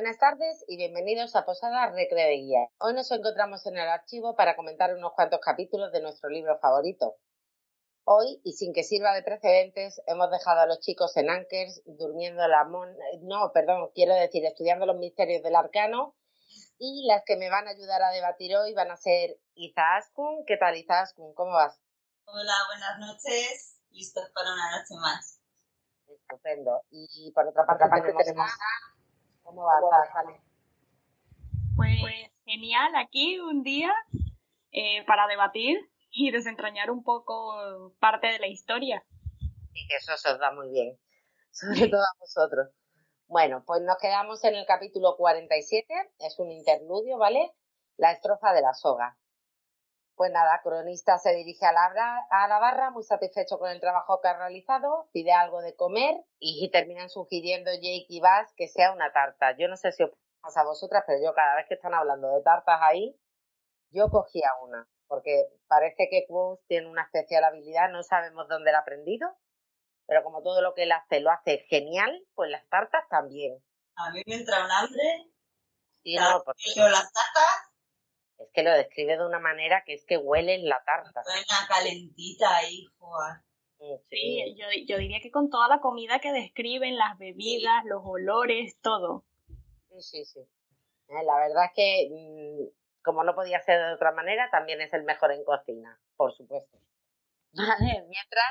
Buenas 0.00 0.16
tardes 0.16 0.64
y 0.66 0.78
bienvenidos 0.78 1.36
a 1.36 1.44
Posada 1.44 1.90
Recre 1.90 2.22
de 2.22 2.36
Guía. 2.36 2.70
Hoy 2.78 2.94
nos 2.94 3.10
encontramos 3.10 3.66
en 3.66 3.76
el 3.76 3.86
archivo 3.86 4.34
para 4.34 4.56
comentar 4.56 4.94
unos 4.94 5.12
cuantos 5.12 5.40
capítulos 5.40 5.92
de 5.92 6.00
nuestro 6.00 6.30
libro 6.30 6.58
favorito. 6.58 7.16
Hoy, 8.04 8.40
y 8.42 8.54
sin 8.54 8.72
que 8.72 8.82
sirva 8.82 9.12
de 9.12 9.22
precedentes, 9.22 10.00
hemos 10.06 10.30
dejado 10.30 10.60
a 10.60 10.66
los 10.66 10.80
chicos 10.80 11.14
en 11.18 11.28
Ankers 11.28 11.82
durmiendo 11.84 12.48
la 12.48 12.64
mon... 12.64 12.88
No, 13.24 13.52
perdón, 13.52 13.90
quiero 13.94 14.14
decir, 14.14 14.42
estudiando 14.46 14.86
los 14.86 14.96
misterios 14.96 15.42
del 15.42 15.54
arcano. 15.54 16.16
Y 16.78 17.06
las 17.06 17.22
que 17.26 17.36
me 17.36 17.50
van 17.50 17.68
a 17.68 17.72
ayudar 17.72 18.02
a 18.02 18.10
debatir 18.10 18.56
hoy 18.56 18.72
van 18.72 18.90
a 18.90 18.96
ser 18.96 19.36
Iza 19.52 19.96
Askun. 19.96 20.46
¿Qué 20.46 20.56
tal, 20.56 20.78
Iza 20.78 21.02
Askun? 21.02 21.34
¿Cómo 21.34 21.52
vas? 21.52 21.78
Hola, 22.24 22.54
buenas 22.68 22.98
noches. 23.00 23.76
Listos 23.90 24.30
para 24.34 24.50
una 24.50 24.78
noche 24.78 24.94
más. 24.94 25.42
Estupendo. 26.08 26.84
Y 26.88 27.30
por 27.32 27.46
otra 27.48 27.66
parte, 27.66 28.14
tenemos... 28.16 28.50
¿Cómo 29.50 29.64
vas, 29.64 29.82
Pues 31.76 32.30
genial, 32.44 32.92
aquí 32.94 33.40
un 33.40 33.64
día 33.64 33.92
eh, 34.70 35.04
para 35.06 35.26
debatir 35.26 35.90
y 36.12 36.30
desentrañar 36.30 36.88
un 36.92 37.02
poco 37.02 37.92
parte 37.98 38.28
de 38.28 38.38
la 38.38 38.46
historia. 38.46 39.04
Y 39.72 39.88
que 39.88 39.96
eso 39.96 40.16
se 40.16 40.30
os 40.30 40.38
da 40.38 40.52
muy 40.52 40.70
bien, 40.70 40.96
sobre 41.50 41.88
todo 41.88 42.00
a 42.00 42.18
vosotros. 42.20 42.68
Bueno, 43.26 43.64
pues 43.66 43.82
nos 43.82 43.96
quedamos 43.98 44.44
en 44.44 44.54
el 44.54 44.66
capítulo 44.66 45.16
47, 45.16 46.12
es 46.20 46.38
un 46.38 46.52
interludio, 46.52 47.18
¿vale? 47.18 47.50
La 47.96 48.12
estrofa 48.12 48.52
de 48.52 48.62
la 48.62 48.72
soga. 48.72 49.18
Pues 50.20 50.32
nada, 50.32 50.60
cronista 50.62 51.16
se 51.16 51.32
dirige 51.34 51.64
a 51.64 51.72
la, 51.72 52.26
a 52.28 52.46
la 52.46 52.58
barra 52.58 52.90
muy 52.90 53.02
satisfecho 53.02 53.58
con 53.58 53.70
el 53.70 53.80
trabajo 53.80 54.20
que 54.20 54.28
ha 54.28 54.36
realizado, 54.36 55.08
pide 55.14 55.32
algo 55.32 55.62
de 55.62 55.74
comer 55.74 56.14
y 56.38 56.70
terminan 56.70 57.08
sugiriendo 57.08 57.70
Jake 57.72 58.04
y 58.06 58.20
Bass 58.20 58.52
que 58.54 58.68
sea 58.68 58.92
una 58.92 59.10
tarta. 59.14 59.56
Yo 59.56 59.66
no 59.66 59.78
sé 59.78 59.92
si 59.92 60.02
os 60.02 60.10
pasa 60.42 60.60
a 60.60 60.64
vosotras, 60.64 61.04
pero 61.06 61.24
yo 61.24 61.32
cada 61.32 61.56
vez 61.56 61.64
que 61.68 61.76
están 61.76 61.94
hablando 61.94 62.28
de 62.36 62.42
tartas 62.42 62.78
ahí, 62.82 63.18
yo 63.92 64.10
cogía 64.10 64.50
una, 64.60 64.86
porque 65.06 65.46
parece 65.66 66.08
que 66.10 66.26
Quoth 66.28 66.60
tiene 66.66 66.90
una 66.90 67.04
especial 67.04 67.44
habilidad, 67.44 67.88
no 67.88 68.02
sabemos 68.02 68.46
dónde 68.46 68.72
la 68.72 68.80
ha 68.80 68.82
aprendido, 68.82 69.26
pero 70.06 70.22
como 70.22 70.42
todo 70.42 70.60
lo 70.60 70.74
que 70.74 70.82
él 70.82 70.92
hace 70.92 71.20
lo 71.20 71.30
hace 71.30 71.64
genial, 71.70 72.26
pues 72.34 72.50
las 72.50 72.68
tartas 72.68 73.08
también. 73.08 73.56
A 73.96 74.10
mí 74.10 74.22
me 74.26 74.34
entra 74.34 74.66
un 74.66 74.70
hambre. 74.70 75.32
Sí, 76.02 76.14
no, 76.16 76.42
porque... 76.44 76.60
las 76.76 77.10
tartas 77.10 77.69
es 78.40 78.50
que 78.52 78.62
lo 78.62 78.72
describe 78.72 79.16
de 79.16 79.26
una 79.26 79.38
manera 79.38 79.82
que 79.84 79.94
es 79.94 80.04
que 80.04 80.16
huele 80.16 80.54
en 80.54 80.68
la 80.68 80.82
tarta. 80.84 81.22
Suena 81.24 81.68
calentita 81.68 82.56
ahí, 82.56 82.86
joder. 82.98 83.36
Sí, 84.10 84.54
yo, 84.56 84.66
yo, 84.86 84.98
diría 84.98 85.20
que 85.22 85.30
con 85.30 85.48
toda 85.48 85.66
la 85.68 85.80
comida 85.80 86.18
que 86.18 86.32
describen, 86.32 86.98
las 86.98 87.16
bebidas, 87.16 87.82
los 87.86 88.02
olores, 88.04 88.76
todo. 88.82 89.24
Sí, 89.88 90.02
sí, 90.02 90.24
sí. 90.26 90.40
Eh, 90.40 91.24
la 91.24 91.36
verdad 91.38 91.64
es 91.64 91.72
que, 91.74 92.08
mm, 92.10 93.02
como 93.02 93.24
no 93.24 93.34
podía 93.34 93.60
ser 93.62 93.78
de 93.78 93.94
otra 93.94 94.12
manera, 94.12 94.50
también 94.50 94.82
es 94.82 94.92
el 94.92 95.04
mejor 95.04 95.32
en 95.32 95.44
cocina, 95.44 95.98
por 96.16 96.34
supuesto. 96.34 96.78
Vale, 97.52 98.04
mientras 98.08 98.44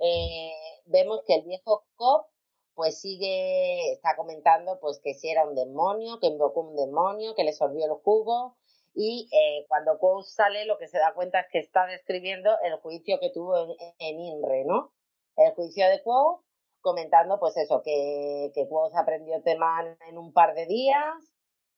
eh, 0.00 0.52
vemos 0.86 1.22
que 1.26 1.34
el 1.34 1.42
viejo 1.42 1.84
Cop 1.96 2.28
pues 2.74 2.98
sigue, 2.98 3.92
está 3.92 4.16
comentando 4.16 4.80
pues 4.80 5.00
que 5.04 5.12
si 5.12 5.28
era 5.28 5.44
un 5.44 5.54
demonio, 5.54 6.18
que 6.18 6.28
invocó 6.28 6.62
un 6.62 6.76
demonio, 6.76 7.34
que 7.34 7.44
le 7.44 7.52
sorbió 7.52 7.84
el 7.84 7.92
jugo, 8.02 8.56
y 8.94 9.28
eh, 9.32 9.66
cuando 9.68 9.98
Quoth 9.98 10.26
sale 10.26 10.64
lo 10.64 10.78
que 10.78 10.88
se 10.88 10.98
da 10.98 11.14
cuenta 11.14 11.40
es 11.40 11.46
que 11.50 11.58
está 11.58 11.86
describiendo 11.86 12.50
el 12.64 12.76
juicio 12.76 13.20
que 13.20 13.30
tuvo 13.30 13.76
en, 13.98 14.20
INRE, 14.20 14.64
¿no? 14.64 14.92
El 15.36 15.52
juicio 15.52 15.88
de 15.88 16.02
Quoth, 16.02 16.42
comentando 16.80 17.38
pues 17.38 17.56
eso, 17.56 17.82
que, 17.82 18.50
que 18.54 18.66
aprendió 18.96 19.42
Temán 19.42 19.96
en 20.08 20.18
un 20.18 20.32
par 20.32 20.54
de 20.54 20.66
días, 20.66 21.14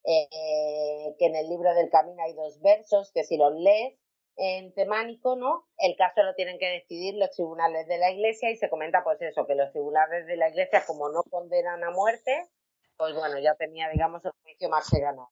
eh, 0.05 1.15
que 1.19 1.27
en 1.27 1.37
el 1.37 1.49
libro 1.49 1.75
del 1.75 1.91
camino 1.91 2.23
hay 2.23 2.33
dos 2.35 2.61
versos, 2.61 3.13
que 3.13 3.25
si 3.25 3.37
los 3.37 3.55
lees 3.55 3.99
en 4.37 4.73
temánico, 4.73 5.37
¿no? 5.37 5.67
El 5.77 5.95
caso 5.97 6.23
lo 6.23 6.35
tienen 6.35 6.59
que 6.59 6.69
decidir 6.71 7.15
los 7.17 7.31
tribunales 7.31 7.86
de 7.86 7.98
la 7.98 8.11
iglesia 8.11 8.51
y 8.51 8.57
se 8.57 8.70
comenta 8.70 9.05
pues 9.05 9.20
eso, 9.20 9.47
que 9.47 9.55
los 9.55 9.70
tribunales 9.73 10.27
de 10.27 10.36
la 10.36 10.48
iglesia 10.48 10.85
como 10.86 11.11
no 11.11 11.23
condenan 11.25 11.85
a 11.85 11.91
muerte, 11.91 12.48
pues 12.97 13.15
bueno, 13.15 13.39
ya 13.39 13.55
tenía 13.57 13.91
digamos 13.91 14.25
el 14.25 14.33
juicio 14.42 14.70
más 14.70 14.89
que 14.91 15.01
ganado. 15.01 15.31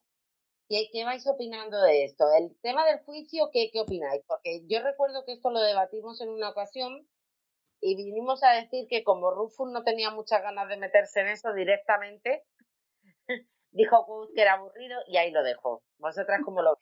¿Qué, 0.70 1.04
vais 1.04 1.26
opinando 1.26 1.82
de 1.82 2.04
esto? 2.04 2.24
El 2.32 2.56
tema 2.62 2.86
del 2.86 3.00
juicio, 3.00 3.50
¿qué, 3.52 3.70
¿qué 3.72 3.80
opináis? 3.80 4.22
Porque 4.28 4.64
yo 4.68 4.80
recuerdo 4.80 5.24
que 5.24 5.32
esto 5.32 5.50
lo 5.50 5.60
debatimos 5.60 6.20
en 6.20 6.28
una 6.28 6.50
ocasión 6.50 7.08
y 7.80 7.96
vinimos 7.96 8.44
a 8.44 8.52
decir 8.52 8.86
que 8.88 9.02
como 9.02 9.32
Rufus 9.32 9.68
no 9.72 9.82
tenía 9.82 10.12
muchas 10.12 10.42
ganas 10.42 10.68
de 10.68 10.76
meterse 10.76 11.22
en 11.22 11.26
eso 11.26 11.52
directamente, 11.54 12.44
dijo 13.72 14.06
que 14.32 14.42
era 14.42 14.52
aburrido 14.52 14.96
y 15.08 15.16
ahí 15.16 15.32
lo 15.32 15.42
dejó. 15.42 15.82
¿Vosotras 15.98 16.40
cómo 16.44 16.62
lo? 16.62 16.78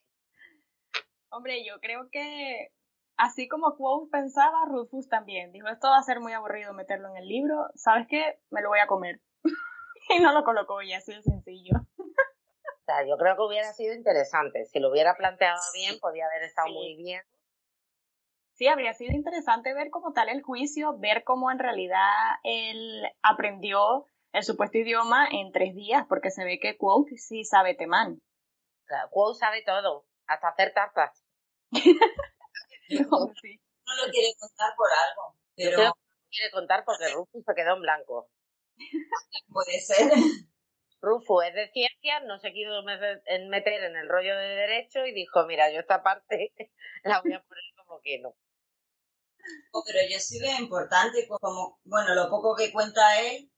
Hombre, 1.30 1.64
yo 1.64 1.80
creo 1.80 2.10
que 2.12 2.68
así 3.16 3.48
como 3.48 3.74
Quoth 3.74 4.10
pensaba, 4.10 4.66
Rufus 4.66 5.08
también. 5.08 5.50
Dijo, 5.50 5.66
esto 5.68 5.88
va 5.88 5.96
a 5.96 6.02
ser 6.02 6.20
muy 6.20 6.34
aburrido 6.34 6.74
meterlo 6.74 7.08
en 7.08 7.16
el 7.16 7.26
libro. 7.26 7.70
¿Sabes 7.74 8.06
qué? 8.06 8.38
Me 8.50 8.60
lo 8.60 8.68
voy 8.68 8.80
a 8.80 8.86
comer. 8.86 9.22
y 10.10 10.18
no 10.18 10.34
lo 10.34 10.44
colocó 10.44 10.82
y 10.82 10.92
así 10.92 11.14
de 11.14 11.22
sencillo 11.22 11.86
sea, 12.88 13.06
yo 13.06 13.16
creo 13.18 13.36
que 13.36 13.42
hubiera 13.42 13.72
sido 13.72 13.94
interesante. 13.94 14.64
Si 14.64 14.78
lo 14.80 14.90
hubiera 14.90 15.14
planteado 15.14 15.60
bien, 15.74 15.98
podía 16.00 16.26
haber 16.26 16.42
estado 16.44 16.68
muy 16.68 16.96
bien. 16.96 17.22
Sí, 18.54 18.66
habría 18.66 18.92
sido 18.94 19.12
interesante 19.12 19.74
ver 19.74 19.90
como 19.90 20.12
tal 20.12 20.28
el 20.28 20.42
juicio, 20.42 20.98
ver 20.98 21.22
cómo 21.22 21.50
en 21.50 21.58
realidad 21.58 22.08
él 22.42 23.04
aprendió 23.22 24.06
el 24.32 24.42
supuesto 24.42 24.78
idioma 24.78 25.28
en 25.30 25.52
tres 25.52 25.74
días, 25.74 26.06
porque 26.08 26.30
se 26.30 26.44
ve 26.44 26.58
que 26.58 26.76
Quote 26.76 27.16
sí 27.18 27.44
sabe 27.44 27.74
temán. 27.74 28.20
Claro, 28.86 29.10
sabe 29.34 29.62
todo, 29.62 30.06
hasta 30.26 30.48
hacer 30.48 30.72
tartas. 30.72 31.22
no, 32.90 33.26
lo 33.26 34.10
quiere 34.10 34.34
contar 34.40 34.74
por 34.76 34.88
algo. 34.90 35.36
Pero... 35.54 35.78
no 35.78 35.84
lo 35.84 35.94
quiere 36.30 36.50
contar 36.50 36.84
porque 36.84 37.08
Rufus 37.10 37.44
se 37.44 37.54
quedó 37.54 37.76
en 37.76 37.82
blanco. 37.82 38.30
Puede 39.52 39.80
ser. 39.80 40.10
Rufo 41.00 41.42
es 41.42 41.54
de 41.54 41.70
ciencias, 41.70 42.24
no 42.26 42.38
se 42.38 42.52
quiso 42.52 42.82
meter 42.82 43.84
en 43.84 43.96
el 43.96 44.08
rollo 44.08 44.36
de 44.36 44.48
derecho 44.48 45.06
y 45.06 45.14
dijo, 45.14 45.46
mira, 45.46 45.72
yo 45.72 45.80
esta 45.80 46.02
parte 46.02 46.52
la 47.04 47.20
voy 47.20 47.32
a 47.34 47.42
poner 47.42 47.64
como 47.76 48.00
que 48.00 48.18
no. 48.20 48.34
Oh, 49.72 49.82
pero 49.86 50.00
yo 50.10 50.18
sí 50.18 50.38
veo 50.40 50.58
importante, 50.58 51.24
pues, 51.28 51.40
como, 51.40 51.80
bueno, 51.84 52.14
lo 52.14 52.28
poco 52.28 52.54
que 52.54 52.72
cuenta 52.72 53.20
él 53.20 53.50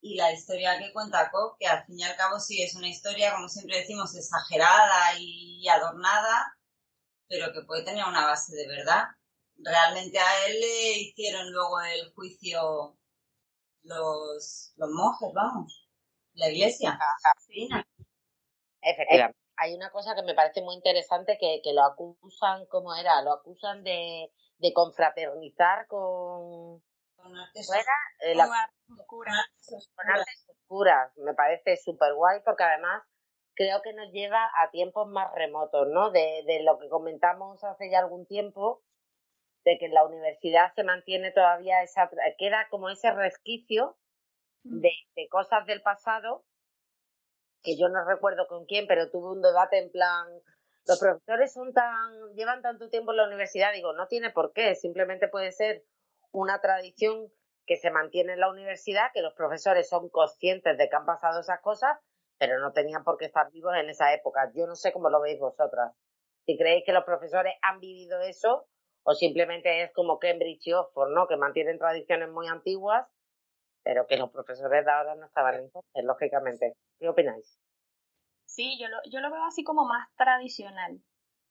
y 0.00 0.16
la 0.16 0.32
historia 0.32 0.78
que 0.78 0.92
cuenta 0.92 1.30
Cobb, 1.30 1.56
que 1.58 1.66
al 1.66 1.84
fin 1.84 1.98
y 1.98 2.04
al 2.04 2.16
cabo 2.16 2.38
sí 2.38 2.62
es 2.62 2.74
una 2.74 2.88
historia, 2.88 3.32
como 3.32 3.48
siempre 3.48 3.78
decimos, 3.78 4.14
exagerada 4.14 5.18
y 5.18 5.66
adornada, 5.68 6.56
pero 7.28 7.52
que 7.52 7.62
puede 7.62 7.84
tener 7.84 8.04
una 8.04 8.26
base 8.26 8.54
de 8.54 8.68
verdad. 8.68 9.04
Realmente 9.56 10.18
a 10.18 10.46
él 10.46 10.60
le 10.60 10.98
hicieron 10.98 11.52
luego 11.52 11.80
el 11.80 12.12
juicio 12.14 12.98
los, 13.82 14.72
los 14.76 14.90
monjes, 14.90 15.30
vamos 15.34 15.83
la 16.34 16.48
iglesia. 16.48 16.98
Efectivamente. 18.80 19.38
Hay 19.56 19.74
una 19.74 19.90
cosa 19.90 20.14
que 20.14 20.22
me 20.22 20.34
parece 20.34 20.62
muy 20.62 20.74
interesante 20.74 21.38
que, 21.38 21.60
que 21.62 21.72
lo 21.72 21.84
acusan, 21.84 22.66
¿cómo 22.66 22.94
era? 22.94 23.22
Lo 23.22 23.32
acusan 23.32 23.84
de, 23.84 24.32
de 24.58 24.72
confraternizar 24.72 25.86
con... 25.86 26.82
Con 27.14 27.36
artes, 27.38 27.70
eh, 28.20 28.36
oscuras. 28.98 29.46
Con 29.94 30.10
artes 30.10 30.46
oscuras. 30.48 31.12
Me 31.16 31.34
parece 31.34 31.76
súper 31.76 32.14
guay 32.14 32.40
porque 32.44 32.64
además 32.64 33.02
creo 33.54 33.80
que 33.80 33.94
nos 33.94 34.10
lleva 34.12 34.50
a 34.58 34.70
tiempos 34.70 35.08
más 35.08 35.32
remotos, 35.34 35.86
¿no? 35.88 36.10
De, 36.10 36.42
de 36.46 36.62
lo 36.62 36.78
que 36.78 36.88
comentamos 36.88 37.62
hace 37.64 37.90
ya 37.90 38.00
algún 38.00 38.26
tiempo, 38.26 38.82
de 39.64 39.78
que 39.78 39.86
en 39.86 39.94
la 39.94 40.04
universidad 40.04 40.74
se 40.74 40.84
mantiene 40.84 41.30
todavía 41.30 41.82
esa, 41.82 42.10
queda 42.38 42.68
como 42.68 42.90
ese 42.90 43.10
resquicio 43.12 43.96
de, 44.64 44.90
de 45.14 45.28
cosas 45.28 45.64
del 45.66 45.82
pasado 45.82 46.44
que 47.62 47.78
yo 47.78 47.88
no 47.88 48.04
recuerdo 48.04 48.46
con 48.46 48.66
quién, 48.66 48.86
pero 48.86 49.10
tuve 49.10 49.32
un 49.32 49.40
debate 49.40 49.78
en 49.78 49.90
plan, 49.90 50.28
los 50.86 50.98
profesores 51.00 51.52
son 51.52 51.72
tan, 51.72 52.34
llevan 52.34 52.60
tanto 52.60 52.90
tiempo 52.90 53.12
en 53.12 53.16
la 53.16 53.26
universidad, 53.26 53.72
digo, 53.72 53.94
no 53.94 54.06
tiene 54.06 54.30
por 54.30 54.52
qué, 54.52 54.74
simplemente 54.74 55.28
puede 55.28 55.50
ser 55.50 55.82
una 56.30 56.60
tradición 56.60 57.32
que 57.66 57.76
se 57.76 57.90
mantiene 57.90 58.34
en 58.34 58.40
la 58.40 58.50
universidad, 58.50 59.10
que 59.14 59.22
los 59.22 59.32
profesores 59.32 59.88
son 59.88 60.10
conscientes 60.10 60.76
de 60.76 60.88
que 60.90 60.96
han 60.96 61.06
pasado 61.06 61.40
esas 61.40 61.60
cosas, 61.62 61.98
pero 62.38 62.60
no 62.60 62.72
tenían 62.72 63.02
por 63.02 63.16
qué 63.16 63.24
estar 63.24 63.50
vivos 63.50 63.72
en 63.76 63.88
esa 63.88 64.12
época. 64.12 64.52
Yo 64.54 64.66
no 64.66 64.74
sé 64.74 64.92
cómo 64.92 65.08
lo 65.08 65.22
veis 65.22 65.40
vosotras. 65.40 65.92
Si 66.44 66.58
creéis 66.58 66.84
que 66.84 66.92
los 66.92 67.04
profesores 67.04 67.54
han 67.62 67.80
vivido 67.80 68.20
eso 68.20 68.66
o 69.04 69.14
simplemente 69.14 69.82
es 69.82 69.92
como 69.94 70.18
Cambridge 70.18 70.66
y 70.66 70.72
Oxford, 70.74 71.12
¿no? 71.12 71.26
Que 71.26 71.38
mantienen 71.38 71.78
tradiciones 71.78 72.28
muy 72.28 72.48
antiguas 72.48 73.06
pero 73.84 74.06
que 74.06 74.16
los 74.16 74.30
profesores 74.30 74.84
de 74.84 74.90
ahora 74.90 75.14
no 75.14 75.26
estaban 75.26 75.56
entonces, 75.56 76.04
lógicamente. 76.04 76.74
¿Qué 76.98 77.08
opináis? 77.08 77.60
Sí, 78.46 78.78
yo 78.80 78.88
lo, 78.88 78.96
yo 79.10 79.20
lo 79.20 79.30
veo 79.30 79.44
así 79.44 79.62
como 79.62 79.84
más 79.84 80.08
tradicional. 80.16 81.00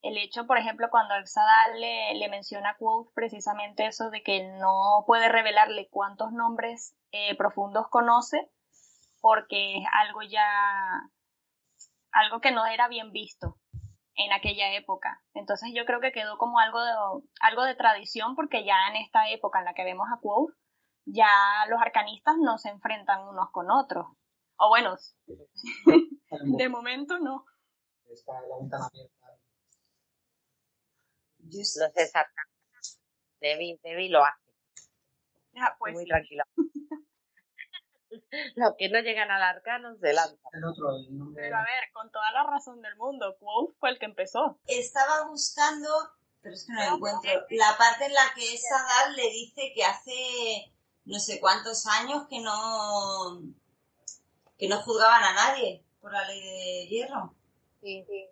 El 0.02 0.18
hecho, 0.18 0.46
por 0.46 0.58
ejemplo, 0.58 0.90
cuando 0.90 1.16
el 1.16 1.28
Sadal 1.28 1.80
le, 1.80 2.28
menciona 2.30 2.72
a 2.72 2.78
Quoth 2.78 3.14
precisamente 3.14 3.86
eso 3.86 4.10
de 4.10 4.22
que 4.22 4.44
no 4.60 5.06
puede 5.08 5.30
revelarle 5.30 5.88
cuántos 5.90 6.34
nombres 6.34 6.94
eh, 7.12 7.38
profundos 7.38 7.88
conoce, 7.88 8.52
porque 9.22 9.78
es 9.78 9.86
algo 10.02 10.22
ya 10.24 10.44
algo 12.12 12.42
que 12.42 12.52
no 12.52 12.66
era 12.66 12.90
bien 12.90 13.12
visto 13.12 13.58
en 14.16 14.34
aquella 14.34 14.74
época. 14.74 15.22
Entonces 15.34 15.72
yo 15.74 15.86
creo 15.86 16.02
que 16.02 16.12
quedó 16.12 16.38
como 16.38 16.60
algo 16.60 16.84
de, 16.84 16.92
algo 17.40 17.64
de 17.64 17.76
tradición 17.76 18.36
porque 18.36 18.66
ya 18.66 18.90
en 18.90 18.98
esta 18.98 19.30
época 19.30 19.60
en 19.60 19.66
la 19.66 19.74
que 19.74 19.86
vemos 19.86 20.08
a 20.12 20.20
Quoth, 20.20 20.54
ya 21.06 21.30
los 21.70 21.82
arcanistas 21.82 22.36
no 22.40 22.58
se 22.58 22.70
enfrentan 22.70 23.28
unos 23.28 23.52
con 23.52 23.70
otros. 23.72 24.08
O 24.58 24.70
bueno, 24.70 24.96
de 26.58 26.70
momento 26.70 27.20
no. 27.20 27.46
Está 28.10 28.34
la 28.48 28.58
ventana 28.60 28.88
abierta. 28.88 29.14
Los 31.40 31.82
arcanistas, 31.82 32.26
Debbie, 33.40 33.80
Debbie 33.84 34.10
lo 34.10 34.24
hace. 34.24 34.54
Ah, 35.56 35.76
pues 35.78 35.94
Muy 35.94 36.06
tranquilo. 36.06 36.44
Los 38.56 38.76
que 38.78 38.90
no 38.90 39.00
llegan 39.00 39.32
al 39.32 39.42
arcano 39.42 39.96
se 39.98 40.14
lanzan. 40.14 40.38
Pero 41.36 41.58
a 41.58 41.64
ver, 41.64 41.92
con 41.94 42.12
toda 42.12 42.32
la 42.32 42.44
razón 42.44 42.82
del 42.82 42.96
mundo, 42.96 43.36
Quoth 43.40 43.76
fue 43.80 43.90
el 43.90 44.00
que 44.00 44.06
empezó. 44.06 44.60
Estaba 44.68 45.26
buscando, 45.28 45.90
pero 46.42 46.54
es 46.54 46.66
que 46.66 46.74
no 46.74 46.90
lo 46.90 46.96
encuentro, 46.96 47.32
la 47.50 47.76
parte 47.78 48.06
en 48.06 48.14
la 48.14 48.32
que 48.36 48.58
Sadal 48.58 49.16
le 49.16 49.30
dice 49.30 49.72
que 49.76 49.84
hace 49.84 50.74
no 51.06 51.20
sé 51.20 51.40
cuántos 51.40 51.86
años 51.88 52.28
que 52.30 52.40
no 52.40 53.42
que 54.58 54.68
no 54.68 54.82
juzgaban 54.82 55.24
a 55.24 55.34
nadie 55.34 55.84
por 56.00 56.12
la 56.12 56.28
ley 56.28 56.42
de 56.42 56.88
hierro. 56.88 57.34
Sí, 57.82 58.06
sí. 58.08 58.26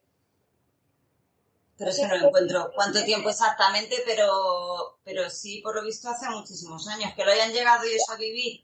Pero 1.77 1.89
es 1.89 1.97
que 1.97 2.07
no 2.07 2.17
lo 2.17 2.27
encuentro 2.27 2.71
cuánto 2.75 3.03
tiempo 3.03 3.29
exactamente, 3.29 4.03
pero, 4.05 4.99
pero 5.03 5.29
sí, 5.29 5.61
por 5.63 5.75
lo 5.75 5.83
visto, 5.83 6.09
hace 6.09 6.29
muchísimos 6.29 6.87
años. 6.87 7.13
Que 7.15 7.25
lo 7.25 7.31
hayan 7.31 7.51
llegado 7.51 7.83
ellos 7.83 8.07
a 8.09 8.17
vivir 8.17 8.63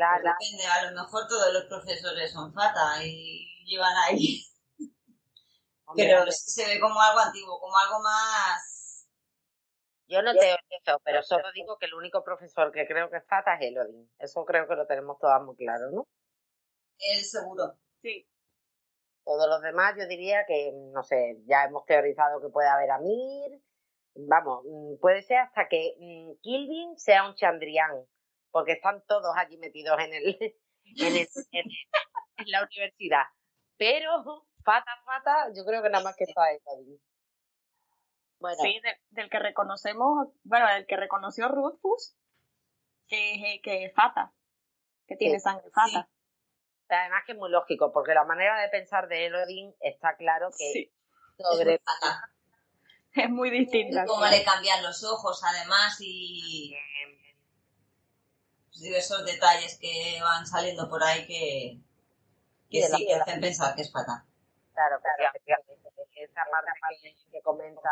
Claro. 0.00 0.30
Depende, 0.40 0.66
a 0.66 0.90
lo 0.90 1.02
mejor 1.02 1.28
todos 1.28 1.52
los 1.52 1.64
profesores 1.64 2.32
son 2.32 2.54
fata 2.54 3.04
y 3.04 3.46
llevan 3.66 3.94
ahí. 3.98 4.46
pero 5.94 6.24
sí 6.32 6.50
se 6.50 6.66
ve 6.66 6.80
como 6.80 6.98
algo 6.98 7.20
antiguo, 7.20 7.60
como 7.60 7.76
algo 7.76 8.00
más. 8.00 8.79
Yo 10.10 10.22
no 10.22 10.34
te 10.34 10.50
eso, 10.50 11.00
pero 11.04 11.22
solo 11.22 11.52
digo 11.54 11.78
que 11.78 11.86
el 11.86 11.94
único 11.94 12.24
profesor 12.24 12.72
que 12.72 12.84
creo 12.84 13.08
que 13.08 13.18
es 13.18 13.26
fata 13.26 13.54
es 13.54 13.68
Elodin. 13.68 14.10
Eso 14.18 14.44
creo 14.44 14.66
que 14.66 14.74
lo 14.74 14.84
tenemos 14.84 15.18
todas 15.20 15.40
muy 15.40 15.54
claro, 15.54 15.88
¿no? 15.92 16.08
Él 16.98 17.20
seguro. 17.20 17.78
Sí. 18.02 18.26
Todos 19.24 19.48
los 19.48 19.62
demás 19.62 19.94
yo 19.96 20.08
diría 20.08 20.44
que, 20.46 20.72
no 20.92 21.04
sé, 21.04 21.36
ya 21.46 21.62
hemos 21.64 21.84
teorizado 21.84 22.40
que 22.40 22.48
puede 22.48 22.68
haber 22.68 22.90
Amir. 22.90 23.62
Vamos, 24.16 24.64
mm, 24.64 24.96
puede 25.00 25.22
ser 25.22 25.38
hasta 25.38 25.68
que 25.68 25.94
mm, 26.00 26.40
Kilvin 26.42 26.98
sea 26.98 27.28
un 27.28 27.36
Chandrian 27.36 28.04
porque 28.50 28.72
están 28.72 29.04
todos 29.06 29.32
allí 29.36 29.58
metidos 29.58 29.96
en 30.00 30.12
el, 30.12 30.38
en, 30.40 31.16
el, 31.16 31.28
en, 31.52 32.50
la 32.50 32.64
universidad. 32.64 33.26
Pero, 33.76 34.44
fata, 34.64 34.90
fata, 35.04 35.52
yo 35.54 35.64
creo 35.64 35.84
que 35.84 35.90
nada 35.90 36.02
más 36.02 36.16
que 36.16 36.24
está 36.24 36.42
allí. 36.42 37.00
Bueno. 38.40 38.56
Sí, 38.62 38.80
del 39.10 39.28
que 39.28 39.38
reconocemos, 39.38 40.28
bueno, 40.44 40.66
del 40.68 40.86
que 40.86 40.96
reconoció 40.96 41.48
Rufus, 41.48 42.16
que, 43.06 43.60
que 43.62 43.84
es 43.84 43.94
fata, 43.94 44.32
que 45.06 45.16
tiene 45.16 45.38
sangre 45.38 45.70
fata. 45.70 46.08
Además 46.88 47.22
que 47.24 47.32
es 47.32 47.38
muy 47.38 47.50
lógico, 47.50 47.92
porque 47.92 48.14
la 48.14 48.24
manera 48.24 48.60
de 48.60 48.68
pensar 48.68 49.08
de 49.08 49.26
Elodin 49.26 49.74
está 49.80 50.16
claro 50.16 50.50
que 50.56 50.90
sobre 51.38 51.78
fata. 51.78 52.32
Es 53.12 53.28
muy 53.28 53.50
distinta. 53.50 54.04
Y 54.04 54.06
cómo 54.06 54.24
le 54.26 54.42
cambian 54.44 54.82
los 54.82 55.04
ojos, 55.04 55.42
además, 55.44 55.96
y 56.00 56.74
diversos 58.80 59.24
detalles 59.26 59.78
que 59.78 60.18
van 60.22 60.46
saliendo 60.46 60.88
por 60.88 61.02
ahí 61.02 61.26
que, 61.26 61.80
que 62.70 62.86
sí, 62.86 63.06
que 63.06 63.14
hacen 63.14 63.40
pensar 63.40 63.74
que 63.74 63.82
es 63.82 63.92
fatal. 63.92 64.22
Claro, 64.72 65.00
claro, 65.00 65.69
esa 66.24 66.42
parte 66.50 66.70
que, 67.02 67.14
que 67.30 67.42
comenta 67.42 67.90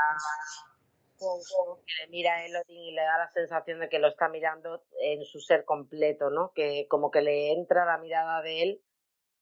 que 1.18 2.04
le 2.04 2.10
mira 2.10 2.36
a 2.36 2.46
Elodin 2.46 2.78
y 2.78 2.92
le 2.92 3.02
da 3.02 3.18
la 3.18 3.30
sensación 3.30 3.80
de 3.80 3.88
que 3.88 3.98
lo 3.98 4.08
está 4.08 4.28
mirando 4.28 4.82
en 5.00 5.24
su 5.24 5.40
ser 5.40 5.64
completo, 5.64 6.30
¿no? 6.30 6.52
Que 6.54 6.86
como 6.88 7.10
que 7.10 7.22
le 7.22 7.52
entra 7.52 7.84
la 7.84 7.98
mirada 7.98 8.40
de 8.42 8.62
él, 8.62 8.82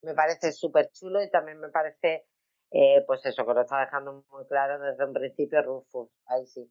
me 0.02 0.14
parece 0.14 0.52
súper 0.52 0.90
chulo 0.92 1.22
y 1.22 1.30
también 1.30 1.58
me 1.58 1.68
parece, 1.68 2.26
eh, 2.70 3.04
pues 3.06 3.24
eso, 3.26 3.44
que 3.44 3.54
lo 3.54 3.60
está 3.62 3.80
dejando 3.80 4.24
muy 4.30 4.46
claro 4.46 4.80
desde 4.80 5.04
un 5.04 5.12
principio 5.12 5.62
Rufus, 5.62 6.10
ahí 6.26 6.46
sí. 6.46 6.70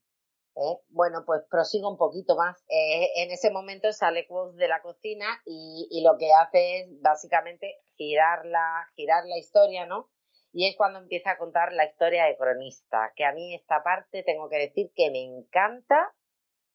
¿eh? 0.56 0.78
Bueno, 0.90 1.24
pues 1.26 1.42
prosigo 1.50 1.90
un 1.90 1.98
poquito 1.98 2.36
más. 2.36 2.64
Eh, 2.70 3.24
en 3.24 3.32
ese 3.32 3.52
momento 3.52 3.92
sale 3.92 4.26
Quoth 4.28 4.56
de 4.56 4.68
la 4.68 4.82
cocina 4.82 5.26
y, 5.46 5.88
y, 5.92 6.04
lo 6.04 6.18
que 6.18 6.32
hace 6.34 6.80
es 6.80 7.02
básicamente 7.02 7.76
girar 7.98 8.46
la, 8.46 8.88
girar 8.96 9.26
la 9.26 9.38
historia, 9.38 9.86
¿no? 9.86 10.10
Y 10.58 10.70
es 10.70 10.78
cuando 10.78 11.00
empieza 11.00 11.32
a 11.32 11.38
contar 11.38 11.74
la 11.74 11.84
historia 11.84 12.24
de 12.24 12.38
cronista, 12.38 13.12
que 13.18 13.26
a 13.26 13.34
mí 13.34 13.54
esta 13.54 13.84
parte 13.84 14.24
tengo 14.24 14.48
que 14.48 14.56
decir 14.56 14.90
que 14.96 15.12
me 15.12 15.22
encanta, 15.22 16.16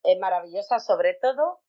es 0.03 0.19
maravillosa, 0.19 0.79
sobre 0.81 1.15
todo 1.15 1.61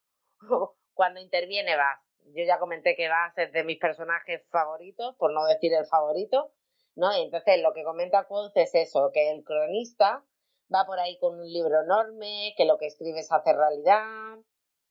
cuando 0.94 1.22
interviene 1.22 1.78
Bass. 1.78 2.02
Yo 2.36 2.44
ya 2.44 2.60
comenté 2.60 2.98
que 2.98 3.08
Bass 3.08 3.38
es 3.38 3.54
de 3.54 3.64
mis 3.64 3.80
personajes 3.80 4.46
favoritos, 4.50 5.16
por 5.16 5.32
no 5.32 5.46
decir 5.46 5.74
el 5.74 5.86
favorito, 5.86 6.52
¿no? 6.96 7.14
Entonces 7.14 7.62
lo 7.62 7.72
que 7.72 7.86
comenta 7.86 8.28
Quoth 8.28 8.58
es 8.58 8.76
eso, 8.76 9.12
que 9.14 9.32
el 9.32 9.46
cronista 9.46 10.26
va 10.68 10.86
por 10.86 11.00
ahí 11.00 11.18
con 11.18 11.40
un 11.40 11.48
libro 11.48 11.82
enorme, 11.82 12.54
que 12.58 12.66
lo 12.66 12.78
que 12.78 12.88
escribes 12.88 13.32
hace 13.32 13.54
realidad, 13.54 14.38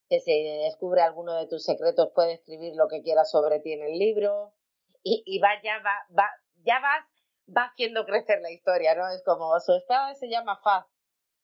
que 0.08 0.20
si 0.20 0.42
descubre 0.64 1.02
alguno 1.02 1.34
de 1.34 1.46
tus 1.48 1.64
secretos 1.64 2.12
puede 2.14 2.32
escribir 2.32 2.76
lo 2.76 2.88
que 2.88 3.02
quieras 3.02 3.30
sobre 3.30 3.60
ti 3.60 3.74
en 3.74 3.82
el 3.82 3.98
libro 3.98 4.54
y, 5.02 5.22
y 5.26 5.38
va 5.38 5.50
ya 5.62 5.82
va, 5.84 6.06
va 6.18 6.30
ya 6.64 6.80
vas 6.80 7.06
va 7.56 7.64
haciendo 7.64 8.06
crecer 8.06 8.40
la 8.40 8.50
historia, 8.50 8.94
¿no? 8.94 9.08
Es 9.08 9.22
como 9.24 9.58
su 9.60 9.72
espada 9.72 10.14
se 10.14 10.28
llama 10.28 10.60
Faz 10.62 10.86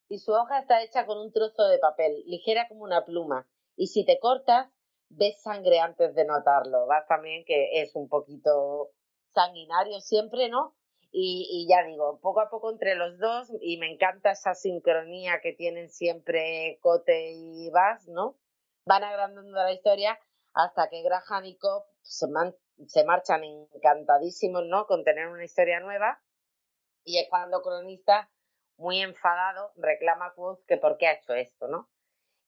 y 0.09 0.19
su 0.19 0.33
hoja 0.33 0.61
está 0.61 0.83
hecha 0.83 1.05
con 1.05 1.19
un 1.19 1.33
trozo 1.33 1.67
de 1.69 1.79
papel, 1.79 2.23
ligera 2.27 2.69
como 2.69 2.85
una 2.85 3.05
pluma, 3.05 3.49
y 3.75 3.89
si 3.89 4.05
te 4.05 4.21
cortas 4.21 4.69
ves 5.09 5.41
sangre 5.43 5.81
antes 5.81 6.15
de 6.15 6.25
notarlo. 6.25 6.87
Vas 6.87 7.07
también 7.07 7.45
que 7.45 7.83
es 7.83 7.95
un 7.95 8.09
poquito 8.09 8.91
sanguinario 9.35 10.01
siempre, 10.01 10.49
¿no? 10.49 10.75
Y, 11.19 11.67
ya 11.69 11.83
digo, 11.85 12.21
poco 12.21 12.41
a 12.41 12.51
poco 12.51 12.71
entre 12.71 12.95
los 12.95 13.19
dos, 13.19 13.49
y 13.63 13.79
me 13.79 13.91
encanta 13.91 14.33
esa 14.33 14.55
sincronía 14.55 15.41
que 15.41 15.55
tienen 15.55 15.89
siempre 15.89 16.79
Cote 16.83 17.33
y 17.33 17.71
Bass, 17.71 18.07
¿no? 18.09 18.37
Van 18.85 19.03
agrandando 19.03 19.53
la 19.53 19.73
historia 19.73 20.19
hasta 20.53 20.91
que 20.91 21.03
Graham 21.03 21.47
y 21.47 21.57
Cobb 21.57 21.85
se, 22.03 22.27
se 22.87 23.05
marchan 23.05 23.45
encantadísimos, 23.45 24.65
¿no? 24.67 24.87
Con 24.87 25.05
tener 25.05 25.29
una 25.29 25.45
historia 25.45 25.81
nueva. 25.81 26.23
Y 27.05 27.19
es 27.19 27.29
cuando 27.29 27.63
Cronista, 27.63 28.31
muy 28.77 29.01
enfadado, 29.01 29.73
reclama 29.77 30.27
a 30.27 30.35
Quoth 30.35 30.65
que 30.67 30.77
por 30.77 30.99
qué 30.99 31.07
ha 31.07 31.13
hecho 31.15 31.35
esto, 31.35 31.69
¿no? 31.69 31.89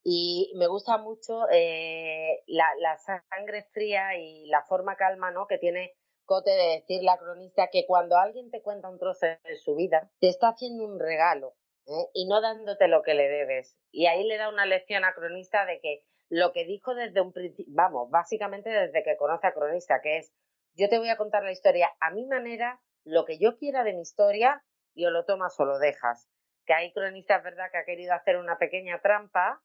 Y 0.02 0.52
me 0.56 0.66
gusta 0.66 0.98
mucho 0.98 1.48
eh, 1.50 2.42
la, 2.46 2.96
sangre 2.98 3.64
fría 3.72 4.16
y 4.16 4.46
la 4.46 4.62
forma 4.62 4.96
calma, 4.96 5.30
¿no? 5.30 5.46
Que 5.46 5.58
tiene 5.58 5.94
Cote 6.24 6.50
de 6.50 6.80
decir 6.80 7.02
la 7.02 7.16
cronista 7.16 7.68
que 7.72 7.86
cuando 7.86 8.16
alguien 8.16 8.50
te 8.50 8.62
cuenta 8.62 8.90
un 8.90 8.98
trozo 8.98 9.26
de 9.26 9.56
su 9.56 9.74
vida, 9.74 10.10
te 10.20 10.28
está 10.28 10.48
haciendo 10.48 10.84
un 10.84 11.00
regalo 11.00 11.56
¿eh? 11.86 12.10
y 12.12 12.26
no 12.26 12.42
dándote 12.42 12.86
lo 12.86 13.02
que 13.02 13.14
le 13.14 13.28
debes. 13.28 13.78
Y 13.90 14.06
ahí 14.06 14.24
le 14.24 14.36
da 14.36 14.50
una 14.50 14.66
lección 14.66 15.04
a 15.04 15.14
cronista 15.14 15.64
de 15.64 15.80
que 15.80 16.04
lo 16.30 16.52
que 16.52 16.64
dijo 16.64 16.94
desde 16.94 17.20
un 17.20 17.32
principio, 17.32 17.72
vamos, 17.74 18.10
básicamente 18.10 18.70
desde 18.70 19.02
que 19.02 19.16
conoce 19.16 19.46
a 19.46 19.54
cronista, 19.54 20.00
que 20.02 20.18
es 20.18 20.32
yo 20.74 20.88
te 20.88 20.98
voy 20.98 21.08
a 21.08 21.16
contar 21.16 21.42
la 21.42 21.50
historia 21.50 21.90
a 22.00 22.10
mi 22.10 22.24
manera, 22.26 22.80
lo 23.04 23.24
que 23.24 23.38
yo 23.38 23.56
quiera 23.56 23.82
de 23.82 23.94
mi 23.94 24.02
historia, 24.02 24.62
y 24.94 25.06
o 25.06 25.10
lo 25.10 25.24
tomas 25.24 25.58
o 25.58 25.64
lo 25.64 25.78
dejas. 25.78 26.28
Que 26.66 26.74
ahí 26.74 26.92
cronista 26.92 27.36
es 27.36 27.42
verdad 27.42 27.70
que 27.70 27.78
ha 27.78 27.84
querido 27.84 28.14
hacer 28.14 28.36
una 28.36 28.58
pequeña 28.58 29.00
trampa, 29.00 29.62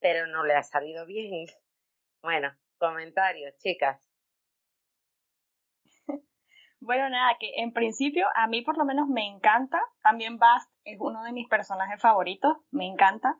pero 0.00 0.26
no 0.26 0.44
le 0.44 0.54
ha 0.54 0.62
salido 0.62 1.06
bien. 1.06 1.46
Bueno, 2.22 2.54
comentarios, 2.78 3.56
chicas. 3.58 3.98
Bueno, 6.80 7.08
nada, 7.08 7.36
que 7.38 7.52
en 7.56 7.72
principio 7.72 8.26
a 8.34 8.46
mí 8.46 8.62
por 8.62 8.76
lo 8.76 8.84
menos 8.84 9.08
me 9.08 9.26
encanta. 9.26 9.80
También 10.02 10.38
Bast 10.38 10.70
es 10.84 10.98
uno 11.00 11.22
de 11.24 11.32
mis 11.32 11.48
personajes 11.48 12.00
favoritos, 12.00 12.56
me 12.70 12.86
encanta. 12.86 13.38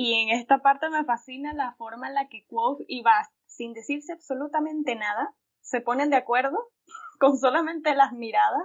Y 0.00 0.14
en 0.14 0.28
esta 0.30 0.58
parte 0.58 0.90
me 0.90 1.04
fascina 1.04 1.52
la 1.54 1.74
forma 1.74 2.06
en 2.06 2.14
la 2.14 2.28
que 2.28 2.46
Quoth 2.46 2.82
y 2.86 3.02
Bast, 3.02 3.34
sin 3.46 3.72
decirse 3.72 4.12
absolutamente 4.12 4.94
nada, 4.94 5.34
se 5.60 5.80
ponen 5.80 6.08
de 6.08 6.16
acuerdo 6.16 6.56
con 7.18 7.36
solamente 7.36 7.92
las 7.96 8.12
miradas 8.12 8.62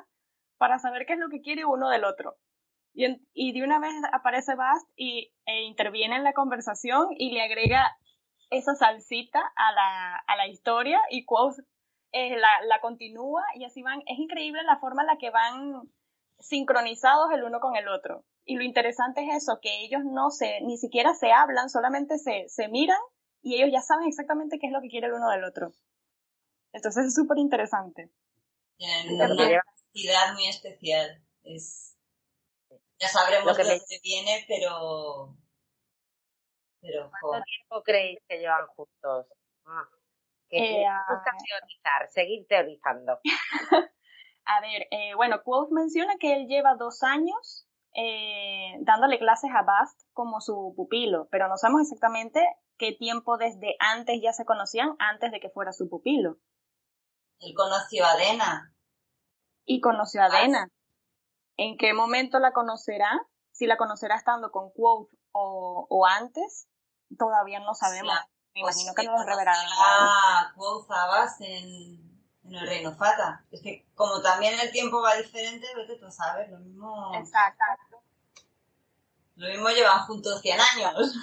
para 0.59 0.77
saber 0.77 1.07
qué 1.07 1.13
es 1.13 1.19
lo 1.19 1.29
que 1.29 1.41
quiere 1.41 1.65
uno 1.65 1.89
del 1.89 2.03
otro. 2.03 2.35
Y, 2.93 3.51
de 3.51 3.63
una 3.63 3.79
vez 3.79 3.95
aparece 4.11 4.53
Bast 4.53 4.87
y, 4.95 5.33
e 5.47 5.63
interviene 5.63 6.17
en 6.17 6.23
la 6.23 6.33
conversación 6.33 7.07
y 7.17 7.31
le 7.31 7.41
agrega 7.41 7.97
esa 8.51 8.75
salsita 8.75 9.41
a 9.55 9.71
la, 9.71 10.17
a 10.27 10.35
la 10.35 10.47
historia 10.47 11.01
y 11.09 11.25
Quoth 11.25 11.57
eh, 12.11 12.37
la, 12.37 12.61
la, 12.67 12.79
continúa 12.79 13.41
y 13.55 13.65
así 13.65 13.81
van. 13.81 14.03
Es 14.05 14.19
increíble 14.19 14.61
la 14.61 14.77
forma 14.77 15.01
en 15.01 15.07
la 15.07 15.17
que 15.17 15.31
van 15.31 15.81
sincronizados 16.37 17.31
el 17.31 17.43
uno 17.43 17.59
con 17.59 17.75
el 17.75 17.87
otro. 17.87 18.23
Y 18.45 18.55
lo 18.55 18.63
interesante 18.63 19.21
es 19.25 19.43
eso, 19.43 19.59
que 19.62 19.85
ellos 19.85 20.01
no 20.03 20.29
se, 20.29 20.62
ni 20.62 20.77
siquiera 20.77 21.13
se 21.13 21.31
hablan, 21.31 21.69
solamente 21.69 22.17
se, 22.17 22.50
se 22.50 22.67
miran 22.67 23.00
y 23.41 23.55
ellos 23.55 23.69
ya 23.71 23.81
saben 23.81 24.07
exactamente 24.07 24.57
qué 24.59 24.67
es 24.67 24.73
lo 24.73 24.81
que 24.81 24.89
quiere 24.89 25.07
el 25.07 25.13
uno 25.13 25.29
del 25.29 25.43
otro. 25.43 25.71
Entonces 26.73 27.07
es 27.07 27.15
súper 27.15 27.38
interesante. 27.38 28.09
Tienen 28.77 29.21
una 29.21 29.33
identidad 29.35 30.33
muy 30.33 30.47
especial. 30.47 31.23
Es, 31.43 31.97
ya 33.00 33.07
sabremos 33.07 33.55
de 33.55 33.63
dónde 33.63 34.00
viene, 34.01 34.45
pero... 34.47 35.38
pero 36.81 37.12
¿Cuánto 37.21 37.43
tiempo 37.45 37.83
creéis 37.83 38.19
que 38.27 38.39
llevan 38.39 38.67
juntos? 38.67 39.27
Ah, 39.65 39.88
que 40.50 40.57
eh, 40.57 40.85
gusta 41.09 41.31
ah. 41.31 41.38
teorizar, 41.47 42.09
seguir 42.12 42.47
teorizando. 42.47 43.19
a 44.45 44.62
ver, 44.62 44.88
eh, 44.91 45.15
bueno, 45.15 45.41
Quoth 45.43 45.71
menciona 45.71 46.15
que 46.17 46.33
él 46.33 46.47
lleva 46.47 46.75
dos 46.75 47.03
años 47.03 47.62
eh, 47.93 48.77
dándole 48.81 49.19
clases 49.19 49.51
a 49.53 49.62
Bast 49.62 50.01
como 50.13 50.41
su 50.41 50.73
pupilo, 50.75 51.27
pero 51.29 51.47
no 51.47 51.57
sabemos 51.57 51.83
exactamente 51.83 52.43
qué 52.77 52.93
tiempo 52.93 53.38
desde 53.38 53.75
antes 53.79 54.19
ya 54.21 54.33
se 54.33 54.45
conocían, 54.45 54.95
antes 55.00 55.31
de 55.31 55.39
que 55.39 55.50
fuera 55.50 55.73
su 55.73 55.89
pupilo. 55.89 56.38
Él 57.39 57.53
conoció 57.55 58.05
a 58.05 58.15
Dena. 58.15 58.73
Y 59.65 59.79
conoció 59.79 60.23
a 60.23 60.29
Dena. 60.29 60.69
¿En 61.57 61.77
qué 61.77 61.93
momento 61.93 62.39
la 62.39 62.51
conocerá? 62.51 63.12
Si 63.51 63.67
la 63.67 63.77
conocerá 63.77 64.15
estando 64.15 64.51
con 64.51 64.71
Quoth 64.71 65.09
o, 65.31 66.05
antes, 66.07 66.67
todavía 67.17 67.59
no 67.59 67.75
sabemos. 67.75 68.15
Me 68.55 68.62
pues 68.62 68.75
imagino 68.81 68.93
que 68.95 69.05
no 69.05 69.17
lo 69.17 69.25
revelarán. 69.25 69.65
Ah, 69.77 70.51
Quoth 70.55 70.89
a 70.91 71.07
Bast 71.07 71.41
en 71.41 72.12
en 72.45 72.55
el 72.55 72.67
reino 72.67 72.91
Fata. 72.95 73.45
Es 73.51 73.62
que 73.62 73.85
como 73.95 74.21
también 74.21 74.59
el 74.59 74.71
tiempo 74.71 75.01
va 75.01 75.15
diferente, 75.15 75.67
vete 75.75 75.97
tú 75.97 76.12
sabes, 76.12 76.50
lo 76.50 76.59
mismo... 76.59 77.12
Exacto. 77.15 77.63
Lo 79.35 79.47
mismo 79.47 79.69
llevan 79.69 80.05
juntos 80.05 80.41
100 80.41 80.59
años. 80.59 81.15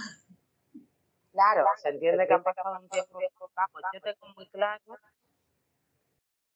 Claro, 1.33 1.65
se 1.81 1.91
entiende 1.91 2.27
que 2.27 2.35
han 2.35 2.43
pasado 2.43 2.81
un 2.81 2.89
tiempo. 2.89 3.21
Vamos, 3.55 3.83
yo 3.93 4.01
tengo 4.01 4.35
muy 4.35 4.49
claro 4.49 4.99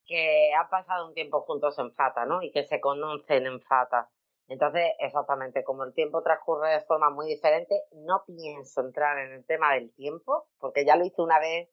que 0.06 0.52
han 0.52 0.68
pasado 0.68 1.06
un 1.06 1.14
tiempo 1.14 1.42
juntos 1.42 1.78
en 1.78 1.92
Fata, 1.94 2.26
¿no? 2.26 2.42
Y 2.42 2.50
que 2.50 2.64
se 2.64 2.80
conocen 2.80 3.46
en 3.46 3.60
Fata. 3.62 4.10
Entonces, 4.48 4.92
exactamente, 4.98 5.64
como 5.64 5.84
el 5.84 5.94
tiempo 5.94 6.22
transcurre 6.22 6.72
de 6.72 6.80
forma 6.82 7.08
muy 7.08 7.26
diferente, 7.26 7.82
no 7.92 8.24
pienso 8.26 8.82
entrar 8.82 9.16
en 9.18 9.32
el 9.32 9.46
tema 9.46 9.72
del 9.72 9.90
tiempo, 9.94 10.48
porque 10.58 10.84
ya 10.84 10.96
lo 10.96 11.06
hice 11.06 11.22
una 11.22 11.38
vez 11.38 11.70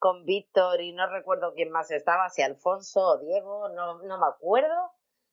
con 0.00 0.24
Víctor 0.24 0.80
y 0.80 0.92
no 0.92 1.06
recuerdo 1.08 1.52
quién 1.54 1.70
más 1.70 1.90
estaba, 1.90 2.28
si 2.30 2.42
Alfonso 2.42 3.00
o 3.00 3.18
Diego, 3.18 3.68
no, 3.68 4.02
no 4.02 4.18
me 4.18 4.26
acuerdo 4.26 4.74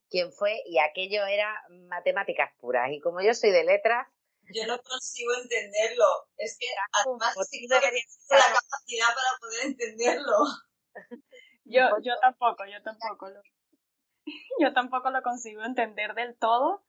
quién 0.10 0.32
fue, 0.32 0.62
y 0.66 0.78
aquello 0.80 1.26
era 1.26 1.54
matemáticas 1.90 2.52
puras. 2.60 2.90
Y 2.92 3.00
como 3.02 3.22
yo 3.22 3.34
soy 3.34 3.52
de 3.52 3.64
letras... 3.64 4.08
Yo 4.54 4.66
no 4.68 4.78
consigo 4.82 5.34
entenderlo. 5.42 6.06
Es 6.38 6.58
que 6.60 6.68
además 6.94 7.36
sí 7.50 7.62
que 7.62 7.68
la 7.68 7.82
capacidad 7.82 9.08
para 9.08 9.40
poder 9.40 9.66
entenderlo. 9.66 10.38
Yo, 11.70 11.82
yo 12.02 12.14
tampoco, 12.22 12.64
yo 12.66 12.82
tampoco 12.82 13.28
lo, 13.28 13.42
yo 14.62 14.72
tampoco 14.74 15.10
lo 15.10 15.22
consigo 15.22 15.66
entender 15.66 16.14
del 16.14 16.38
todo, 16.38 16.82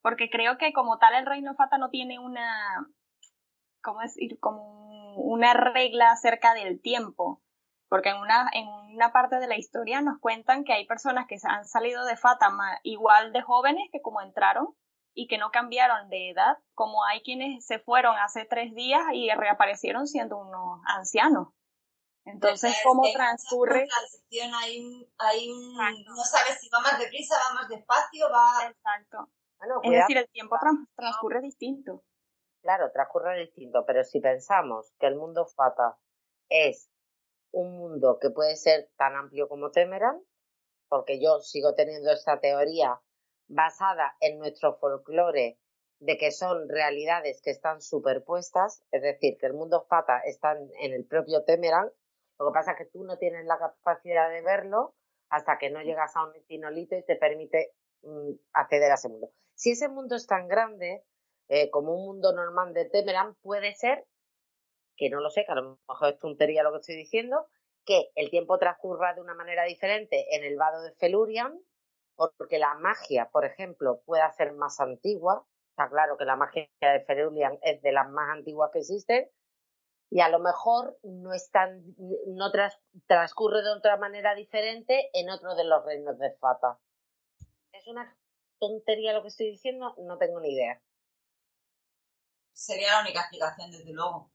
porque 0.00 0.28
creo 0.28 0.58
que 0.58 0.72
como 0.72 0.98
tal 0.98 1.14
el 1.14 1.24
Reino 1.24 1.54
Fata 1.54 1.78
no 1.78 1.88
tiene 1.88 2.18
una, 2.18 2.84
¿cómo 3.82 4.00
decir? 4.00 4.38
Como 4.40 5.14
una 5.16 5.54
regla 5.54 6.10
acerca 6.10 6.54
del 6.54 6.80
tiempo, 6.80 7.42
porque 7.88 8.10
en 8.10 8.16
una, 8.16 8.48
en 8.52 8.66
una 8.94 9.12
parte 9.12 9.36
de 9.36 9.46
la 9.46 9.56
historia 9.56 10.00
nos 10.00 10.18
cuentan 10.18 10.64
que 10.64 10.72
hay 10.72 10.86
personas 10.86 11.26
que 11.26 11.36
han 11.44 11.66
salido 11.66 12.04
de 12.06 12.16
Fátima 12.16 12.78
igual 12.82 13.32
de 13.32 13.42
jóvenes 13.42 13.88
que 13.92 14.00
como 14.00 14.22
entraron 14.22 14.74
y 15.14 15.26
que 15.26 15.36
no 15.36 15.50
cambiaron 15.50 16.08
de 16.08 16.30
edad, 16.30 16.56
como 16.74 17.04
hay 17.04 17.22
quienes 17.22 17.66
se 17.66 17.78
fueron 17.78 18.16
hace 18.16 18.46
tres 18.46 18.74
días 18.74 19.02
y 19.12 19.30
reaparecieron 19.30 20.06
siendo 20.06 20.38
unos 20.38 20.80
ancianos. 20.86 21.48
Entonces, 22.24 22.74
¿cómo 22.84 23.02
transcurre? 23.12 23.86
Hay 24.54 25.06
hay 25.18 25.48
no 26.06 26.24
sabes 26.24 26.60
si 26.60 26.68
va 26.70 26.80
más 26.80 26.98
deprisa, 26.98 27.34
va 27.34 27.60
más 27.60 27.68
despacio, 27.68 28.30
va... 28.30 28.68
Exacto. 28.68 29.28
es 29.82 29.90
decir, 29.90 30.16
el 30.18 30.28
tiempo 30.30 30.56
transcurre 30.96 31.40
distinto. 31.40 32.02
Claro, 32.62 32.92
transcurre 32.92 33.40
distinto, 33.40 33.84
pero 33.84 34.04
si 34.04 34.20
pensamos 34.20 34.92
que 35.00 35.06
el 35.08 35.16
mundo 35.16 35.46
Fata 35.46 35.98
es 36.48 36.88
un 37.50 37.76
mundo 37.76 38.18
que 38.20 38.30
puede 38.30 38.56
ser 38.56 38.88
tan 38.96 39.16
amplio 39.16 39.48
como 39.48 39.72
Temeran, 39.72 40.22
porque 40.88 41.20
yo 41.20 41.40
sigo 41.40 41.74
teniendo 41.74 42.12
esta 42.12 42.38
teoría 42.38 43.00
basada 43.48 44.16
en 44.20 44.38
nuestro 44.38 44.74
folclore 44.78 45.58
de 45.98 46.16
que 46.18 46.30
son 46.30 46.68
realidades 46.68 47.42
que 47.42 47.50
están 47.50 47.82
superpuestas, 47.82 48.82
es 48.92 49.02
decir, 49.02 49.38
que 49.38 49.46
el 49.46 49.54
mundo 49.54 49.84
Fata 49.88 50.20
está 50.20 50.52
en 50.52 50.92
el 50.92 51.04
propio 51.04 51.44
Temeran, 51.44 51.90
lo 52.38 52.46
que 52.46 52.54
pasa 52.54 52.72
es 52.72 52.78
que 52.78 52.86
tú 52.86 53.04
no 53.04 53.18
tienes 53.18 53.44
la 53.44 53.58
capacidad 53.58 54.30
de 54.30 54.42
verlo 54.42 54.94
hasta 55.30 55.58
que 55.58 55.70
no 55.70 55.82
llegas 55.82 56.14
a 56.14 56.26
un 56.26 56.34
etinolito 56.36 56.96
y 56.96 57.02
te 57.02 57.16
permite 57.16 57.72
mm, 58.02 58.32
acceder 58.52 58.90
a 58.90 58.94
ese 58.94 59.08
mundo. 59.08 59.32
Si 59.54 59.72
ese 59.72 59.88
mundo 59.88 60.16
es 60.16 60.26
tan 60.26 60.48
grande, 60.48 61.04
eh, 61.48 61.70
como 61.70 61.94
un 61.94 62.06
mundo 62.06 62.32
normal 62.32 62.72
de 62.72 62.86
Temeran, 62.86 63.34
puede 63.42 63.74
ser, 63.74 64.06
que 64.96 65.10
no 65.10 65.20
lo 65.20 65.30
sé, 65.30 65.44
que 65.44 65.52
a 65.52 65.56
lo 65.56 65.78
mejor 65.88 66.08
es 66.08 66.18
tontería 66.18 66.62
lo 66.62 66.72
que 66.72 66.78
estoy 66.78 66.96
diciendo, 66.96 67.46
que 67.84 68.10
el 68.14 68.30
tiempo 68.30 68.58
transcurra 68.58 69.14
de 69.14 69.20
una 69.20 69.34
manera 69.34 69.64
diferente 69.64 70.36
en 70.36 70.44
el 70.44 70.56
vado 70.56 70.82
de 70.82 70.92
Felurian, 70.92 71.60
porque 72.38 72.58
la 72.58 72.74
magia, 72.74 73.30
por 73.30 73.44
ejemplo, 73.44 74.02
pueda 74.04 74.30
ser 74.32 74.52
más 74.52 74.78
antigua. 74.80 75.44
Está 75.70 75.88
claro 75.88 76.16
que 76.16 76.24
la 76.24 76.36
magia 76.36 76.68
de 76.80 77.04
Felurian 77.06 77.58
es 77.62 77.82
de 77.82 77.92
las 77.92 78.08
más 78.08 78.30
antiguas 78.30 78.70
que 78.72 78.80
existen, 78.80 79.28
y 80.10 80.20
a 80.20 80.28
lo 80.28 80.38
mejor 80.38 80.98
no 81.02 81.32
es 81.32 81.50
no 82.26 82.52
transcurre 83.06 83.62
de 83.62 83.70
otra 83.70 83.96
manera 83.96 84.34
diferente 84.34 85.08
en 85.14 85.30
otro 85.30 85.54
de 85.54 85.64
los 85.64 85.84
reinos 85.86 86.18
de 86.18 86.32
Fata. 86.36 86.78
¿Es 87.72 87.88
una 87.88 88.14
tontería 88.60 89.14
lo 89.14 89.22
que 89.22 89.28
estoy 89.28 89.50
diciendo? 89.50 89.94
No 89.96 90.18
tengo 90.18 90.38
ni 90.40 90.52
idea 90.52 90.80
sería 92.52 92.92
la 92.92 93.00
única 93.00 93.20
explicación, 93.20 93.70
desde 93.70 93.92
luego. 93.92 94.32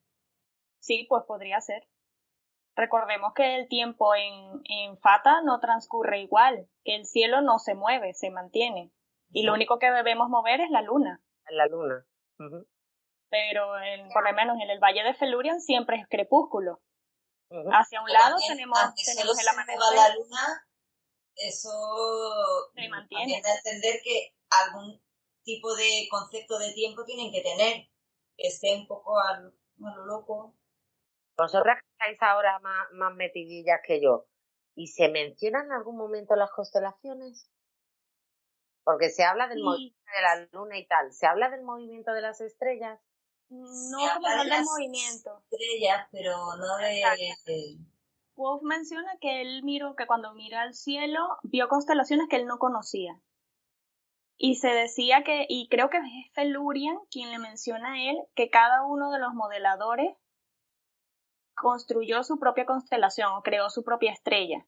Sí, 0.80 1.06
pues 1.10 1.24
podría 1.28 1.60
ser. 1.62 1.88
Recordemos 2.76 3.34
que 3.34 3.56
el 3.56 3.68
tiempo 3.68 4.14
en, 4.14 4.62
en 4.66 4.98
Fata 5.00 5.42
no 5.42 5.60
transcurre 5.60 6.22
igual, 6.22 6.70
que 6.84 6.96
el 6.96 7.06
cielo 7.06 7.42
no 7.42 7.58
se 7.58 7.74
mueve, 7.74 8.14
se 8.14 8.30
mantiene. 8.30 8.92
Y 9.32 9.44
lo 9.44 9.54
único 9.54 9.80
que 9.80 9.92
debemos 9.92 10.30
mover 10.30 10.62
es 10.62 10.70
la 10.70 10.82
luna. 10.82 11.22
La 11.50 11.66
luna. 11.68 12.06
Pero 13.30 13.68
por 14.14 14.24
lo 14.24 14.34
menos 14.34 14.58
en 14.62 14.70
el 14.70 14.80
Valle 14.80 15.04
de 15.04 15.14
Felurian 15.16 15.60
siempre 15.60 15.98
es 15.98 16.08
crepúsculo. 16.08 16.82
Hacia 17.50 18.02
un 18.02 18.12
lado 18.12 18.36
tenemos, 18.46 18.80
tenemos 18.96 19.40
el 19.40 19.48
amanecer. 19.48 19.80
la 19.96 20.16
luna, 20.16 20.68
eso 21.36 21.70
se 22.76 22.90
mantiene. 22.90 23.42
entender 23.44 24.02
que 24.04 24.36
algún 24.50 25.02
tipo 25.44 25.74
de 25.76 26.08
concepto 26.10 26.60
de 26.60 26.74
tiempo 26.74 27.06
tienen 27.06 27.32
que 27.32 27.42
tener 27.42 27.90
esté 28.38 28.75
un 28.75 28.88
poco 28.88 29.20
a, 29.20 29.39
lo 29.77 30.06
loco. 30.06 30.56
Vosotras 31.38 31.82
que 31.82 31.88
estáis 31.91 32.17
ahora 32.22 32.60
más, 32.60 32.88
más 32.94 33.15
metidillas 33.15 33.79
que 33.86 34.01
yo, 34.01 34.25
¿y 34.75 34.88
se 34.88 35.10
mencionan 35.10 35.65
en 35.65 35.72
algún 35.74 35.98
momento 35.98 36.36
las 36.36 36.51
constelaciones? 36.51 37.50
Porque 38.84 39.10
se 39.10 39.24
habla 39.24 39.48
del 39.48 39.62
movimiento 39.62 40.00
de 40.15 40.22
la 40.22 40.48
luna 40.53 40.77
y 40.77 40.88
tal. 40.88 41.12
¿Se 41.12 41.27
habla 41.27 41.50
del 41.50 41.62
movimiento 41.62 42.13
de 42.13 42.22
las 42.22 42.39
estrellas? 42.39 43.00
No 43.50 43.98
como 44.15 44.27
tal 44.27 44.50
del 44.50 44.63
movimiento. 44.63 45.44
Estrellas, 45.51 46.08
pero 46.12 46.38
no 46.56 46.77
de... 46.77 47.77
Wolf 48.36 48.62
menciona 48.63 49.17
que 49.20 49.41
él 49.41 49.63
miró, 49.63 49.96
que 49.96 50.06
cuando 50.06 50.34
mira 50.36 50.62
al 50.62 50.74
cielo, 50.74 51.20
vio 51.44 51.67
constelaciones 51.67 52.27
que 52.29 52.36
él 52.36 52.46
no 52.46 52.60
conocía. 52.60 53.20
Y 54.38 54.56
se 54.56 54.70
decía 54.70 55.24
que, 55.24 55.46
y 55.50 55.67
creo 55.67 55.89
que 55.89 55.98
es 55.98 56.34
Felurian 56.34 56.98
quien 57.10 57.32
le 57.32 57.39
menciona 57.39 57.94
a 57.94 58.01
él, 58.10 58.17
que 58.36 58.50
cada 58.50 58.86
uno 58.86 59.12
de 59.12 59.20
los 59.20 59.34
modeladores 59.34 60.15
construyó 61.56 62.24
su 62.24 62.38
propia 62.39 62.65
constelación 62.65 63.34
o 63.34 63.41
creó 63.41 63.70
su 63.70 63.84
propia 63.84 64.12
estrella. 64.12 64.65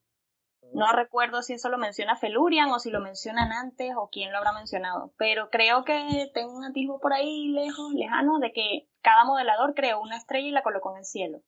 No 0.74 0.92
recuerdo 0.92 1.42
si 1.42 1.54
eso 1.54 1.70
lo 1.70 1.78
menciona 1.78 2.16
Felurian 2.16 2.70
o 2.70 2.80
si 2.80 2.92
lo 2.92 3.00
mencionan 3.00 3.52
antes 3.52 3.94
o 3.96 4.10
quién 4.12 4.32
lo 4.32 4.38
habrá 4.38 4.52
mencionado, 4.52 5.14
pero 5.18 5.50
creo 5.50 5.84
que 5.84 6.30
tengo 6.34 6.54
un 6.54 6.66
atisbo 6.66 7.00
por 7.00 7.14
ahí 7.14 7.48
lejos, 7.48 7.94
lejano, 7.94 8.40
de 8.40 8.52
que 8.52 8.88
cada 9.02 9.24
modelador 9.24 9.74
creó 9.74 10.02
una 10.02 10.18
estrella 10.18 10.48
y 10.48 10.52
la 10.52 10.62
colocó 10.62 10.92
en 10.92 11.00
el 11.00 11.06
cielo. 11.06 11.42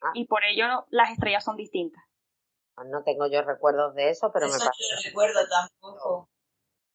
Ah. 0.00 0.10
Y 0.14 0.26
por 0.26 0.44
ello 0.44 0.86
las 0.90 1.10
estrellas 1.10 1.44
son 1.44 1.56
distintas. 1.56 2.02
No 2.76 3.02
tengo 3.04 3.26
yo 3.26 3.42
recuerdos 3.42 3.94
de 3.94 4.10
eso, 4.10 4.32
pero 4.32 4.46
me 4.46 4.52
parece. 4.52 4.94
No 4.94 5.02
recuerdo 5.04 5.40
tampoco. 5.48 6.31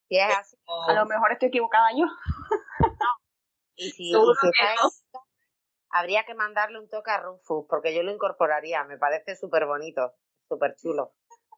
Si 0.08 0.18
es 0.18 0.38
así, 0.38 0.58
a 0.88 0.94
lo 0.94 1.06
mejor 1.06 1.32
estoy 1.32 1.50
equivocada 1.50 1.90
yo. 1.92 2.06
Y 3.80 3.92
si, 3.92 4.12
habría 5.92 6.26
que 6.26 6.34
mandarle 6.34 6.80
un 6.80 6.90
toque 6.90 7.12
a 7.12 7.20
Rufus, 7.20 7.68
porque 7.70 7.94
yo 7.94 8.02
lo 8.02 8.12
incorporaría, 8.12 8.84
me 8.86 8.98
parece 8.98 9.36
súper 9.36 9.68
bonito, 9.68 10.16
súper 10.48 10.76
chulo. 10.78 11.14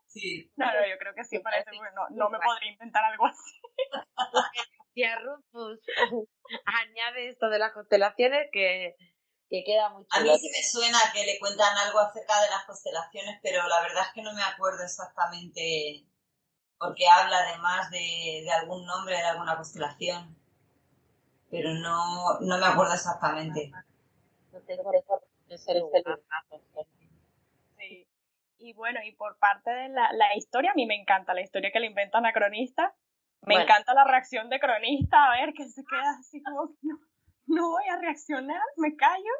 Sí. 0.08 0.52
No, 0.58 0.66
no, 0.66 0.86
yo 0.86 0.98
creo 0.98 1.14
que 1.16 1.24
sí, 1.24 1.40
parece, 1.40 1.70
bueno, 1.78 2.08
no, 2.12 2.30
me 2.30 2.40
podría 2.40 2.74
inventar 2.74 3.06
algo 3.06 3.26
así. 3.26 3.62
Y 4.96 5.04
a 5.04 5.18
Rufus 5.18 5.80
añade 6.66 7.30
esto 7.30 7.50
de 7.50 7.60
las 7.60 7.72
constelaciones 7.72 8.50
que 8.52 8.98
que 9.50 9.64
queda 9.64 9.90
muy 9.90 10.06
A 10.12 10.20
mí 10.22 10.38
sí 10.38 10.50
me 10.52 10.64
suena 10.64 11.00
que 11.14 11.26
le 11.26 11.40
cuentan 11.40 11.76
algo 11.78 12.00
acerca 12.00 12.42
de 12.42 12.50
las 12.50 12.66
constelaciones, 12.66 13.40
pero 13.42 13.68
la 13.68 13.82
verdad 13.82 14.04
es 14.08 14.14
que 14.14 14.22
no 14.22 14.34
me 14.34 14.44
acuerdo 14.44 14.84
exactamente 14.84 16.06
porque 16.80 17.06
habla 17.08 17.38
además 17.40 17.92
de, 17.92 18.42
de 18.44 18.52
algún 18.52 18.86
nombre 18.86 19.16
de 19.16 19.24
alguna 19.24 19.56
constelación. 19.56 20.36
Pero 21.52 21.74
no, 21.74 22.40
no 22.40 22.58
me 22.58 22.66
acuerdo 22.66 22.94
exactamente. 22.94 23.72
No 24.54 24.60
tengo 24.62 24.92
Sí. 27.78 28.08
Y 28.60 28.74
bueno, 28.74 29.00
y 29.04 29.14
por 29.14 29.38
parte 29.40 29.72
de 29.72 29.90
la, 29.90 30.12
la, 30.14 30.36
historia, 30.36 30.72
a 30.72 30.76
mí 30.76 30.86
me 30.86 30.96
encanta 30.96 31.34
la 31.34 31.42
historia 31.42 31.72
que 31.72 31.80
le 31.80 31.88
inventan 31.88 32.26
a 32.26 32.34
Cronista. 32.34 32.96
Me 33.42 33.56
encanta 33.56 33.94
la 33.94 34.04
reacción 34.04 34.50
de 34.50 34.60
Cronista, 34.60 35.26
a 35.26 35.32
ver, 35.32 35.54
que 35.54 35.68
se 35.68 35.84
queda 35.86 36.18
así 36.20 36.44
como, 36.44 36.76
no, 36.82 37.00
no 37.48 37.70
voy 37.72 37.88
a 37.90 37.98
reaccionar, 37.98 38.62
me 38.78 38.96
callo. 38.96 39.32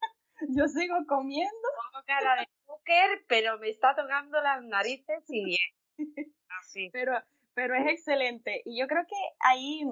Yo 0.56 0.68
sigo 0.68 0.96
comiendo. 1.06 1.68
Pongo 1.92 2.04
cara 2.06 2.40
de 2.40 2.48
póker, 2.66 3.24
pero 3.26 3.58
me 3.58 3.70
está 3.70 3.96
tocando 3.96 4.40
las 4.40 4.62
narices 4.62 5.24
y 5.28 5.44
bien. 5.44 5.77
Así. 6.60 6.90
Pero, 6.92 7.12
pero 7.54 7.74
es 7.74 7.86
excelente. 7.86 8.62
Y 8.64 8.78
yo 8.80 8.86
creo 8.86 9.04
que 9.06 9.16
ahí, 9.40 9.84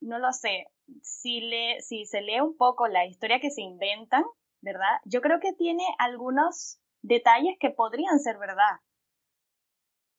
no 0.00 0.18
lo 0.18 0.32
sé, 0.32 0.66
si, 1.02 1.40
le, 1.40 1.80
si 1.80 2.06
se 2.06 2.22
lee 2.22 2.40
un 2.40 2.56
poco 2.56 2.86
la 2.88 3.06
historia 3.06 3.40
que 3.40 3.50
se 3.50 3.62
inventan, 3.62 4.24
¿verdad? 4.60 5.00
Yo 5.04 5.20
creo 5.20 5.40
que 5.40 5.52
tiene 5.52 5.84
algunos 5.98 6.78
detalles 7.02 7.56
que 7.60 7.70
podrían 7.70 8.20
ser 8.20 8.38
verdad. 8.38 8.80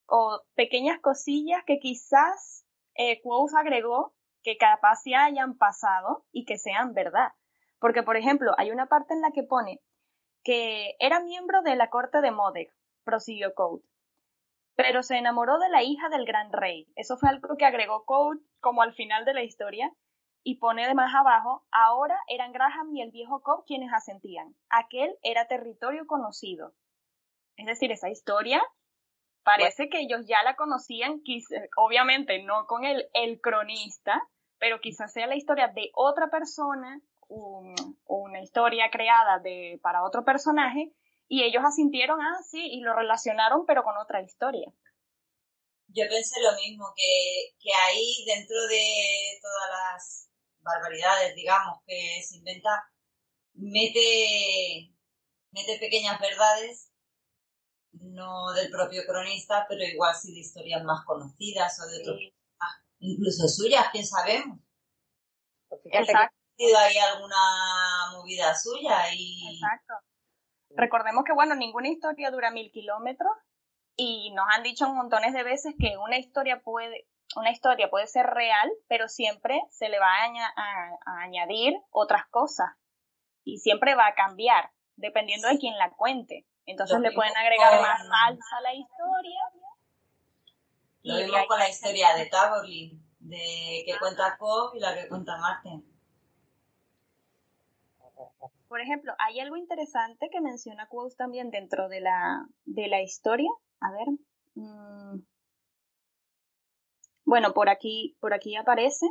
O 0.08 0.42
pequeñas 0.56 1.00
cosillas 1.02 1.64
que 1.66 1.80
quizás 1.80 2.66
eh, 2.96 3.22
agregó 3.58 4.14
que 4.44 4.58
capaz 4.58 5.02
ya 5.06 5.26
hayan 5.26 5.58
pasado 5.58 6.26
y 6.32 6.46
que 6.46 6.58
sean 6.58 6.94
verdad. 6.94 7.34
Porque, 7.80 8.04
por 8.04 8.16
ejemplo, 8.16 8.54
hay 8.58 8.72
una 8.72 8.88
parte 8.88 9.14
en 9.14 9.22
la 9.22 9.32
que 9.32 9.44
pone 9.44 9.82
que 10.44 10.96
era 11.00 11.20
miembro 11.20 11.62
de 11.62 11.76
la 11.76 11.90
corte 11.90 12.22
de 12.22 12.32
Modek, 12.32 12.74
prosiguió 13.04 13.54
Code, 13.54 13.84
pero 14.78 15.02
se 15.02 15.18
enamoró 15.18 15.58
de 15.58 15.70
la 15.70 15.82
hija 15.82 16.08
del 16.08 16.24
gran 16.24 16.54
rey. 16.54 16.88
Eso 16.96 17.18
fue 17.18 17.30
algo 17.30 17.58
que 17.58 17.66
agregó 17.66 18.06
Code 18.06 18.40
como 18.62 18.84
al 18.84 18.94
final 18.94 19.26
de 19.26 19.34
la 19.34 19.44
historia 19.44 19.92
y 20.44 20.60
pone 20.60 20.88
de 20.88 20.94
más 20.94 21.14
abajo, 21.14 21.66
ahora 21.72 22.18
eran 22.28 22.54
Graham 22.54 22.96
y 22.96 23.02
el 23.02 23.12
viejo 23.12 23.42
Cobb 23.42 23.66
quienes 23.66 23.92
asentían. 23.92 24.56
Aquel 24.70 25.18
era 25.24 25.48
territorio 25.48 26.06
conocido. 26.06 26.74
Es 27.58 27.66
decir, 27.66 27.92
esa 27.92 28.10
historia 28.10 28.62
parece 29.44 29.90
que 29.90 30.00
ellos 30.00 30.22
ya 30.28 30.44
la 30.44 30.56
conocían, 30.56 31.22
obviamente 31.76 32.44
no 32.44 32.68
con 32.68 32.86
el, 32.86 33.10
el 33.14 33.42
cronista, 33.42 34.22
pero 34.60 34.80
quizás 34.80 35.12
sea 35.12 35.26
la 35.26 35.36
historia 35.36 35.70
de 35.70 35.90
otra 35.96 36.30
persona, 36.30 37.02
una 37.28 38.42
historia 38.42 38.92
creada 38.92 39.40
de, 39.40 39.80
para 39.82 40.04
otro 40.04 40.24
personaje, 40.24 40.94
y 41.28 41.44
ellos 41.44 41.64
asintieron, 41.66 42.20
ah, 42.22 42.42
sí, 42.44 42.62
y 42.62 42.82
lo 42.82 42.94
relacionaron, 42.96 43.66
pero 43.66 43.84
con 43.84 43.98
otra 43.98 44.22
historia. 44.22 44.72
Yo 45.90 46.04
pensé 46.10 46.42
lo 46.42 46.54
mismo, 46.56 46.86
que, 46.96 47.56
que 47.60 47.74
ahí 47.74 48.26
dentro 48.26 48.56
de 48.68 49.40
todas 49.42 49.70
las 49.72 50.30
barbaridades, 50.60 51.36
digamos, 51.36 51.80
que 51.86 52.22
se 52.24 52.38
inventa, 52.38 52.70
mete, 53.54 54.94
mete 55.52 55.80
pequeñas 55.80 56.20
verdades, 56.20 56.92
no 57.94 58.52
del 58.54 58.70
propio 58.70 59.04
cronista, 59.06 59.66
pero 59.68 59.84
igual 59.84 60.16
sí 60.16 60.34
de 60.34 60.42
historias 60.42 60.84
más 60.84 61.06
conocidas 61.06 61.80
o 61.82 61.90
de 61.90 62.02
otros 62.02 62.20
incluso 63.00 63.48
suyas, 63.48 63.88
quién 63.92 64.06
sabemos. 64.06 64.60
Pues 65.70 65.82
Exacto. 65.86 66.36
hay 66.58 66.98
alguna 66.98 68.12
movida 68.14 68.56
suya 68.56 69.14
y... 69.14 69.56
Exacto. 69.56 69.94
Recordemos 70.72 71.24
que, 71.24 71.34
bueno, 71.34 71.56
ninguna 71.56 71.90
historia 71.90 72.32
dura 72.32 72.52
mil 72.52 72.72
kilómetros 72.72 73.32
y 73.96 74.32
nos 74.32 74.46
han 74.54 74.64
dicho 74.64 74.88
montones 74.90 75.34
de 75.34 75.44
veces 75.44 75.74
que 75.80 75.98
una 75.98 76.18
historia 76.18 76.62
puede, 76.62 77.08
una 77.36 77.52
historia 77.52 77.90
puede 77.90 78.08
ser 78.08 78.26
real, 78.28 78.70
pero 78.88 79.08
siempre 79.08 79.62
se 79.72 79.90
le 79.90 80.00
va 80.00 80.08
a, 80.08 81.24
añadir 81.24 81.74
otras 81.90 82.28
cosas 82.30 82.70
y 83.44 83.58
siempre 83.58 83.96
va 83.96 84.08
a 84.08 84.16
cambiar, 84.16 84.72
dependiendo 84.96 85.48
de 85.48 85.58
quién 85.58 85.78
la 85.78 85.92
cuente. 85.92 86.46
Entonces 86.66 87.00
le 87.00 87.12
pueden 87.12 87.36
agregar 87.38 87.82
más 87.82 88.00
salsa 88.00 88.58
a 88.58 88.62
la 88.62 88.74
historia 88.74 89.40
lo 91.08 91.16
mismo 91.16 91.48
con 91.48 91.60
la 91.60 91.70
historia 91.70 92.16
de 92.16 92.26
Taborlin, 92.26 93.02
de 93.20 93.84
que 93.86 93.98
cuenta 93.98 94.38
Cobb 94.38 94.76
y 94.76 94.80
la 94.80 94.94
que 94.94 95.08
cuenta 95.08 95.38
Martin. 95.38 95.86
Por 98.68 98.82
ejemplo, 98.82 99.14
hay 99.20 99.40
algo 99.40 99.56
interesante 99.56 100.30
que 100.32 100.42
menciona 100.42 100.88
Quotes 100.88 101.16
también 101.16 101.50
dentro 101.50 101.88
de 101.88 102.02
la, 102.02 102.46
de 102.66 102.88
la 102.88 103.02
historia. 103.02 103.50
A 103.80 103.92
ver. 103.92 104.08
Mm. 104.56 105.24
Bueno, 107.26 107.54
por 107.54 107.70
aquí, 107.70 108.18
por 108.20 108.34
aquí 108.34 108.56
aparece 108.56 109.06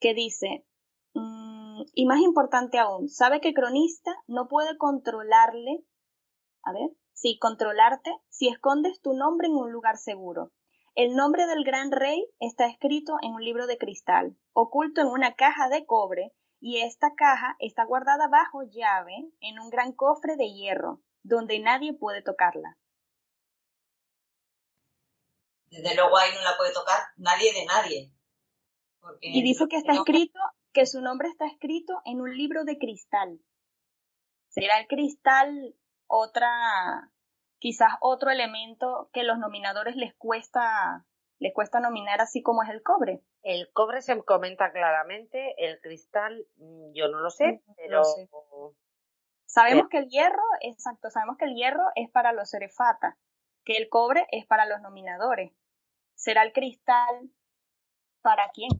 que 0.00 0.14
dice, 0.14 0.64
mm, 1.14 1.82
y 1.92 2.06
más 2.06 2.20
importante 2.20 2.78
aún, 2.78 3.08
sabe 3.08 3.40
que 3.40 3.54
cronista 3.54 4.14
no 4.26 4.48
puede 4.48 4.76
controlarle, 4.78 5.84
a 6.62 6.72
ver, 6.72 6.90
sí, 7.12 7.38
controlarte 7.38 8.10
si 8.30 8.48
escondes 8.48 9.00
tu 9.00 9.12
nombre 9.12 9.48
en 9.48 9.54
un 9.54 9.70
lugar 9.70 9.98
seguro. 9.98 10.52
El 10.94 11.14
nombre 11.14 11.46
del 11.46 11.62
gran 11.62 11.92
rey 11.92 12.26
está 12.40 12.66
escrito 12.66 13.18
en 13.20 13.34
un 13.34 13.44
libro 13.44 13.66
de 13.66 13.76
cristal, 13.76 14.34
oculto 14.54 15.02
en 15.02 15.08
una 15.08 15.34
caja 15.34 15.68
de 15.68 15.84
cobre, 15.84 16.32
y 16.66 16.82
esta 16.82 17.14
caja 17.14 17.54
está 17.60 17.84
guardada 17.84 18.26
bajo 18.26 18.64
llave 18.64 19.30
en 19.40 19.60
un 19.60 19.70
gran 19.70 19.92
cofre 19.92 20.34
de 20.34 20.52
hierro, 20.52 21.00
donde 21.22 21.60
nadie 21.60 21.94
puede 21.94 22.22
tocarla. 22.22 22.76
Desde 25.70 25.94
luego 25.94 26.18
ahí 26.18 26.30
no 26.34 26.42
la 26.42 26.56
puede 26.56 26.72
tocar 26.72 26.98
nadie 27.18 27.52
de 27.52 27.66
nadie. 27.66 28.12
y 29.20 29.44
dice 29.44 29.68
que 29.68 29.76
está 29.76 29.92
escrito, 29.92 30.40
que 30.72 30.86
su 30.86 31.00
nombre 31.00 31.28
está 31.28 31.46
escrito 31.46 32.02
en 32.04 32.20
un 32.20 32.36
libro 32.36 32.64
de 32.64 32.78
cristal. 32.78 33.38
¿Será 34.48 34.80
el 34.80 34.88
cristal 34.88 35.76
otra 36.08 37.12
quizás 37.60 37.92
otro 38.00 38.30
elemento 38.30 39.08
que 39.12 39.22
los 39.22 39.38
nominadores 39.38 39.94
les 39.94 40.16
cuesta, 40.16 41.06
les 41.38 41.54
cuesta 41.54 41.78
nominar 41.78 42.20
así 42.20 42.42
como 42.42 42.64
es 42.64 42.70
el 42.70 42.82
cobre. 42.82 43.22
El 43.48 43.72
cobre 43.72 44.02
se 44.02 44.20
comenta 44.24 44.72
claramente, 44.72 45.54
el 45.58 45.80
cristal 45.80 46.48
mm, 46.56 46.92
yo 46.94 47.06
no 47.06 47.20
lo 47.20 47.30
sé, 47.30 47.62
pero... 47.76 48.02
Sabemos 49.44 49.86
que 49.88 49.98
el 49.98 50.08
hierro, 50.08 50.42
exacto, 50.62 51.10
sabemos 51.10 51.36
que 51.38 51.44
el 51.44 51.54
hierro 51.54 51.84
es 51.94 52.10
para 52.10 52.32
los 52.32 52.50
cerefata, 52.50 53.16
que 53.64 53.76
el 53.76 53.88
cobre 53.88 54.26
es 54.32 54.44
para 54.46 54.66
los 54.66 54.80
nominadores. 54.80 55.52
¿Será 56.16 56.42
el 56.42 56.52
cristal 56.52 57.30
para 58.20 58.50
quién? 58.50 58.70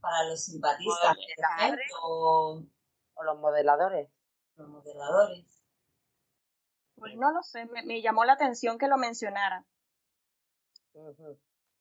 Para 0.00 0.28
los 0.28 0.44
simpatistas, 0.44 1.16
o, 2.00 2.62
o 3.14 3.24
los 3.24 3.38
modeladores. 3.40 4.08
Los 4.54 4.68
modeladores. 4.68 5.64
Pues 6.94 7.16
no 7.16 7.32
lo 7.32 7.42
sé, 7.42 7.66
me, 7.66 8.00
llamó 8.00 8.24
la 8.24 8.34
atención 8.34 8.78
que 8.78 8.86
lo 8.86 8.98
mencionara. 8.98 9.66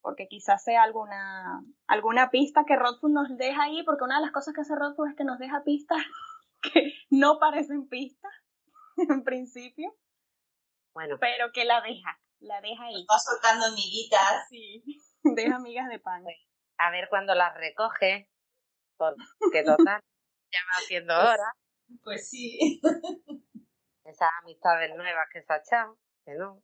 Porque 0.01 0.27
quizás 0.27 0.63
sea 0.63 0.83
alguna, 0.83 1.63
alguna 1.87 2.31
pista 2.31 2.63
que 2.65 2.75
Rodfus 2.75 3.11
nos 3.11 3.37
deja 3.37 3.63
ahí, 3.63 3.83
porque 3.83 4.03
una 4.03 4.15
de 4.15 4.23
las 4.23 4.31
cosas 4.31 4.53
que 4.53 4.61
hace 4.61 4.75
Rodfus 4.75 5.09
es 5.09 5.15
que 5.15 5.23
nos 5.23 5.37
deja 5.37 5.63
pistas 5.63 5.99
que 6.61 6.93
no 7.09 7.39
parecen 7.39 7.87
pistas 7.87 8.31
en 8.97 9.23
principio. 9.23 9.95
Bueno. 10.93 11.17
Pero 11.19 11.51
que 11.51 11.65
la 11.65 11.81
deja, 11.81 12.19
la 12.39 12.59
deja 12.61 12.85
ahí. 12.85 13.05
Va 13.09 13.19
soltando 13.19 13.67
amiguitas. 13.67 14.47
Sí, 14.49 14.83
deja 15.23 15.55
amigas 15.55 15.87
de 15.89 15.99
pan. 15.99 16.23
A 16.77 16.91
ver 16.91 17.07
cuando 17.09 17.35
las 17.35 17.53
recoge, 17.55 18.29
porque 18.97 19.63
total, 19.63 20.01
ya 20.51 20.59
va 20.65 20.77
haciendo 20.77 21.13
hora. 21.13 21.53
Pues 22.03 22.29
sí. 22.29 22.81
esas 24.05 24.29
amistades 24.41 24.95
nuevas 24.95 25.27
que 25.31 25.41
se 25.41 25.53
ha 25.53 25.57
echado, 25.57 25.97
que 26.25 26.33
no. 26.35 26.63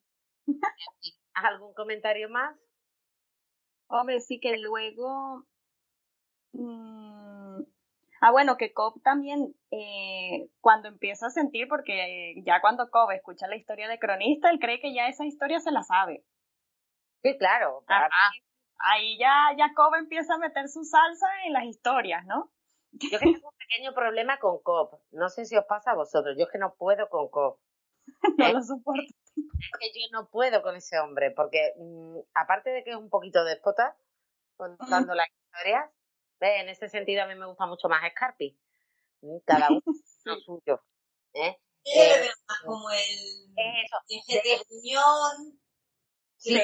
¿Algún 1.34 1.74
comentario 1.74 2.30
más? 2.30 2.58
Hombre, 3.88 4.20
sí 4.20 4.40
que 4.40 4.58
luego... 4.58 5.46
Mm, 6.54 7.62
ah, 8.22 8.32
bueno, 8.32 8.58
que 8.58 8.74
Cobb 8.74 9.02
también, 9.02 9.56
eh, 9.72 10.50
cuando 10.60 10.88
empieza 10.88 11.28
a 11.28 11.32
sentir, 11.32 11.68
porque 11.68 12.36
ya 12.46 12.62
cuando 12.62 12.90
Cobb 12.90 13.12
escucha 13.12 13.48
la 13.48 13.58
historia 13.58 13.88
de 13.88 14.00
cronista, 14.00 14.50
él 14.50 14.60
cree 14.60 14.80
que 14.80 14.94
ya 14.94 15.08
esa 15.08 15.26
historia 15.26 15.60
se 15.60 15.72
la 15.72 15.84
sabe. 15.84 16.24
Sí, 17.24 17.38
claro. 17.38 17.84
Ahí 18.80 19.18
ya, 19.18 19.56
ya 19.58 19.74
Cobb 19.76 19.96
empieza 19.96 20.36
a 20.36 20.40
meter 20.40 20.68
su 20.70 20.84
salsa 20.84 21.28
en 21.46 21.54
las 21.54 21.66
historias, 21.66 22.26
¿no? 22.26 22.52
Yo 22.92 23.20
tengo 23.20 23.50
un 23.50 23.58
pequeño 23.58 23.94
problema 23.94 24.40
con 24.40 24.60
COP. 24.62 24.94
No 25.12 25.30
sé 25.30 25.46
si 25.46 25.56
os 25.58 25.66
pasa 25.66 25.92
a 25.92 25.96
vosotros. 25.96 26.36
Yo 26.38 26.46
es 26.46 26.52
que 26.52 26.58
no 26.58 26.74
puedo 26.76 27.10
con 27.10 27.30
COP. 27.30 27.60
no 28.38 28.46
¿Eh? 28.46 28.54
lo 28.54 28.62
soporto. 28.62 29.14
Es 29.60 29.72
que 29.80 30.00
yo 30.00 30.08
no 30.12 30.30
puedo 30.30 30.62
con 30.62 30.76
ese 30.76 31.00
hombre, 31.00 31.32
porque 31.32 31.74
mm, 31.78 32.20
aparte 32.34 32.70
de 32.70 32.84
que 32.84 32.92
es 32.92 32.96
un 32.96 33.10
poquito 33.10 33.44
déspota 33.44 33.98
contando 34.56 35.14
las 35.14 35.28
historias, 35.30 35.90
en 36.40 36.70
ese 36.70 36.90
sentido 36.90 37.24
a 37.24 37.28
mí 37.28 37.36
me 37.36 37.46
gusta 37.46 37.66
mucho 37.66 37.90
más 37.90 38.02
Scarpi. 38.12 38.58
Mm, 39.22 39.38
cada 39.46 39.70
uno 39.70 39.82
lo 40.26 40.40
suyo. 40.40 40.84
¿eh? 41.34 41.58
Eh, 41.96 42.30
como 42.66 42.90
el, 42.92 43.00
eso. 43.56 44.44
de 44.44 44.60
gruñón. 44.68 45.60
Sí, 46.38 46.60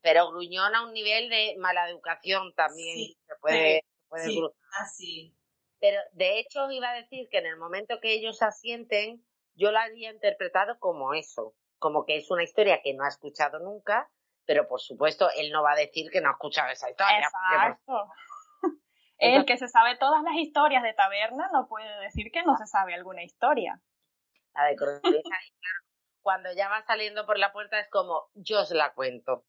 pero, 0.00 0.30
gruñón 0.30 0.74
a 0.74 0.84
un 0.84 0.92
nivel 0.92 1.28
de 1.30 1.54
mala 1.58 1.88
educación 1.88 2.52
también 2.54 3.14
se 3.26 3.34
puede, 3.40 3.84
puede 4.08 4.24
sí, 4.24 4.42
así. 4.80 5.36
Pero 5.80 6.00
de 6.12 6.38
hecho 6.38 6.70
iba 6.70 6.90
a 6.90 6.94
decir 6.94 7.28
que 7.30 7.38
en 7.38 7.46
el 7.46 7.56
momento 7.56 8.00
que 8.00 8.12
ellos 8.12 8.42
asienten, 8.42 9.24
yo 9.54 9.70
la 9.70 9.84
había 9.84 10.10
interpretado 10.10 10.78
como 10.78 11.14
eso, 11.14 11.54
como 11.84 12.06
que 12.06 12.16
es 12.16 12.30
una 12.30 12.42
historia 12.42 12.80
que 12.82 12.94
no 12.94 13.04
ha 13.04 13.08
escuchado 13.08 13.58
nunca, 13.58 14.08
pero 14.46 14.66
por 14.66 14.80
supuesto 14.80 15.28
él 15.36 15.52
no 15.52 15.62
va 15.62 15.72
a 15.72 15.76
decir 15.76 16.10
que 16.10 16.22
no 16.22 16.30
ha 16.30 16.32
escuchado 16.32 16.70
esa 16.70 16.88
historia. 16.88 17.18
Exacto. 17.18 18.08
El 19.18 19.44
que 19.44 19.58
se 19.58 19.68
sabe 19.68 19.98
todas 19.98 20.22
las 20.22 20.34
historias 20.36 20.82
de 20.82 20.94
taberna 20.94 21.50
no 21.52 21.68
puede 21.68 22.00
decir 22.00 22.32
que 22.32 22.42
no 22.42 22.56
se 22.56 22.64
sabe 22.66 22.94
alguna 22.94 23.22
historia. 23.22 23.82
La 24.54 24.64
de 24.64 24.76
cuando 26.22 26.50
ya 26.54 26.70
va 26.70 26.80
saliendo 26.86 27.26
por 27.26 27.38
la 27.38 27.52
puerta 27.52 27.78
es 27.78 27.90
como, 27.90 28.30
yo 28.32 28.62
os 28.62 28.70
la 28.70 28.94
cuento. 28.94 29.44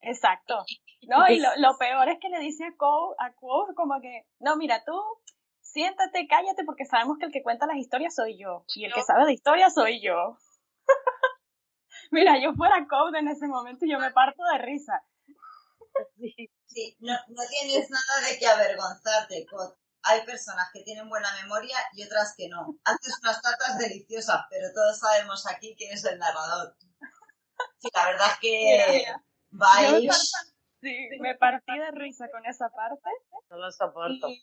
Exacto. 0.00 0.64
No, 1.06 1.28
y 1.28 1.38
lo, 1.38 1.78
peor 1.78 2.08
es 2.08 2.18
que 2.20 2.28
le 2.28 2.40
dice 2.40 2.64
a 2.64 2.76
Cole, 2.76 3.14
a 3.20 3.32
Cole 3.34 3.72
como 3.76 4.00
que, 4.00 4.26
no, 4.40 4.56
mira, 4.56 4.82
tú 4.84 5.00
siéntate, 5.60 6.26
cállate, 6.26 6.64
porque 6.64 6.86
sabemos 6.86 7.18
que 7.18 7.26
el 7.26 7.32
que 7.32 7.44
cuenta 7.44 7.68
las 7.68 7.76
historias 7.76 8.16
soy 8.16 8.36
yo. 8.36 8.64
Y 8.74 8.84
el 8.84 8.92
que 8.92 9.04
sabe 9.04 9.26
de 9.26 9.32
historia 9.32 9.70
soy 9.70 10.02
yo. 10.02 10.36
Mira, 12.10 12.40
yo 12.40 12.54
fuera 12.54 12.86
Code 12.88 13.18
en 13.18 13.28
ese 13.28 13.46
momento 13.46 13.84
y 13.84 13.92
yo 13.92 13.98
me 13.98 14.10
parto 14.12 14.42
de 14.52 14.58
risa. 14.58 15.02
Sí, 16.66 16.96
no, 17.00 17.14
no 17.28 17.42
tienes 17.48 17.90
nada 17.90 18.28
de 18.28 18.38
qué 18.38 18.46
avergonzarte, 18.46 19.46
Code 19.46 19.74
hay 20.02 20.24
personas 20.24 20.68
que 20.72 20.82
tienen 20.82 21.08
buena 21.08 21.28
memoria 21.42 21.76
y 21.92 22.04
otras 22.04 22.34
que 22.36 22.48
no. 22.48 22.74
Haces 22.84 23.18
unas 23.22 23.42
tartas 23.42 23.78
deliciosas, 23.78 24.42
pero 24.50 24.72
todos 24.72 24.98
sabemos 24.98 25.46
aquí 25.46 25.74
quién 25.76 25.92
es 25.92 26.04
el 26.04 26.18
narrador. 26.18 26.76
Sí, 27.78 27.88
la 27.94 28.04
verdad 28.06 28.26
es 28.32 28.38
que 28.40 29.04
vais... 29.50 30.34
Sí, 30.80 31.08
me 31.20 31.34
partí 31.36 31.76
de 31.76 31.90
risa 31.90 32.30
con 32.30 32.46
esa 32.46 32.68
parte. 32.70 33.10
No 33.50 33.58
lo 33.58 33.72
soporto. 33.72 34.28
Y, 34.28 34.42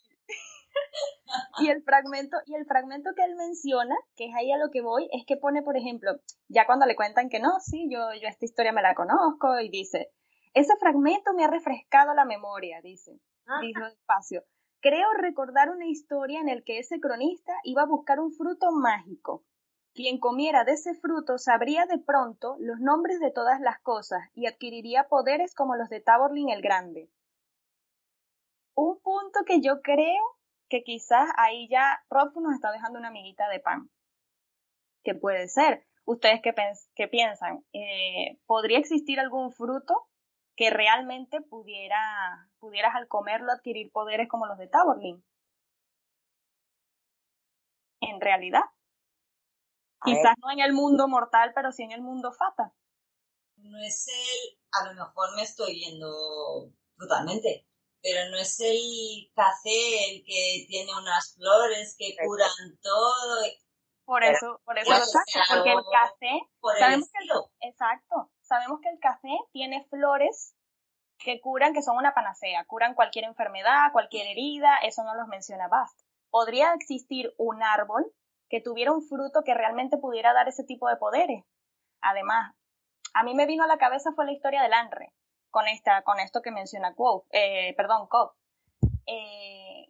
el 1.70 1.84
fragmento, 1.84 2.38
y 2.46 2.56
el 2.56 2.66
fragmento 2.66 3.12
que 3.16 3.24
él 3.24 3.36
menciona, 3.36 3.96
que 4.16 4.26
es 4.26 4.36
ahí 4.36 4.52
a 4.52 4.58
lo 4.58 4.70
que 4.72 4.82
voy, 4.82 5.08
es 5.12 5.26
que 5.26 5.38
pone, 5.38 5.62
por 5.62 5.78
ejemplo, 5.78 6.12
ya 6.48 6.66
cuando 6.66 6.86
le 6.86 6.96
cuentan 6.96 7.30
que 7.30 7.40
no, 7.40 7.60
sí, 7.60 7.88
yo, 7.90 8.14
yo 8.22 8.28
esta 8.28 8.46
historia 8.46 8.72
me 8.72 8.82
la 8.82 8.96
conozco, 8.96 9.60
y 9.60 9.70
dice, 9.70 10.12
ese 10.54 10.76
fragmento 10.78 11.34
me 11.34 11.44
ha 11.44 11.50
refrescado 11.50 12.14
la 12.14 12.26
memoria, 12.26 12.82
dice, 12.82 13.20
ah. 13.48 13.60
dijo 13.62 13.84
despacio. 13.84 14.44
Creo 14.80 15.14
recordar 15.14 15.72
una 15.72 15.88
historia 15.88 16.40
en 16.40 16.48
la 16.48 16.62
que 16.62 16.78
ese 16.78 17.00
cronista 17.00 17.54
iba 17.64 17.82
a 17.82 17.88
buscar 17.88 18.20
un 18.20 18.32
fruto 18.32 18.72
mágico. 18.72 19.44
Quien 19.96 20.20
comiera 20.20 20.64
de 20.64 20.74
ese 20.74 20.94
fruto 20.94 21.38
sabría 21.38 21.86
de 21.86 21.98
pronto 21.98 22.56
los 22.60 22.80
nombres 22.80 23.20
de 23.20 23.32
todas 23.32 23.60
las 23.62 23.80
cosas 23.80 24.30
y 24.34 24.46
adquiriría 24.46 25.08
poderes 25.08 25.56
como 25.56 25.76
los 25.76 25.90
de 25.90 26.02
Taborlin 26.02 26.50
el 26.50 26.62
Grande. 26.62 27.10
Un 28.76 29.00
punto 29.00 29.40
que 29.46 29.62
yo 29.62 29.82
creo 29.82 30.24
que 30.76 30.84
quizás 30.84 31.30
ahí 31.38 31.70
ya 31.70 32.04
Rodfus 32.10 32.44
nos 32.44 32.54
está 32.54 32.72
dejando 32.72 33.00
una 33.00 33.08
amiguita 33.08 33.48
de 33.48 33.62
pan. 33.62 33.90
¿Qué 35.04 35.16
puede 35.16 35.48
ser? 35.48 35.88
¿Ustedes 36.04 36.42
qué, 36.44 37.08
piensan? 37.08 37.64
Eh, 37.72 38.40
¿Podría 38.46 38.78
existir 38.80 39.20
algún 39.20 39.54
fruto 39.54 40.10
que 40.58 40.70
realmente 40.70 41.42
pudiera, 41.42 42.50
pudieras 42.60 42.94
al 42.96 43.08
comerlo 43.08 43.52
adquirir 43.52 43.92
poderes 43.92 44.28
como 44.28 44.48
los 44.48 44.58
de 44.58 44.68
Taborlin. 44.68 45.24
En 48.02 48.20
realidad. 48.20 48.64
Quizás 50.04 50.36
no 50.42 50.52
en 50.52 50.60
el 50.60 50.74
mundo 50.74 51.08
mortal, 51.08 51.52
pero 51.56 51.72
sí 51.72 51.84
en 51.84 51.92
el 51.92 52.02
mundo 52.02 52.32
fata. 52.32 52.74
No 53.56 53.78
es 53.80 54.08
el, 54.08 54.60
a 54.72 54.88
lo 54.88 54.94
mejor 54.94 55.36
me 55.36 55.42
estoy 55.42 55.80
yendo 55.80 56.72
totalmente, 56.98 57.66
pero 58.06 58.30
no 58.30 58.38
es 58.38 58.60
el 58.60 59.32
café 59.34 60.12
el 60.12 60.24
que 60.24 60.66
tiene 60.68 60.92
unas 60.96 61.34
flores 61.34 61.96
que 61.98 62.16
curan 62.24 62.78
todo. 62.84 63.42
Por 64.06 64.24
eso, 64.24 64.62
por 64.64 64.78
eso 64.78 64.92
porque 65.50 65.72
el 65.72 65.84
café, 65.92 66.40
sabemos 66.80 67.10
que 67.10 67.68
exacto, 67.68 68.30
sabemos 68.44 68.80
que 68.82 68.90
el 68.90 69.00
café 69.00 69.36
tiene 69.52 69.88
flores 69.90 70.54
que 71.18 71.42
curan, 71.42 71.74
que 71.74 71.82
son 71.82 71.98
una 71.98 72.14
panacea, 72.14 72.64
curan 72.66 72.94
cualquier 72.94 73.26
enfermedad, 73.26 73.92
cualquier 73.92 74.28
herida, 74.28 74.78
eso 74.84 75.04
no 75.04 75.16
los 75.16 75.28
menciona 75.28 75.68
Bast. 75.68 76.00
¿Podría 76.30 76.76
existir 76.76 77.34
un 77.40 77.64
árbol 77.64 78.06
que 78.50 78.62
tuviera 78.62 78.92
un 78.92 79.02
fruto 79.02 79.42
que 79.44 79.56
realmente 79.56 79.98
pudiera 79.98 80.32
dar 80.34 80.48
ese 80.48 80.64
tipo 80.64 80.88
de 80.90 80.98
poderes? 80.98 81.44
Además, 82.02 82.54
a 83.16 83.24
mí 83.24 83.34
me 83.34 83.48
vino 83.48 83.64
a 83.64 83.68
la 83.68 83.80
cabeza 83.80 84.12
fue 84.12 84.26
la 84.26 84.34
historia 84.34 84.62
del 84.62 84.74
Anre, 84.74 85.12
con, 85.56 85.70
esta, 85.70 86.02
con 86.02 86.20
esto 86.20 86.42
que 86.42 86.52
menciona 86.52 86.94
Quo, 86.94 87.28
eh, 87.32 87.74
perdón, 87.78 88.08
Cobb. 88.08 88.34
Eh, 89.06 89.90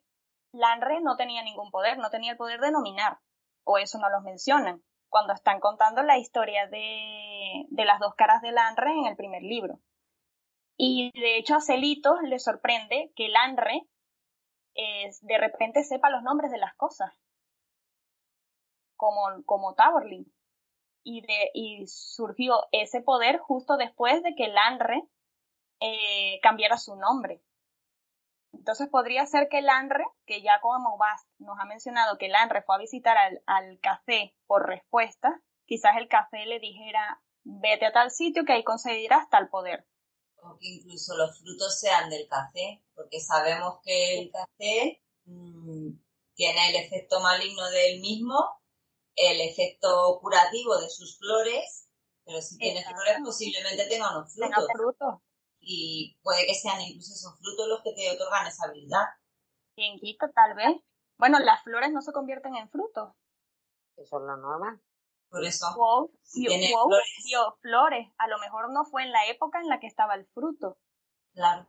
Lanre 0.52 1.02
no 1.02 1.16
tenía 1.16 1.42
ningún 1.42 1.72
poder, 1.72 1.98
no 1.98 2.12
tenía 2.12 2.34
el 2.34 2.38
poder 2.38 2.60
de 2.60 2.72
nominar, 2.72 3.18
o 3.64 3.80
eso 3.80 3.98
no 3.98 4.08
los 4.12 4.22
mencionan, 4.22 4.84
cuando 5.10 5.34
están 5.34 5.60
contando 5.60 6.04
la 6.04 6.20
historia 6.20 6.68
de, 6.68 7.66
de 7.70 7.84
las 7.84 8.00
dos 8.00 8.14
caras 8.14 8.44
de 8.44 8.52
Lanre 8.52 8.92
en 8.92 9.08
el 9.08 9.16
primer 9.16 9.42
libro. 9.42 9.80
Y 10.78 11.10
de 11.20 11.38
hecho 11.40 11.56
a 11.56 11.62
Celitos 11.62 12.22
le 12.22 12.38
sorprende 12.38 13.12
que 13.16 13.30
Lanre 13.30 13.88
de 14.76 15.38
repente 15.40 15.84
sepa 15.84 16.12
los 16.12 16.22
nombres 16.22 16.52
de 16.52 16.60
las 16.60 16.76
cosas, 16.76 17.12
como, 18.96 19.44
como 19.46 19.74
Taborlin. 19.74 20.32
Y, 21.02 21.22
de, 21.22 21.50
y 21.56 21.88
surgió 21.88 22.68
ese 22.72 23.02
poder 23.02 23.40
justo 23.40 23.78
después 23.78 24.22
de 24.22 24.36
que 24.36 24.48
Lanre 24.48 25.08
eh, 25.80 26.40
cambiara 26.42 26.78
su 26.78 26.96
nombre. 26.96 27.42
Entonces 28.54 28.88
podría 28.90 29.26
ser 29.26 29.48
que 29.50 29.62
Lanre, 29.62 30.06
que 30.26 30.42
ya 30.42 30.60
como 30.62 30.98
Bast 30.98 31.28
nos 31.40 31.60
ha 31.60 31.66
mencionado 31.66 32.18
que 32.18 32.30
Lanre 32.30 32.64
fue 32.64 32.76
a 32.76 32.80
visitar 32.80 33.18
al, 33.18 33.42
al 33.46 33.80
café 33.82 34.34
por 34.48 34.66
respuesta, 34.66 35.42
quizás 35.66 35.98
el 35.98 36.08
café 36.08 36.46
le 36.46 36.60
dijera, 36.60 37.22
vete 37.44 37.86
a 37.86 37.92
tal 37.92 38.12
sitio 38.12 38.46
que 38.46 38.54
ahí 38.54 38.64
conseguirás 38.64 39.30
tal 39.30 39.50
poder. 39.50 39.86
O 40.42 40.58
que 40.60 40.68
incluso 40.68 41.16
los 41.16 41.40
frutos 41.40 41.80
sean 41.80 42.10
del 42.10 42.28
café, 42.28 42.84
porque 42.94 43.20
sabemos 43.20 43.80
que 43.84 44.20
el 44.20 44.32
café 44.32 45.02
mm, 45.26 45.90
tiene 46.36 46.70
el 46.70 46.76
efecto 46.76 47.20
maligno 47.20 47.68
del 47.70 48.00
mismo, 48.00 48.38
el 49.16 49.42
efecto 49.42 50.20
curativo 50.22 50.78
de 50.78 50.90
sus 50.90 51.18
flores, 51.18 51.90
pero 52.26 52.42
si 52.42 52.58
tiene 52.58 52.84
flores 52.84 53.18
posiblemente 53.24 53.88
tenga 53.88 54.12
unos 54.12 54.34
frutos. 54.34 55.22
Y 55.68 56.16
puede 56.22 56.46
que 56.46 56.54
sean 56.54 56.80
incluso 56.80 57.14
esos 57.14 57.40
frutos 57.40 57.68
los 57.68 57.82
que 57.82 57.92
te 57.94 58.12
otorgan 58.12 58.46
esa 58.46 58.68
habilidad. 58.68 59.08
Quien 59.76 60.00
quita, 60.00 60.32
tal 60.32 60.54
vez. 60.56 60.78
Bueno, 61.18 61.40
las 61.40 61.64
flores 61.64 61.92
no 61.92 62.02
se 62.02 62.14
convierten 62.14 62.56
en 62.56 62.70
frutos. 62.70 63.16
Eso 63.98 64.18
es 64.18 64.24
lo 64.24 64.38
normal. 64.38 64.80
Por 65.30 65.44
eso. 65.44 65.66
tiene 66.32 66.68
flores. 66.68 67.10
flores. 67.62 68.08
A 68.18 68.28
lo 68.28 68.38
mejor 68.40 68.72
no 68.72 68.86
fue 68.86 69.04
en 69.04 69.12
la 69.12 69.26
época 69.28 69.60
en 69.60 69.68
la 69.68 69.80
que 69.80 69.88
estaba 69.88 70.14
el 70.14 70.28
fruto. 70.28 70.78
Claro. 71.34 71.68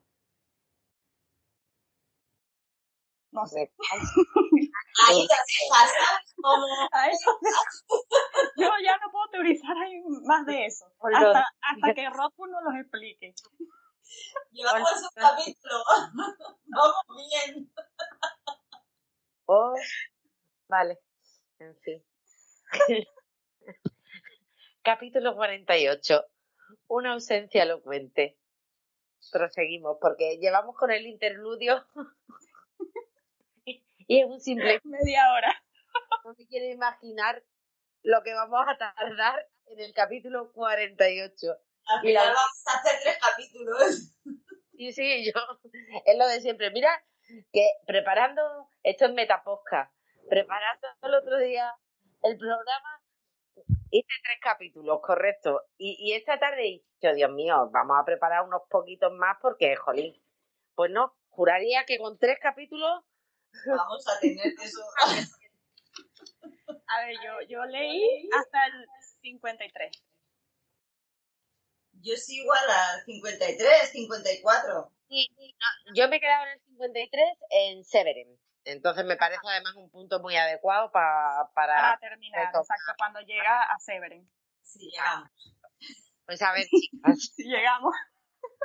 No 3.32 3.46
sé. 3.46 3.72
Ahí 5.08 5.26
te 5.26 5.34
Yo 8.56 8.70
ya 8.84 8.98
no 8.98 9.10
puedo 9.10 9.28
teorizar 9.30 9.76
ahí 9.78 10.00
más 10.24 10.44
de 10.46 10.66
eso. 10.66 10.86
Hasta, 11.14 11.44
hasta 11.60 11.94
que 11.94 12.10
Roku 12.10 12.46
nos 12.46 12.62
los 12.62 12.74
explique. 12.80 13.34
Llevamos 14.50 14.90
un 15.02 15.08
capítulo. 15.14 15.74
Vamos 16.66 17.04
bien. 17.30 17.70
Oh, 19.46 19.74
vale. 20.68 20.98
En 21.58 21.76
fin. 21.78 22.04
Capítulo 24.82 25.34
48. 25.34 26.24
Una 26.88 27.12
ausencia 27.12 27.62
elocuente. 27.62 28.38
Proseguimos, 29.32 29.98
porque 30.00 30.38
llevamos 30.38 30.76
con 30.76 30.90
el 30.92 31.06
interludio 31.06 31.84
y 33.64 34.20
es 34.20 34.26
un 34.26 34.40
simple 34.40 34.80
media 34.84 35.32
hora. 35.32 35.62
No 36.24 36.34
me 36.38 36.46
quiero 36.46 36.66
imaginar 36.72 37.42
lo 38.02 38.22
que 38.22 38.34
vamos 38.34 38.64
a 38.68 38.78
tardar 38.78 39.48
en 39.66 39.80
el 39.80 39.92
capítulo 39.92 40.52
48. 40.52 41.56
Al 41.86 42.00
final 42.00 42.34
vamos 42.34 42.62
a 42.66 42.78
hacer 42.78 43.00
tres 43.02 43.18
capítulos. 43.20 44.12
Sí, 44.76 44.92
sí, 44.92 45.24
yo. 45.24 45.40
Es 46.04 46.18
lo 46.18 46.28
de 46.28 46.42
siempre. 46.42 46.70
Mira, 46.70 47.02
que 47.50 47.66
preparando, 47.86 48.68
esto 48.82 49.06
es 49.06 49.12
Metaposca, 49.12 49.90
preparando 50.28 50.86
el 51.02 51.14
otro 51.14 51.38
día 51.38 51.74
el 52.22 52.36
programa, 52.36 53.02
hice 53.90 54.12
tres 54.22 54.38
capítulos, 54.42 55.00
correcto. 55.02 55.62
Y, 55.78 56.12
esta 56.12 56.38
tarde 56.38 56.60
he 56.60 56.82
dicho, 56.82 57.14
Dios 57.14 57.30
mío, 57.30 57.70
vamos 57.72 57.96
a 57.98 58.04
preparar 58.04 58.42
unos 58.42 58.62
poquitos 58.68 59.12
más 59.12 59.38
porque, 59.40 59.76
jolín, 59.76 60.14
pues 60.74 60.90
no, 60.90 61.16
juraría 61.30 61.84
que 61.86 61.98
con 61.98 62.18
tres 62.18 62.38
capítulos 62.40 63.02
vamos 63.66 64.06
a 64.08 64.20
tener 64.20 64.52
eso. 64.62 64.82
A 66.88 67.06
ver, 67.06 67.16
yo, 67.24 67.48
yo 67.48 67.64
leí 67.64 68.28
hasta 68.38 68.66
el 68.66 68.86
53. 69.22 70.05
Yo 72.06 72.14
sigo 72.16 72.52
a 72.52 72.66
la 72.66 73.04
53, 73.04 73.90
54. 73.90 74.92
Sí, 75.08 75.28
yo 75.92 76.08
me 76.08 76.16
he 76.16 76.20
quedado 76.20 76.44
en 76.44 76.52
el 76.52 76.60
53 76.60 77.24
en 77.50 77.84
Severin. 77.84 78.40
Entonces 78.64 79.04
me 79.04 79.16
parece 79.16 79.40
además 79.42 79.74
un 79.74 79.90
punto 79.90 80.20
muy 80.20 80.36
adecuado 80.36 80.92
para... 80.92 81.50
Para 81.52 81.98
terminar, 81.98 82.44
exacto, 82.44 82.92
cuando 82.96 83.20
llega 83.22 83.60
a 83.60 83.78
Severin. 83.80 84.30
Sí, 84.62 84.88
llegamos. 84.88 85.30
Pues 86.26 86.40
a 86.42 86.52
ver, 86.52 86.66
chicas. 86.70 87.32
sí, 87.34 87.42
llegamos. 87.42 87.94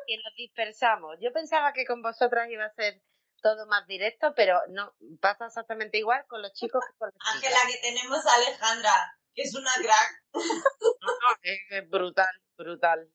Que 0.05 0.17
nos 0.17 0.35
dispersamos. 0.35 1.17
Yo 1.19 1.33
pensaba 1.33 1.73
que 1.73 1.85
con 1.85 2.03
vosotras 2.03 2.47
iba 2.47 2.65
a 2.65 2.73
ser 2.73 3.01
todo 3.41 3.65
más 3.65 3.87
directo, 3.87 4.33
pero 4.35 4.61
no, 4.69 4.93
pasa 5.19 5.47
exactamente 5.47 5.97
igual 5.97 6.25
con 6.27 6.43
los 6.43 6.53
chicos 6.53 6.83
que 6.85 6.97
con 6.99 7.09
las 7.11 7.35
Ángela, 7.35 7.57
que 7.67 7.77
tenemos 7.81 8.23
a 8.23 8.35
Alejandra, 8.35 9.17
que 9.33 9.41
es 9.41 9.55
una 9.55 9.71
crack. 9.81 10.23
No, 11.01 11.07
no, 11.07 11.37
es 11.41 11.89
brutal, 11.89 12.29
brutal. 12.55 13.09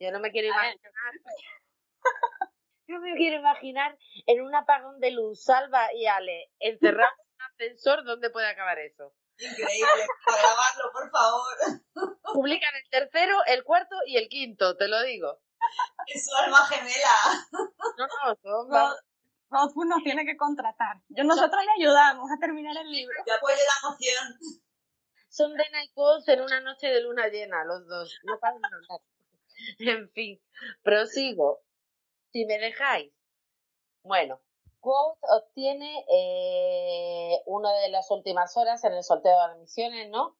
Yo 0.00 0.12
no 0.12 0.20
me 0.20 0.30
quiero 0.30 0.48
imaginar. 0.48 0.76
No 2.88 3.00
me 3.00 3.14
quiero 3.16 3.36
imaginar 3.36 3.98
en 4.26 4.40
un 4.40 4.54
apagón 4.54 4.98
de 4.98 5.10
luz, 5.10 5.44
Salva 5.44 5.92
y 5.92 6.06
Ale, 6.06 6.50
encerrados 6.58 7.12
en 7.18 7.34
un 7.34 7.42
ascensor, 7.42 8.02
¿dónde 8.02 8.30
puede 8.30 8.48
acabar 8.48 8.78
eso? 8.78 9.12
Increíble, 9.36 10.06
para 10.24 10.38
grabarlo, 10.38 10.92
por 10.92 11.10
favor. 11.10 11.56
Publican 12.32 12.74
el 12.76 12.88
tercero, 12.88 13.44
el 13.44 13.62
cuarto 13.62 13.94
y 14.06 14.16
el 14.16 14.30
quinto, 14.30 14.74
te 14.78 14.88
lo 14.88 15.02
digo. 15.02 15.38
Es 16.06 16.24
su 16.24 16.34
alma 16.34 16.64
gemela. 16.66 17.46
No, 17.52 18.06
no, 18.06 18.36
son, 18.42 18.96
Rodfus 19.50 19.86
nos 19.86 20.02
tiene 20.02 20.24
que 20.24 20.38
contratar. 20.38 21.02
Yo 21.08 21.24
nosotros 21.24 21.62
le 21.62 21.84
ayudamos 21.84 22.30
a 22.30 22.38
terminar 22.38 22.74
el 22.78 22.90
libro. 22.90 23.14
Yo 23.26 23.34
apoyo 23.34 23.54
la 23.54 23.90
moción. 23.90 24.38
Son 25.28 25.54
de 25.54 25.64
Night 25.70 25.92
en 26.26 26.40
una 26.40 26.60
noche 26.60 26.86
de 26.86 27.02
luna 27.02 27.28
llena, 27.28 27.64
los 27.64 27.86
dos. 27.86 28.18
No 28.24 28.38
de 28.38 28.48
hablar. 28.48 28.70
En 29.78 30.10
fin, 30.10 30.40
prosigo. 30.82 31.60
Si 32.32 32.44
me 32.44 32.58
dejáis. 32.58 33.12
Bueno, 34.02 34.40
Quote 34.80 35.18
obtiene 35.36 36.04
eh, 36.08 37.42
una 37.46 37.72
de 37.74 37.88
las 37.90 38.10
últimas 38.10 38.56
horas 38.56 38.84
en 38.84 38.92
el 38.92 39.02
sorteo 39.02 39.32
de 39.32 39.48
las 39.48 39.58
misiones, 39.58 40.08
¿no? 40.10 40.36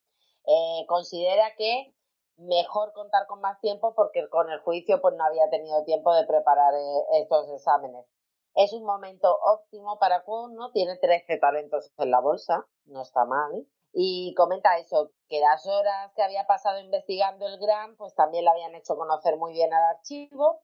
Eh, 0.46 0.87
considera 0.87 1.54
que 1.57 1.92
mejor 2.37 2.92
contar 2.92 3.26
con 3.26 3.40
más 3.40 3.61
tiempo 3.61 3.94
porque 3.94 4.28
con 4.28 4.48
el 4.50 4.61
juicio 4.61 5.00
pues 5.00 5.14
no 5.16 5.24
había 5.24 5.50
tenido 5.50 5.85
tiempo 5.85 6.14
de 6.14 6.24
preparar 6.24 6.72
eh, 6.74 7.20
estos 7.20 7.50
exámenes. 7.50 8.07
Es 8.54 8.72
un 8.72 8.85
momento 8.85 9.37
óptimo 9.42 9.98
para 9.98 10.22
Kwon, 10.22 10.54
¿no? 10.54 10.70
Tiene 10.72 10.96
13 10.96 11.38
talentos 11.38 11.92
en 11.98 12.11
la 12.11 12.20
bolsa, 12.20 12.66
no 12.87 13.02
está 13.02 13.24
mal. 13.24 13.66
Y 13.92 14.35
comenta 14.35 14.78
eso, 14.78 15.11
que 15.29 15.41
las 15.41 15.67
horas 15.67 16.12
que 16.14 16.23
había 16.23 16.47
pasado 16.47 16.81
investigando 16.81 17.47
el 17.47 17.59
GRAM, 17.59 17.97
pues 17.97 18.14
también 18.14 18.45
le 18.45 18.51
habían 18.51 18.75
hecho 18.75 18.97
conocer 18.97 19.37
muy 19.37 19.53
bien 19.53 19.73
al 19.73 19.97
archivo. 19.97 20.61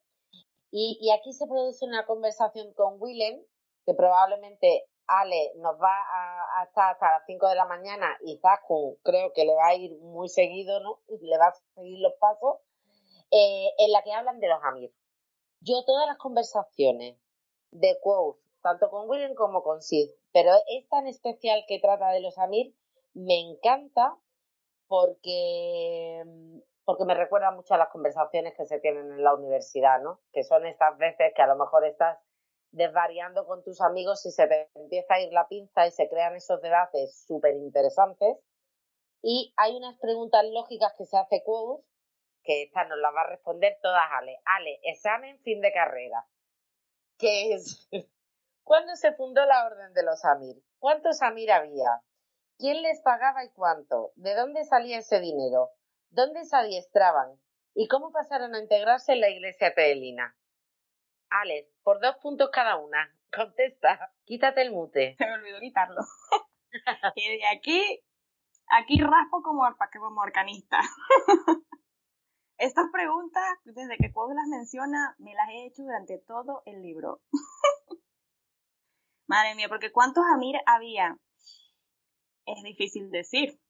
Y, 0.70 1.10
aquí 1.12 1.32
se 1.32 1.46
produce 1.46 1.84
una 1.84 2.04
conversación 2.04 2.72
con 2.74 3.00
Willem, 3.00 3.40
que 3.86 3.94
probablemente 3.94 4.86
Ale 5.06 5.52
nos 5.56 5.76
va 5.80 5.94
a, 5.94 6.64
estar 6.64 6.92
hasta 6.92 7.12
las 7.12 7.26
5 7.26 7.48
de 7.48 7.54
la 7.54 7.66
mañana 7.66 8.16
y 8.22 8.38
Zaku 8.38 8.98
creo 9.04 9.32
que 9.32 9.44
le 9.44 9.54
va 9.54 9.68
a 9.68 9.74
ir 9.74 9.96
muy 10.00 10.28
seguido, 10.28 10.80
¿no? 10.80 11.00
Le 11.06 11.38
va 11.38 11.48
a 11.48 11.54
seguir 11.76 12.00
los 12.00 12.14
pasos, 12.14 12.56
eh, 13.30 13.70
en 13.78 13.92
la 13.92 14.02
que 14.02 14.12
hablan 14.12 14.40
de 14.40 14.48
los 14.48 14.58
Amir. 14.64 14.92
Yo 15.60 15.84
todas 15.84 16.08
las 16.08 16.18
conversaciones 16.18 17.16
de 17.70 17.98
Quoth, 18.00 18.38
tanto 18.62 18.90
con 18.90 19.08
William 19.08 19.34
como 19.34 19.62
con 19.62 19.82
Sid. 19.82 20.10
Pero 20.32 20.50
es 20.68 20.88
tan 20.88 21.06
especial 21.06 21.64
que 21.68 21.78
trata 21.78 22.10
de 22.10 22.20
los 22.20 22.38
Amir, 22.38 22.74
me 23.12 23.38
encanta 23.38 24.16
porque, 24.94 26.22
porque 26.84 27.04
me 27.04 27.14
recuerda 27.14 27.50
mucho 27.50 27.74
a 27.74 27.78
las 27.78 27.88
conversaciones 27.88 28.54
que 28.56 28.64
se 28.64 28.78
tienen 28.78 29.10
en 29.10 29.24
la 29.24 29.34
universidad, 29.34 30.00
¿no? 30.00 30.20
Que 30.32 30.44
son 30.44 30.64
estas 30.66 30.96
veces 30.98 31.32
que 31.34 31.42
a 31.42 31.48
lo 31.48 31.56
mejor 31.56 31.84
estás 31.84 32.16
desvariando 32.70 33.44
con 33.44 33.64
tus 33.64 33.80
amigos 33.80 34.24
y 34.24 34.30
se 34.30 34.46
te 34.46 34.70
empieza 34.76 35.14
a 35.14 35.20
ir 35.20 35.32
la 35.32 35.48
pinza 35.48 35.84
y 35.88 35.90
se 35.90 36.08
crean 36.08 36.36
esos 36.36 36.62
debates 36.62 37.24
súper 37.26 37.56
interesantes. 37.56 38.38
Y 39.20 39.52
hay 39.56 39.76
unas 39.76 39.98
preguntas 39.98 40.44
lógicas 40.44 40.94
que 40.96 41.06
se 41.06 41.16
hace 41.16 41.42
Quoth, 41.42 41.84
que 42.44 42.62
esta 42.62 42.84
nos 42.84 42.98
las 42.98 43.12
va 43.12 43.22
a 43.22 43.30
responder 43.30 43.76
todas 43.82 44.04
Ale. 44.12 44.38
Ale, 44.44 44.78
examen 44.84 45.40
fin 45.40 45.60
de 45.60 45.72
carrera 45.72 46.24
¿Cuándo 48.62 48.94
se 48.94 49.12
fundó 49.14 49.44
la 49.44 49.66
Orden 49.66 49.92
de 49.92 50.04
los 50.04 50.24
Amir? 50.24 50.62
¿Cuántos 50.78 51.20
Amir 51.20 51.50
había? 51.50 52.00
¿Quién 52.58 52.82
les 52.82 53.00
pagaba 53.02 53.44
y 53.44 53.50
cuánto? 53.50 54.12
¿De 54.14 54.34
dónde 54.34 54.64
salía 54.64 54.98
ese 54.98 55.20
dinero? 55.20 55.70
¿Dónde 56.10 56.44
se 56.44 56.56
adiestraban? 56.56 57.40
¿Y 57.74 57.88
cómo 57.88 58.12
pasaron 58.12 58.54
a 58.54 58.60
integrarse 58.60 59.12
en 59.12 59.20
la 59.20 59.28
iglesia 59.28 59.74
teelina? 59.74 60.36
Alex, 61.30 61.68
por 61.82 62.00
dos 62.00 62.16
puntos 62.22 62.50
cada 62.52 62.76
una. 62.76 63.12
Contesta. 63.34 64.12
Quítate 64.24 64.62
el 64.62 64.70
mute. 64.70 65.16
Se 65.18 65.26
me 65.26 65.34
olvidó 65.34 65.58
quitarlo. 65.58 66.00
y 67.16 67.38
de 67.38 67.46
aquí, 67.48 68.04
aquí 68.78 69.00
raspo 69.00 69.42
como, 69.42 69.62
como 70.00 70.22
arcanista. 70.22 70.78
Estas 72.56 72.86
preguntas, 72.92 73.58
desde 73.64 73.96
que 73.96 74.12
Cuauhtémoc 74.12 74.36
las 74.36 74.46
menciona, 74.46 75.16
me 75.18 75.34
las 75.34 75.48
he 75.48 75.66
hecho 75.66 75.82
durante 75.82 76.18
todo 76.18 76.62
el 76.66 76.82
libro. 76.82 77.20
Madre 79.26 79.56
mía, 79.56 79.68
porque 79.68 79.90
¿cuántos 79.90 80.22
Amir 80.32 80.56
había? 80.66 81.18
Es 82.46 82.62
difícil 82.62 83.10
decir. 83.10 83.60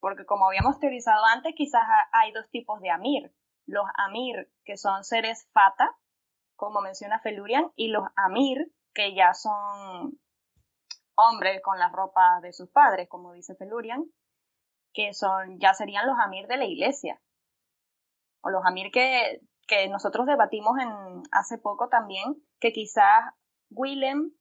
Porque 0.00 0.24
como 0.24 0.46
habíamos 0.46 0.78
teorizado 0.78 1.24
antes, 1.26 1.54
quizás 1.54 1.82
hay 2.12 2.32
dos 2.32 2.48
tipos 2.50 2.80
de 2.80 2.90
Amir. 2.90 3.34
Los 3.66 3.84
Amir, 3.96 4.50
que 4.64 4.76
son 4.76 5.04
seres 5.04 5.48
Fata, 5.52 5.94
como 6.56 6.80
menciona 6.80 7.20
Felurian, 7.20 7.70
y 7.76 7.88
los 7.88 8.04
Amir, 8.16 8.72
que 8.94 9.14
ya 9.14 9.34
son 9.34 10.18
hombres 11.16 11.60
con 11.62 11.78
las 11.78 11.92
ropas 11.92 12.40
de 12.42 12.52
sus 12.52 12.70
padres, 12.70 13.08
como 13.08 13.32
dice 13.32 13.54
Felurian, 13.54 14.04
que 14.92 15.12
son, 15.12 15.58
ya 15.60 15.74
serían 15.74 16.06
los 16.06 16.18
Amir 16.18 16.46
de 16.46 16.56
la 16.56 16.64
iglesia 16.64 17.20
o 18.42 18.50
los 18.50 18.64
Amir 18.64 18.90
que, 18.90 19.40
que 19.66 19.88
nosotros 19.88 20.26
debatimos 20.26 20.78
en, 20.78 21.22
hace 21.32 21.58
poco 21.58 21.88
también, 21.88 22.42
que 22.58 22.72
quizás 22.72 23.32
Willem, 23.70 24.32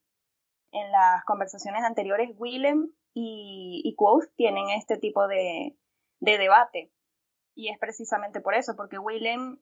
en 0.71 0.91
las 0.91 1.23
conversaciones 1.25 1.83
anteriores, 1.83 2.29
Willem 2.37 2.91
y, 3.13 3.81
y 3.83 3.95
tienen 4.35 4.69
este 4.69 4.97
tipo 4.97 5.27
de, 5.27 5.75
de, 6.19 6.37
debate. 6.37 6.91
Y 7.55 7.69
es 7.69 7.77
precisamente 7.79 8.41
por 8.41 8.53
eso, 8.53 8.75
porque 8.75 8.99
Willem 8.99 9.59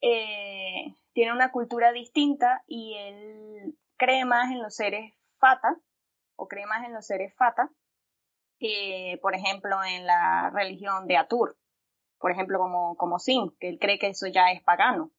eh, 0.00 0.94
tiene 1.12 1.32
una 1.32 1.52
cultura 1.52 1.92
distinta 1.92 2.64
y 2.66 2.94
él 2.94 3.78
cree 3.96 4.24
más 4.24 4.50
en 4.50 4.62
los 4.62 4.74
seres 4.74 5.14
fata, 5.38 5.76
o 6.36 6.48
cree 6.48 6.66
más 6.66 6.84
en 6.84 6.94
los 6.94 7.06
seres 7.06 7.34
fata, 7.36 7.70
que 8.58 9.18
por 9.22 9.34
ejemplo 9.34 9.76
en 9.84 10.06
la 10.06 10.50
religión 10.50 11.06
de 11.06 11.16
Atur 11.16 11.56
por 12.18 12.32
ejemplo, 12.32 12.58
como, 12.58 12.96
como 12.96 13.18
Sin, 13.18 13.50
que 13.58 13.68
él 13.68 13.78
cree 13.80 13.98
que 13.98 14.08
eso 14.08 14.26
ya 14.26 14.50
es 14.52 14.62
pagano. 14.62 15.10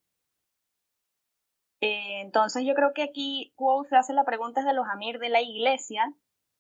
Eh, 1.82 2.22
entonces 2.22 2.66
yo 2.66 2.76
creo 2.76 2.92
que 2.94 3.04
aquí 3.04 3.54
Quo 3.56 3.86
se 3.86 3.96
hace 3.96 4.14
la 4.14 4.26
pregunta 4.26 4.64
de 4.64 4.74
los 4.74 4.86
Amir 4.88 5.18
de 5.20 5.30
la 5.30 5.42
iglesia 5.42 6.14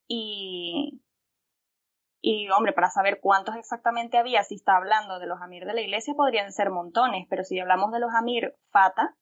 y, 0.10 1.02
y 2.22 2.50
hombre, 2.50 2.74
para 2.74 2.90
saber 2.90 3.20
cuántos 3.22 3.56
exactamente 3.56 4.18
había, 4.18 4.44
si 4.44 4.56
está 4.56 4.76
hablando 4.76 5.20
de 5.20 5.28
los 5.28 5.40
Amir 5.40 5.66
de 5.66 5.74
la 5.74 5.82
iglesia, 5.82 6.16
podrían 6.16 6.52
ser 6.52 6.72
montones, 6.72 7.28
pero 7.30 7.44
si 7.44 7.60
hablamos 7.60 7.92
de 7.92 8.00
los 8.00 8.14
Amir 8.14 8.56
Fata, 8.72 9.16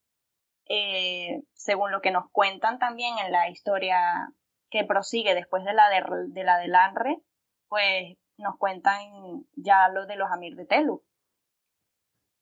eh, 0.69 1.43
según 1.53 1.91
lo 1.91 2.01
que 2.01 2.11
nos 2.11 2.31
cuentan 2.31 2.79
también 2.79 3.17
en 3.19 3.31
la 3.31 3.49
historia 3.49 4.29
que 4.69 4.85
prosigue 4.85 5.35
después 5.35 5.63
de 5.65 5.73
la 5.73 5.89
de, 5.89 6.03
de 6.29 6.43
la 6.43 6.57
del 6.57 6.73
Anre, 6.73 7.21
pues 7.67 8.17
nos 8.37 8.57
cuentan 8.57 9.45
ya 9.55 9.89
lo 9.89 10.05
de 10.05 10.15
los 10.15 10.31
Amir 10.31 10.55
de 10.55 10.65
Telu, 10.65 11.03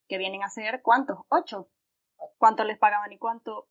que 0.07 0.19
vienen 0.19 0.43
a 0.43 0.49
ser 0.49 0.81
¿cuántos? 0.83 1.19
Ocho. 1.29 1.69
¿Cuánto 2.37 2.63
les 2.63 2.77
pagaban 2.77 3.11
y 3.11 3.17
cuánto? 3.17 3.67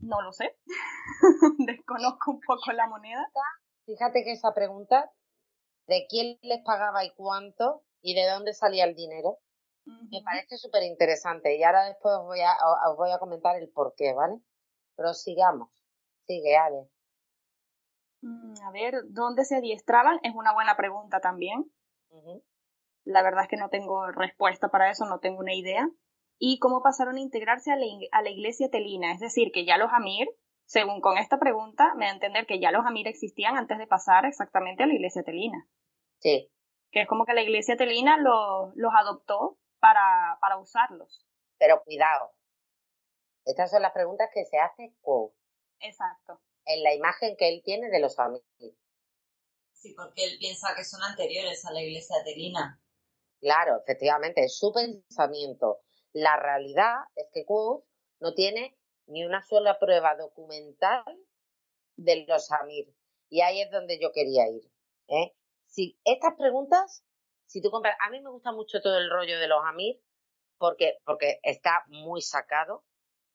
No 0.00 0.20
lo 0.20 0.32
sé. 0.32 0.56
Desconozco 1.58 2.32
un 2.32 2.40
poco 2.40 2.72
la 2.72 2.86
moneda. 2.86 3.26
Fíjate 3.86 4.24
que 4.24 4.32
esa 4.32 4.54
pregunta 4.54 5.12
de 5.86 6.06
quién 6.08 6.38
les 6.42 6.62
pagaba 6.64 7.04
y 7.04 7.10
cuánto 7.10 7.84
y 8.00 8.14
de 8.14 8.26
dónde 8.28 8.54
salía 8.54 8.84
el 8.84 8.94
dinero 8.94 9.38
me 9.86 10.22
parece 10.24 10.56
súper 10.56 10.82
interesante 10.82 11.56
y 11.56 11.62
ahora 11.62 11.84
después 11.84 12.14
os 12.14 12.24
voy, 12.24 12.40
a, 12.40 12.52
os 12.90 12.96
voy 12.96 13.10
a 13.10 13.18
comentar 13.18 13.56
el 13.56 13.68
por 13.68 13.94
qué, 13.94 14.14
¿vale? 14.14 14.40
Pero 14.96 15.12
sigamos. 15.12 15.68
Sigue, 16.26 16.56
Ale. 16.56 16.88
Mm, 18.22 18.54
a 18.64 18.70
ver, 18.70 18.94
¿dónde 19.10 19.44
se 19.44 19.56
adiestraban? 19.56 20.18
Es 20.22 20.34
una 20.34 20.54
buena 20.54 20.76
pregunta 20.76 21.20
también. 21.20 21.70
La 23.04 23.22
verdad 23.22 23.42
es 23.42 23.48
que 23.48 23.56
no 23.56 23.68
tengo 23.68 24.10
respuesta 24.12 24.68
para 24.68 24.90
eso, 24.90 25.04
no 25.04 25.18
tengo 25.18 25.40
una 25.40 25.54
idea. 25.54 25.86
Y 26.38 26.58
cómo 26.58 26.82
pasaron 26.82 27.16
a 27.16 27.20
integrarse 27.20 27.70
a 27.70 27.76
la, 27.76 28.30
iglesia 28.30 28.70
telina, 28.70 29.12
es 29.12 29.20
decir, 29.20 29.52
que 29.52 29.66
ya 29.66 29.76
los 29.76 29.92
Amir, 29.92 30.28
según 30.74 31.00
con 31.00 31.18
esta 31.18 31.38
pregunta, 31.38 31.94
me 31.94 32.06
da 32.06 32.10
a 32.10 32.14
entender 32.14 32.46
que 32.46 32.58
ya 32.58 32.72
los 32.72 32.84
Amir 32.84 33.06
existían 33.06 33.56
antes 33.56 33.78
de 33.78 33.86
pasar 33.86 34.26
exactamente 34.26 34.82
a 34.82 34.86
la 34.88 34.94
iglesia 34.94 35.22
telina. 35.22 35.68
Sí. 36.18 36.50
Que 36.90 37.02
es 37.02 37.08
como 37.08 37.24
que 37.24 37.32
la 37.32 37.42
iglesia 37.42 37.76
telina 37.76 38.16
los 38.18 38.92
adoptó 38.98 39.56
para, 39.78 40.36
para 40.40 40.58
usarlos. 40.58 41.24
Pero 41.58 41.84
cuidado. 41.84 42.32
Estas 43.44 43.70
son 43.70 43.82
las 43.82 43.92
preguntas 43.92 44.30
que 44.34 44.44
se 44.46 44.58
hace 44.58 44.96
Quoth. 45.00 45.32
Exacto. 45.78 46.40
En 46.64 46.82
la 46.82 46.92
imagen 46.92 47.36
que 47.36 47.50
él 47.50 47.62
tiene 47.64 47.88
de 47.88 48.00
los 48.00 48.18
amigos. 48.18 48.44
Sí, 49.74 49.94
porque 49.96 50.24
él 50.24 50.38
piensa 50.40 50.74
que 50.76 50.82
son 50.82 51.04
anteriores 51.04 51.64
a 51.66 51.72
la 51.72 51.82
iglesia 51.82 52.16
telina. 52.24 52.82
Claro, 53.40 53.78
efectivamente, 53.80 54.42
es 54.42 54.58
su 54.58 54.72
pensamiento. 54.72 55.82
La 56.12 56.36
realidad 56.36 56.96
es 57.14 57.28
que 57.32 57.44
Quoth 57.44 57.84
no 58.18 58.34
tiene 58.34 58.76
ni 59.06 59.24
una 59.24 59.42
sola 59.42 59.78
prueba 59.78 60.16
documental 60.16 61.04
de 61.96 62.24
los 62.26 62.50
Amir. 62.52 62.94
Y 63.28 63.40
ahí 63.40 63.60
es 63.60 63.70
donde 63.70 63.98
yo 64.00 64.12
quería 64.12 64.48
ir. 64.48 64.62
¿eh? 65.08 65.34
Si 65.66 65.98
estas 66.04 66.34
preguntas, 66.34 67.04
si 67.46 67.60
tú 67.60 67.70
compras, 67.70 67.96
a 68.00 68.10
mí 68.10 68.20
me 68.20 68.30
gusta 68.30 68.52
mucho 68.52 68.80
todo 68.80 68.98
el 68.98 69.10
rollo 69.10 69.38
de 69.38 69.48
los 69.48 69.64
Amir 69.64 70.00
porque, 70.58 70.98
porque 71.04 71.40
está 71.42 71.84
muy 71.88 72.22
sacado, 72.22 72.84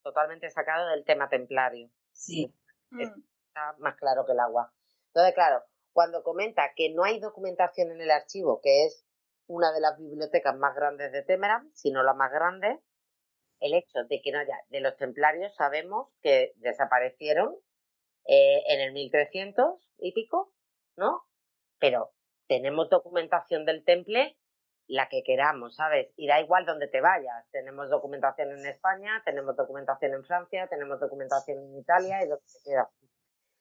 totalmente 0.03 0.49
sacado 0.49 0.89
del 0.89 1.05
tema 1.05 1.29
templario. 1.29 1.89
Sí. 2.11 2.53
Mm. 2.89 3.01
Está 3.01 3.75
más 3.79 3.95
claro 3.97 4.25
que 4.25 4.31
el 4.31 4.39
agua. 4.39 4.73
Entonces, 5.07 5.33
claro, 5.33 5.63
cuando 5.91 6.23
comenta 6.23 6.71
que 6.75 6.93
no 6.93 7.03
hay 7.03 7.19
documentación 7.19 7.91
en 7.91 8.01
el 8.01 8.11
archivo, 8.11 8.61
que 8.61 8.85
es 8.85 9.05
una 9.47 9.71
de 9.71 9.81
las 9.81 9.97
bibliotecas 9.97 10.55
más 10.55 10.75
grandes 10.75 11.11
de 11.11 11.23
Temeran, 11.23 11.71
sino 11.73 12.03
la 12.03 12.13
más 12.13 12.31
grande, 12.31 12.79
el 13.59 13.73
hecho 13.73 14.03
de 14.09 14.21
que 14.21 14.31
no 14.31 14.39
haya, 14.39 14.57
de 14.69 14.79
los 14.79 14.95
templarios 14.97 15.53
sabemos 15.55 16.09
que 16.21 16.53
desaparecieron 16.57 17.55
eh, 18.25 18.63
en 18.67 18.81
el 18.81 18.93
1300 18.93 19.79
y 19.99 20.13
pico, 20.13 20.53
¿no? 20.95 21.23
Pero 21.79 22.11
tenemos 22.47 22.89
documentación 22.89 23.65
del 23.65 23.83
temple 23.83 24.37
la 24.87 25.07
que 25.07 25.21
queramos, 25.23 25.75
¿sabes? 25.75 26.11
Y 26.15 26.27
da 26.27 26.41
igual 26.41 26.65
donde 26.65 26.87
te 26.87 26.99
vayas. 26.99 27.45
Tenemos 27.51 27.89
documentación 27.89 28.51
en 28.51 28.65
España, 28.65 29.21
tenemos 29.23 29.55
documentación 29.55 30.13
en 30.13 30.23
Francia, 30.25 30.67
tenemos 30.67 30.99
documentación 30.99 31.59
en 31.59 31.77
Italia 31.77 32.23
y 32.23 32.27
donde 32.27 32.43
quieras. 32.63 32.87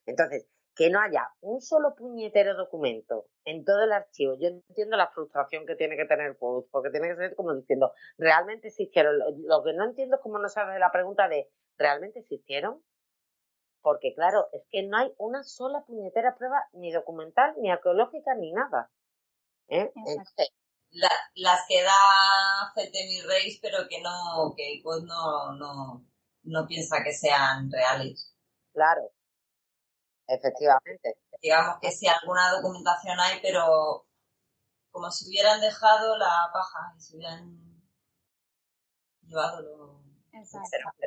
Entonces, 0.07 0.49
que 0.79 0.91
no 0.91 1.01
haya 1.01 1.29
un 1.41 1.61
solo 1.61 1.97
puñetero 1.97 2.57
documento 2.57 3.27
en 3.45 3.64
todo 3.64 3.83
el 3.83 3.91
archivo. 3.91 4.37
Yo 4.38 4.47
entiendo 4.47 4.97
la 4.97 5.09
frustración 5.09 5.67
que 5.67 5.75
tiene 5.75 5.97
que 5.97 6.05
tener 6.05 6.38
Quote, 6.38 6.69
porque 6.71 6.91
tiene 6.91 7.09
que 7.09 7.17
ser 7.17 7.35
como 7.35 7.53
diciendo, 7.53 7.93
¿realmente 8.17 8.69
existieron? 8.69 9.19
Lo, 9.19 9.64
que 9.64 9.73
no 9.73 9.87
entiendo 9.87 10.17
es 10.17 10.23
cómo 10.23 10.38
no 10.38 10.49
sabe 10.49 10.79
la 10.79 10.93
pregunta 10.93 11.29
de, 11.29 11.51
¿realmente 11.77 12.21
existieron? 12.21 12.81
Porque 13.83 14.14
claro, 14.14 14.49
es 14.53 14.62
que 14.71 14.85
no 14.85 14.99
hay 14.99 15.12
una 15.19 15.43
sola 15.43 15.85
puñetera 15.85 16.37
prueba 16.37 16.62
ni 16.73 16.93
documental, 16.93 17.57
ni 17.59 17.73
arqueológica, 17.73 18.37
ni 18.37 18.53
nada. 18.53 18.88
¿eh? 19.67 19.91
las 21.35 21.61
que 21.69 21.83
da 21.83 22.73
Fetemi 22.77 23.21
Reis, 23.23 23.59
pero 23.61 23.79
que 23.88 24.01
no, 24.01 24.55
que 24.57 24.81
no, 24.85 25.53
no, 25.57 26.07
no 26.45 26.67
piensa 26.69 27.03
que 27.03 27.12
sean 27.12 27.69
reales. 27.69 28.33
Claro, 28.73 29.11
Efectivamente. 30.29 31.17
Digamos 31.41 31.79
que 31.81 31.91
si 31.91 32.07
alguna 32.07 32.53
documentación 32.53 33.19
hay, 33.19 33.41
pero 33.41 34.07
como 34.91 35.11
si 35.11 35.29
hubieran 35.29 35.61
dejado 35.61 36.19
la 36.19 36.51
paja 36.53 36.93
y 36.97 37.01
si 37.01 37.17
hubieran 37.17 37.83
llevado 39.23 39.62
lo... 39.62 40.03
Efectivamente. 40.33 41.07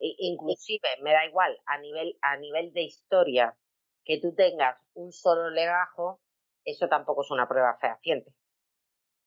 Inclusive, 0.00 0.88
me 1.02 1.12
da 1.12 1.26
igual, 1.26 1.58
a 1.66 1.78
nivel, 1.78 2.16
a 2.22 2.36
nivel 2.36 2.72
de 2.72 2.82
historia, 2.82 3.56
que 4.04 4.20
tú 4.20 4.34
tengas 4.34 4.78
un 4.94 5.12
solo 5.12 5.50
legajo, 5.50 6.20
eso 6.64 6.88
tampoco 6.88 7.22
es 7.22 7.30
una 7.30 7.48
prueba 7.48 7.76
fehaciente. 7.78 8.32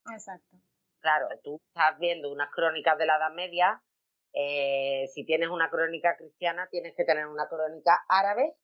Exacto. 0.10 0.58
Claro, 1.02 1.28
tú 1.44 1.60
estás 1.68 2.00
viendo 2.00 2.32
unas 2.32 2.52
crónicas 2.52 2.98
de 2.98 3.06
la 3.06 3.18
Edad 3.18 3.32
Media 3.32 3.84
eh, 4.34 5.08
si 5.14 5.26
tienes 5.26 5.50
una 5.50 5.70
crónica 5.70 6.16
cristiana, 6.18 6.68
tienes 6.70 6.96
que 6.96 7.04
tener 7.04 7.28
una 7.28 7.48
crónica 7.48 8.00
árabe 8.08 8.56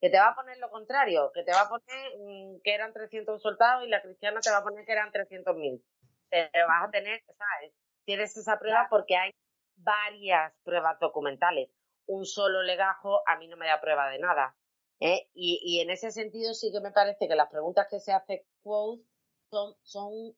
que 0.00 0.10
te 0.10 0.18
va 0.18 0.28
a 0.28 0.34
poner 0.34 0.58
lo 0.58 0.70
contrario, 0.70 1.30
que 1.32 1.44
te 1.44 1.52
va 1.52 1.62
a 1.62 1.68
poner 1.68 2.18
mm, 2.18 2.60
que 2.62 2.74
eran 2.74 2.92
300 2.92 3.40
soldados 3.40 3.86
y 3.86 3.88
la 3.88 4.02
cristiana 4.02 4.40
te 4.40 4.50
va 4.50 4.58
a 4.58 4.64
poner 4.64 4.84
que 4.84 4.92
eran 4.92 5.12
300.000. 5.12 5.82
Pero 6.28 6.66
vas 6.66 6.88
a 6.88 6.90
tener, 6.90 7.22
¿sabes? 7.26 7.72
Tienes 8.04 8.36
esa 8.36 8.58
prueba 8.58 8.86
porque 8.90 9.16
hay 9.16 9.30
varias 9.76 10.52
pruebas 10.64 10.98
documentales. 11.00 11.70
Un 12.06 12.26
solo 12.26 12.62
legajo 12.62 13.20
a 13.26 13.38
mí 13.38 13.48
no 13.48 13.56
me 13.56 13.66
da 13.66 13.80
prueba 13.80 14.10
de 14.10 14.18
nada. 14.18 14.56
¿eh? 15.00 15.28
Y, 15.32 15.60
y, 15.64 15.80
en 15.80 15.90
ese 15.90 16.10
sentido 16.10 16.54
sí 16.54 16.70
que 16.72 16.80
me 16.80 16.90
parece 16.90 17.28
que 17.28 17.34
las 17.34 17.50
preguntas 17.50 17.86
que 17.88 18.00
se 18.00 18.12
hace 18.12 18.46
Quote 18.62 19.02
son, 19.50 19.74
son, 19.82 20.36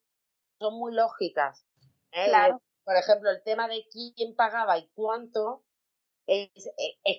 son 0.58 0.74
muy 0.78 0.94
lógicas. 0.94 1.66
¿eh? 2.12 2.26
Claro 2.28 2.60
por 2.86 2.96
ejemplo, 2.96 3.30
el 3.30 3.42
tema 3.42 3.66
de 3.66 3.84
quién 3.90 4.36
pagaba 4.36 4.78
y 4.78 4.88
cuánto, 4.94 5.64
es, 6.28 6.50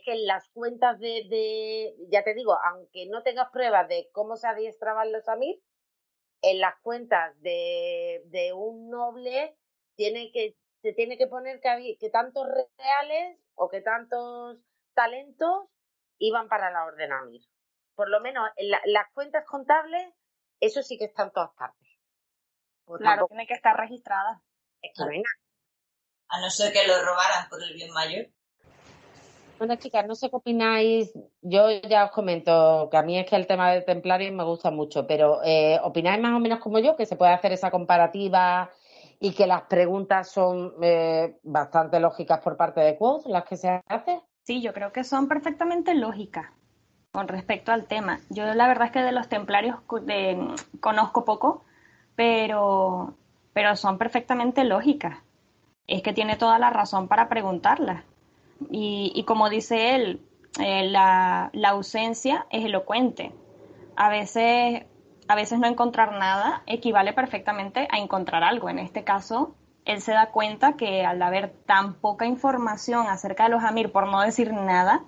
que 0.06 0.14
en 0.14 0.26
las 0.26 0.48
cuentas 0.54 0.98
de, 0.98 1.94
ya 2.10 2.24
te 2.24 2.34
digo, 2.34 2.58
aunque 2.72 3.06
no 3.08 3.22
tengas 3.22 3.50
pruebas 3.52 3.86
de 3.90 4.10
cómo 4.14 4.38
se 4.38 4.48
adiestraban 4.48 5.12
los 5.12 5.28
Amir, 5.28 5.62
en 6.42 6.62
las 6.62 6.80
cuentas 6.82 7.38
de, 7.42 8.24
de 8.28 8.54
un 8.54 8.90
noble 8.90 9.58
tiene 9.98 10.32
que, 10.32 10.56
se 10.82 10.94
tiene 10.94 11.18
que 11.18 11.28
poner 11.28 11.60
que, 11.60 11.98
que 12.00 12.10
tantos 12.10 12.48
reales 12.48 13.38
o 13.56 13.68
que 13.68 13.82
tantos 13.82 14.58
talentos 14.94 15.68
iban 16.18 16.48
para 16.48 16.72
la 16.72 16.86
orden 16.86 17.12
Amir. 17.12 17.42
Por 17.94 18.10
lo 18.10 18.22
menos 18.22 18.50
en 18.56 18.70
las 18.70 19.12
cuentas 19.14 19.46
contables, 19.46 20.14
eso 20.62 20.82
sí 20.82 20.98
que 20.98 21.06
está 21.06 21.24
en 21.24 21.32
todas 21.32 21.54
partes. 21.56 21.90
Pues 22.86 23.02
claro, 23.02 23.28
tiene 23.28 23.46
que 23.48 23.54
estar 23.54 23.76
registrada. 23.76 24.42
Es 24.82 24.94
que 24.96 25.04
no 25.04 25.12
hay 25.12 25.18
nada 25.18 25.47
a 26.30 26.42
no 26.42 26.50
ser 26.50 26.74
que 26.74 26.88
lo 26.88 27.02
robaran 27.04 27.48
por 27.50 27.62
el 27.64 27.74
bien 27.74 27.92
mayor. 27.92 28.28
Bueno, 29.58 29.76
chicas, 29.78 30.06
no 30.06 30.14
sé 30.14 30.30
qué 30.30 30.36
opináis. 30.36 31.12
Yo 31.42 31.70
ya 31.90 32.06
os 32.06 32.12
comento 32.12 32.90
que 32.92 32.98
a 32.98 33.02
mí 33.02 33.18
es 33.18 33.28
que 33.28 33.36
el 33.36 33.48
tema 33.48 33.72
de 33.72 33.82
templarios 33.82 34.34
me 34.34 34.44
gusta 34.44 34.70
mucho, 34.70 35.08
pero 35.08 35.42
eh, 35.44 35.80
¿opináis 35.82 36.22
más 36.22 36.34
o 36.34 36.40
menos 36.40 36.60
como 36.60 36.78
yo 36.78 36.96
que 36.96 37.08
se 37.08 37.16
puede 37.16 37.34
hacer 37.34 37.54
esa 37.54 37.72
comparativa 37.72 38.70
y 39.20 39.34
que 39.34 39.48
las 39.48 39.64
preguntas 39.64 40.30
son 40.32 40.76
eh, 40.84 41.40
bastante 41.42 42.00
lógicas 42.00 42.40
por 42.42 42.56
parte 42.56 42.82
de 42.82 42.98
Quoth, 42.98 43.26
las 43.26 43.46
que 43.46 43.58
se 43.58 43.82
hacen? 43.88 44.22
Sí, 44.44 44.62
yo 44.62 44.74
creo 44.74 44.92
que 44.92 45.04
son 45.04 45.28
perfectamente 45.28 45.96
lógicas 45.96 46.52
con 47.12 47.28
respecto 47.28 47.72
al 47.72 47.88
tema. 47.88 48.20
Yo 48.30 48.46
la 48.54 48.68
verdad 48.68 48.88
es 48.88 48.92
que 48.92 49.02
de 49.02 49.12
los 49.12 49.28
templarios 49.28 49.78
conozco 50.80 51.26
poco, 51.26 51.66
pero, 52.16 53.16
pero 53.54 53.76
son 53.76 53.98
perfectamente 53.98 54.64
lógicas 54.64 55.18
es 55.88 56.02
que 56.02 56.14
tiene 56.14 56.36
toda 56.36 56.60
la 56.60 56.70
razón 56.70 57.08
para 57.08 57.30
preguntarla. 57.30 58.04
Y, 58.70 59.24
como 59.26 59.50
dice 59.50 59.96
él, 59.96 60.22
eh, 60.60 60.88
la, 60.90 61.50
ausencia 61.68 62.46
es 62.50 62.66
elocuente. 62.66 63.32
A 63.96 64.10
veces, 64.10 64.84
a 65.28 65.36
veces 65.36 65.60
no 65.60 65.68
encontrar 65.68 66.14
nada 66.14 66.64
equivale 66.66 67.14
perfectamente 67.14 67.88
a 67.92 68.00
encontrar 68.00 68.44
algo. 68.44 68.70
En 68.70 68.80
este 68.80 69.04
caso, 69.04 69.56
él 69.86 70.02
se 70.02 70.12
da 70.12 70.32
cuenta 70.32 70.74
que 70.74 71.06
al 71.06 71.22
haber 71.22 71.54
tan 71.66 71.94
poca 71.94 72.26
información 72.26 73.08
acerca 73.08 73.44
de 73.44 73.50
los 73.50 73.64
Amir, 73.64 73.92
por 73.92 74.08
no 74.08 74.22
decir 74.22 74.52
nada, 74.52 75.04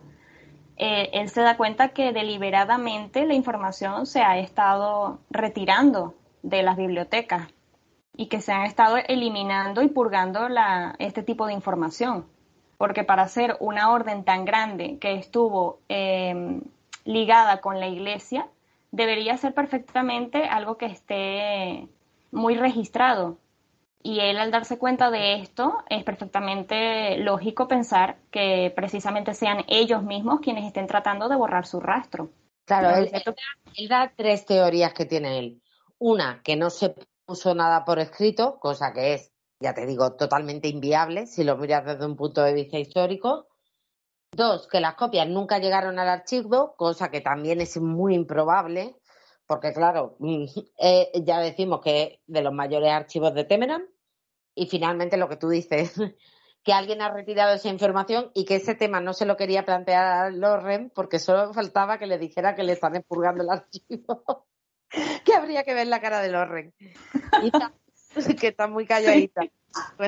eh, 0.78 1.10
él 1.14 1.30
se 1.30 1.42
da 1.42 1.58
cuenta 1.58 1.90
que 1.90 2.14
deliberadamente 2.14 3.26
la 3.26 3.34
información 3.34 4.06
se 4.06 4.22
ha 4.22 4.38
estado 4.38 5.20
retirando 5.30 6.14
de 6.42 6.64
las 6.64 6.78
bibliotecas 6.78 7.50
y 8.16 8.28
que 8.28 8.42
se 8.42 8.52
han 8.52 8.64
estado 8.64 8.98
eliminando 8.98 9.82
y 9.82 9.88
purgando 9.88 10.50
la, 10.50 10.96
este 11.00 11.24
tipo 11.24 11.48
de 11.48 11.54
información. 11.54 12.26
Porque 12.78 13.04
para 13.04 13.24
hacer 13.24 13.58
una 13.60 13.92
orden 13.92 14.24
tan 14.24 14.46
grande 14.46 14.98
que 15.00 15.16
estuvo 15.16 15.80
em, 15.90 16.62
ligada 17.06 17.62
con 17.62 17.80
la 17.80 17.88
iglesia, 17.88 18.48
debería 18.92 19.38
ser 19.38 19.54
perfectamente 19.54 20.46
algo 20.46 20.78
que 20.78 20.86
esté 20.86 21.88
muy 22.32 22.56
registrado. 22.56 23.38
Y 24.02 24.22
él 24.22 24.38
al 24.38 24.52
darse 24.52 24.78
cuenta 24.78 25.12
de 25.12 25.36
esto, 25.36 25.84
es 25.90 26.04
perfectamente 26.06 27.18
lógico 27.18 27.68
pensar 27.68 28.18
que 28.32 28.72
precisamente 28.74 29.34
sean 29.34 29.66
ellos 29.68 30.04
mismos 30.04 30.40
quienes 30.40 30.66
estén 30.66 30.88
tratando 30.88 31.28
de 31.28 31.36
borrar 31.36 31.66
su 31.66 31.82
rastro. 31.82 32.30
Claro, 32.66 32.96
él, 32.96 33.12
él 33.76 33.88
da 33.90 34.12
tres 34.16 34.46
teorías 34.46 34.94
que 34.94 35.06
tiene 35.06 35.40
él. 35.40 35.62
Una, 35.98 36.42
que 36.44 36.56
no 36.56 36.70
se 36.70 36.96
puso 37.30 37.54
nada 37.54 37.86
por 37.86 38.00
escrito, 38.00 38.60
cosa 38.60 38.92
que 38.92 39.14
es, 39.14 39.32
ya 39.60 39.76
te 39.76 39.86
digo, 39.86 40.16
totalmente 40.16 40.68
inviable 40.68 41.28
si 41.28 41.44
lo 41.44 41.58
miras 41.58 41.86
desde 41.86 42.08
un 42.08 42.16
punto 42.16 42.42
de 42.42 42.54
vista 42.54 42.80
histórico. 42.80 43.48
Dos, 44.32 44.68
que 44.68 44.80
las 44.80 44.96
copias 44.96 45.28
nunca 45.28 45.60
llegaron 45.60 46.00
al 46.00 46.10
archivo, 46.10 46.74
cosa 46.76 47.12
que 47.12 47.22
también 47.22 47.62
es 47.62 47.80
muy 47.80 48.16
improbable, 48.16 48.96
porque 49.46 49.74
claro, 49.74 50.18
eh, 50.80 51.12
ya 51.24 51.40
decimos 51.40 51.82
que 51.82 52.20
de 52.26 52.42
los 52.42 52.52
mayores 52.52 52.92
archivos 52.92 53.36
de 53.36 53.44
Temeran, 53.44 53.86
y 54.56 54.66
finalmente 54.66 55.16
lo 55.16 55.30
que 55.30 55.38
tú 55.38 55.50
dices, 55.50 55.94
que 56.64 56.74
alguien 56.74 57.04
ha 57.04 57.14
retirado 57.14 57.54
esa 57.54 57.70
información 57.70 58.32
y 58.34 58.46
que 58.46 58.56
ese 58.56 58.74
tema 58.74 59.02
no 59.02 59.14
se 59.14 59.28
lo 59.28 59.38
quería 59.38 59.66
plantear 59.66 60.04
a 60.04 60.30
Loren 60.32 60.92
porque 60.96 61.20
solo 61.20 61.54
faltaba 61.54 62.00
que 62.00 62.08
le 62.08 62.18
dijera 62.18 62.56
que 62.56 62.64
le 62.64 62.74
están 62.74 62.96
expurgando 62.96 63.44
el 63.44 63.52
archivo. 63.52 64.48
que 65.26 65.34
habría 65.34 65.64
que 65.64 65.74
ver 65.74 65.88
la 65.88 66.02
cara 66.02 66.22
de 66.22 66.30
Loren. 66.30 66.74
que 68.40 68.48
está 68.48 68.68
muy 68.68 68.86
calladita. 68.86 69.42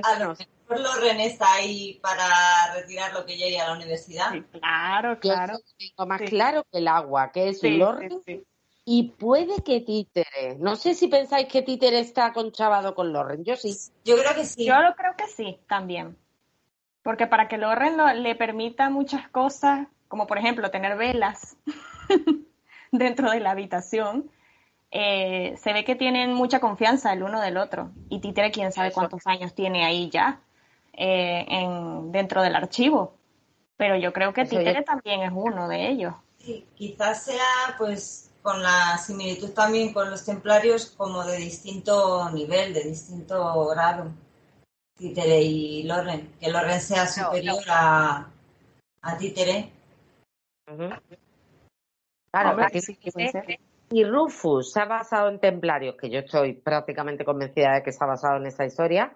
A 0.04 0.20
lo 0.20 0.30
mejor 0.30 0.80
Loren 0.80 1.20
está 1.20 1.54
ahí 1.54 2.00
para 2.02 2.74
retirar 2.74 3.14
lo 3.14 3.26
que 3.26 3.38
llegue 3.38 3.60
a 3.60 3.68
la 3.68 3.74
universidad. 3.74 4.32
claro, 4.60 5.20
claro. 5.20 5.60
tengo 5.78 6.08
más 6.08 6.22
claro 6.22 6.66
que 6.72 6.80
el 6.80 6.88
agua, 6.88 7.32
que 7.32 7.50
es 7.50 7.62
Loren. 7.64 8.22
Y 8.84 9.10
puede 9.10 9.62
que 9.64 9.82
Títere. 9.82 10.56
No 10.58 10.76
sé 10.76 10.96
si 10.96 11.08
pensáis 11.08 11.48
que 11.48 11.62
Títere 11.62 12.00
está 12.00 12.34
conchavado 12.34 12.96
con 12.96 13.14
Loren. 13.14 13.44
Yo 13.44 13.56
sí. 13.56 13.78
Yo 14.04 14.18
creo 14.18 14.34
que 14.34 14.46
sí. 14.46 14.66
Yo 14.66 14.80
lo 14.82 14.96
creo 14.96 15.16
que 15.16 15.28
sí, 15.28 15.60
también. 15.68 16.18
Porque 17.04 17.28
para 17.28 17.48
que 17.48 17.58
Loren 17.58 17.98
le 18.24 18.36
permita 18.36 18.90
muchas 18.90 19.30
cosas, 19.30 19.88
como 20.08 20.26
por 20.26 20.40
ejemplo 20.40 20.72
tener 20.72 20.98
velas 20.98 21.58
dentro 22.92 23.30
de 23.30 23.40
la 23.40 23.52
habitación, 23.52 24.32
eh, 24.92 25.56
se 25.58 25.72
ve 25.72 25.86
que 25.86 25.96
tienen 25.96 26.34
mucha 26.34 26.60
confianza 26.60 27.14
el 27.14 27.24
uno 27.24 27.40
del 27.40 27.58
otro. 27.58 27.92
Y 28.10 28.20
Títere, 28.20 28.52
quién 28.52 28.74
sabe 28.74 28.92
cuántos 28.92 29.26
años 29.26 29.56
tiene 29.56 29.86
ahí 29.86 30.10
ya 30.10 30.42
eh, 30.94 31.46
en, 31.48 32.12
dentro 32.12 32.44
del 32.44 32.56
archivo. 32.56 33.16
Pero 33.78 33.96
yo 33.96 34.12
creo 34.12 34.34
que 34.34 34.46
Títere 34.46 34.84
también 34.84 35.22
es 35.22 35.32
uno 35.34 35.70
de 35.70 35.90
ellos. 35.90 36.14
Sí, 36.40 36.66
quizás 36.76 37.24
sea 37.24 37.76
pues 37.78 38.32
con 38.42 38.62
la 38.62 38.98
similitud 38.98 39.52
también 39.52 39.94
con 39.94 40.10
los 40.10 40.26
templarios 40.26 40.88
como 40.98 41.24
de 41.24 41.38
distinto 41.38 42.30
nivel, 42.32 42.74
de 42.74 42.84
distinto 42.84 43.68
grado. 43.68 44.12
Títere 44.98 45.42
y 45.42 45.84
Loren, 45.84 46.34
que 46.40 46.52
Loren 46.52 46.82
sea 46.82 47.08
superior 47.08 47.64
A, 47.70 48.30
a 49.02 49.18
Títere. 49.18 49.72
Claro, 52.32 52.58
y 53.92 54.04
Rufus 54.04 54.72
se 54.72 54.82
ha 54.82 54.86
basado 54.86 55.30
en 55.30 55.40
templarios, 55.40 55.96
que 55.96 56.10
yo 56.10 56.20
estoy 56.20 56.54
prácticamente 56.54 57.26
convencida 57.26 57.74
de 57.74 57.84
que 57.84 57.92
se 57.92 58.04
ha 58.04 58.08
basado 58.08 58.38
en 58.38 58.46
esa 58.46 58.66
historia. 58.66 59.14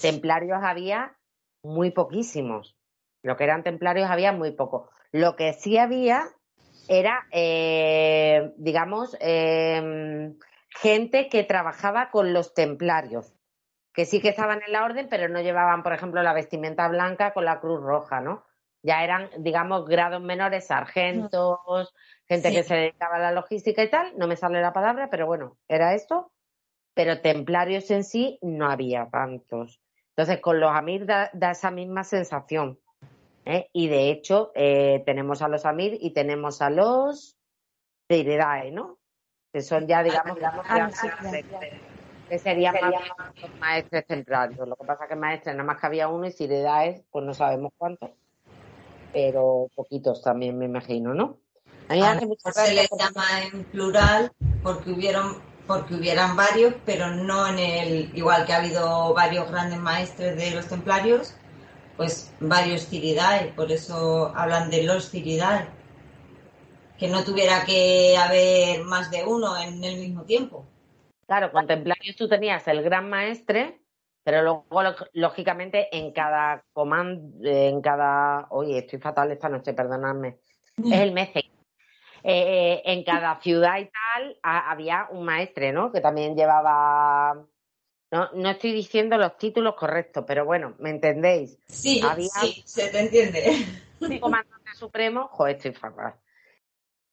Templarios 0.00 0.58
había 0.62 1.16
muy 1.62 1.90
poquísimos. 1.90 2.76
Lo 3.22 3.36
que 3.36 3.44
eran 3.44 3.62
templarios 3.62 4.10
había 4.10 4.32
muy 4.32 4.52
poco. 4.52 4.90
Lo 5.12 5.36
que 5.36 5.52
sí 5.52 5.78
había 5.78 6.24
era, 6.88 7.26
eh, 7.32 8.52
digamos, 8.56 9.16
eh, 9.20 10.34
gente 10.68 11.28
que 11.28 11.44
trabajaba 11.44 12.10
con 12.10 12.32
los 12.32 12.54
templarios 12.54 13.32
que 13.96 14.04
sí 14.04 14.20
que 14.20 14.28
estaban 14.28 14.60
en 14.62 14.72
la 14.72 14.84
orden, 14.84 15.08
pero 15.08 15.26
no 15.30 15.40
llevaban, 15.40 15.82
por 15.82 15.94
ejemplo, 15.94 16.22
la 16.22 16.34
vestimenta 16.34 16.86
blanca 16.86 17.32
con 17.32 17.46
la 17.46 17.60
cruz 17.60 17.80
roja, 17.82 18.20
¿no? 18.20 18.44
Ya 18.86 19.02
eran, 19.02 19.28
digamos, 19.38 19.84
grados 19.84 20.22
menores, 20.22 20.68
sargentos, 20.68 21.92
gente 22.28 22.52
que 22.52 22.62
se 22.62 22.74
dedicaba 22.76 23.16
a 23.16 23.18
la 23.18 23.32
logística 23.32 23.82
y 23.82 23.90
tal, 23.90 24.16
no 24.16 24.28
me 24.28 24.36
sale 24.36 24.60
la 24.60 24.72
palabra, 24.72 25.10
pero 25.10 25.26
bueno, 25.26 25.58
era 25.66 25.94
esto. 25.94 26.30
Pero 26.94 27.20
templarios 27.20 27.90
en 27.90 28.04
sí 28.04 28.38
no 28.42 28.70
había 28.70 29.08
tantos. 29.10 29.80
Entonces, 30.10 30.40
con 30.40 30.60
los 30.60 30.70
Amir 30.70 31.04
da, 31.04 31.30
esa 31.50 31.72
misma 31.72 32.04
sensación. 32.04 32.78
¿eh? 33.44 33.68
Y 33.72 33.88
de 33.88 34.10
hecho, 34.10 34.52
eh, 34.54 35.02
tenemos 35.04 35.42
a 35.42 35.48
los 35.48 35.66
Amir 35.66 35.98
y 36.00 36.12
tenemos 36.12 36.62
a 36.62 36.70
los 36.70 37.36
Tiridae, 38.06 38.70
¿no? 38.70 38.98
Que 39.52 39.62
son 39.62 39.88
ya, 39.88 40.04
digamos, 40.04 40.36
digamos, 40.36 40.64
que 42.28 42.38
serían 42.38 42.76
más 42.80 43.58
maestres 43.58 44.06
templarios. 44.06 44.66
Lo 44.68 44.76
que 44.76 44.86
pasa 44.86 45.04
es 45.04 45.08
que 45.10 45.16
maestres 45.16 45.56
nada 45.56 45.66
más 45.66 45.80
que 45.80 45.86
había 45.86 46.08
uno 46.08 46.28
y 46.28 46.44
edades, 46.44 47.04
pues 47.10 47.24
no 47.24 47.34
sabemos 47.34 47.72
cuántos, 47.76 48.10
pero 49.12 49.68
poquitos 49.74 50.22
también 50.22 50.58
me 50.58 50.66
imagino, 50.66 51.14
¿no? 51.14 51.38
A 51.88 51.94
mí 51.94 52.36
se 52.52 52.74
les 52.74 52.88
llama 52.98 53.24
en 53.52 53.64
plural 53.64 54.32
porque 54.62 54.90
hubieron 54.90 55.40
porque 55.66 55.94
hubieran 55.94 56.36
varios, 56.36 56.74
pero 56.84 57.08
no 57.10 57.48
en 57.48 57.58
el 57.58 58.16
igual 58.16 58.46
que 58.46 58.52
ha 58.52 58.58
habido 58.58 59.12
varios 59.14 59.50
grandes 59.50 59.78
maestres 59.78 60.36
de 60.36 60.52
los 60.52 60.68
templarios, 60.68 61.34
pues 61.96 62.32
varios 62.40 62.86
Ciridae, 62.86 63.52
por 63.54 63.72
eso 63.72 64.32
hablan 64.36 64.70
de 64.70 64.84
los 64.84 65.10
Ciridae, 65.10 65.66
que 66.98 67.08
no 67.08 67.24
tuviera 67.24 67.64
que 67.64 68.16
haber 68.16 68.84
más 68.84 69.10
de 69.10 69.24
uno 69.24 69.56
en 69.56 69.82
el 69.82 69.96
mismo 69.98 70.22
tiempo. 70.22 70.64
Claro, 71.26 71.50
con 71.50 71.66
templarios 71.66 72.16
tú 72.16 72.28
tenías 72.28 72.66
el 72.68 72.82
gran 72.82 73.10
maestre, 73.10 73.80
pero 74.26 74.42
luego, 74.42 74.66
lógicamente, 75.12 75.86
en 75.96 76.10
cada 76.10 76.64
comando, 76.72 77.48
en 77.48 77.80
cada. 77.80 78.48
Oye, 78.50 78.78
estoy 78.78 78.98
fatal 78.98 79.30
esta 79.30 79.48
noche, 79.48 79.72
perdonadme. 79.72 80.38
Es 80.78 80.98
el 80.98 81.12
Mece. 81.12 81.44
Eh, 82.24 82.82
en 82.86 83.04
cada 83.04 83.40
ciudad 83.40 83.78
y 83.78 83.84
tal 83.84 84.36
había 84.42 85.06
un 85.12 85.24
maestre, 85.24 85.72
¿no? 85.72 85.92
Que 85.92 86.00
también 86.00 86.34
llevaba. 86.34 87.46
No, 88.10 88.28
no 88.32 88.50
estoy 88.50 88.72
diciendo 88.72 89.16
los 89.16 89.36
títulos 89.36 89.76
correctos, 89.76 90.24
pero 90.26 90.44
bueno, 90.44 90.74
¿me 90.80 90.90
entendéis? 90.90 91.60
Sí, 91.68 92.02
sí, 92.40 92.64
se 92.66 92.88
te 92.88 92.98
entiende. 92.98 93.64
Un 94.00 94.18
comandante 94.18 94.74
supremo, 94.74 95.28
joder, 95.28 95.54
estoy 95.54 95.72
fatal. 95.72 96.16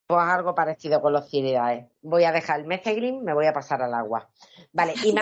Pues 0.08 0.20
algo 0.20 0.56
parecido 0.56 1.00
con 1.00 1.14
los 1.14 1.30
ciridaes. 1.30 1.86
Voy 2.02 2.24
a 2.24 2.32
dejar 2.32 2.62
el 2.62 2.66
meceglin, 2.66 3.24
me 3.24 3.36
voy 3.36 3.46
a 3.46 3.54
pasar 3.54 3.84
al 3.84 3.94
agua. 3.94 4.32
Vale, 4.72 4.96
y 5.06 5.14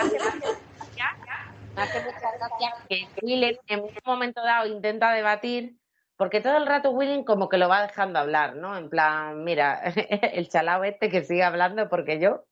me 1.74 1.82
hace, 1.82 2.00
mucha 2.04 2.18
gracia 2.38 2.74
que 2.88 3.06
Willen 3.22 3.58
en 3.66 3.80
un 3.80 3.90
momento 4.04 4.42
dado 4.42 4.66
intenta 4.66 5.12
debatir, 5.12 5.78
porque 6.16 6.40
todo 6.40 6.56
el 6.56 6.66
rato 6.66 6.90
Willen 6.90 7.24
como 7.24 7.48
que 7.48 7.58
lo 7.58 7.68
va 7.68 7.82
dejando 7.82 8.18
hablar, 8.18 8.56
¿no? 8.56 8.76
En 8.76 8.88
plan, 8.90 9.44
mira, 9.44 9.80
el 10.32 10.48
chalao 10.48 10.84
este 10.84 11.08
que 11.10 11.24
sigue 11.24 11.42
hablando 11.42 11.88
porque 11.88 12.20
yo 12.20 12.44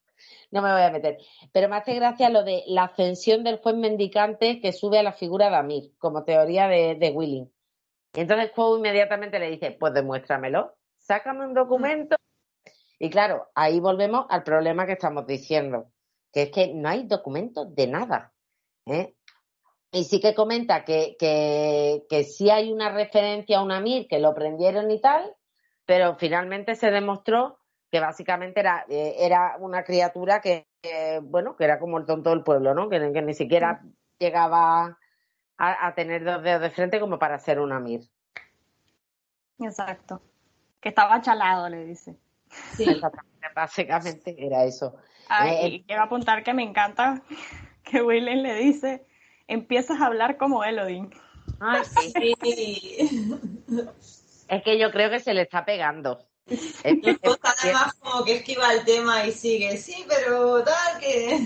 no 0.50 0.62
me 0.62 0.72
voy 0.72 0.82
a 0.82 0.90
meter. 0.90 1.18
Pero 1.52 1.68
me 1.68 1.76
hace 1.76 1.94
gracia 1.94 2.28
lo 2.30 2.42
de 2.42 2.62
la 2.66 2.84
ascensión 2.84 3.44
del 3.44 3.58
juez 3.58 3.76
mendicante 3.76 4.60
que 4.60 4.72
sube 4.72 4.98
a 4.98 5.02
la 5.02 5.12
figura 5.12 5.50
de 5.50 5.56
Amir, 5.56 5.92
como 5.98 6.24
teoría 6.24 6.68
de, 6.68 6.96
de 6.96 7.10
Willing. 7.10 7.50
Y 8.14 8.20
entonces 8.20 8.50
Poe 8.50 8.78
inmediatamente 8.78 9.38
le 9.38 9.50
dice, 9.50 9.70
pues 9.78 9.94
demuéstramelo 9.94 10.74
sácame 11.10 11.44
un 11.44 11.54
documento. 11.54 12.16
Y 12.98 13.10
claro, 13.10 13.48
ahí 13.54 13.80
volvemos 13.80 14.26
al 14.28 14.44
problema 14.44 14.86
que 14.86 14.92
estamos 14.92 15.26
diciendo, 15.26 15.90
que 16.32 16.42
es 16.42 16.50
que 16.50 16.72
no 16.72 16.88
hay 16.88 17.04
documentos 17.04 17.74
de 17.74 17.86
nada. 17.88 18.32
¿Eh? 18.91 19.14
Y 19.93 20.05
sí 20.05 20.20
que 20.20 20.34
comenta 20.34 20.84
que, 20.84 21.16
que, 21.18 22.24
sí 22.24 22.51
hay 22.51 22.72
una 22.72 22.91
referencia 22.91 23.59
a 23.59 23.62
una 23.62 23.80
MIR 23.80 24.07
que 24.07 24.20
lo 24.20 24.34
prendieron 24.34 24.91
y 24.91 25.01
tal, 25.01 25.34
pero 25.84 26.16
finalmente 26.16 26.76
se 26.76 26.91
demostró 26.91 27.59
que 27.91 27.99
básicamente 27.99 28.61
era, 28.61 28.84
eh, 28.88 29.16
era 29.18 29.57
una 29.59 29.82
criatura 29.82 30.41
que, 30.41 30.66
bueno, 31.22 31.57
que 31.57 31.64
era 31.64 31.80
como 31.80 31.99
el 31.99 32.07
tonto 32.07 32.30
del 32.30 32.45
pueblo, 32.45 32.72
¿no? 32.72 32.88
Que, 32.88 33.01
ni 33.01 33.34
siquiera 33.34 33.82
llegaba 34.18 34.99
a, 35.59 35.86
a, 35.86 35.95
tener 35.95 36.24
dos 36.24 36.43
dedos 36.43 36.62
de 36.62 36.70
frente 36.70 37.01
como 37.01 37.18
para 37.18 37.38
ser 37.41 37.59
una 37.59 37.80
MIR. 37.80 38.03
Exacto 39.59 40.22
que 40.80 40.88
estaba 40.88 41.20
chalado, 41.20 41.68
le 41.68 41.84
dice. 41.84 42.16
Sí, 42.74 43.01
básicamente 43.55 44.34
era 44.38 44.64
eso. 44.64 44.97
Ay, 45.28 45.55
eh, 45.55 45.68
y 45.68 45.82
quiero 45.84 46.03
apuntar 46.03 46.43
que 46.43 46.55
me 46.55 46.62
encanta 46.62 47.22
que 47.91 48.03
Willen 48.03 48.43
le 48.43 48.55
dice, 48.55 49.05
empiezas 49.47 50.01
a 50.01 50.07
hablar 50.07 50.36
como 50.36 50.64
Elodin. 50.64 51.11
Ay, 51.59 51.82
sí. 51.84 52.34
es 54.49 54.62
que 54.62 54.78
yo 54.78 54.91
creo 54.91 55.11
que 55.11 55.20
se 55.20 55.34
le 55.34 55.43
está 55.43 55.64
pegando. 55.64 56.26
Es 56.47 56.82
que, 56.82 57.18
además 57.22 57.95
como 58.01 58.24
que 58.24 58.36
esquiva 58.36 58.72
el 58.72 58.84
tema 58.84 59.24
y 59.24 59.32
sigue, 59.32 59.76
sí, 59.76 60.05
pero 60.09 60.64
tal 60.64 60.99
que... 60.99 61.38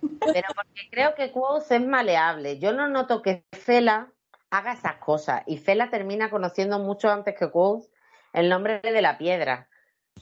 Pero 0.00 0.48
porque 0.54 0.88
creo 0.90 1.14
que 1.14 1.32
Quoth 1.32 1.70
es 1.72 1.84
maleable. 1.84 2.58
Yo 2.58 2.72
no 2.72 2.88
noto 2.88 3.20
que 3.20 3.44
Fela 3.52 4.12
haga 4.50 4.72
esas 4.72 4.96
cosas 4.96 5.42
y 5.46 5.58
Fela 5.58 5.90
termina 5.90 6.30
conociendo 6.30 6.78
mucho 6.78 7.10
antes 7.10 7.34
que 7.36 7.50
Quoth 7.50 7.86
el 8.32 8.48
nombre 8.48 8.80
de 8.80 9.02
la 9.02 9.18
piedra. 9.18 9.68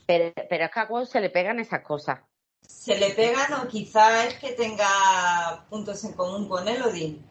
Pero, 0.07 0.33
pero 0.49 0.65
es 0.65 0.71
que 0.71 0.81
a 0.81 0.89
Quoth 0.89 1.09
se 1.09 1.21
le 1.21 1.31
pegan 1.31 1.61
esas 1.61 1.83
cosas. 1.83 2.21
Se 2.63 2.99
le 2.99 3.11
pegan 3.11 3.53
o 3.55 3.69
quizás 3.69 4.27
es 4.27 4.35
que 4.35 4.53
tenga 4.53 5.65
puntos 5.69 6.05
en 6.05 6.13
común 6.13 6.49
con 6.49 6.69
Elodin, 6.69 7.25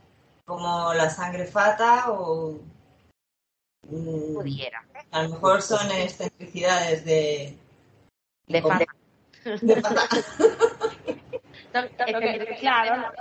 como 0.45 0.93
la 0.93 1.09
sangre 1.09 1.45
fata 1.45 2.11
o... 2.11 2.59
Mm, 3.87 4.33
Pudiera. 4.35 4.85
A 5.11 5.23
lo 5.23 5.29
mejor 5.29 5.61
son 5.61 5.91
excentricidades 5.91 7.05
de... 7.05 7.57
De 8.47 8.61
fata. 8.61 8.85
De 9.61 9.81
fata. 9.81 10.07
claro, 12.59 13.11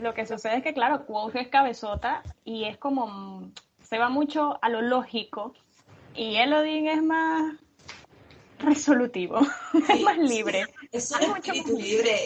lo 0.00 0.14
que 0.14 0.26
sucede 0.26 0.58
es 0.58 0.62
que, 0.62 0.74
claro, 0.74 1.06
Quoth 1.06 1.36
es 1.36 1.48
cabezota 1.48 2.22
y 2.44 2.64
es 2.64 2.78
como... 2.78 3.50
Se 3.82 3.98
va 3.98 4.10
mucho 4.10 4.58
a 4.62 4.68
lo 4.68 4.82
lógico 4.82 5.54
y 6.14 6.36
Elodin 6.36 6.88
es 6.88 7.02
más 7.02 7.54
resolutivo, 8.58 9.40
es 9.88 10.00
más 10.02 10.18
libre. 10.18 10.66
Es 10.92 11.10
un 11.10 11.36
espíritu 11.36 11.76
libre. 11.78 12.16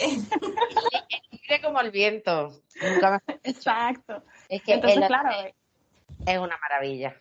libre 1.30 1.62
como 1.62 1.80
el 1.80 1.90
viento. 1.90 2.60
Exacto. 3.44 4.22
Es 4.48 4.62
que 4.62 4.74
Entonces, 4.74 5.06
claro, 5.06 5.30
es 6.26 6.38
una 6.38 6.56
maravilla. 6.58 7.16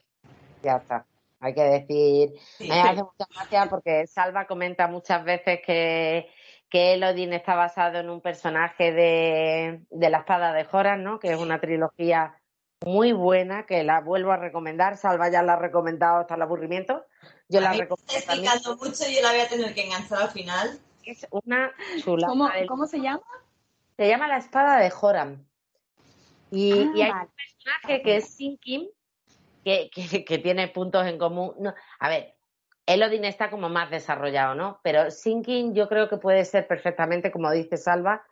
Ya 0.61 0.77
está. 0.77 1.05
Hay 1.39 1.55
que 1.55 1.63
decir, 1.63 2.33
me 2.59 2.79
hace 2.79 3.01
mucha 3.01 3.25
gracia 3.33 3.65
porque 3.67 4.05
Salva 4.05 4.45
comenta 4.45 4.87
muchas 4.87 5.23
veces 5.23 5.59
que, 5.65 6.29
que 6.69 6.93
Elodin 6.93 7.33
está 7.33 7.55
basado 7.55 7.97
en 7.97 8.11
un 8.11 8.21
personaje 8.21 8.91
de, 8.91 9.81
de 9.89 10.09
la 10.11 10.19
espada 10.19 10.53
de 10.53 10.65
Joran, 10.65 11.03
¿no? 11.03 11.19
Que 11.19 11.31
es 11.31 11.39
una 11.39 11.59
trilogía 11.59 12.39
muy 12.85 13.11
buena, 13.11 13.65
que 13.65 13.83
la 13.83 14.01
vuelvo 14.01 14.31
a 14.31 14.37
recomendar. 14.37 14.97
Salva 14.97 15.29
ya 15.29 15.41
la 15.41 15.53
ha 15.53 15.59
recomendado 15.59 16.19
hasta 16.19 16.35
el 16.35 16.43
aburrimiento. 16.43 17.05
Yo 17.49 17.59
la 17.59 17.73
recomiendo. 17.73 18.77
Mucho 18.77 19.09
y 19.09 19.15
yo 19.15 19.21
la 19.23 19.31
voy 19.31 19.39
a 19.39 19.47
tener 19.47 19.73
que 19.73 19.85
enganchar 19.85 20.21
al 20.21 20.29
final. 20.29 20.79
Es 21.11 21.27
una 21.29 21.73
chula. 22.01 22.27
¿Cómo, 22.27 22.49
¿Cómo, 22.69 22.87
se 22.87 23.01
llama? 23.01 23.21
Se 23.97 24.07
llama 24.07 24.29
La 24.29 24.37
Espada 24.37 24.79
de 24.79 24.89
Joram. 24.89 25.45
Y, 26.51 26.71
ah, 26.71 26.91
y 26.95 27.01
hay 27.01 27.11
un 27.11 27.31
personaje 27.35 28.01
que 28.01 28.15
es 28.15 28.33
Sinkin, 28.33 28.89
que, 29.65 29.89
que, 29.93 30.23
que, 30.23 30.37
tiene 30.37 30.69
puntos 30.69 31.05
en 31.05 31.17
común. 31.17 31.53
No, 31.59 31.73
a 31.99 32.07
ver, 32.09 32.35
Elodin 32.85 33.25
está 33.25 33.49
como 33.49 33.67
más 33.67 33.91
desarrollado, 33.91 34.55
¿no? 34.55 34.79
Pero 34.83 35.11
Sinking 35.11 35.73
yo 35.75 35.89
creo 35.89 36.07
que 36.07 36.15
puede 36.15 36.45
ser 36.45 36.65
perfectamente, 36.65 37.29
como 37.29 37.51
dice 37.51 37.75
Salva, 37.75 38.23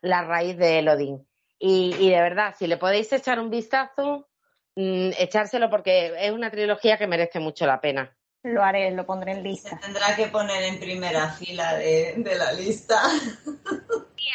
la 0.00 0.22
raíz 0.22 0.56
de 0.56 0.78
Elodin. 0.78 1.26
Y, 1.58 1.92
y 1.98 2.10
de 2.10 2.20
verdad, 2.20 2.54
si 2.56 2.68
le 2.68 2.76
podéis 2.76 3.12
echar 3.12 3.40
un 3.40 3.50
vistazo, 3.50 4.28
mmm, 4.76 5.10
echárselo 5.18 5.70
porque 5.70 6.14
es 6.16 6.30
una 6.30 6.52
trilogía 6.52 6.98
que 6.98 7.08
merece 7.08 7.40
mucho 7.40 7.66
la 7.66 7.80
pena. 7.80 8.16
Lo 8.42 8.62
haré, 8.62 8.90
lo 8.92 9.04
pondré 9.04 9.32
en 9.32 9.42
lista. 9.42 9.70
Se 9.70 9.76
tendrá 9.76 10.14
que 10.14 10.26
poner 10.28 10.62
en 10.62 10.78
primera 10.78 11.30
fila 11.30 11.74
de, 11.74 12.14
de 12.16 12.34
la 12.36 12.52
lista. 12.52 13.00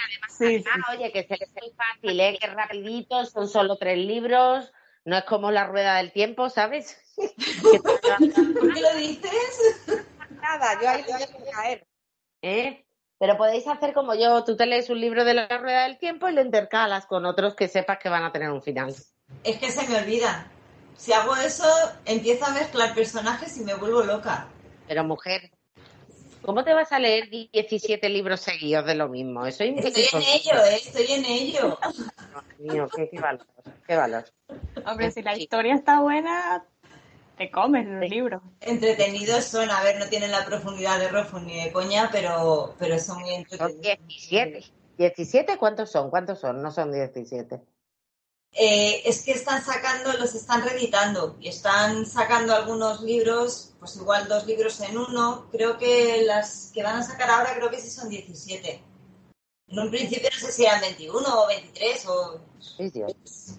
Además, 0.06 0.38
sí, 0.38 0.46
además 0.46 0.88
sí. 0.90 0.98
oye, 0.98 1.12
que 1.12 1.24
se 1.24 1.38
les 1.38 1.50
es 1.50 1.76
fácil, 1.76 2.20
¿eh? 2.20 2.38
que 2.40 2.48
es 2.48 2.54
rapidito, 2.54 3.26
son 3.26 3.48
solo 3.48 3.78
tres 3.78 3.98
libros, 3.98 4.72
no 5.06 5.18
es 5.18 5.24
como 5.24 5.52
la 5.52 5.66
rueda 5.66 5.98
del 5.98 6.12
tiempo, 6.12 6.50
¿sabes? 6.50 6.98
¿Por 7.16 8.74
qué 8.74 8.82
lo 8.82 8.96
dices? 8.96 10.04
Nada, 10.42 10.82
yo 10.82 10.90
ahí 10.90 11.04
voy 11.04 11.22
a 11.22 11.52
caer. 11.52 11.88
¿Eh? 12.42 12.86
Pero 13.20 13.38
podéis 13.38 13.66
hacer 13.68 13.94
como 13.94 14.16
yo, 14.16 14.44
tú 14.44 14.58
te 14.58 14.66
lees 14.66 14.90
un 14.90 15.00
libro 15.00 15.24
de 15.24 15.34
la 15.34 15.48
rueda 15.48 15.84
del 15.84 15.98
tiempo 15.98 16.28
y 16.28 16.34
lo 16.34 16.42
intercalas 16.42 17.06
con 17.06 17.26
otros 17.26 17.56
que 17.56 17.70
sepas 17.70 18.00
que 18.00 18.10
van 18.10 18.24
a 18.24 18.32
tener 18.34 18.50
un 18.50 18.62
final. 18.62 18.94
Es 19.44 19.58
que 19.58 19.72
se 19.72 19.88
me 19.88 19.98
olvida. 19.98 20.52
Si 20.98 21.14
hago 21.14 21.36
eso, 21.36 21.66
empiezo 22.06 22.46
a 22.46 22.52
mezclar 22.52 22.94
personajes 22.94 23.58
y 23.58 23.64
me 23.64 23.74
vuelvo 23.74 24.04
loca. 24.04 24.48
Pero 24.88 25.04
mujer, 25.04 25.52
¿cómo 26.42 26.64
te 26.64 26.74
vas 26.74 26.92
a 26.92 27.00
leer 27.00 27.30
17 27.30 28.08
libros 28.10 28.42
seguidos 28.42 28.86
de 28.86 28.96
lo 28.96 29.10
mismo? 29.10 29.46
Eso 29.46 29.64
es 29.64 29.86
estoy 29.86 30.22
en 30.22 30.28
ello, 30.28 30.66
¿eh? 30.66 30.76
estoy 30.76 31.12
en 31.12 31.26
ello. 31.26 31.80
Dios 32.60 32.74
mío, 32.74 32.90
qué, 32.96 33.10
qué 33.10 33.20
valor, 33.20 33.48
qué 33.88 33.96
valor. 33.96 34.26
Hombre, 34.86 35.12
si 35.12 35.22
la 35.22 35.38
historia 35.38 35.76
está 35.76 36.00
buena, 36.02 36.66
te 37.38 37.50
comes 37.50 37.88
los 37.88 38.10
libros. 38.10 38.42
Entretenidos 38.62 39.46
son, 39.46 39.70
a 39.72 39.82
ver, 39.84 40.00
no 40.00 40.08
tienen 40.08 40.32
la 40.32 40.46
profundidad 40.46 41.00
de 41.00 41.10
Rofus 41.10 41.42
ni 41.42 41.64
de 41.64 41.72
coña, 41.72 42.10
pero, 42.12 42.76
pero 42.78 43.00
son 43.00 43.22
muy 43.22 43.34
entretenidos. 43.34 43.74
Son 43.74 43.82
17. 43.82 44.64
¿17 44.98 45.58
cuántos 45.58 45.92
son? 45.92 46.10
¿Cuántos 46.10 46.40
son? 46.40 46.62
No 46.62 46.72
son 46.72 46.92
17. 46.92 47.60
Eh, 48.56 49.02
es 49.06 49.24
que 49.24 49.32
están 49.32 49.64
sacando, 49.64 50.14
los 50.14 50.36
están 50.36 50.64
reeditando 50.64 51.36
y 51.40 51.48
están 51.48 52.06
sacando 52.06 52.54
algunos 52.54 53.02
libros, 53.02 53.74
pues 53.80 53.96
igual 53.96 54.28
dos 54.28 54.46
libros 54.46 54.80
en 54.82 54.98
uno. 54.98 55.48
Creo 55.52 55.78
que 55.78 56.24
las 56.24 56.70
que 56.74 56.84
van 56.84 56.98
a 56.98 57.04
sacar 57.04 57.32
ahora 57.32 57.56
creo 57.56 57.72
que 57.72 57.80
sí 57.80 57.90
son 57.90 58.10
17. 58.10 58.84
En 59.70 59.80
un 59.80 59.90
principio 59.90 60.30
no 60.32 60.40
sé 60.40 60.52
si 60.52 60.66
eran 60.66 60.82
21 60.82 61.20
o 61.20 61.48
23 61.48 62.06
o... 62.08 62.42
Sí, 62.60 62.92
Dios. 62.92 63.58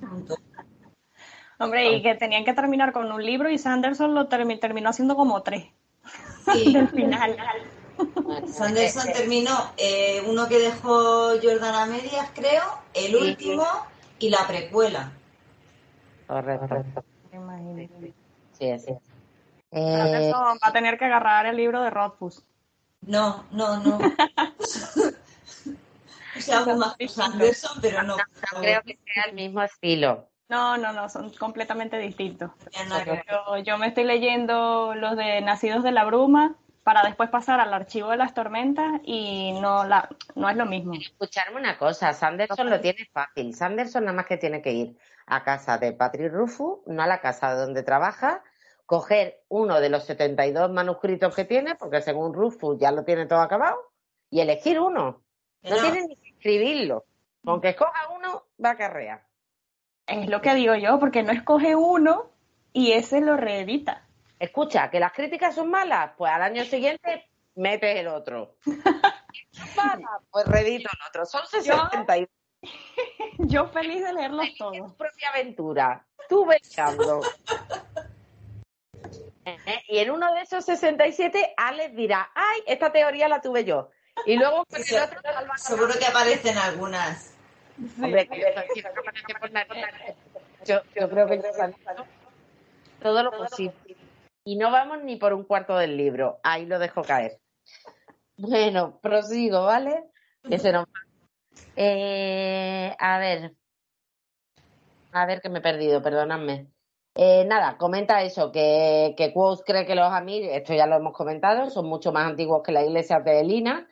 Hombre, 1.59 1.97
y 1.97 2.03
que 2.03 2.15
tenían 2.15 2.45
que 2.45 2.53
terminar 2.53 2.93
con 2.93 3.11
un 3.11 3.25
libro 3.25 3.51
y 3.51 3.59
Sanderson 3.59 4.15
lo 4.15 4.29
termi 4.29 4.59
terminó 4.59 4.91
haciendo 4.91 5.17
como 5.17 5.43
tres. 5.43 5.67
Sí. 6.53 6.73
Del 6.73 6.89
final. 6.89 7.37
Sanderson 8.53 9.13
terminó 9.13 9.73
eh, 9.77 10.23
uno 10.27 10.47
que 10.49 10.59
dejó 10.59 11.31
Jordan 11.43 11.75
a 11.75 11.87
medias, 11.87 12.29
creo, 12.35 12.63
el 12.93 13.13
Sí, 13.13 13.17
último 13.17 13.67
y 14.19 14.31
la 14.31 14.47
precuela. 14.47 15.13
Correcto. 16.27 16.85
Sí, 18.59 18.71
así 18.71 18.93
es. 18.93 18.99
Eh, 19.73 20.33
va 20.33 20.57
a 20.61 20.73
tener 20.73 20.99
que 20.99 21.07
agarrar 21.07 21.47
el 21.47 21.57
libro 21.57 21.83
de 21.83 21.91
Rothfuss. 21.91 22.45
No, 23.03 23.45
no, 23.51 23.79
no. 23.79 23.99
o 26.37 26.41
sea, 26.41 26.59
algo 26.59 26.77
más 26.77 26.97
que 26.97 27.09
Sanderson, 27.09 27.81
pero 27.81 28.03
no. 28.03 28.17
no 28.17 28.61
creo 28.61 28.83
que 28.83 28.99
sea 29.13 29.25
el 29.25 29.35
mismo 29.35 29.63
estilo. 29.63 30.29
No, 30.49 30.77
no, 30.77 30.93
no, 30.93 31.09
son 31.09 31.31
completamente 31.31 31.99
distintos. 31.99 32.53
Yo, 33.29 33.57
yo 33.59 33.79
me 33.79 33.89
estoy 33.89 34.05
leyendo 34.05 34.95
los 34.95 35.17
de 35.17 35.41
Nacidos 35.41 35.83
de 35.83 35.91
la 35.91 36.05
Bruma 36.05 36.55
para 36.85 37.03
después 37.03 37.31
pasar 37.31 37.61
al 37.61 37.73
archivo 37.73 38.11
de 38.11 38.19
las 38.19 38.35
tormentas 38.35 39.01
y 39.05 39.53
no, 39.61 39.85
la, 39.85 40.09
no 40.35 40.49
es 40.51 40.57
lo 40.57 40.67
mismo. 40.67 40.93
Escucharme 40.95 41.59
una 41.59 41.79
cosa, 41.79 42.13
Sanderson 42.13 42.69
lo 42.69 42.81
tiene 42.81 43.09
fácil. 43.11 43.55
Sanderson 43.55 44.05
nada 44.05 44.17
más 44.17 44.27
que 44.27 44.37
tiene 44.37 44.61
que 44.61 44.73
ir 44.73 44.99
a 45.27 45.43
casa 45.43 45.79
de 45.79 45.93
Patrick 45.95 46.31
Rufus, 46.31 46.81
no 46.87 47.03
a 47.03 47.07
la 47.07 47.21
casa 47.23 47.55
donde 47.55 47.83
trabaja, 47.83 48.45
coger 48.85 49.43
uno 49.49 49.81
de 49.81 49.89
los 49.89 50.05
72 50.05 50.71
manuscritos 50.71 51.35
que 51.35 51.47
tiene, 51.47 51.75
porque 51.75 52.03
según 52.03 52.35
Rufus 52.35 52.79
ya 52.79 52.93
lo 52.93 53.03
tiene 53.03 53.25
todo 53.25 53.41
acabado, 53.41 53.79
y 54.31 54.41
elegir 54.41 54.79
uno. 54.79 55.23
No 55.63 55.71
No. 55.77 55.81
tiene 55.81 56.07
ni 56.07 56.17
que 56.17 56.29
escribirlo. 56.29 57.07
Con 57.43 57.63
que 57.63 57.71
escoja 57.71 58.11
uno, 58.15 58.45
va 58.63 58.71
a 58.71 58.77
carrear. 58.77 59.27
Es 60.07 60.29
lo 60.29 60.43
que 60.43 60.55
digo 60.55 60.75
yo, 60.75 60.99
porque 60.99 61.23
no 61.23 61.33
escoge 61.33 61.75
uno 61.77 62.31
y 62.75 62.93
ese 62.93 63.23
lo 63.23 63.39
reedita. 63.39 64.07
Escucha, 64.45 64.91
que 64.91 65.01
las 65.01 65.13
críticas 65.13 65.55
son 65.55 65.71
malas, 65.71 66.13
pues 66.19 66.31
al 66.31 66.43
año 66.43 66.67
siguiente 66.67 67.31
metes 67.55 67.97
el 67.97 68.09
otro. 68.09 68.57
Mala, 69.75 70.21
pues 70.31 70.45
redito 70.47 70.91
el 70.93 71.09
otro. 71.09 71.25
Son 71.25 71.47
62. 71.47 72.29
Yo 73.39 73.69
feliz 73.69 74.05
de 74.05 74.13
leerlos 74.13 74.47
todos. 74.59 74.93
propia 74.93 75.31
aventura. 75.31 76.07
Tú 76.29 76.47
besando. 76.47 77.21
Eh, 79.47 79.83
Y 79.89 79.99
en 79.99 80.11
uno 80.11 80.33
de 80.33 80.41
esos 80.41 80.65
67, 80.65 81.53
Alex 81.59 81.95
dirá, 81.95 82.31
ay, 82.35 82.63
esta 82.67 82.91
teoría 82.91 83.29
la 83.29 83.43
tuve 83.43 83.63
yo. 83.67 83.91
Y 84.25 84.37
luego 84.37 84.65
con 84.65 84.83
Sí, 84.83 84.95
el 84.95 85.03
otro, 85.03 85.21
Salva 85.23 85.59
Seguro 85.59 85.93
que 85.99 86.07
aparecen 86.07 86.57
algunas. 86.57 87.35
Hombre, 88.03 88.27
que 88.27 88.41
yo, 88.41 88.47
que 88.73 88.81
yo, 90.65 90.81
yo 90.99 91.11
creo 91.11 91.27
que 91.27 91.37
yo 91.37 91.43
todo 93.05 93.23
lo 93.23 93.33
posible. 93.33 93.75
Y 94.45 94.57
no 94.57 94.71
vamos 94.71 95.03
ni 95.03 95.17
por 95.17 95.33
un 95.33 95.45
cuarto 95.45 95.77
del 95.77 95.97
libro. 95.97 96.39
Ahí 96.43 96.67
lo 96.67 96.79
dejo 96.79 97.03
caer. 97.03 97.41
Bueno, 98.37 98.99
prosigo, 99.01 99.65
¿vale? 99.65 100.05
Eh, 101.77 102.95
a 102.99 103.19
ver. 103.19 103.53
A 105.13 105.27
ver 105.27 105.41
que 105.41 105.49
me 105.49 105.61
he 105.61 105.63
perdido, 105.63 106.03
perdonadme. 106.03 106.69
Eh, 107.15 107.45
nada, 107.47 107.79
comenta 107.79 108.23
eso, 108.23 108.51
que, 108.51 109.15
que 109.17 109.33
Quoth 109.33 109.63
cree 109.65 109.87
que 109.87 109.95
los 109.95 110.13
Amir, 110.13 110.51
esto 110.51 110.75
ya 110.75 110.87
lo 110.87 110.97
hemos 110.97 111.13
comentado, 111.13 111.71
son 111.71 111.87
mucho 111.87 112.11
más 112.11 112.27
antiguos 112.27 112.63
que 112.65 112.73
la 112.73 112.85
iglesia 112.85 113.21
de 113.21 113.41
Elina, 113.41 113.87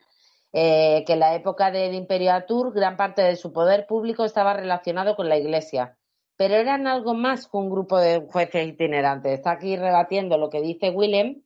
eh, 0.51 1.05
que 1.07 1.13
en 1.13 1.19
la 1.19 1.33
época 1.33 1.71
del 1.71 1.93
Imperio 1.93 2.33
Atur 2.33 2.73
gran 2.73 2.97
parte 2.97 3.21
de 3.21 3.37
su 3.37 3.53
poder 3.53 3.87
público 3.87 4.25
estaba 4.25 4.53
relacionado 4.53 5.15
con 5.15 5.29
la 5.29 5.37
iglesia, 5.37 5.97
pero 6.43 6.55
eran 6.55 6.87
algo 6.87 7.13
más 7.13 7.47
que 7.47 7.55
un 7.55 7.69
grupo 7.69 7.97
de 7.97 8.27
jueces 8.29 8.67
itinerantes. 8.67 9.31
Está 9.31 9.51
aquí 9.51 9.77
rebatiendo 9.77 10.37
lo 10.37 10.49
que 10.49 10.59
dice 10.59 10.89
Willem 10.89 11.41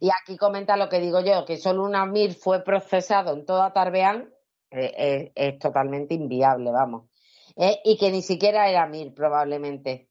y 0.00 0.10
aquí 0.10 0.36
comenta 0.36 0.76
lo 0.76 0.88
que 0.88 0.98
digo 0.98 1.20
yo, 1.20 1.44
que 1.44 1.56
solo 1.56 1.84
un 1.84 1.94
Amir 1.94 2.34
fue 2.34 2.64
procesado 2.64 3.32
en 3.32 3.46
toda 3.46 3.72
Tarbeán, 3.72 4.28
eh, 4.72 4.92
eh, 4.98 5.32
es 5.36 5.58
totalmente 5.60 6.14
inviable, 6.14 6.72
vamos. 6.72 7.08
Eh, 7.54 7.78
y 7.84 7.96
que 7.96 8.10
ni 8.10 8.22
siquiera 8.22 8.68
era 8.68 8.82
Amir, 8.82 9.14
probablemente. 9.14 10.08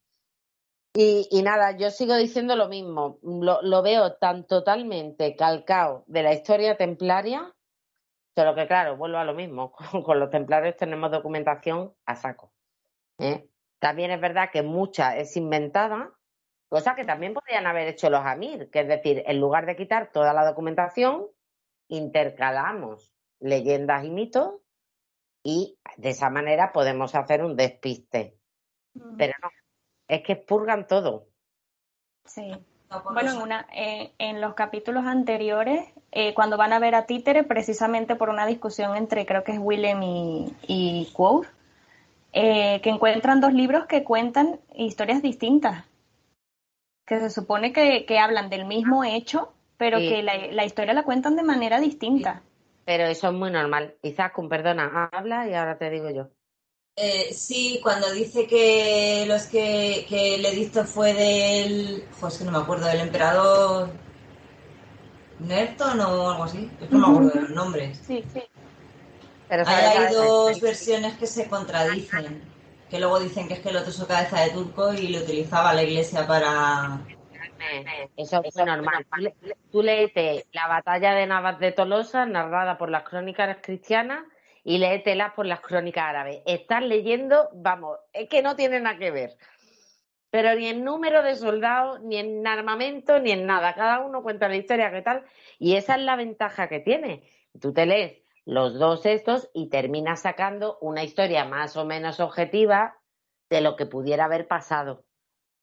Y, 0.93 1.27
nada, 1.43 1.75
yo 1.75 1.91
sigo 1.91 2.15
diciendo 2.15 2.55
lo 2.55 2.69
mismo. 2.69 3.19
Lo, 3.21 3.81
veo 3.81 4.13
tan 4.13 4.47
totalmente 4.47 5.35
calcado 5.35 6.05
de 6.07 6.23
la 6.23 6.31
historia 6.31 6.77
templaria, 6.77 7.53
pero 8.33 8.55
que 8.55 8.67
claro, 8.67 8.95
vuelvo 8.95 9.17
a 9.17 9.25
lo 9.25 9.33
mismo. 9.33 9.73
Con, 9.73 10.01
con 10.03 10.17
los 10.17 10.29
templarios 10.29 10.77
tenemos 10.77 11.11
documentación 11.11 11.93
a 12.05 12.15
saco. 12.15 12.53
¿Eh? 13.19 13.47
También 13.79 14.11
es 14.11 14.19
verdad 14.19 14.49
que 14.51 14.63
mucha 14.63 15.17
es 15.17 15.37
inventada, 15.37 16.11
cosa 16.67 16.95
que 16.95 17.05
también 17.05 17.33
podrían 17.33 17.67
haber 17.67 17.87
hecho 17.87 18.09
los 18.09 18.25
Amir, 18.25 18.69
que 18.69 18.81
es 18.81 18.87
decir, 18.87 19.23
en 19.25 19.39
lugar 19.39 19.65
de 19.65 19.75
quitar 19.75 20.11
toda 20.11 20.33
la 20.33 20.45
documentación, 20.45 21.27
intercalamos 21.87 23.13
leyendas 23.39 24.03
y 24.03 24.09
mitos 24.09 24.55
y 25.43 25.79
de 25.97 26.09
esa 26.09 26.29
manera 26.29 26.71
podemos 26.71 27.15
hacer 27.15 27.43
un 27.43 27.55
despiste. 27.55 28.37
Pero 29.17 29.33
no, 29.41 29.49
es 30.07 30.23
que 30.23 30.33
expurgan 30.33 30.87
todo. 30.87 31.27
Sí. 32.25 32.51
Bueno, 33.13 33.33
en, 33.33 33.41
una, 33.41 33.67
eh, 33.73 34.13
en 34.17 34.41
los 34.41 34.55
capítulos 34.55 35.05
anteriores, 35.05 35.87
eh, 36.11 36.33
cuando 36.33 36.57
van 36.57 36.73
a 36.73 36.79
ver 36.79 36.95
a 36.95 37.05
Títere, 37.05 37.43
precisamente 37.43 38.15
por 38.15 38.29
una 38.29 38.47
discusión 38.47 38.95
entre, 38.97 39.27
creo 39.27 39.43
que 39.43 39.53
es 39.53 39.59
Willem 39.59 40.01
y, 40.01 40.55
y 40.63 41.09
Quoth, 41.13 41.47
eh, 42.33 42.79
que 42.81 42.89
encuentran 42.89 43.41
dos 43.41 43.53
libros 43.53 43.85
que 43.87 44.03
cuentan 44.03 44.59
historias 44.75 45.21
distintas, 45.21 45.85
que 47.05 47.19
se 47.19 47.29
supone 47.29 47.73
que, 47.73 48.05
que 48.05 48.19
hablan 48.19 48.49
del 48.49 48.65
mismo 48.65 49.03
hecho, 49.03 49.53
pero 49.77 49.97
Sí. 49.99 50.09
que 50.09 50.23
la, 50.23 50.33
la 50.51 50.65
historia 50.65 50.93
la 50.93 51.03
cuentan 51.03 51.35
de 51.35 51.43
manera 51.43 51.79
distinta. 51.79 52.41
pero 52.85 53.05
eso 53.05 53.27
es 53.27 53.33
muy 53.33 53.51
normal. 53.51 53.95
Izaskun, 54.01 54.49
perdona, 54.49 55.09
habla 55.11 55.47
y 55.47 55.53
ahora 55.53 55.77
te 55.77 55.89
digo 55.89 56.09
yo. 56.09 56.27
Eh, 56.95 57.33
sí, 57.33 57.79
cuando 57.81 58.11
dice 58.11 58.45
que 58.45 59.25
los 59.27 59.43
que, 59.47 60.05
que 60.09 60.35
el 60.35 60.45
edicto 60.45 60.83
fue 60.83 61.13
del. 61.13 62.03
Pues 62.19 62.37
que 62.39 62.43
no 62.45 62.51
me 62.51 62.57
acuerdo, 62.57 62.87
del 62.87 62.99
emperador. 63.01 63.89
Nerton 65.39 65.99
o 66.01 66.29
algo 66.31 66.43
así. 66.43 66.69
Es 66.81 66.89
que 66.89 66.95
no 66.95 67.07
me 67.07 67.13
acuerdo 67.13 67.29
de 67.29 67.41
los 67.41 67.49
nombres. 67.51 67.97
Sí, 68.05 68.23
sí. 68.33 68.41
Pero 69.49 69.63
hay 69.67 70.13
dos 70.13 70.61
versiones 70.61 71.17
que 71.17 71.25
se 71.25 71.49
contradicen. 71.49 72.43
Que 72.87 72.99
luego 72.99 73.19
dicen 73.19 73.47
que 73.47 73.55
es 73.55 73.59
que 73.59 73.69
el 73.69 73.77
otro 73.77 73.89
es 73.89 74.03
cabeza 74.05 74.41
de 74.41 74.51
turco 74.51 74.93
y 74.93 75.09
lo 75.09 75.19
utilizaba 75.19 75.73
la 75.73 75.83
iglesia 75.83 76.25
para. 76.25 77.01
Eso 78.15 78.41
es 78.43 78.55
normal. 78.55 79.05
Tú, 79.71 79.81
leete 79.81 80.45
la 80.53 80.67
batalla 80.67 81.13
de 81.13 81.25
Navas 81.25 81.59
de 81.59 81.71
Tolosa, 81.71 82.25
narrada 82.25 82.77
por 82.77 82.89
las 82.89 83.03
crónicas 83.03 83.57
cristianas, 83.61 84.23
y 84.63 84.77
léetelas 84.77 85.33
por 85.33 85.45
las 85.45 85.61
crónicas 85.61 86.05
árabes. 86.05 86.41
Estás 86.45 86.83
leyendo, 86.83 87.49
vamos, 87.53 87.97
es 88.13 88.29
que 88.29 88.41
no 88.41 88.55
tiene 88.55 88.79
nada 88.79 88.97
que 88.97 89.11
ver. 89.11 89.35
Pero 90.31 90.53
ni 90.55 90.67
en 90.67 90.83
número 90.83 91.23
de 91.23 91.35
soldados, 91.35 92.01
ni 92.01 92.17
en 92.17 92.45
armamento, 92.45 93.19
ni 93.19 93.31
en 93.31 93.45
nada. 93.47 93.73
Cada 93.73 93.99
uno 93.99 94.21
cuenta 94.21 94.47
la 94.47 94.57
historia 94.57 94.91
que 94.91 95.01
tal. 95.01 95.23
Y 95.57 95.75
esa 95.75 95.95
es 95.95 96.01
la 96.01 96.15
ventaja 96.15 96.69
que 96.69 96.79
tiene. 96.79 97.23
Tú 97.59 97.73
te 97.73 97.87
lees 97.87 98.28
los 98.49 98.79
dos 98.79 99.05
estos 99.05 99.47
y 99.53 99.69
terminas 99.69 100.21
sacando 100.21 100.79
una 100.81 101.03
historia 101.03 101.45
más 101.45 101.77
o 101.77 101.85
menos 101.85 102.19
objetiva 102.19 102.97
de 103.47 103.61
lo 103.61 103.75
que 103.75 103.85
pudiera 103.85 104.25
haber 104.25 104.47
pasado. 104.47 105.05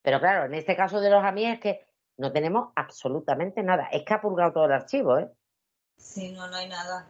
Pero 0.03 0.21
claro, 0.21 0.47
en 0.47 0.55
este 0.55 0.77
caso 0.77 1.01
de 1.01 1.11
los 1.11 1.25
amigos 1.25 1.55
es 1.55 1.61
que 1.61 1.87
no 2.17 2.31
tenemos 2.31 2.69
absolutamente 2.77 3.65
nada. 3.65 3.89
Es 3.91 4.05
que 4.05 4.15
ha 4.15 4.21
purgado 4.21 4.53
todo 4.53 4.67
el 4.67 4.73
archivo, 4.73 5.19
¿eh? 5.19 5.29
Sí, 5.99 6.31
no, 6.31 6.47
no 6.47 6.57
hay 6.57 6.69
nada. 6.69 7.09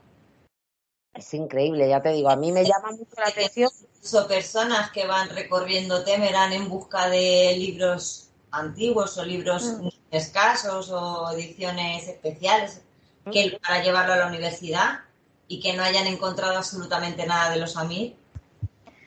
Es 1.13 1.35
increíble, 1.35 1.91
ya 1.91 2.01
te 2.01 2.09
digo, 2.09 2.31
a 2.31 2.37
mí 2.37 2.53
me 2.53 2.65
llama 2.65 2.93
mucho 2.93 3.15
la 3.19 3.29
atención. 3.29 3.71
Son 4.01 4.27
personas 4.27 4.91
que 4.93 5.07
van 5.07 5.29
recorriendo 5.29 6.05
Temerán 6.05 6.55
en 6.55 6.71
busca 6.71 7.11
de 7.11 7.55
libros 7.59 8.31
antiguos 8.51 9.19
o 9.19 9.25
libros 9.27 9.79
mm. 9.79 9.89
escasos 10.11 10.91
o 10.91 11.31
ediciones 11.33 12.09
especiales 12.09 12.81
mm. 13.27 13.31
que 13.31 13.59
para 13.63 13.83
llevarlo 13.83 14.15
a 14.15 14.17
la 14.17 14.27
universidad 14.29 15.06
y 15.49 15.61
que 15.61 15.75
no 15.75 15.83
hayan 15.83 16.07
encontrado 16.07 16.57
absolutamente 16.57 17.27
nada 17.27 17.51
de 17.51 17.59
los 17.59 17.77
AMIR. 17.77 18.15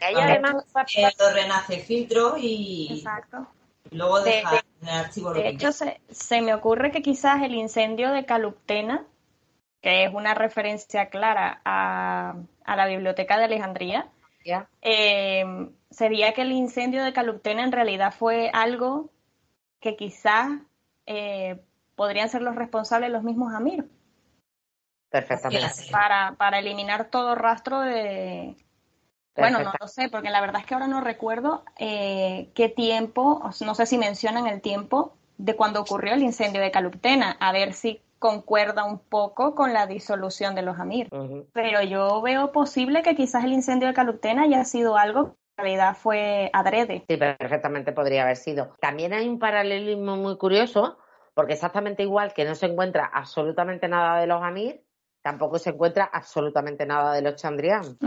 Hay 0.01 0.15
además 0.15 0.63
lo 0.73 1.29
renace 1.33 1.79
filtro 1.79 2.37
y 2.37 3.03
luego 3.91 4.21
deja 4.21 4.63
en 4.81 4.87
el 4.87 4.95
archivo 4.95 5.33
De 5.33 5.49
hecho, 5.49 5.71
se, 5.73 5.99
se 6.09 6.41
me 6.41 6.53
ocurre 6.53 6.91
que 6.91 7.01
quizás 7.01 7.43
el 7.43 7.53
incendio 7.53 8.11
de 8.11 8.25
Caluptena 8.25 9.05
que 9.81 10.05
es 10.05 10.13
una 10.13 10.33
referencia 10.33 11.09
clara 11.09 11.61
a, 11.63 12.35
la 12.65 12.87
Biblioteca 12.87 13.37
de 13.37 13.45
Alejandría, 13.45 14.09
eh, 14.81 15.69
sería 15.91 16.33
que 16.33 16.41
el 16.41 16.51
incendio 16.51 17.03
de 17.03 17.13
Caluptena 17.13 17.63
en 17.63 17.71
realidad 17.71 18.13
fue 18.17 18.49
algo 18.53 19.11
que 19.79 19.95
quizás 19.95 20.49
eh, 21.05 21.61
podrían 21.95 22.29
ser 22.29 22.41
los 22.41 22.55
responsables 22.55 23.11
los 23.11 23.23
mismos 23.23 23.53
Amir. 23.53 23.89
Perfectamente. 25.09 25.67
Para, 25.91 26.35
para 26.37 26.59
eliminar 26.59 27.09
todo 27.09 27.35
rastro 27.35 27.81
de... 27.81 28.55
Bueno, 29.35 29.59
no 29.59 29.71
lo 29.79 29.87
sé, 29.87 30.09
porque 30.09 30.29
la 30.29 30.41
verdad 30.41 30.61
es 30.61 30.67
que 30.67 30.73
ahora 30.73 30.87
no 30.87 30.99
recuerdo 30.99 31.63
eh, 31.77 32.49
qué 32.55 32.67
tiempo, 32.67 33.41
no 33.61 33.75
sé 33.75 33.85
si 33.85 33.97
mencionan 33.97 34.47
el 34.47 34.59
tiempo 34.59 35.15
de 35.37 35.55
cuando 35.55 35.79
ocurrió 35.79 36.13
el 36.13 36.23
incendio 36.23 36.61
de 36.61 36.71
Caluptena, 36.71 37.37
a 37.39 37.53
ver 37.53 37.71
si 37.71 38.01
concuerda 38.19 38.83
un 38.83 38.99
poco 38.99 39.55
con 39.55 39.71
la 39.71 39.87
disolución 39.87 40.55
de 40.55 40.61
los 40.61 40.77
Amir. 40.77 41.07
Pero 41.53 41.81
yo 41.83 42.21
veo 42.21 42.51
posible 42.51 43.01
que 43.01 43.15
quizás 43.15 43.45
el 43.45 43.53
incendio 43.53 43.87
de 43.87 43.93
Calutena 43.93 44.43
haya 44.43 44.65
sido 44.65 44.97
algo 44.97 45.27
que 45.27 45.35
en 45.57 45.63
realidad 45.63 45.95
fue 45.95 46.49
adrede. 46.51 47.05
Sí, 47.07 47.15
perfectamente 47.15 47.93
podría 47.93 48.23
haber 48.23 48.35
sido. 48.35 48.75
También 48.81 49.13
hay 49.13 49.29
un 49.29 49.39
paralelismo 49.39 50.17
muy 50.17 50.37
curioso, 50.37 50.97
porque 51.33 51.53
exactamente 51.53 52.03
igual 52.03 52.33
que 52.33 52.43
no 52.43 52.55
se 52.55 52.65
encuentra 52.65 53.05
absolutamente 53.05 53.87
nada 53.87 54.19
de 54.19 54.27
los 54.27 54.43
Amir, 54.43 54.83
tampoco 55.21 55.59
se 55.59 55.71
encuentra 55.71 56.09
absolutamente 56.11 56.85
nada 56.85 57.13
de 57.13 57.21
los 57.21 57.35
Chandrian. 57.35 57.97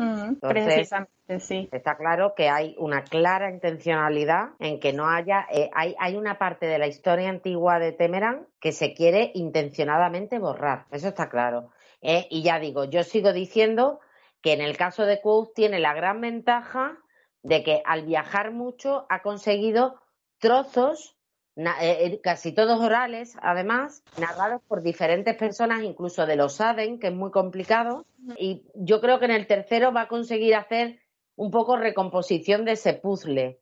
precisamente, 0.41 1.41
sí. 1.41 1.69
Está 1.73 1.97
claro 1.97 2.35
que 2.35 2.49
hay 2.49 2.75
una 2.79 3.05
clara 3.05 3.51
intencionalidad 3.51 4.51
en 4.59 4.81
que 4.81 4.93
no 4.93 5.09
haya, 5.09 5.47
eh, 5.53 5.71
hay, 5.75 5.95
hay 5.99 6.17
una 6.17 6.39
parte 6.39 6.67
de 6.67 6.79
la 6.79 6.87
historia 6.87 7.29
antigua 7.29 7.79
de 7.79 7.93
Temeran 7.93 8.47
que 8.61 8.73
se 8.73 8.95
quiere 8.95 9.31
intencionadamente 9.35 10.39
borrar. 10.39 10.87
Eso 10.91 11.09
está 11.09 11.29
claro. 11.29 11.71
Eh, 12.01 12.27
y 12.31 12.43
ya 12.43 12.59
digo, 12.59 12.85
yo 12.85 13.05
sigo 13.05 13.33
diciendo 13.33 14.01
que 14.41 14.53
en 14.53 14.61
el 14.61 14.77
caso 14.77 15.05
de 15.05 15.21
Quoth 15.21 15.55
tiene 15.55 15.79
la 15.79 15.95
gran 15.95 16.21
ventaja 16.21 16.99
de 17.43 17.63
que 17.63 17.83
al 17.85 18.05
viajar 18.05 18.53
mucho 18.53 19.07
ha 19.09 19.23
conseguido 19.23 20.01
trozos 20.39 21.17
casi 22.23 22.53
todos 22.53 22.81
orales, 22.81 23.37
además, 23.43 24.03
narrados 24.19 24.63
por 24.67 24.83
diferentes 24.83 25.37
personas, 25.37 25.83
incluso 25.83 26.27
de 26.27 26.37
los 26.37 26.61
Aden, 26.61 26.99
que 26.99 27.09
es 27.09 27.15
muy 27.15 27.31
complicado. 27.31 28.07
Y 28.37 28.65
yo 28.75 29.01
creo 29.01 29.19
que 29.19 29.27
en 29.27 29.33
el 29.33 29.47
tercero 29.47 29.93
va 29.93 30.03
a 30.03 30.09
conseguir 30.09 30.55
hacer 30.55 31.01
un 31.37 31.51
poco 31.51 31.77
recomposición 31.77 32.65
de 32.65 32.73
ese 32.73 32.95
puzzle. 32.95 33.59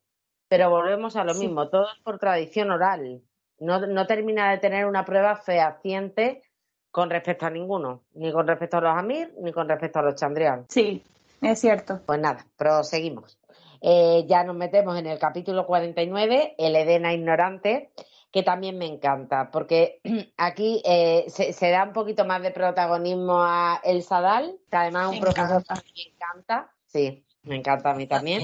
Pero 0.49 0.71
volvemos 0.71 1.17
a 1.17 1.25
lo 1.25 1.35
mismo, 1.35 1.69
todo 1.69 1.87
es 1.93 2.03
por 2.03 2.19
tradición 2.19 2.71
oral. 2.71 3.23
No, 3.59 3.87
no 3.87 4.07
termina 4.07 4.51
de 4.51 4.59
tener 4.59 4.87
una 4.87 5.05
prueba 5.05 5.37
fehaciente 5.37 6.43
con 6.91 7.11
respecto 7.11 7.47
a 7.47 7.51
ninguno, 7.51 8.03
ni 8.15 8.33
con 8.33 8.47
respecto 8.47 8.79
a 8.79 8.81
los 8.81 8.97
Amir, 8.97 9.33
ni 9.41 9.53
con 9.53 9.69
respecto 9.69 10.01
a 10.01 10.03
los 10.03 10.17
Chandrian. 10.17 10.67
Sí, 10.69 11.05
es 11.41 11.61
cierto. 11.61 12.01
Pues 12.05 12.19
nada, 12.19 12.45
proseguimos. 12.57 13.40
Eh, 13.81 14.25
ya 14.29 14.45
nos 14.45 14.57
metemos 14.57 14.99
en 14.99 15.07
el 15.07 15.19
capítulo 15.19 15.67
49, 15.67 16.55
el 16.59 16.77
Edena 16.77 17.13
ignorante, 17.13 17.91
que 18.31 18.43
también 18.43 18.79
me 18.79 18.87
encanta, 18.87 19.51
porque 19.51 20.01
aquí 20.37 20.83
eh, 20.85 21.25
se, 21.29 21.71
da 21.71 21.85
un 21.85 21.93
poquito 21.93 22.25
más 22.25 22.43
de 22.43 22.51
protagonismo 22.51 23.43
a 23.43 23.81
El 23.83 24.03
Sadal, 24.03 24.57
que 24.71 24.77
además 24.77 25.11
es 25.11 25.19
un 25.19 25.21
profesor 25.21 25.65
que 25.65 25.75
me 25.75 26.15
encanta, 26.15 26.73
sí, 26.87 27.25
me 27.43 27.57
encanta 27.57 27.91
a 27.91 27.95
mí 27.95 28.07
también, 28.07 28.43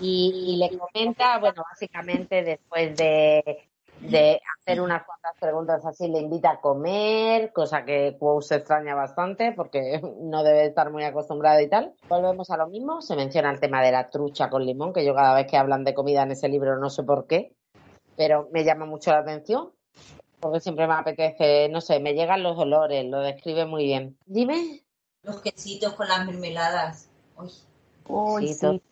y 0.00 0.56
le 0.58 0.76
comenta, 0.78 1.38
bueno, 1.38 1.62
básicamente 1.68 2.42
después 2.42 2.96
de 2.96 3.68
de 4.10 4.40
hacer 4.58 4.80
unas 4.80 5.04
cuantas 5.04 5.32
preguntas 5.40 5.84
así, 5.84 6.08
le 6.08 6.20
invita 6.20 6.50
a 6.50 6.60
comer, 6.60 7.52
cosa 7.52 7.84
que 7.84 8.16
Quo 8.18 8.40
se 8.42 8.56
extraña 8.56 8.94
bastante 8.94 9.52
porque 9.52 10.00
no 10.20 10.42
debe 10.42 10.66
estar 10.66 10.90
muy 10.90 11.04
acostumbrado 11.04 11.60
y 11.60 11.68
tal. 11.68 11.94
Volvemos 12.08 12.50
a 12.50 12.56
lo 12.56 12.68
mismo, 12.68 13.00
se 13.02 13.16
menciona 13.16 13.50
el 13.50 13.60
tema 13.60 13.82
de 13.82 13.92
la 13.92 14.10
trucha 14.10 14.50
con 14.50 14.64
limón, 14.64 14.92
que 14.92 15.04
yo 15.04 15.14
cada 15.14 15.34
vez 15.34 15.46
que 15.46 15.56
hablan 15.56 15.84
de 15.84 15.94
comida 15.94 16.22
en 16.22 16.32
ese 16.32 16.48
libro 16.48 16.78
no 16.78 16.90
sé 16.90 17.02
por 17.02 17.26
qué, 17.26 17.52
pero 18.16 18.48
me 18.52 18.64
llama 18.64 18.86
mucho 18.86 19.10
la 19.10 19.18
atención 19.18 19.72
porque 20.44 20.60
siempre 20.60 20.86
me 20.86 20.92
apetece, 20.92 21.70
no 21.70 21.80
sé, 21.80 22.00
me 22.00 22.12
llegan 22.12 22.42
los 22.42 22.58
olores, 22.58 23.02
lo 23.06 23.20
describe 23.20 23.64
muy 23.64 23.84
bien. 23.84 24.18
Dime. 24.26 24.84
Los 25.22 25.40
quesitos 25.40 25.94
con 25.94 26.06
las 26.06 26.26
mermeladas. 26.26 27.08
Uy, 28.06 28.52
sí. 28.52 28.82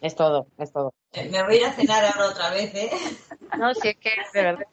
Es 0.00 0.16
todo, 0.16 0.48
es 0.58 0.72
todo. 0.72 0.92
Me 1.14 1.42
voy 1.44 1.54
a 1.54 1.56
ir 1.58 1.64
a 1.66 1.72
cenar 1.72 2.04
ahora 2.04 2.30
otra 2.30 2.50
vez, 2.50 2.74
¿eh? 2.74 2.90
No, 3.58 3.74
si 3.74 3.88
es 3.88 3.96
que, 3.96 4.10
de 4.34 4.42
verdad. 4.42 4.66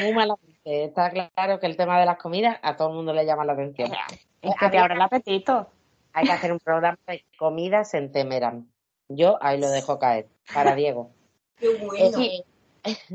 Muy 0.00 0.12
mala 0.14 0.36
Está 0.64 1.10
claro 1.10 1.58
que 1.58 1.66
el 1.66 1.76
tema 1.76 1.98
de 1.98 2.06
las 2.06 2.18
comidas 2.18 2.58
a 2.62 2.76
todo 2.76 2.88
el 2.88 2.94
mundo 2.94 3.12
le 3.12 3.24
llama 3.24 3.44
la 3.44 3.54
atención. 3.54 3.90
Es 4.42 4.54
que 4.58 4.70
te 4.70 4.78
abre 4.78 4.94
el 4.94 5.02
apetito. 5.02 5.68
Hay 6.14 6.24
que 6.24 6.32
hacer 6.32 6.50
un 6.50 6.60
programa 6.60 6.98
de 7.06 7.22
comidas 7.38 7.92
en 7.92 8.10
Temeran. 8.10 8.72
Yo 9.08 9.36
ahí 9.42 9.60
lo 9.60 9.68
dejo 9.68 9.98
caer, 9.98 10.28
para 10.54 10.74
Diego. 10.74 11.10
Qué 11.58 11.68
bueno. 11.76 12.18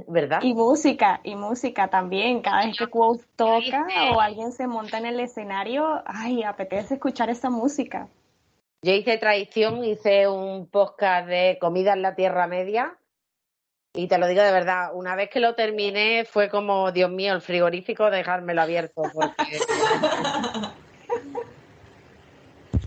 ¿Verdad? 0.08 0.42
Y 0.44 0.54
música, 0.54 1.22
y 1.24 1.36
música 1.36 1.88
también. 1.88 2.44
Cada 2.44 2.68
vez 2.68 2.78
que 2.78 2.86
Quote 2.86 3.24
toca 3.36 3.88
o 4.14 4.22
alguien 4.22 4.52
se 4.52 4.68
monta 4.68 5.00
en 5.00 5.08
el 5.08 5.20
escenario, 5.20 6.04
ay, 6.06 6.44
apetece 6.44 6.94
escuchar 6.94 7.32
esa 7.32 7.50
música. 7.50 8.08
Yo 8.84 8.94
hice 8.94 9.18
tradición, 9.18 9.84
hice 9.84 10.28
un 10.28 10.68
podcast 10.68 11.28
de 11.28 11.58
comida 11.60 11.94
en 11.94 12.04
la 12.04 12.14
Tierra 12.14 12.46
Media 12.46 12.96
y 13.96 14.08
te 14.08 14.18
lo 14.18 14.28
digo 14.28 14.42
de 14.42 14.52
verdad, 14.52 14.92
una 14.94 15.16
vez 15.16 15.30
que 15.30 15.40
lo 15.40 15.56
terminé 15.56 16.26
fue 16.26 16.50
como, 16.50 16.92
Dios 16.92 17.10
mío, 17.10 17.34
el 17.34 17.42
frigorífico 17.42 18.12
dejármelo 18.12 18.62
abierto. 18.62 19.04
Porque... 19.14 19.60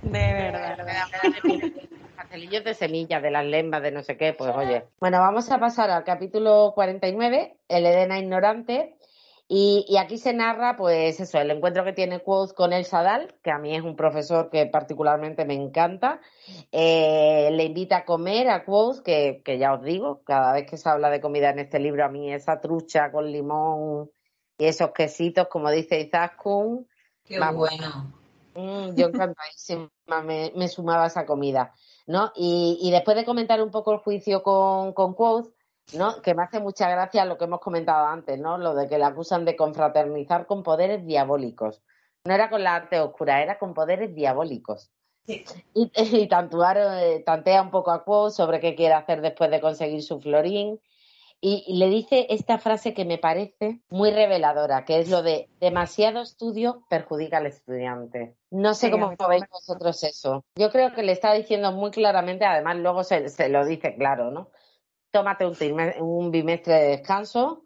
de 0.03 0.33
verdad. 0.33 0.77
Pastelillos 2.17 2.65
de 2.65 2.75
semillas, 2.75 3.23
de 3.23 3.31
las 3.31 3.47
lembas, 3.47 3.83
de 3.83 3.91
no 3.91 4.03
sé 4.03 4.17
qué, 4.17 4.35
pues 4.35 4.55
oye. 4.55 4.85
Bueno, 5.01 5.19
vamos 5.21 5.51
a 5.51 5.59
pasar 5.59 5.91
al 5.91 6.05
capítulo 6.05 6.73
49, 6.75 7.57
el 7.69 7.87
Edena 7.87 8.19
Ignorante. 8.19 8.98
Y, 9.51 9.97
aquí 9.99 10.19
se 10.19 10.35
narra, 10.35 10.77
pues 10.77 11.19
eso, 11.21 11.39
el 11.41 11.51
encuentro 11.51 11.83
que 11.83 11.95
tiene 11.95 12.21
Quoth 12.21 12.53
con 12.53 12.75
el 12.75 12.85
Sadal, 12.85 13.35
que 13.43 13.51
a 13.51 13.59
mí 13.59 13.75
es 13.75 13.83
un 13.83 13.97
profesor 13.97 14.51
que 14.51 14.67
particularmente 14.67 15.47
me 15.47 15.55
encanta. 15.55 16.21
Eh, 16.71 17.49
le 17.53 17.65
invita 17.65 17.99
a 17.99 18.05
comer 18.05 18.51
a 18.51 18.67
Quoth, 18.67 19.01
que, 19.03 19.43
ya 19.59 19.73
os 19.73 19.83
digo, 19.83 20.23
cada 20.23 20.53
vez 20.53 20.69
que 20.69 20.77
se 20.77 20.91
habla 20.91 21.09
de 21.09 21.23
comida 21.23 21.49
en 21.49 21.61
este 21.61 21.79
libro, 21.79 22.05
a 22.05 22.11
mí 22.11 22.31
esa 22.31 22.61
trucha 22.61 23.11
con 23.11 23.33
limón 23.33 24.11
y 24.59 24.67
esos 24.67 24.91
quesitos, 24.91 25.49
como 25.49 25.71
dice 25.71 25.99
Izaskun, 25.99 26.87
Qué 27.25 27.39
bueno. 27.39 28.13
Mm, 28.55 28.95
yo 28.97 29.07
encantadísima 29.09 29.89
me, 30.25 30.53
me 30.57 30.69
sumaba 30.69 31.05
a 31.05 31.07
esa 31.07 31.25
comida, 31.25 31.75
¿no? 32.07 32.33
Y, 32.35 32.91
después 32.91 33.17
de 33.17 33.25
comentar 33.25 33.63
un 33.63 33.71
poco 33.71 33.93
el 33.93 33.99
juicio 33.99 34.43
con, 34.43 34.93
con 34.93 35.15
Quoth, 35.15 35.55
¿no? 35.95 36.21
Que 36.23 36.35
me 36.35 36.43
hace 36.43 36.61
mucha 36.61 36.89
gracia 36.91 37.25
lo 37.25 37.39
que 37.39 37.45
hemos 37.45 37.61
comentado 37.61 38.07
antes, 38.07 38.39
¿no? 38.39 38.59
Lo 38.59 38.75
de 38.75 38.89
que 38.89 38.99
le 38.99 39.05
acusan 39.05 39.45
de 39.45 39.57
confraternizar 39.57 40.47
con 40.47 40.63
poderes 40.63 41.05
diabólicos. 41.07 41.83
No 42.25 42.35
era 42.35 42.51
con 42.51 42.63
la 42.63 42.75
arte 42.75 43.01
oscura, 43.01 43.43
era 43.43 43.59
con 43.59 43.75
poderes 43.75 44.15
diabólicos. 44.15 44.91
Y, 45.27 45.45
y 45.75 45.91
eh, 45.95 47.23
tantea 47.25 47.63
un 47.63 47.71
poco 47.71 47.91
a 47.91 48.05
Quo 48.05 48.31
sobre 48.31 48.61
qué 48.61 48.75
quiere 48.75 48.95
hacer 48.95 49.21
después 49.21 49.51
de 49.51 49.61
conseguir 49.61 50.03
su 50.03 50.21
florín. 50.21 50.81
Y, 51.41 51.79
le 51.79 51.89
dice 51.89 52.27
esta 52.31 52.59
frase 52.59 52.95
que 52.95 53.05
me 53.05 53.17
parece 53.17 53.81
muy 53.91 54.11
reveladora, 54.11 54.85
que 54.85 54.99
es 54.99 55.09
lo 55.09 55.23
de 55.23 55.49
demasiado 55.61 56.21
estudio 56.21 56.83
perjudica 56.91 57.37
al 57.37 57.47
estudiante. 57.47 58.35
No 58.51 58.75
sé 58.75 58.91
cómo 58.91 59.15
veis 59.29 59.45
vosotros 59.49 60.03
eso. 60.03 60.45
Yo 60.57 60.71
creo 60.71 60.93
que 60.95 61.05
le 61.05 61.13
está 61.13 61.33
diciendo 61.33 61.71
muy 61.71 61.93
claramente, 61.93 62.45
además 62.45 62.79
luego 62.79 63.05
se, 63.05 63.29
se 63.29 63.49
lo 63.49 63.65
dice 63.65 63.95
claro, 63.95 64.33
¿no? 64.33 64.51
Tómate 65.11 65.47
un, 66.01 66.31
bimestre 66.31 66.75
de 66.75 66.89
descanso 66.89 67.65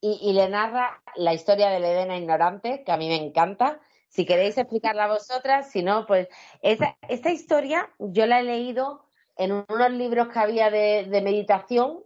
y, 0.00 0.32
le 0.32 0.48
narra 0.48 1.02
la 1.14 1.34
historia 1.34 1.68
de 1.68 1.80
la 1.80 1.90
Edena 1.90 2.16
ignorante, 2.16 2.82
que 2.84 2.92
a 2.92 2.96
mí 2.96 3.08
me 3.08 3.16
encanta. 3.16 3.80
Si 4.08 4.24
queréis 4.24 4.56
explicarla 4.56 5.08
vosotras, 5.08 5.70
si 5.70 5.82
no, 5.82 6.06
pues 6.06 6.28
esta, 6.62 6.96
esta 7.08 7.30
historia 7.30 7.90
yo 7.98 8.26
la 8.26 8.40
he 8.40 8.44
leído 8.44 9.04
en 9.36 9.52
unos 9.52 9.90
libros 9.90 10.28
que 10.28 10.38
había 10.38 10.70
de, 10.70 11.06
meditación 11.22 12.00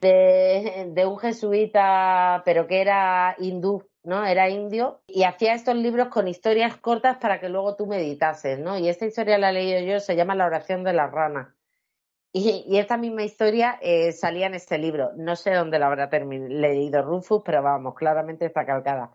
de, 0.00 0.90
de, 0.92 1.06
un 1.06 1.18
jesuita, 1.18 2.42
pero 2.44 2.66
que 2.66 2.80
era 2.80 3.36
hindú, 3.38 3.88
¿no? 4.02 4.24
Era 4.24 4.48
indio 4.48 5.00
y 5.06 5.22
hacía 5.22 5.54
estos 5.54 5.76
libros 5.76 6.08
con 6.08 6.28
historias 6.28 6.76
cortas 6.76 7.18
para 7.18 7.40
que 7.40 7.48
luego 7.48 7.76
tú 7.76 7.86
meditases, 7.86 8.58
¿no? 8.58 8.78
Y 8.78 8.88
esta 8.88 9.06
historia 9.06 9.38
la 9.38 9.50
he 9.50 9.52
leído 9.52 9.80
yo, 9.80 10.00
se 10.00 10.16
llama 10.16 10.34
La 10.34 10.46
oración 10.46 10.84
de 10.84 10.92
la 10.92 11.06
rana. 11.06 11.54
Y, 12.32 12.78
esta 12.78 12.96
misma 12.96 13.24
historia 13.24 13.78
eh, 13.82 14.12
salía 14.12 14.46
en 14.46 14.54
este 14.54 14.78
libro. 14.78 15.10
No 15.16 15.34
sé 15.34 15.52
dónde 15.52 15.78
la 15.78 15.86
habrá 15.86 16.08
leído 16.08 17.02
Rufus, 17.02 17.42
pero 17.44 17.62
vamos, 17.62 17.94
claramente 17.94 18.46
está 18.46 18.64
calcada. 18.64 19.10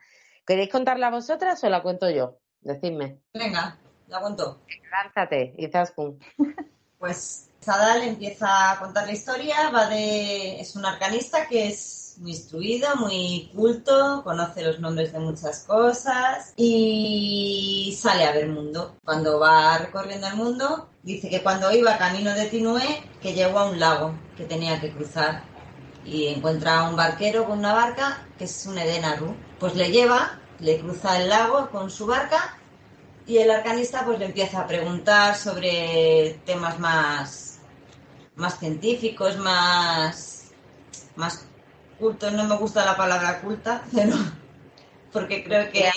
¿Queréis 0.45 0.69
contarla 0.69 1.09
vosotras 1.09 1.63
o 1.63 1.69
la 1.69 1.81
cuento 1.81 2.09
yo? 2.09 2.37
Decidme. 2.61 3.19
Venga, 3.33 3.77
la 4.07 4.19
cuento. 4.19 4.61
Lánzate, 4.91 5.53
Izaskun. 5.57 6.19
Pues 6.97 7.49
Sadal 7.59 8.03
empieza 8.03 8.71
a 8.71 8.79
contar 8.79 9.05
la 9.05 9.13
historia, 9.13 9.69
va 9.69 9.87
de... 9.87 10.59
es 10.59 10.75
un 10.75 10.85
arcanista 10.85 11.47
que 11.47 11.67
es 11.67 12.04
muy 12.17 12.31
instruido, 12.31 12.95
muy 12.95 13.51
culto, 13.53 14.21
conoce 14.23 14.63
los 14.63 14.79
nombres 14.79 15.11
de 15.11 15.19
muchas 15.19 15.63
cosas 15.63 16.53
y 16.55 17.97
sale 17.99 18.25
a 18.25 18.31
ver 18.31 18.47
mundo. 18.49 18.95
Cuando 19.03 19.39
va 19.39 19.77
recorriendo 19.77 20.27
el 20.27 20.35
mundo, 20.35 20.89
dice 21.03 21.29
que 21.29 21.43
cuando 21.43 21.71
iba 21.71 21.97
camino 21.97 22.33
de 22.33 22.45
Tinué, 22.45 23.03
que 23.21 23.33
llegó 23.33 23.59
a 23.59 23.69
un 23.69 23.79
lago 23.79 24.13
que 24.37 24.45
tenía 24.45 24.79
que 24.79 24.91
cruzar 24.91 25.43
y 26.05 26.27
encuentra 26.27 26.79
a 26.79 26.89
un 26.89 26.95
barquero 26.95 27.45
con 27.45 27.59
una 27.59 27.73
barca 27.73 28.25
que 28.37 28.45
es 28.45 28.65
un 28.65 28.77
Edenaru. 28.77 29.35
Pues 29.59 29.75
le 29.75 29.91
lleva, 29.91 30.39
le 30.59 30.79
cruza 30.79 31.19
el 31.21 31.29
lago 31.29 31.69
con 31.69 31.89
su 31.89 32.05
barca 32.05 32.57
y 33.27 33.37
el 33.37 33.49
arcanista 33.49 34.05
pues 34.05 34.19
le 34.19 34.25
empieza 34.25 34.61
a 34.61 34.67
preguntar 34.67 35.35
sobre 35.35 36.39
temas 36.45 36.79
más, 36.79 37.59
más 38.35 38.59
científicos, 38.59 39.37
más, 39.37 40.51
más 41.15 41.44
culto, 41.97 42.31
no 42.31 42.43
me 42.45 42.57
gusta 42.57 42.85
la 42.85 42.97
palabra 42.97 43.41
culta, 43.41 43.83
pero 43.93 44.15
porque 45.11 45.43
creo 45.43 45.71
que, 45.71 45.89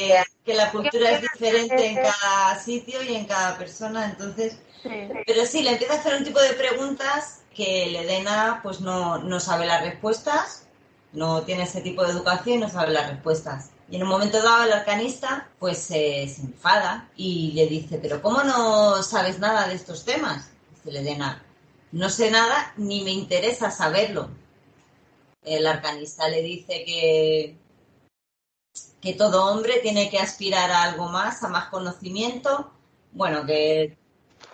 que 0.45 0.55
la 0.55 0.71
cultura 0.71 1.11
es 1.11 1.23
diferente 1.23 1.87
en 1.87 1.97
cada 1.97 2.59
sitio 2.63 3.03
y 3.03 3.17
en 3.17 3.27
cada 3.27 3.59
persona, 3.59 4.07
entonces, 4.07 4.59
pero 5.27 5.45
sí, 5.45 5.63
le 5.63 5.73
empieza 5.73 5.95
a 5.95 5.97
hacer 5.97 6.15
un 6.15 6.25
tipo 6.25 6.41
de 6.41 6.53
preguntas 6.53 7.41
que 7.53 7.87
el 7.87 7.97
Edena 7.97 8.61
pues 8.63 8.81
no, 8.81 9.19
no 9.19 9.41
sabe 9.41 9.67
las 9.67 9.83
respuestas, 9.83 10.69
no 11.13 11.43
tiene 11.43 11.65
ese 11.65 11.81
tipo 11.81 12.05
de 12.05 12.13
educación 12.13 12.59
y 12.59 12.61
no 12.61 12.69
sabe 12.69 12.93
las 12.93 13.11
respuestas. 13.11 13.71
Y 13.91 13.97
en 13.97 14.05
un 14.05 14.09
momento 14.09 14.41
dado 14.41 14.65
el 14.65 14.73
arcanista 14.73 15.49
pues 15.59 15.79
se 15.79 16.23
enfada 16.23 17.09
y 17.17 17.53
le 17.53 17.67
dice, 17.67 17.99
pero 17.99 18.23
¿cómo 18.23 18.45
no 18.45 19.03
sabes 19.03 19.41
nada 19.41 19.67
de 19.67 19.75
estos 19.75 20.05
temas? 20.05 20.51
Dice 20.71 20.91
el 20.91 20.97
Edena, 21.05 21.43
no 21.91 22.09
sé 22.09 22.31
nada 22.31 22.73
ni 22.77 23.03
me 23.03 23.11
interesa 23.11 23.73
saberlo 23.73 24.31
el 25.57 25.67
arcanista 25.67 26.29
le 26.29 26.43
dice 26.43 26.85
que, 26.85 27.57
que 29.01 29.15
todo 29.15 29.47
hombre 29.53 29.81
tiene 29.81 30.11
que 30.11 30.19
aspirar 30.19 30.71
a 30.71 30.83
algo 30.83 31.09
más, 31.09 31.43
a 31.43 31.49
más 31.49 31.69
conocimiento, 31.69 32.73
bueno, 33.13 33.47
que 33.47 33.97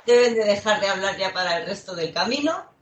deben 0.07 0.35
de 0.35 0.45
dejar 0.45 0.81
de 0.81 0.89
hablar 0.89 1.17
ya 1.17 1.33
para 1.33 1.59
el 1.59 1.67
resto 1.67 1.95
del 1.95 2.13
camino, 2.13 2.75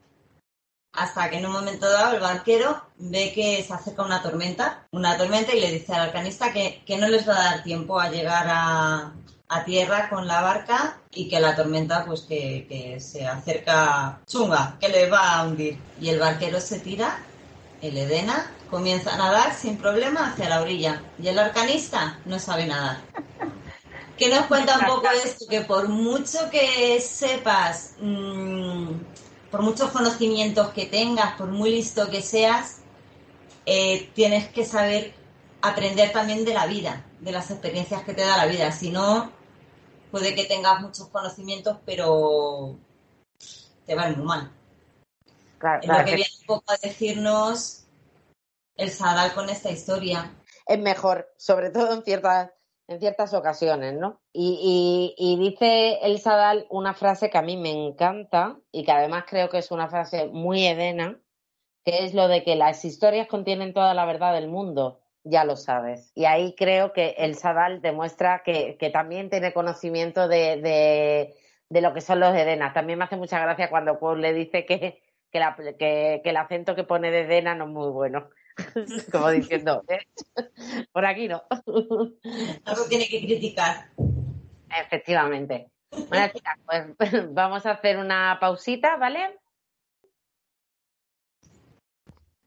hasta 0.92 1.30
que 1.30 1.38
en 1.38 1.46
un 1.46 1.52
momento 1.52 1.90
dado 1.90 2.14
el 2.14 2.20
barquero 2.20 2.82
ve 2.98 3.32
que 3.32 3.62
se 3.62 3.72
acerca 3.72 4.02
una 4.02 4.22
tormenta, 4.22 4.86
una 4.90 5.16
tormenta 5.16 5.54
y 5.54 5.60
le 5.60 5.72
dice 5.72 5.94
al 5.94 6.08
arcanista 6.08 6.52
que, 6.52 6.82
no 6.98 7.08
les 7.08 7.26
va 7.26 7.34
a 7.34 7.44
dar 7.44 7.62
tiempo 7.62 7.98
a 7.98 8.10
llegar 8.10 8.46
a, 8.48 9.14
tierra 9.66 10.08
con 10.08 10.26
la 10.26 10.40
barca 10.40 10.98
y 11.10 11.28
que 11.28 11.38
la 11.38 11.54
tormenta 11.54 12.06
pues 12.06 12.22
que, 12.22 12.66
que 12.66 12.98
se 13.00 13.26
acerca 13.26 14.18
chunga, 14.26 14.78
que 14.80 14.88
le 14.88 15.10
va 15.10 15.36
a 15.36 15.44
hundir. 15.44 15.78
Y 16.00 16.08
el 16.08 16.18
barquero 16.18 16.58
se 16.58 16.80
tira 16.80 17.22
el 17.82 17.98
Edena 17.98 18.50
comienza 18.70 19.12
a 19.12 19.18
nadar 19.18 19.54
sin 19.54 19.76
problema 19.76 20.30
hacia 20.30 20.48
la 20.48 20.62
orilla 20.62 21.02
y 21.20 21.26
el 21.26 21.38
arcanista 21.38 22.20
no 22.24 22.38
sabe 22.38 22.66
nadar. 22.66 22.98
¿Qué 24.16 24.28
nos 24.28 24.46
cuenta 24.46 24.78
un 24.78 24.86
poco 24.86 25.08
esto? 25.10 25.46
Que 25.48 25.62
por 25.62 25.88
mucho 25.88 26.48
que 26.48 27.00
sepas, 27.00 27.96
mm, 28.00 28.88
por 29.50 29.62
muchos 29.62 29.90
conocimientos 29.90 30.68
que 30.68 30.86
tengas, 30.86 31.34
por 31.34 31.48
muy 31.48 31.72
listo 31.72 32.08
que 32.08 32.22
seas, 32.22 32.78
eh, 33.66 34.10
tienes 34.14 34.48
que 34.48 34.64
saber 34.64 35.14
aprender 35.60 36.12
también 36.12 36.44
de 36.44 36.54
la 36.54 36.66
vida, 36.66 37.04
de 37.20 37.32
las 37.32 37.50
experiencias 37.50 38.04
que 38.04 38.14
te 38.14 38.22
da 38.22 38.36
la 38.36 38.46
vida. 38.46 38.70
Si 38.70 38.90
no, 38.90 39.32
puede 40.12 40.36
que 40.36 40.44
tengas 40.44 40.80
muchos 40.80 41.08
conocimientos, 41.08 41.78
pero 41.84 42.78
te 43.86 43.94
va 43.96 44.08
muy 44.10 44.24
mal 44.24 44.61
es 45.80 45.88
lo 45.88 46.04
que 46.04 46.14
viene 46.14 46.30
un 46.40 46.46
poco 46.46 46.72
a 46.72 46.76
decirnos 46.82 47.86
el 48.76 48.90
Sadal 48.90 49.32
con 49.32 49.48
esta 49.48 49.70
historia. 49.70 50.34
Es 50.66 50.78
mejor, 50.78 51.32
sobre 51.36 51.70
todo 51.70 51.92
en 51.94 52.02
ciertas, 52.02 52.50
en 52.88 53.00
ciertas 53.00 53.34
ocasiones, 53.34 53.94
¿no? 53.94 54.20
Y, 54.32 55.14
y, 55.16 55.36
dice 55.36 55.98
el 56.02 56.20
Sadal 56.20 56.66
una 56.70 56.94
frase 56.94 57.30
que 57.30 57.38
a 57.38 57.42
mí 57.42 57.56
me 57.56 57.70
encanta 57.70 58.58
y 58.70 58.84
que 58.84 58.92
además 58.92 59.24
creo 59.28 59.48
que 59.48 59.58
es 59.58 59.70
una 59.70 59.88
frase 59.88 60.26
muy 60.26 60.66
edena, 60.66 61.20
que 61.84 62.04
es 62.04 62.14
lo 62.14 62.28
de 62.28 62.44
que 62.44 62.56
las 62.56 62.84
historias 62.84 63.26
contienen 63.28 63.74
toda 63.74 63.94
la 63.94 64.04
verdad 64.04 64.32
del 64.34 64.48
mundo, 64.48 65.00
ya 65.24 65.44
lo 65.44 65.56
sabes. 65.56 66.12
Y 66.14 66.24
ahí 66.24 66.54
creo 66.56 66.92
que 66.92 67.14
el 67.18 67.36
Sadal 67.36 67.80
demuestra 67.80 68.42
que, 68.44 68.76
que 68.78 68.90
también 68.90 69.30
tiene 69.30 69.52
conocimiento 69.52 70.28
de, 70.28 70.60
de, 70.60 71.34
de, 71.68 71.80
lo 71.80 71.92
que 71.92 72.00
son 72.00 72.20
los 72.20 72.34
edenas. 72.34 72.74
También 72.74 72.98
me 72.98 73.04
hace 73.04 73.16
mucha 73.16 73.40
gracia 73.40 73.70
cuando 73.70 73.98
Paul 73.98 74.20
le 74.20 74.32
dice 74.32 74.64
que, 74.64 75.02
que, 75.32 76.20
el 76.24 76.36
acento 76.36 76.74
que 76.74 76.84
pone 76.84 77.10
de 77.10 77.26
Dena 77.26 77.54
no 77.54 77.64
es 77.64 77.70
muy 77.70 77.90
bueno. 77.90 78.28
Como 79.12 79.30
diciendo, 79.30 79.82
¿eh? 79.88 80.06
por 80.92 81.06
aquí 81.06 81.26
no. 81.26 81.42
Algo 82.64 82.84
tiene 82.88 83.08
que 83.08 83.20
criticar. 83.20 83.88
Efectivamente. 84.68 85.70
Bueno, 86.08 86.28
chicas, 86.32 86.58
pues 86.66 86.86
vamos 87.34 87.66
a 87.66 87.72
hacer 87.72 87.98
una 87.98 88.38
pausita, 88.40 88.96
¿vale? 88.96 89.38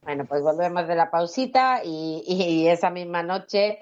Bueno, 0.01 0.25
pues 0.25 0.41
volvemos 0.41 0.87
de 0.87 0.95
la 0.95 1.09
pausita 1.09 1.81
y, 1.83 2.67
esa 2.67 2.91
misma 2.91 3.23
noche 3.23 3.79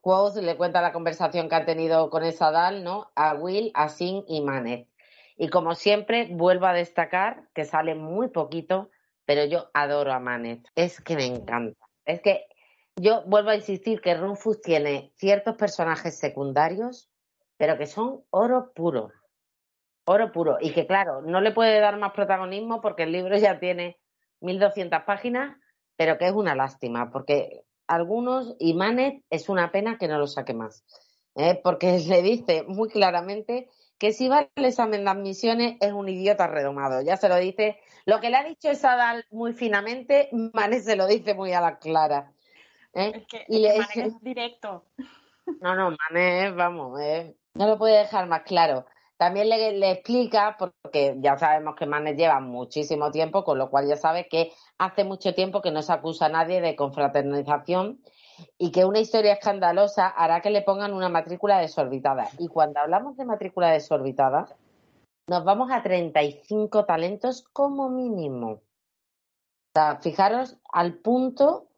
Quoth 0.00 0.36
le 0.36 0.56
cuenta 0.56 0.80
la 0.80 0.92
conversación 0.92 1.48
que 1.48 1.54
ha 1.56 1.64
tenido 1.64 2.10
con 2.10 2.22
esa 2.22 2.52
Dal, 2.52 2.84
¿no? 2.84 3.10
A 3.16 3.34
Will, 3.34 3.72
a 3.74 3.88
Sin 3.88 4.24
y 4.28 4.40
Manet. 4.40 4.88
Y 5.36 5.48
como 5.48 5.74
siempre, 5.74 6.28
vuelvo 6.30 6.66
a 6.66 6.72
destacar 6.72 7.48
que 7.54 7.64
sale 7.64 7.94
muy 7.94 8.28
poquito, 8.28 8.90
pero 9.24 9.44
yo 9.44 9.70
adoro 9.74 10.12
a 10.12 10.20
Manet. 10.20 10.66
Es 10.74 11.00
que 11.00 11.16
me 11.16 11.26
encanta. 11.26 11.86
Es 12.04 12.20
que 12.20 12.46
yo 12.96 13.24
vuelvo 13.26 13.50
a 13.50 13.56
insistir 13.56 14.00
que 14.00 14.14
Rufus 14.14 14.60
tiene 14.60 15.12
ciertos 15.16 15.56
personajes 15.56 16.18
secundarios, 16.18 17.10
pero 17.56 17.76
que 17.76 17.86
son 17.86 18.22
oro 18.30 18.72
puro. 18.74 19.10
Oro 20.06 20.30
puro. 20.30 20.58
Y 20.60 20.72
que, 20.72 20.86
claro, 20.86 21.22
no 21.22 21.40
le 21.40 21.52
puede 21.52 21.80
dar 21.80 21.98
más 21.98 22.12
protagonismo 22.12 22.80
porque 22.80 23.04
el 23.04 23.12
libro 23.12 23.36
ya 23.36 23.58
tiene 23.58 23.98
1200 24.40 25.02
páginas, 25.02 25.56
pero 25.96 26.18
que 26.18 26.26
es 26.26 26.32
una 26.32 26.54
lástima, 26.54 27.10
porque 27.10 27.62
algunos, 27.86 28.54
y 28.58 28.74
Manet 28.74 29.24
es 29.30 29.48
una 29.48 29.72
pena 29.72 29.98
que 29.98 30.08
no 30.08 30.18
lo 30.18 30.26
saque 30.26 30.54
más. 30.54 30.84
¿eh? 31.34 31.60
Porque 31.62 31.98
le 32.08 32.22
dice 32.22 32.64
muy 32.64 32.88
claramente 32.88 33.68
que 33.98 34.12
si 34.12 34.28
va 34.28 34.48
al 34.54 34.64
examen 34.64 35.04
de 35.04 35.10
admisiones 35.10 35.76
es 35.80 35.92
un 35.92 36.08
idiota 36.08 36.46
redomado. 36.46 37.00
Ya 37.02 37.16
se 37.16 37.28
lo 37.28 37.36
dice. 37.36 37.78
Lo 38.06 38.20
que 38.20 38.30
le 38.30 38.36
ha 38.36 38.44
dicho 38.44 38.74
Sadal 38.74 39.24
muy 39.30 39.52
finamente, 39.54 40.28
Mané 40.52 40.80
se 40.80 40.96
lo 40.96 41.06
dice 41.06 41.34
muy 41.34 41.52
a 41.52 41.60
la 41.60 41.78
clara. 41.78 42.32
¿eh? 42.94 43.12
Es 43.14 43.26
que, 43.26 43.44
y 43.48 43.66
es 43.66 44.20
directo. 44.20 44.84
No, 45.60 45.74
no, 45.74 45.94
Manet, 46.10 46.54
vamos, 46.54 46.98
eh, 47.00 47.36
no 47.54 47.66
lo 47.66 47.78
puede 47.78 47.98
dejar 47.98 48.26
más 48.26 48.42
claro. 48.42 48.86
También 49.16 49.48
le, 49.48 49.90
explica, 49.90 50.56
porque 50.58 51.16
ya 51.18 51.36
sabemos 51.38 51.76
que 51.76 51.86
Manet 51.86 52.16
lleva 52.16 52.40
muchísimo 52.40 53.10
tiempo, 53.10 53.44
con 53.44 53.58
lo 53.58 53.70
cual 53.70 53.86
ya 53.86 53.96
sabe 53.96 54.26
que 54.28 54.52
hace 54.76 55.04
mucho 55.04 55.34
tiempo 55.34 55.62
que 55.62 55.70
no 55.70 55.82
se 55.82 55.92
acusa 55.92 56.26
a 56.26 56.30
nadie 56.30 56.60
de 56.60 56.74
confraternización 56.74 58.00
y 58.58 58.70
que 58.72 58.84
una 58.84 59.00
historia 59.00 59.34
escandalosa 59.34 60.08
hará 60.08 60.40
que 60.40 60.50
le 60.50 60.62
pongan 60.62 60.92
una 60.92 61.08
matrícula 61.08 61.58
desorbitada. 61.58 62.28
Y 62.38 62.48
cuando 62.48 62.80
hablamos 62.80 63.16
de 63.16 63.24
matrícula 63.24 63.70
desorbitada, 63.70 64.46
nos 65.28 65.44
vamos 65.44 65.70
a 65.70 65.82
35 65.82 66.84
talentos 66.84 67.42
como 67.52 67.88
mínimo. 67.88 68.50
O 68.50 68.60
sea, 69.74 69.96
fijaros 69.96 70.56
al 70.72 70.94
punto 70.94 71.68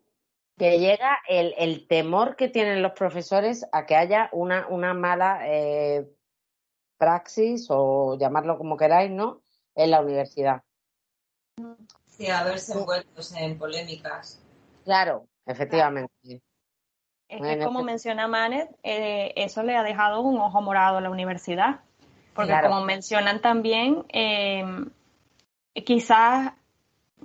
que 0.59 0.79
llega 0.79 1.19
el, 1.29 1.87
temor 1.87 2.37
que 2.37 2.49
tienen 2.49 2.83
los 2.83 2.93
profesores 2.93 3.67
a 3.73 3.87
que 3.87 3.95
haya 3.95 4.31
una, 4.33 4.67
una 4.69 4.95
mala 4.95 5.41
eh, 5.45 6.11
praxis 6.99 7.67
o 7.69 8.17
llamarlo 8.19 8.57
como 8.59 8.77
queráis, 8.77 9.11
¿no? 9.11 9.43
En 9.75 9.91
la 9.91 10.01
universidad. 10.01 10.63
Sí, 12.07 12.29
a 12.29 12.43
verse 12.45 12.73
envueltos 12.73 13.33
en 13.35 13.59
polémicas. 13.59 14.41
Claro, 14.85 15.27
efectivamente. 15.47 16.13
Es 17.29 17.43
que, 17.43 17.65
como 17.65 17.83
menciona 17.83 18.29
Manet, 18.29 18.69
eh, 18.83 19.33
eso 19.37 19.63
le 19.63 19.77
ha 19.77 19.83
dejado 19.83 20.21
un 20.21 20.39
ojo 20.39 20.61
morado 20.61 20.99
a 20.99 21.01
la 21.01 21.11
universidad. 21.11 21.81
Porque, 22.35 22.55
como 22.63 22.83
mencionan 22.83 23.41
también, 23.41 24.05
eh, 24.11 24.63
quizás, 25.85 26.53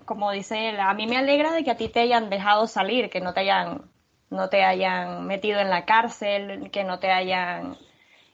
como 0.06 0.32
dice 0.32 0.70
él, 0.70 0.80
a 0.80 0.94
mí 0.94 1.06
me 1.06 1.18
alegra 1.18 1.52
de 1.52 1.64
que 1.64 1.72
a 1.72 1.78
ti 1.78 1.90
te 1.90 2.00
hayan 2.00 2.30
dejado 2.30 2.66
salir, 2.66 3.10
que 3.10 3.20
no 3.20 3.34
te 3.34 3.42
hayan, 3.42 3.92
no 4.30 4.50
te 4.50 4.64
hayan 4.64 5.28
metido 5.28 5.60
en 5.60 5.70
la 5.70 5.86
cárcel, 5.86 6.72
que 6.72 6.86
no 6.86 7.00
te 7.00 7.12
hayan 7.12 7.76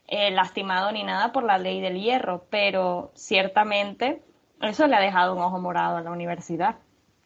eh, 0.08 0.32
lastimado 0.32 0.92
ni 0.92 1.04
nada 1.04 1.32
por 1.32 1.44
la 1.44 1.58
ley 1.58 1.82
del 1.82 2.00
hierro, 2.00 2.46
pero 2.50 3.12
ciertamente 3.16 4.22
eso 4.62 4.88
le 4.88 4.96
ha 4.96 5.02
dejado 5.02 5.36
un 5.36 5.42
ojo 5.42 5.60
morado 5.60 5.98
a 5.98 6.02
la 6.02 6.12
universidad. 6.12 6.76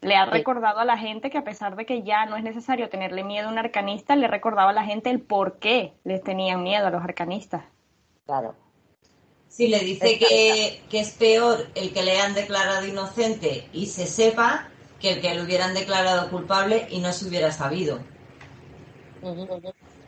Le 0.02 0.16
ha 0.16 0.26
recordado 0.26 0.80
a 0.80 0.86
la 0.86 0.98
gente 0.98 1.30
que 1.30 1.38
a 1.38 1.44
pesar 1.44 1.76
de 1.76 1.86
que 1.86 2.02
ya 2.02 2.26
no 2.26 2.36
es 2.36 2.44
necesario 2.44 2.90
tenerle 2.90 3.24
miedo 3.24 3.48
a 3.48 3.52
un 3.52 3.60
arcanista, 3.60 4.16
le 4.16 4.28
recordaba 4.28 4.72
a 4.72 4.74
la 4.74 4.84
gente 4.84 5.12
el 5.12 5.22
por 5.22 5.60
qué 5.60 5.94
les 6.04 6.24
tenían 6.24 6.64
miedo 6.64 6.88
a 6.88 6.90
los 6.90 7.04
arcanistas. 7.04 7.64
Claro. 8.26 8.56
Sí, 9.48 9.68
le 9.68 9.80
dice 9.80 10.18
que, 10.18 10.82
que, 10.90 11.00
es 11.00 11.12
peor 11.12 11.68
el 11.76 11.94
que 11.94 12.04
le 12.04 12.20
han 12.20 12.34
declarado 12.34 12.88
inocente 12.88 13.68
y 13.74 13.88
se 13.88 14.08
sepa 14.08 14.70
que 15.00 15.12
el 15.12 15.22
que 15.22 15.36
le 15.36 15.44
hubieran 15.44 15.74
declarado 15.74 16.30
culpable 16.30 16.88
y 16.90 17.00
no 17.00 17.12
se 17.12 17.28
hubiera 17.28 17.52
sabido. 17.52 18.00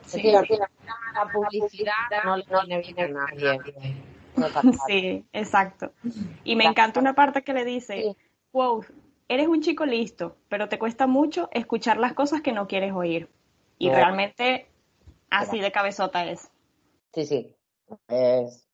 Sí, 0.06 0.32
la 0.32 0.44
publicidad 1.32 1.94
no 2.24 2.64
le 2.64 2.82
viene 2.82 3.04
a 3.04 3.08
nadie. 3.10 3.60
Sí, 4.88 5.26
exacto. 5.34 5.92
Y 6.44 6.56
me 6.56 6.66
encanta 6.66 7.00
una 7.00 7.14
parte 7.14 7.44
que 7.44 7.54
le 7.54 7.66
dice, 7.66 8.16
wow, 8.52 8.84
eres 9.28 9.48
un 9.48 9.62
chico 9.62 9.86
listo, 9.86 10.38
pero 10.50 10.70
te 10.70 10.80
cuesta 10.80 11.08
mucho 11.08 11.50
escuchar 11.52 11.98
las 11.98 12.14
cosas 12.14 12.42
que 12.42 12.52
no 12.52 12.68
quieres 12.68 12.94
oír. 12.94 13.30
Y 13.78 13.90
realmente 13.90 14.68
así 15.30 15.60
de 15.60 15.72
cabezota 15.72 16.26
es. 16.26 16.52
Sí, 17.14 17.26
sí, 17.26 17.56
es, 18.08 18.68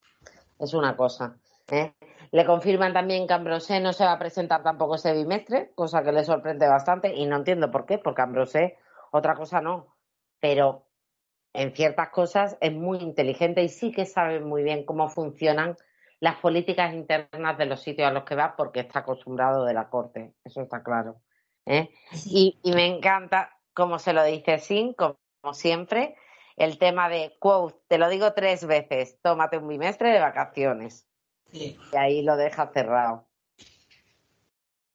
es 0.59 0.73
una 0.73 0.95
cosa. 0.95 1.37
¿eh? 1.71 1.93
Le 2.31 2.45
confirman 2.45 2.93
también 2.93 3.27
que 3.27 3.33
Ambrosé 3.33 3.79
no 3.79 3.93
se 3.93 4.05
va 4.05 4.13
a 4.13 4.19
presentar 4.19 4.61
tampoco 4.61 4.95
ese 4.95 5.13
bimestre, 5.13 5.71
cosa 5.73 6.03
que 6.03 6.11
le 6.11 6.23
sorprende 6.23 6.67
bastante 6.67 7.13
y 7.15 7.25
no 7.25 7.37
entiendo 7.37 7.71
por 7.71 7.85
qué, 7.85 7.97
porque 7.97 8.21
Ambrosé 8.21 8.77
otra 9.11 9.35
cosa 9.35 9.61
no, 9.61 9.95
pero 10.39 10.85
en 11.53 11.73
ciertas 11.73 12.09
cosas 12.09 12.57
es 12.61 12.73
muy 12.73 12.99
inteligente 12.99 13.63
y 13.63 13.69
sí 13.69 13.91
que 13.91 14.05
sabe 14.05 14.39
muy 14.39 14.63
bien 14.63 14.85
cómo 14.85 15.09
funcionan 15.09 15.75
las 16.19 16.35
políticas 16.37 16.93
internas 16.93 17.57
de 17.57 17.65
los 17.65 17.81
sitios 17.81 18.07
a 18.07 18.11
los 18.11 18.23
que 18.23 18.35
va 18.35 18.55
porque 18.55 18.81
está 18.81 18.99
acostumbrado 18.99 19.65
de 19.65 19.73
la 19.73 19.89
corte, 19.89 20.33
eso 20.43 20.61
está 20.61 20.83
claro. 20.83 21.21
¿eh? 21.65 21.89
Y, 22.25 22.59
me 22.63 22.87
encanta, 22.87 23.57
como 23.73 23.99
se 23.99 24.13
lo 24.13 24.23
dice 24.23 24.59
Sin, 24.59 24.93
como, 24.93 25.17
siempre, 25.53 26.15
el 26.57 26.77
tema 26.77 27.07
de, 27.07 27.35
quote, 27.39 27.77
te 27.87 27.97
lo 27.97 28.09
digo 28.09 28.33
tres 28.33 28.65
veces, 28.65 29.17
tómate 29.21 29.57
un 29.57 29.67
bimestre 29.67 30.11
de 30.11 30.19
vacaciones. 30.19 31.07
Y 31.51 31.79
ahí 31.97 32.21
lo 32.21 32.35
deja 32.35 32.67
cerrado. 32.73 33.27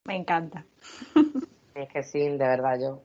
Me 0.04 0.16
encanta. 0.16 0.66
Es 1.74 1.88
que 1.88 2.02
sí, 2.04 2.20
de 2.20 2.36
verdad, 2.36 2.78
yo 2.80 3.02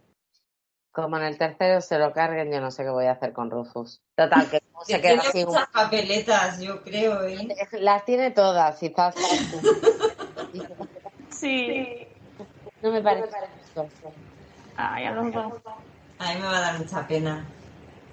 como 0.91 1.17
en 1.17 1.23
el 1.23 1.37
tercero 1.37 1.81
se 1.81 1.97
lo 1.97 2.13
carguen, 2.13 2.51
yo 2.51 2.61
no 2.61 2.71
sé 2.71 2.83
qué 2.83 2.89
voy 2.89 3.05
a 3.05 3.11
hacer 3.11 3.33
con 3.33 3.51
Rufus. 3.51 4.01
Total, 4.15 4.49
que 4.49 4.61
se 4.83 5.01
queda 5.01 5.21
así. 5.21 5.45
muchas 5.45 5.67
papeletas, 5.69 6.59
yo 6.59 6.81
creo. 6.81 7.23
¿eh? 7.27 7.47
Las 7.73 8.05
tiene 8.05 8.31
todas, 8.31 8.77
quizás. 8.79 9.15
sí. 11.29 12.07
No 12.81 12.91
me 12.91 13.01
parece. 13.01 13.29
Ay, 14.75 15.05
a 15.05 15.11
los 15.11 15.33
dos. 15.33 15.53
A 16.19 16.33
mí 16.33 16.39
me 16.39 16.45
va 16.45 16.57
a 16.57 16.61
dar 16.61 16.79
mucha 16.79 17.07
pena. 17.07 17.45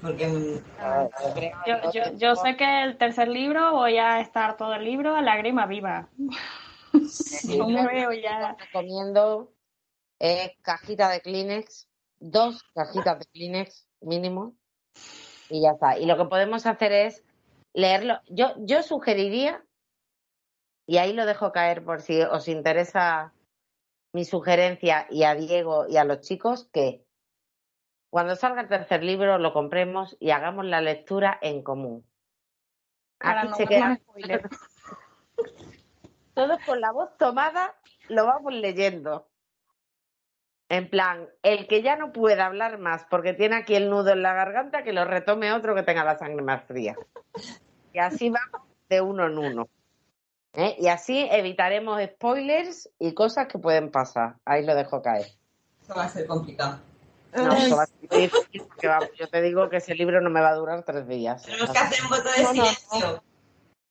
Porque 0.02 0.60
yo, 1.66 1.92
yo, 1.92 2.02
yo, 2.16 2.36
sé 2.36 2.56
que 2.56 2.82
el 2.82 2.98
tercer 2.98 3.28
libro 3.28 3.72
voy 3.72 3.96
a 3.96 4.20
estar 4.20 4.56
todo 4.56 4.74
el 4.74 4.84
libro 4.84 5.16
a 5.16 5.22
lágrima 5.22 5.66
viva. 5.66 6.08
Sí, 7.08 7.60
me 7.66 7.86
veo 7.86 8.12
ya. 8.12 8.54
Recomiendo 8.58 9.52
eh, 10.20 10.56
cajita 10.62 11.08
de 11.08 11.20
Kleenex 11.20 11.88
dos 12.18 12.62
cajitas 12.74 13.18
de 13.18 13.26
Kleenex 13.26 13.86
mínimo 14.00 14.56
y 15.48 15.62
ya 15.62 15.72
está. 15.72 15.98
Y 15.98 16.06
lo 16.06 16.16
que 16.16 16.24
podemos 16.24 16.66
hacer 16.66 16.92
es 16.92 17.24
leerlo. 17.72 18.20
Yo, 18.28 18.54
yo 18.58 18.82
sugeriría, 18.82 19.64
y 20.86 20.98
ahí 20.98 21.12
lo 21.12 21.26
dejo 21.26 21.52
caer 21.52 21.84
por 21.84 22.00
si 22.00 22.22
os 22.22 22.48
interesa 22.48 23.32
mi 24.12 24.24
sugerencia 24.24 25.06
y 25.10 25.24
a 25.24 25.34
Diego 25.34 25.86
y 25.88 25.96
a 25.96 26.04
los 26.04 26.20
chicos, 26.20 26.68
que 26.72 27.04
cuando 28.10 28.36
salga 28.36 28.62
el 28.62 28.68
tercer 28.68 29.02
libro 29.02 29.38
lo 29.38 29.52
compremos 29.52 30.16
y 30.20 30.30
hagamos 30.30 30.64
la 30.64 30.80
lectura 30.80 31.38
en 31.42 31.62
común. 31.62 32.06
Aquí 33.20 33.48
se 33.56 33.66
queda. 33.66 34.00
Todos 36.34 36.58
con 36.64 36.80
la 36.80 36.92
voz 36.92 37.16
tomada 37.18 37.74
lo 38.08 38.26
vamos 38.26 38.52
leyendo. 38.52 39.28
En 40.68 40.90
plan, 40.90 41.28
el 41.42 41.68
que 41.68 41.82
ya 41.82 41.96
no 41.96 42.12
pueda 42.12 42.46
hablar 42.46 42.78
más 42.78 43.04
porque 43.08 43.34
tiene 43.34 43.56
aquí 43.56 43.74
el 43.74 43.88
nudo 43.88 44.10
en 44.10 44.22
la 44.22 44.34
garganta, 44.34 44.82
que 44.82 44.92
lo 44.92 45.04
retome 45.04 45.52
otro 45.52 45.74
que 45.74 45.84
tenga 45.84 46.04
la 46.04 46.18
sangre 46.18 46.42
más 46.42 46.64
fría. 46.64 46.96
Y 47.92 47.98
así 47.98 48.30
vamos 48.30 48.68
de 48.88 49.00
uno 49.00 49.26
en 49.26 49.38
uno. 49.38 49.68
¿eh? 50.54 50.74
Y 50.78 50.88
así 50.88 51.26
evitaremos 51.30 52.02
spoilers 52.02 52.90
y 52.98 53.14
cosas 53.14 53.46
que 53.46 53.58
pueden 53.58 53.90
pasar. 53.90 54.36
Ahí 54.44 54.64
lo 54.64 54.74
dejo 54.74 55.02
caer. 55.02 55.26
Eso 55.82 55.94
va 55.94 56.04
a 56.04 56.08
ser 56.08 56.26
complicado. 56.26 56.80
No, 57.32 57.52
eso 57.52 57.76
va 57.76 57.82
a 57.84 57.86
ser 57.86 58.08
difícil 58.08 58.62
porque 58.62 59.16
yo 59.18 59.28
te 59.28 59.42
digo 59.42 59.68
que 59.68 59.76
ese 59.76 59.94
libro 59.94 60.20
no 60.20 60.30
me 60.30 60.40
va 60.40 60.48
a 60.48 60.54
durar 60.54 60.82
tres 60.84 61.06
días. 61.06 61.42
Tenemos 61.42 61.70
que 61.70 61.78
hacer 61.78 62.02
un 62.02 62.10
voto 62.10 62.28
de 62.28 62.46
silencio. 62.46 63.22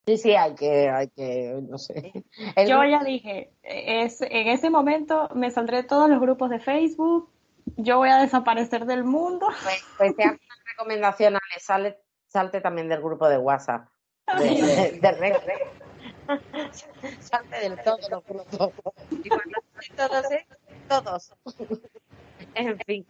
Sí, 0.05 0.17
sí, 0.17 0.35
hay 0.35 0.53
que, 0.53 0.89
hay 0.89 1.09
que, 1.09 1.59
no 1.67 1.77
sé. 1.77 2.11
Yo 2.67 2.83
ya 2.83 3.03
dije, 3.03 3.51
es, 3.63 4.21
en 4.21 4.47
ese 4.47 4.69
momento 4.69 5.29
me 5.33 5.49
saldré 5.49 5.77
de 5.77 5.83
todos 5.83 6.09
los 6.09 6.19
grupos 6.19 6.49
de 6.51 6.59
Facebook, 6.59 7.29
yo 7.77 7.97
voy 7.97 8.09
a 8.09 8.17
desaparecer 8.17 8.85
del 8.85 9.03
mundo. 9.03 9.47
Pues, 9.63 9.83
pues 9.97 10.15
te 10.15 10.23
hago 10.23 10.35
una 10.35 10.71
recomendación, 10.71 11.33
Ale, 11.33 11.59
sale, 11.59 11.97
salte 12.27 12.61
también 12.61 12.87
del 12.87 13.01
grupo 13.01 13.27
de 13.27 13.39
WhatsApp. 13.39 13.87
De, 14.37 14.99
de, 15.01 15.35
Salte 17.19 17.59
del 17.59 17.81
todo 17.83 17.97
los 18.09 18.25
grupos. 18.25 18.93
Y 19.23 19.29
cuando 19.29 19.59
todos, 19.95 20.25
todos. 20.87 21.35
en 22.55 22.79
fin. 22.79 23.05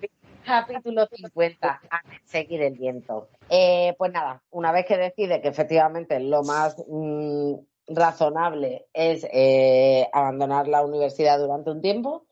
Capítulo 0.46 1.08
50, 1.08 1.82
a 1.89 2.02
seguir 2.24 2.62
el 2.62 2.78
viento. 2.78 3.28
Eh, 3.50 3.96
pues 3.98 4.12
nada, 4.12 4.43
una 4.52 4.72
vez 4.72 4.86
que 4.86 4.98
decide 4.98 5.41
que 5.41 5.48
efectivamente 5.48 6.20
lo 6.20 6.43
más 6.43 6.76
mm, 6.88 7.56
razonable 7.88 8.86
es 8.93 9.26
eh, 9.32 10.08
abandonar 10.14 10.68
la 10.68 10.84
universidad 10.84 11.39
durante 11.39 11.72
un 11.72 11.82
tiempo, 11.82 12.28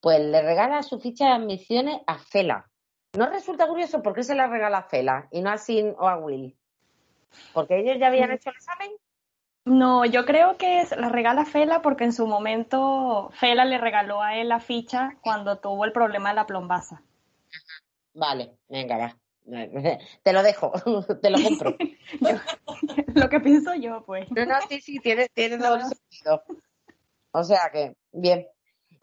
pues 0.00 0.20
le 0.20 0.42
regala 0.42 0.82
su 0.82 0.98
ficha 0.98 1.26
de 1.26 1.32
admisiones 1.32 2.00
a 2.06 2.18
Fela. 2.18 2.68
¿No 3.16 3.28
resulta 3.28 3.68
curioso 3.68 4.02
por 4.02 4.14
qué 4.14 4.24
se 4.24 4.34
la 4.34 4.48
regala 4.48 4.78
a 4.78 4.88
Fela 4.88 5.28
y 5.30 5.40
no 5.40 5.50
a 5.50 5.58
Sin 5.58 5.94
o 5.98 6.08
a 6.08 6.16
Will? 6.16 6.56
¿Porque 7.52 7.78
ellos 7.78 7.96
ya 8.00 8.08
habían 8.08 8.32
hecho 8.32 8.50
el 8.50 8.56
examen? 8.56 8.90
No, 9.64 10.04
yo 10.04 10.24
creo 10.24 10.56
que 10.56 10.84
la 10.96 11.08
regala 11.08 11.44
Fela 11.44 11.82
porque 11.82 12.04
en 12.04 12.12
su 12.12 12.26
momento 12.26 13.30
Fela 13.34 13.64
le 13.64 13.78
regaló 13.78 14.20
a 14.20 14.36
él 14.36 14.48
la 14.48 14.58
ficha 14.58 15.16
cuando 15.22 15.58
tuvo 15.58 15.84
el 15.84 15.92
problema 15.92 16.30
de 16.30 16.34
la 16.34 16.46
plombaza. 16.46 17.02
Vale, 18.14 18.58
venga, 18.68 18.96
va. 18.96 19.18
Te 20.22 20.32
lo 20.32 20.42
dejo, 20.42 20.72
te 21.22 21.30
lo 21.30 21.42
compro. 21.42 21.76
lo 23.14 23.28
que 23.28 23.40
pienso 23.40 23.74
yo, 23.74 24.04
pues. 24.04 24.30
No, 24.30 24.46
no, 24.46 24.54
sí, 24.68 24.80
sí, 24.80 24.98
tiene, 25.00 25.28
tiene 25.34 25.58
sentido. 25.58 26.44
O 27.32 27.42
sea 27.42 27.70
que, 27.72 27.96
bien. 28.12 28.46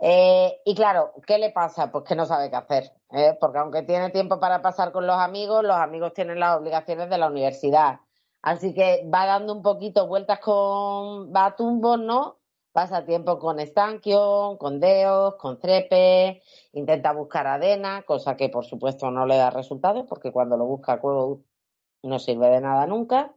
Eh, 0.01 0.61
y 0.63 0.75
claro, 0.75 1.11
¿qué 1.27 1.37
le 1.37 1.51
pasa? 1.51 1.91
Pues 1.91 2.05
que 2.05 2.15
no 2.15 2.25
sabe 2.25 2.49
qué 2.49 2.55
hacer, 2.55 2.93
¿eh? 3.11 3.37
porque 3.39 3.57
aunque 3.57 3.83
tiene 3.83 4.11
tiempo 4.11 4.39
para 4.39 4.61
pasar 4.61 4.93
con 4.93 5.05
los 5.05 5.17
amigos, 5.17 5.61
los 5.63 5.75
amigos 5.75 6.13
tienen 6.13 6.39
las 6.39 6.57
obligaciones 6.57 7.09
de 7.09 7.17
la 7.17 7.27
universidad. 7.27 7.99
Así 8.41 8.73
que 8.73 9.05
va 9.13 9.25
dando 9.25 9.53
un 9.53 9.61
poquito 9.61 10.07
vueltas 10.07 10.39
con, 10.39 11.33
va 11.35 11.47
a 11.47 11.55
tumbos, 11.57 11.99
¿no? 11.99 12.38
Pasa 12.71 13.03
tiempo 13.03 13.39
con 13.39 13.59
Stankion, 13.59 14.57
con 14.57 14.79
Deos, 14.79 15.35
con 15.35 15.59
Trepe, 15.59 16.41
intenta 16.73 17.11
buscar 17.13 17.47
a 17.47 17.57
Dena, 17.57 18.03
cosa 18.03 18.37
que 18.37 18.49
por 18.49 18.65
supuesto 18.65 19.09
no 19.09 19.25
le 19.25 19.37
da 19.37 19.49
resultados, 19.49 20.05
porque 20.07 20.31
cuando 20.31 20.55
lo 20.55 20.65
busca 20.65 20.99
Quote 20.99 21.43
no 22.03 22.19
sirve 22.19 22.49
de 22.49 22.61
nada 22.61 22.85
nunca. 22.87 23.33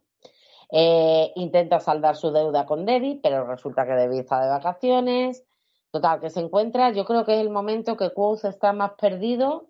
Eh, 0.71 1.33
intenta 1.37 1.81
saldar 1.81 2.17
su 2.17 2.31
deuda 2.31 2.67
con 2.67 2.87
Debbie, 2.87 3.21
pero 3.23 3.47
resulta 3.47 3.87
que 3.87 3.93
Debbie 3.93 4.21
está 4.21 4.43
de 4.43 4.49
vacaciones. 4.49 5.45
Total, 5.91 6.21
que 6.21 6.31
se 6.31 6.41
encuentra, 6.41 6.91
yo 6.93 7.05
creo 7.05 7.27
que 7.27 7.35
es 7.35 7.41
el 7.41 7.51
momento 7.51 7.99
que 7.99 8.15
Quoth 8.15 8.47
está 8.47 8.73
más 8.73 8.93
perdido 8.93 9.69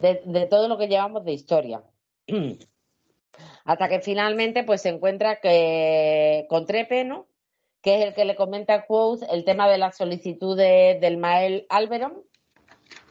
de, 0.00 0.46
todo 0.46 0.66
lo 0.68 0.78
que 0.78 0.88
llevamos 0.88 1.24
de 1.24 1.32
historia. 1.32 1.82
Hasta 3.64 3.88
que 3.88 4.00
finalmente 4.00 4.64
pues 4.64 4.82
se 4.82 4.88
encuentra 4.88 5.40
que 5.40 6.46
con 6.48 6.66
Trepe, 6.66 7.04
¿no? 7.04 7.26
Que 7.82 7.98
es 7.98 8.04
el 8.06 8.14
que 8.14 8.24
le 8.24 8.36
comenta 8.36 8.74
a 8.74 8.86
Quoth 8.86 9.22
el 9.30 9.44
tema 9.44 9.68
de 9.68 9.78
la 9.78 9.92
solicitud 9.92 10.56
del 10.56 11.16
Mael 11.16 11.66
Alberon. 11.68 12.22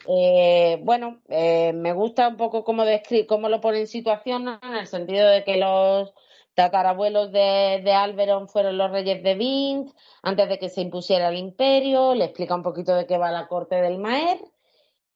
Eh, 0.08 0.80
bueno, 0.84 1.22
eh, 1.30 1.74
me 1.74 1.94
gusta 1.94 2.28
un 2.28 2.38
poco 2.38 2.64
cómo, 2.64 2.84
cómo 3.28 3.50
lo 3.50 3.62
pone 3.62 3.82
en 3.82 3.88
situación, 3.88 4.60
en 4.62 4.76
el 4.76 4.88
sentido 4.88 5.28
de 5.28 5.44
que 5.44 5.58
los 5.58 6.14
tatarabuelos 6.60 7.32
de, 7.32 7.94
Alberon 7.94 8.50
fueron 8.50 8.78
los 8.78 8.92
reyes 8.92 9.24
de 9.24 9.36
Vint, 9.36 9.92
antes 10.24 10.50
de 10.50 10.60
que 10.60 10.68
se 10.68 10.82
impusiera 10.82 11.30
el 11.30 11.38
imperio, 11.38 12.16
le 12.16 12.26
explica 12.26 12.56
un 12.56 12.64
poquito 12.64 12.96
de 12.96 13.06
qué 13.06 13.18
va 13.18 13.32
la 13.32 13.48
corte 13.48 13.76
del 13.76 13.98
Maer 13.98 14.40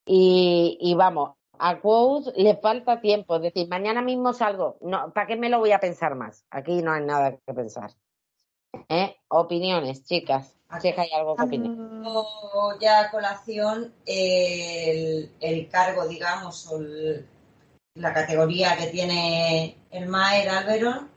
y, 0.05 0.93
vamos, 0.95 1.31
a 1.59 1.79
Quoth 1.81 2.27
le 2.35 2.55
falta 2.57 3.01
tiempo, 3.01 3.35
es 3.35 3.41
decir, 3.41 3.67
mañana 3.67 4.01
mismo 4.01 4.31
salgo, 4.31 4.77
¿para 5.13 5.27
qué 5.27 5.35
me 5.35 5.49
lo 5.49 5.59
voy 5.59 5.71
a 5.71 5.79
pensar 5.79 6.15
más? 6.15 6.45
Aquí 6.49 6.81
no 6.81 6.93
hay 6.93 7.03
nada 7.03 7.37
que 7.45 7.53
pensar. 7.53 7.91
¿Eh? 8.89 9.15
Opiniones, 9.29 10.03
chicas. 10.05 10.55
Si 10.81 10.87
hay 10.87 11.09
algo 11.15 11.35
que 11.35 11.43
opinar. 11.43 11.77
Ya 12.81 13.01
a 13.01 13.11
colación 13.11 13.93
el, 14.05 15.31
el 15.39 15.69
cargo, 15.69 16.07
digamos, 16.07 16.67
o 16.71 16.79
la 17.95 18.13
categoría 18.13 18.75
que 18.75 18.87
tiene 18.87 19.77
el 19.91 20.07
Maer 20.07 20.49
Alberon 20.49 21.13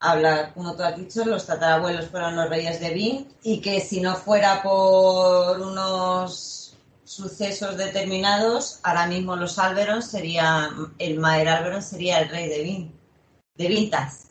habla, 0.00 0.52
como 0.52 0.76
tú 0.76 0.82
has 0.82 0.96
dicho, 0.96 1.24
los 1.24 1.46
tatarabuelos 1.46 2.08
fueron 2.08 2.36
los 2.36 2.50
reyes 2.50 2.80
de 2.80 2.90
Vin 2.90 3.28
y 3.42 3.60
que 3.60 3.80
si 3.80 4.00
no 4.00 4.14
fuera 4.14 4.62
por 4.62 5.60
unos 5.60 6.76
sucesos 7.04 7.76
determinados, 7.76 8.80
ahora 8.82 9.06
mismo 9.06 9.36
los 9.36 9.58
Alberon 9.58 10.02
sería, 10.02 10.70
el 10.98 11.18
Maer 11.18 11.48
Alberon 11.48 11.82
sería 11.82 12.20
el 12.20 12.28
rey 12.28 12.48
de 12.48 12.62
Vin, 12.62 12.92
de 13.54 13.68
Vintas, 13.68 14.28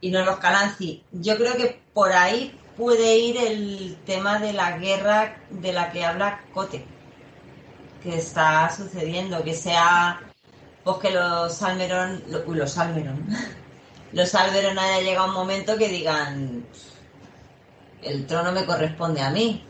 y 0.00 0.10
no 0.10 0.24
los 0.24 0.36
Calanci. 0.38 1.02
Yo 1.12 1.36
creo 1.36 1.54
que 1.54 1.80
por 1.96 2.12
ahí 2.12 2.54
puede 2.76 3.16
ir 3.16 3.38
el 3.38 3.96
tema 4.04 4.38
de 4.38 4.52
la 4.52 4.76
guerra 4.76 5.38
de 5.48 5.72
la 5.72 5.90
que 5.92 6.04
habla 6.04 6.42
Cote, 6.52 6.84
que 8.02 8.18
está 8.18 8.68
sucediendo, 8.68 9.42
que 9.42 9.54
sea, 9.54 10.20
pues 10.84 10.98
que 10.98 11.10
los 11.10 11.62
Alberon, 11.62 12.22
los 12.48 12.76
Alberon, 12.76 13.26
los 14.12 14.34
Alberon 14.34 14.78
haya 14.78 15.00
llegado 15.00 15.28
un 15.28 15.32
momento 15.32 15.78
que 15.78 15.88
digan, 15.88 16.66
el 18.02 18.26
trono 18.26 18.52
me 18.52 18.66
corresponde 18.66 19.22
a 19.22 19.30
mí. 19.30 19.64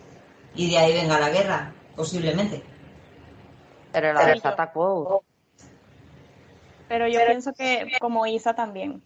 Y 0.56 0.68
de 0.68 0.78
ahí 0.78 0.94
venga 0.94 1.20
la 1.20 1.30
guerra, 1.30 1.72
posiblemente. 1.94 2.60
Pero 3.92 4.12
la 4.12 4.26
desatacó. 4.26 5.22
Pero 6.88 7.06
yo 7.06 7.20
pienso 7.24 7.52
que, 7.52 7.86
como 8.00 8.26
Isa 8.26 8.52
también, 8.52 9.00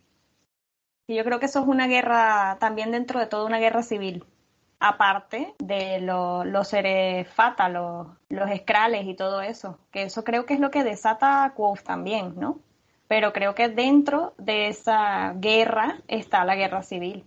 y 1.11 1.17
yo 1.17 1.25
creo 1.25 1.41
que 1.41 1.47
eso 1.47 1.61
es 1.61 1.67
una 1.67 1.87
guerra, 1.87 2.57
también 2.61 2.91
dentro 2.91 3.21
de 3.21 3.27
toda 3.27 3.45
una 3.45 3.59
guerra 3.59 3.83
civil. 3.83 4.25
Aparte 4.79 5.55
de 5.59 6.01
los 6.01 6.69
seres 6.69 7.29
fata, 7.29 7.69
los, 7.69 8.07
los 8.29 8.51
escrales 8.51 9.07
y 9.07 9.15
todo 9.15 9.43
eso. 9.43 9.79
Que 9.91 10.05
eso 10.05 10.25
creo 10.25 10.47
que 10.47 10.55
es 10.55 10.61
lo 10.61 10.71
que 10.71 10.85
desata 10.85 11.45
a 11.45 11.55
también, 11.85 12.35
¿no? 12.37 12.61
pero 13.11 13.33
creo 13.33 13.57
que 13.57 13.69
dentro 13.69 14.35
de 14.39 14.69
esa 14.69 15.33
guerra 15.35 16.01
está 16.07 16.45
la 16.45 16.55
guerra 16.55 16.85
civil. 16.85 17.27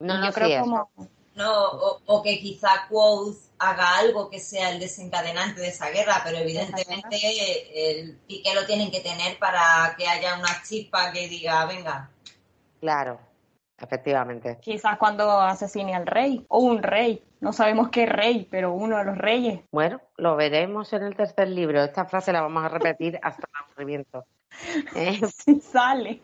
No, 0.00 0.16
no, 0.16 0.32
creo 0.32 0.62
como... 0.62 0.90
no 1.34 1.52
o, 2.06 2.22
que 2.22 2.40
quizá 2.40 2.86
Quoth 2.88 3.36
haga 3.58 3.98
algo 3.98 4.30
que 4.30 4.40
sea 4.40 4.70
el 4.70 4.80
desencadenante 4.80 5.60
de 5.60 5.68
esa 5.68 5.90
guerra, 5.90 6.22
pero 6.24 6.38
evidentemente 6.38 7.18
el 7.74 8.16
pique 8.26 8.54
lo 8.54 8.64
tienen 8.64 8.90
que 8.90 9.00
tener 9.00 9.38
para 9.38 9.94
que 9.98 10.08
haya 10.08 10.38
una 10.38 10.62
chispa 10.66 11.12
que 11.12 11.28
diga, 11.28 11.66
venga. 11.66 12.10
Claro, 12.86 13.18
efectivamente. 13.78 14.58
Quizás 14.60 14.96
cuando 14.96 15.28
asesine 15.40 15.96
al 15.96 16.06
rey 16.06 16.46
o 16.46 16.60
un 16.60 16.84
rey. 16.84 17.20
No 17.40 17.52
sabemos 17.52 17.88
qué 17.88 18.06
rey, 18.06 18.46
pero 18.48 18.72
uno 18.72 18.96
de 18.96 19.04
los 19.04 19.18
reyes. 19.18 19.60
Bueno, 19.72 20.00
lo 20.16 20.36
veremos 20.36 20.92
en 20.92 21.02
el 21.02 21.16
tercer 21.16 21.48
libro. 21.48 21.82
Esta 21.82 22.04
frase 22.04 22.32
la 22.32 22.42
vamos 22.42 22.64
a 22.64 22.68
repetir 22.68 23.18
hasta 23.24 23.48
el 23.48 23.64
aburrimiento. 23.64 24.24
Eh, 24.94 25.20
sale. 25.60 26.22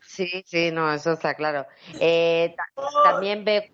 Sí, 0.00 0.42
sí, 0.46 0.70
no, 0.72 0.90
eso 0.90 1.12
está 1.12 1.34
claro. 1.34 1.66
Eh, 2.00 2.56
también 3.04 3.44
ve 3.44 3.70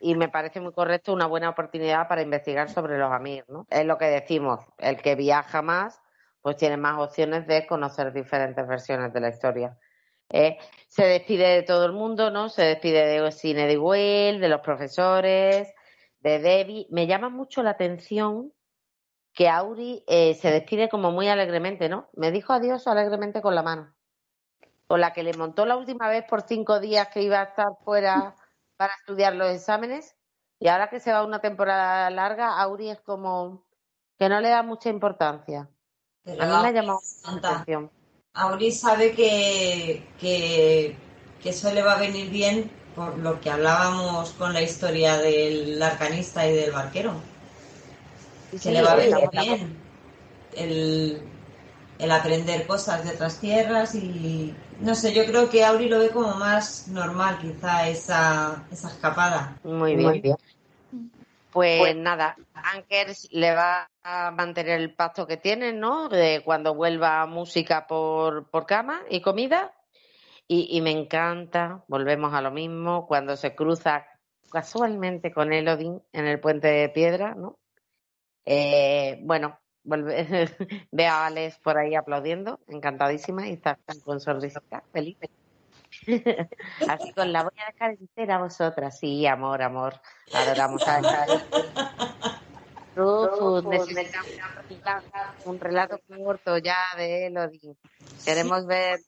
y 0.00 0.14
me 0.14 0.28
parece 0.28 0.60
muy 0.60 0.74
correcto 0.74 1.14
una 1.14 1.26
buena 1.26 1.48
oportunidad 1.48 2.06
para 2.08 2.20
investigar 2.20 2.68
sobre 2.68 2.98
los 2.98 3.10
amigos, 3.10 3.48
¿no? 3.48 3.66
Es 3.70 3.86
lo 3.86 3.96
que 3.96 4.04
decimos, 4.04 4.60
el 4.76 5.00
que 5.00 5.14
viaja 5.14 5.62
más, 5.62 6.02
pues 6.42 6.58
tiene 6.58 6.76
más 6.76 7.00
opciones 7.00 7.46
de 7.46 7.66
conocer 7.66 8.12
diferentes 8.12 8.68
versiones 8.68 9.14
de 9.14 9.20
la 9.20 9.30
historia. 9.30 9.78
Eh, 10.34 10.58
se 10.88 11.04
despide 11.04 11.46
de 11.46 11.62
todo 11.62 11.86
el 11.86 11.92
mundo, 11.92 12.32
¿no? 12.32 12.48
Se 12.48 12.62
despide 12.62 13.06
de 13.06 13.30
Cine 13.30 13.68
de 13.68 13.78
Will, 13.78 14.40
de 14.40 14.48
los 14.48 14.62
profesores, 14.62 15.72
de 16.18 16.38
Debbie. 16.40 16.88
Me 16.90 17.06
llama 17.06 17.28
mucho 17.28 17.62
la 17.62 17.70
atención 17.70 18.52
que 19.32 19.48
Auri 19.48 20.02
eh, 20.08 20.34
se 20.34 20.50
despide 20.50 20.88
como 20.88 21.12
muy 21.12 21.28
alegremente, 21.28 21.88
¿no? 21.88 22.08
Me 22.14 22.32
dijo 22.32 22.52
adiós 22.52 22.88
alegremente 22.88 23.42
con 23.42 23.54
la 23.54 23.62
mano. 23.62 23.94
Con 24.88 25.00
la 25.00 25.12
que 25.12 25.22
le 25.22 25.34
montó 25.34 25.66
la 25.66 25.76
última 25.76 26.08
vez 26.08 26.24
por 26.28 26.42
cinco 26.42 26.80
días 26.80 27.08
que 27.14 27.22
iba 27.22 27.40
a 27.40 27.44
estar 27.44 27.68
fuera 27.84 28.34
para 28.76 28.94
estudiar 28.94 29.36
los 29.36 29.50
exámenes. 29.50 30.16
Y 30.58 30.66
ahora 30.66 30.90
que 30.90 30.98
se 30.98 31.12
va 31.12 31.24
una 31.24 31.40
temporada 31.40 32.10
larga, 32.10 32.60
Auri 32.60 32.90
es 32.90 33.00
como 33.00 33.64
que 34.18 34.28
no 34.28 34.40
le 34.40 34.48
da 34.48 34.64
mucha 34.64 34.90
importancia. 34.90 35.68
a 36.26 36.30
mí 36.30 36.36
me 36.36 36.44
ha 36.44 36.72
llamado 36.72 36.98
la 37.24 37.50
atención. 37.50 38.03
Auri 38.34 38.72
sabe 38.72 39.12
que, 39.12 40.02
que, 40.20 40.96
que 41.42 41.50
eso 41.50 41.72
le 41.72 41.82
va 41.82 41.92
a 41.92 42.00
venir 42.00 42.30
bien 42.30 42.70
por 42.94 43.18
lo 43.18 43.40
que 43.40 43.50
hablábamos 43.50 44.30
con 44.32 44.52
la 44.52 44.62
historia 44.62 45.18
del 45.18 45.82
arcanista 45.82 46.46
y 46.46 46.52
del 46.52 46.72
barquero 46.72 47.14
se 48.58 48.72
le 48.72 48.82
va 48.82 48.92
a 48.92 48.96
venir 48.96 49.30
bien 49.32 49.76
el, 50.56 51.22
el, 51.98 52.10
aprender 52.10 52.66
cosas 52.66 53.04
de 53.04 53.10
otras 53.10 53.38
tierras 53.38 53.94
y 53.94 54.54
no 54.80 54.94
sé, 54.94 55.12
yo 55.12 55.24
creo 55.24 55.48
que 55.50 55.64
Auri 55.64 55.88
lo 55.88 55.98
ve 55.98 56.10
como 56.10 56.34
más 56.34 56.88
normal 56.88 57.38
quizá 57.40 57.88
esa, 57.88 58.64
esa 58.70 58.88
escapada. 58.88 59.56
Muy 59.64 59.96
bien. 59.96 60.36
Pues, 61.54 61.78
pues, 61.78 61.94
nada, 61.94 62.36
Ankers 62.52 63.28
le 63.30 63.54
va 63.54 63.88
a 64.02 64.32
mantener 64.32 64.80
el 64.80 64.92
pacto 64.92 65.24
que 65.24 65.36
tienen, 65.36 65.78
¿no? 65.78 66.08
De 66.08 66.42
cuando 66.44 66.74
vuelva 66.74 67.24
música 67.26 67.86
por, 67.86 68.50
por 68.50 68.66
cama 68.66 69.02
y 69.08 69.20
comida. 69.20 69.72
Y, 70.48 70.76
y, 70.76 70.80
me 70.80 70.90
encanta, 70.90 71.84
volvemos 71.86 72.34
a 72.34 72.42
lo 72.42 72.50
mismo, 72.50 73.06
cuando 73.06 73.36
se 73.36 73.54
cruza 73.54 74.04
casualmente 74.50 75.32
con 75.32 75.52
Elodin 75.52 76.02
en 76.12 76.26
el 76.26 76.40
puente 76.40 76.66
de 76.66 76.88
piedra, 76.88 77.36
¿no? 77.36 77.56
Eh, 78.44 79.20
bueno, 79.22 79.60
ve 79.84 81.06
a 81.06 81.26
Alex 81.26 81.60
por 81.60 81.78
ahí 81.78 81.94
aplaudiendo, 81.94 82.58
encantadísima 82.66 83.46
y 83.46 83.52
está 83.52 83.78
con 84.04 84.18
sonrisa 84.18 84.60
feliz. 84.92 85.16
Así 86.88 87.12
con 87.12 87.32
la 87.32 87.42
voy 87.42 87.52
a 87.58 87.72
dejar 87.72 87.90
entera 87.92 88.36
a 88.36 88.38
vosotras. 88.38 88.98
Sí, 88.98 89.26
amor, 89.26 89.62
amor. 89.62 90.00
Adoramos 90.32 90.86
a 90.86 91.00
dejar. 91.00 91.28
Rufus, 92.96 93.64
necesitamos 93.64 94.30
un 95.44 95.58
relato 95.58 96.00
corto 96.08 96.58
ya 96.58 96.78
de 96.96 97.26
Elodie. 97.26 97.76
Queremos 98.24 98.66
ver. 98.66 99.00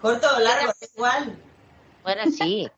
Corto 0.00 0.26
o 0.34 0.38
largo, 0.40 0.72
igual. 0.94 1.38
Bueno, 2.02 2.22
sí. 2.30 2.70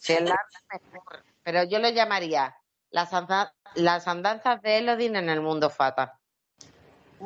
Si 0.00 0.12
es 0.12 0.20
largo, 0.22 0.44
mejor. 0.92 1.24
Pero 1.42 1.64
yo 1.64 1.78
lo 1.78 1.88
llamaría 1.88 2.56
las, 2.90 3.10
las 3.74 4.08
andanzas 4.08 4.60
de 4.62 4.78
Elodin 4.78 5.16
en 5.16 5.28
el 5.28 5.40
mundo 5.40 5.70
Fata. 5.70 6.18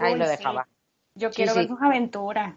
Ahí 0.01 0.14
lo 0.16 0.28
dejaba. 0.28 0.68
Yo 1.14 1.30
quiero 1.30 1.55
ver 1.55 1.68
sus 1.68 1.80
aventuras. 1.80 2.55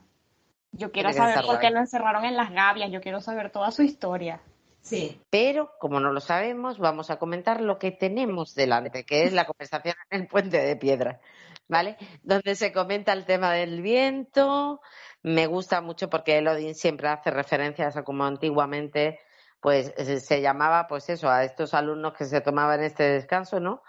Yo 0.72 0.91
quiero 0.91 1.11
saber 1.13 1.43
por 1.45 1.59
qué 1.59 1.70
lo 1.70 1.80
encerraron 1.80 2.26
en 2.26 2.36
las 2.36 2.51
gavias. 2.51 2.91
Yo 2.91 3.01
quiero 3.01 3.22
saber 3.22 3.51
toda 3.51 3.72
su 3.72 3.84
historia. 3.84 4.41
Sí. 4.82 5.22
Pero, 5.30 5.72
como 5.80 5.99
no 5.99 6.13
lo 6.13 6.22
sabemos, 6.22 6.80
vamos 6.80 7.09
a 7.09 7.18
comentar 7.18 7.59
lo 7.61 7.78
que 7.78 7.91
tenemos 7.91 8.55
delante, 8.55 9.03
que 9.03 9.24
es 9.24 9.34
la 9.34 9.45
conversación 9.45 9.95
en 10.09 10.22
el 10.22 10.28
puente 10.28 10.59
de 10.59 10.76
piedra, 10.78 11.20
¿vale? 11.68 11.97
Donde 12.24 12.55
se 12.55 12.72
comenta 12.72 13.11
el 13.11 13.26
tema 13.26 13.51
del 13.51 13.82
viento. 13.82 14.80
Me 15.24 15.45
gusta 15.47 15.82
mucho 15.82 16.09
porque 16.09 16.38
Elodin 16.38 16.74
siempre 16.74 17.09
hace 17.09 17.32
referencias 17.32 17.97
a 17.97 18.03
cómo 18.03 18.24
antiguamente 18.24 19.20
pues 19.59 19.93
se 19.97 20.41
llamaba 20.41 20.88
pues 20.88 21.09
eso 21.09 21.30
a 21.30 21.43
estos 21.43 21.74
alumnos 21.74 22.13
que 22.13 22.26
se 22.26 22.39
tomaban 22.39 22.82
este 22.82 23.03
descanso, 23.03 23.59
¿no? 23.59 23.82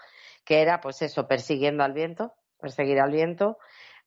Que 0.43 0.61
era 0.61 0.81
pues 0.81 1.01
eso, 1.01 1.27
persiguiendo 1.27 1.83
al 1.83 1.93
viento, 1.93 2.33
perseguir 2.59 2.99
al 2.99 3.11
viento. 3.11 3.57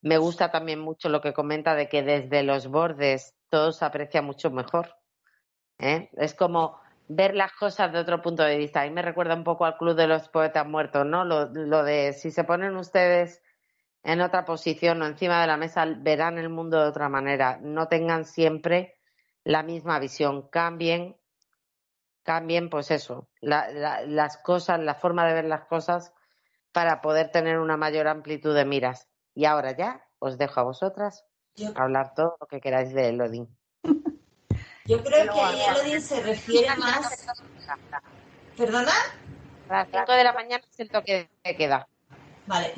Me 0.02 0.18
gusta 0.18 0.50
también 0.50 0.80
mucho 0.80 1.08
lo 1.08 1.20
que 1.20 1.32
comenta 1.32 1.74
de 1.74 1.88
que 1.88 2.02
desde 2.02 2.42
los 2.42 2.66
bordes 2.66 3.34
todo 3.48 3.72
se 3.72 3.84
aprecia 3.84 4.20
mucho 4.20 4.50
mejor. 4.50 4.96
¿eh? 5.78 6.10
Es 6.14 6.34
como 6.34 6.80
ver 7.08 7.34
las 7.34 7.52
cosas 7.52 7.92
de 7.92 8.00
otro 8.00 8.20
punto 8.20 8.42
de 8.42 8.58
vista. 8.58 8.82
A 8.82 8.84
mí 8.84 8.90
me 8.90 9.02
recuerda 9.02 9.34
un 9.34 9.44
poco 9.44 9.64
al 9.64 9.76
Club 9.76 9.94
de 9.94 10.08
los 10.08 10.28
Poetas 10.28 10.66
Muertos, 10.66 11.06
¿no? 11.06 11.24
Lo, 11.24 11.46
lo 11.46 11.84
de 11.84 12.12
si 12.14 12.30
se 12.30 12.44
ponen 12.44 12.76
ustedes 12.76 13.42
en 14.02 14.20
otra 14.20 14.44
posición 14.44 15.00
o 15.02 15.06
encima 15.06 15.40
de 15.40 15.46
la 15.46 15.56
mesa, 15.56 15.84
verán 15.86 16.38
el 16.38 16.48
mundo 16.48 16.80
de 16.80 16.88
otra 16.88 17.08
manera. 17.08 17.58
No 17.62 17.86
tengan 17.86 18.24
siempre 18.24 18.98
la 19.44 19.62
misma 19.62 19.98
visión. 20.00 20.48
Cambien, 20.48 21.16
cambien, 22.24 22.70
pues 22.70 22.90
eso, 22.90 23.28
las 23.40 24.36
cosas, 24.38 24.80
la 24.80 24.94
forma 24.94 25.26
de 25.26 25.34
ver 25.34 25.44
las 25.44 25.66
cosas 25.66 26.12
para 26.72 27.00
poder 27.00 27.30
tener 27.30 27.58
una 27.58 27.76
mayor 27.76 28.08
amplitud 28.08 28.54
de 28.54 28.64
miras. 28.64 29.11
Y 29.34 29.44
ahora 29.44 29.76
ya 29.76 30.04
os 30.18 30.38
dejo 30.38 30.60
a 30.60 30.64
vosotras 30.64 31.24
hablar 31.74 32.14
todo 32.14 32.36
lo 32.40 32.46
que 32.46 32.60
queráis 32.60 32.92
de 32.92 33.08
Elodin. 33.08 33.48
Yo 34.84 35.02
creo 35.02 35.32
que 35.32 35.40
ahí 35.40 35.60
Elodin 35.68 36.00
se 36.00 36.22
refiere 36.22 36.74
más. 36.76 37.26
¿Perdona? 38.56 38.92
A 39.68 39.72
las 39.72 39.88
5 39.90 40.12
de 40.12 40.24
la 40.24 40.32
mañana 40.32 40.62
es 40.68 40.80
el 40.80 40.90
toque 40.90 41.30
de 41.44 41.56
queda. 41.56 41.88
Vale. 42.46 42.74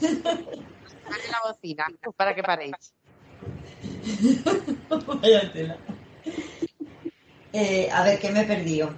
Dale 0.00 1.28
la 1.30 1.40
bocina 1.44 1.86
para 2.16 2.34
que 2.34 2.42
paréis. 2.42 2.94
Vaya 5.20 5.52
tela. 5.52 5.76
Eh, 7.52 7.90
a 7.90 8.04
ver, 8.04 8.20
¿qué 8.20 8.30
me 8.30 8.42
he 8.42 8.44
perdido? 8.44 8.94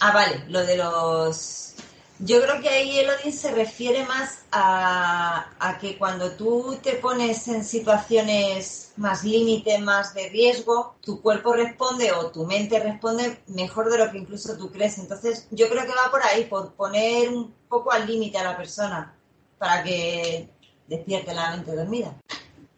Ah, 0.00 0.12
vale, 0.12 0.44
lo 0.48 0.64
de 0.64 0.76
los 0.76 1.75
yo 2.18 2.40
creo 2.40 2.60
que 2.60 2.68
ahí 2.68 2.98
Elodin 2.98 3.32
se 3.32 3.54
refiere 3.54 4.04
más 4.04 4.44
a, 4.50 5.76
que 5.80 5.98
cuando 5.98 6.32
tú 6.32 6.78
te 6.82 6.94
pones 6.94 7.46
en 7.48 7.62
situaciones 7.62 8.92
más 8.96 9.24
límite, 9.24 9.78
más 9.78 10.14
de 10.14 10.28
riesgo, 10.30 10.94
tu 11.02 11.20
cuerpo 11.20 11.52
responde 11.52 12.12
o 12.12 12.30
tu 12.30 12.46
mente 12.46 12.80
responde 12.80 13.38
mejor 13.48 13.90
de 13.90 13.98
lo 13.98 14.10
que 14.10 14.18
incluso 14.18 14.56
tú 14.56 14.70
crees. 14.70 14.98
Entonces, 14.98 15.46
yo 15.50 15.68
creo 15.68 15.82
que 15.82 15.90
va 15.90 16.10
por 16.10 16.22
ahí, 16.22 16.44
por 16.44 16.72
poner 16.72 17.28
un 17.28 17.52
poco 17.68 17.92
al 17.92 18.06
límite 18.06 18.38
a 18.38 18.44
la 18.44 18.56
persona 18.56 19.14
para 19.58 19.82
que 19.82 20.48
despierte 20.86 21.34
la 21.34 21.50
mente 21.50 21.74
dormida. 21.74 22.14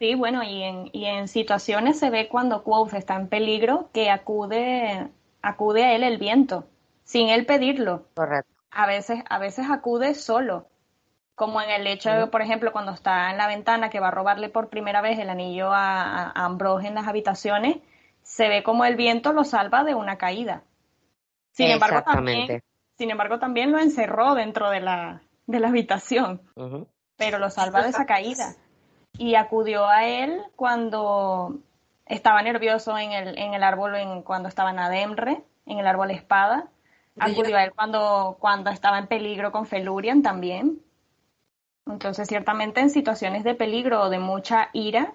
Sí, 0.00 0.14
bueno, 0.14 0.42
y 0.42 0.62
en, 0.62 0.90
y 0.92 1.04
en 1.06 1.28
situaciones 1.28 1.98
se 1.98 2.10
ve 2.10 2.28
cuando 2.28 2.62
Quoth 2.64 2.94
está 2.94 3.16
en 3.16 3.28
peligro 3.28 3.88
que 3.92 4.10
acude, 4.10 5.08
acude 5.42 5.84
a 5.84 5.94
él 5.94 6.02
el 6.02 6.18
viento, 6.18 6.64
sin 7.04 7.28
él 7.28 7.46
pedirlo. 7.46 8.04
Correcto 8.14 8.57
a 8.70 8.86
veces, 8.86 9.22
a 9.28 9.38
veces 9.38 9.66
acude 9.70 10.14
solo, 10.14 10.66
como 11.34 11.60
en 11.60 11.70
el 11.70 11.86
hecho 11.86 12.10
de, 12.10 12.26
por 12.26 12.42
ejemplo, 12.42 12.72
cuando 12.72 12.92
está 12.92 13.30
en 13.30 13.38
la 13.38 13.46
ventana 13.46 13.90
que 13.90 14.00
va 14.00 14.08
a 14.08 14.12
robarle 14.12 14.48
por 14.48 14.68
primera 14.68 15.00
vez 15.00 15.18
el 15.18 15.30
anillo 15.30 15.72
a, 15.72 16.30
Ambrose 16.32 16.88
en 16.88 16.94
las 16.94 17.06
habitaciones, 17.06 17.78
se 18.22 18.48
ve 18.48 18.62
como 18.62 18.84
el 18.84 18.96
viento 18.96 19.32
lo 19.32 19.44
salva 19.44 19.84
de 19.84 19.94
una 19.94 20.16
caída. 20.16 20.62
Sin 21.52 21.70
embargo, 21.70 22.02
también, 22.02 22.62
sin 22.96 23.10
embargo, 23.10 23.38
también 23.38 23.72
lo 23.72 23.78
encerró 23.78 24.34
dentro 24.34 24.70
de 24.70 24.80
la, 24.80 25.22
de 25.46 25.60
la 25.60 25.68
habitación, 25.68 26.42
pero 27.16 27.38
lo 27.38 27.50
salva 27.50 27.82
de 27.82 27.90
esa 27.90 28.04
caída. 28.04 28.56
Y 29.12 29.34
acudió 29.34 29.88
a 29.88 30.04
él 30.04 30.42
cuando 30.56 31.58
estaba 32.06 32.42
nervioso 32.42 32.98
en 32.98 33.12
el, 33.12 33.38
en 33.38 33.54
el 33.54 33.62
árbol, 33.62 33.94
en, 33.96 34.22
cuando 34.22 34.48
estaba 34.48 34.70
en 34.70 34.78
Ademre, 34.78 35.42
en 35.66 35.78
el 35.78 35.86
árbol 35.86 36.10
espada, 36.10 36.68
a 37.20 37.64
él 37.64 37.72
cuando, 37.74 38.36
cuando 38.40 38.70
estaba 38.70 38.98
en 38.98 39.06
peligro 39.06 39.52
con 39.52 39.66
Felurian 39.66 40.22
también. 40.22 40.82
Entonces, 41.86 42.28
ciertamente 42.28 42.80
en 42.80 42.90
situaciones 42.90 43.44
de 43.44 43.54
peligro 43.54 44.02
o 44.02 44.10
de 44.10 44.18
mucha 44.18 44.68
ira, 44.72 45.14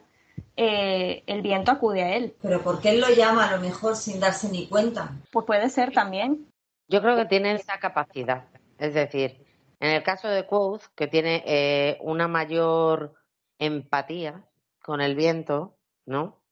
eh, 0.55 1.23
el 1.27 1.41
viento 1.41 1.71
acude 1.71 2.03
a 2.03 2.15
él. 2.15 2.35
Pero 2.41 2.61
¿por 2.61 2.81
qué 2.81 2.91
él 2.91 3.01
lo 3.01 3.09
llama 3.09 3.47
a 3.47 3.55
lo 3.55 3.61
mejor 3.61 3.95
sin 3.95 4.19
darse 4.19 4.49
ni 4.49 4.67
cuenta? 4.67 5.11
Pues 5.31 5.45
puede 5.45 5.69
ser 5.69 5.91
también. 5.91 6.47
Yo 6.87 7.01
creo 7.01 7.15
que 7.15 7.25
tiene 7.25 7.53
esa 7.53 7.79
capacidad. 7.79 8.45
Es 8.77 8.93
decir, 8.93 9.45
en 9.79 9.91
el 9.91 10.03
caso 10.03 10.27
de 10.27 10.45
Quoth, 10.45 10.83
que 10.95 11.07
tiene 11.07 11.43
eh, 11.45 11.97
una 12.01 12.27
mayor 12.27 13.13
empatía 13.59 14.45
con 14.81 15.01
el 15.01 15.15
viento, 15.15 15.75
¿no? 16.05 16.42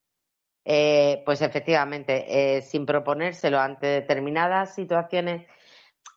Eh, 0.63 1.23
pues 1.25 1.41
efectivamente, 1.41 2.57
eh, 2.57 2.61
sin 2.61 2.85
proponérselo 2.85 3.59
ante 3.59 3.87
determinadas 3.87 4.75
situaciones, 4.75 5.47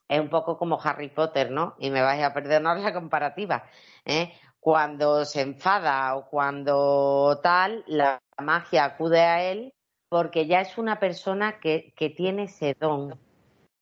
es 0.07 0.21
un 0.21 0.29
poco 0.29 0.59
como 0.59 0.79
Harry 0.83 1.09
Potter, 1.09 1.51
¿no? 1.51 1.75
Y 1.79 1.91
me 1.91 2.03
vais 2.03 2.23
a 2.23 2.35
perdonar 2.35 2.79
la 2.79 2.93
comparativa. 2.93 3.65
¿eh? 4.05 4.35
Cuando 4.61 5.25
se 5.25 5.41
enfada 5.41 6.15
o 6.17 6.29
cuando 6.29 7.41
tal, 7.43 7.85
la 7.87 8.21
magia 8.39 8.85
acude 8.85 9.21
a 9.21 9.43
él 9.43 9.73
porque 10.11 10.47
ya 10.47 10.61
es 10.61 10.77
una 10.79 11.01
persona 11.01 11.59
que, 11.59 11.95
que 11.97 12.11
tiene 12.11 12.45
ese 12.45 12.77
don. 12.79 13.13
O 13.13 13.19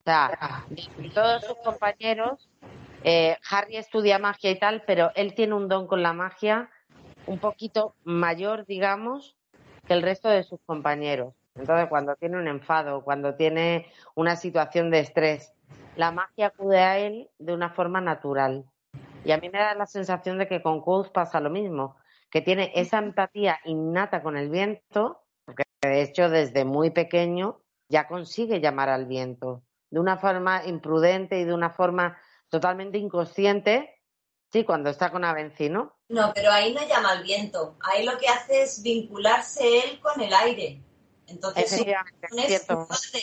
sea, 0.05 0.65
todos 1.13 1.45
sus 1.45 1.57
compañeros, 1.59 2.49
Harry 3.51 3.77
estudia 3.77 4.19
magia 4.19 4.51
y 4.51 4.59
tal, 4.59 4.83
pero 4.87 5.11
él 5.15 5.35
tiene 5.35 5.55
un 5.55 5.69
don 5.69 5.87
con 5.87 6.03
la 6.03 6.13
magia 6.13 6.71
un 7.27 7.39
poquito 7.39 7.95
mayor, 8.05 8.65
digamos, 8.65 9.37
el 9.93 10.03
resto 10.03 10.29
de 10.29 10.43
sus 10.43 10.61
compañeros. 10.67 11.35
Entonces, 11.55 11.89
cuando 11.89 12.17
tiene 12.17 12.39
un 12.39 12.49
enfado, 12.49 13.05
cuando 13.05 13.35
tiene 13.35 13.87
una 14.15 14.37
situación 14.37 14.91
de 14.91 15.01
estrés, 15.01 15.53
la 15.97 16.11
magia 16.11 16.47
acude 16.47 16.79
a 16.79 16.99
él 16.99 17.29
de 17.39 17.53
una 17.53 17.71
forma 17.71 18.01
natural. 18.01 18.65
Y 19.25 19.33
a 19.33 19.39
mí 19.39 19.51
me 19.51 19.59
da 19.59 19.75
la 19.75 19.87
sensación 19.87 20.39
de 20.39 20.49
que 20.49 20.63
con 20.63 20.81
Quoth 20.81 21.13
pasa 21.13 21.41
lo 21.41 21.51
mismo, 21.51 21.97
que 22.31 22.41
tiene 22.41 22.73
esa 22.75 22.99
empatía 22.99 23.59
innata 23.65 24.23
con 24.23 24.37
el 24.37 24.49
viento, 24.49 25.23
porque 25.45 25.65
de 25.83 26.03
hecho 26.03 26.31
desde 26.31 26.65
muy 26.65 26.91
pequeño 26.91 27.61
ya 27.89 28.09
consigue 28.09 28.61
llamar 28.61 28.89
al 28.89 29.07
viento, 29.07 29.63
de 29.91 30.01
una 30.01 30.17
forma 30.17 30.65
imprudente 30.65 31.39
y 31.39 31.45
de 31.45 31.53
una 31.53 31.71
forma 31.71 32.17
totalmente 32.49 32.99
inconsciente, 32.99 34.03
Sí, 34.53 34.65
cuando 34.65 34.91
está 34.91 35.11
con 35.11 35.25
Avenci, 35.25 35.71
¿no? 36.13 36.33
Pero 36.35 36.53
ahí 36.53 36.73
no 36.73 36.87
llama 36.87 37.11
al 37.11 37.23
viento. 37.23 37.75
Ahí 37.81 38.05
lo 38.05 38.19
que 38.19 38.29
hace 38.29 38.63
es 38.63 38.83
vincularse 38.83 39.81
él 39.81 40.01
con 40.01 40.21
el 40.21 40.33
aire. 40.33 40.81
Entonces, 41.27 41.71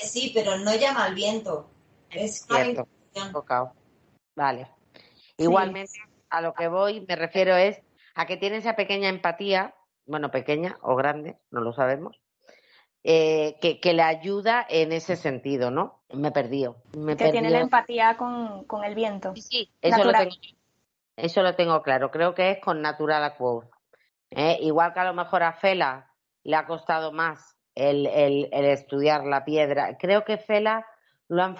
sí, 0.04 0.32
pero 0.34 0.58
no 0.58 0.76
llama 0.76 1.06
al 1.06 1.14
viento. 1.14 1.70
Es 2.10 2.46
cierto. 2.46 2.88
Vale. 4.36 4.68
Igualmente, 5.38 6.00
a 6.30 6.42
lo 6.42 6.54
que 6.54 6.68
voy 6.68 7.06
me 7.08 7.16
refiero 7.16 7.56
es 7.56 7.80
a 8.16 8.26
que 8.26 8.38
tiene 8.38 8.58
esa 8.58 8.76
pequeña 8.76 9.10
empatía, 9.10 9.76
bueno, 10.06 10.32
pequeña 10.32 10.78
o 10.82 10.96
grande, 10.96 11.38
no 11.52 11.62
lo 11.62 11.72
sabemos, 11.72 12.20
eh, 13.04 13.58
que, 13.62 13.94
le 13.94 14.02
ayuda 14.02 14.66
en 14.68 14.92
ese 14.92 15.16
sentido, 15.16 15.72
¿no? 15.72 16.02
Me 16.12 16.32
perdí. 16.32 16.66
Me 16.98 17.16
que 17.16 17.32
tiene 17.32 17.50
la 17.50 17.62
empatía 17.62 18.18
con, 18.18 18.66
con 18.66 18.84
el 18.84 18.96
viento. 18.96 19.34
Sí, 19.36 19.42
sí, 19.42 19.72
eso 19.82 20.04
lo 20.04 20.12
tengo 20.12 20.32
eso 21.22 21.42
lo 21.42 21.56
tengo 21.56 21.82
claro. 21.82 22.12
Creo 22.12 22.34
que 22.34 22.52
es 22.52 22.60
con 22.60 22.82
Natural 22.82 23.24
Aquo. 23.24 23.70
¿eh? 24.32 24.58
Igual 24.62 24.94
que 24.94 25.00
a 25.00 25.06
lo 25.06 25.14
mejor 25.14 25.44
a 25.44 25.54
Fela 25.54 26.12
le 26.44 26.56
ha 26.56 26.66
costado 26.66 27.12
más 27.12 27.58
el, 27.76 28.50
estudiar 28.52 29.26
la 29.26 29.46
piedra. 29.46 29.98
Creo 29.98 30.26
que 30.26 30.38
Fela 30.38 30.86
lo 31.28 31.44
han 31.44 31.56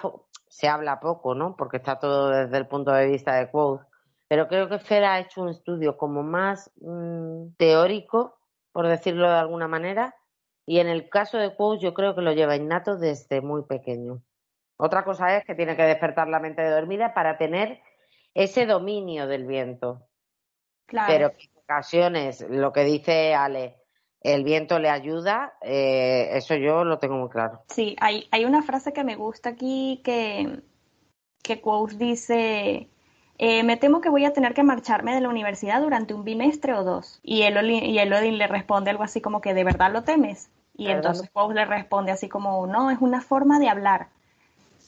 se 0.48 0.68
habla 0.68 0.98
poco, 0.98 1.34
¿no? 1.34 1.54
Porque 1.56 1.76
está 1.76 1.98
todo 1.98 2.30
desde 2.30 2.58
el 2.58 2.66
punto 2.66 2.90
de 2.90 3.06
vista 3.06 3.36
de 3.36 3.50
Quoth. 3.50 3.82
Pero 4.28 4.48
creo 4.48 4.68
que 4.68 4.78
Fela 4.78 5.14
ha 5.14 5.20
hecho 5.20 5.42
un 5.42 5.48
estudio 5.48 5.96
como 5.96 6.22
más 6.22 6.72
mm, 6.80 7.54
teórico, 7.56 8.36
por 8.72 8.88
decirlo 8.88 9.28
de 9.28 9.38
alguna 9.38 9.68
manera. 9.68 10.14
Y 10.66 10.80
en 10.80 10.88
el 10.88 11.08
caso 11.08 11.38
de 11.38 11.54
Quoth 11.54 11.80
yo 11.80 11.94
creo 11.94 12.14
que 12.14 12.22
lo 12.22 12.32
lleva 12.32 12.56
innato 12.56 12.96
desde 12.96 13.40
muy 13.40 13.62
pequeño. 13.64 14.22
Otra 14.76 15.04
cosa 15.04 15.36
es 15.36 15.44
que 15.44 15.54
tiene 15.54 15.76
que 15.76 15.82
despertar 15.82 16.28
la 16.28 16.40
mente 16.40 16.62
de 16.62 16.70
dormida 16.70 17.14
para 17.14 17.38
tener 17.38 17.80
ese 18.34 18.66
dominio 18.66 19.26
del 19.26 19.46
viento. 19.46 20.06
Pero 21.06 21.28
en 21.28 21.50
ocasiones, 21.62 22.44
lo 22.48 22.72
que 22.72 22.84
dice 22.84 23.34
Ale, 23.34 23.76
el 24.22 24.44
viento 24.44 24.78
le 24.78 24.90
ayuda, 24.90 25.54
eh, 25.62 26.30
eso 26.32 26.54
yo 26.54 26.84
lo 26.84 26.98
tengo 26.98 27.16
muy 27.16 27.30
claro. 27.30 27.62
Sí, 27.68 27.96
hay, 28.00 28.28
hay 28.30 28.44
una 28.44 28.62
frase 28.62 28.92
que 28.92 29.04
me 29.04 29.16
gusta 29.16 29.50
aquí 29.50 30.00
que, 30.04 30.60
que 31.42 31.60
Quoth 31.60 31.92
dice, 31.92 32.90
eh, 33.38 33.62
me 33.62 33.76
temo 33.76 34.00
que 34.00 34.10
voy 34.10 34.24
a 34.24 34.32
tener 34.32 34.52
que 34.52 34.62
marcharme 34.62 35.14
de 35.14 35.20
la 35.22 35.28
universidad 35.28 35.80
durante 35.80 36.12
un 36.12 36.24
bimestre 36.24 36.74
o 36.74 36.84
dos. 36.84 37.20
Y 37.22 37.42
Elodin, 37.42 37.84
y 37.84 37.98
Elodin 37.98 38.36
le 38.36 38.46
responde 38.46 38.90
algo 38.90 39.04
así 39.04 39.20
como 39.20 39.40
que, 39.40 39.54
¿de 39.54 39.64
verdad 39.64 39.92
lo 39.92 40.04
temes? 40.04 40.50
Y 40.76 40.88
entonces 40.88 41.30
Quoth 41.30 41.52
le 41.52 41.64
responde 41.64 42.10
así 42.10 42.28
como, 42.28 42.66
no, 42.66 42.90
es 42.90 42.98
una 43.00 43.20
forma 43.20 43.58
de 43.58 43.68
hablar. 43.68 44.08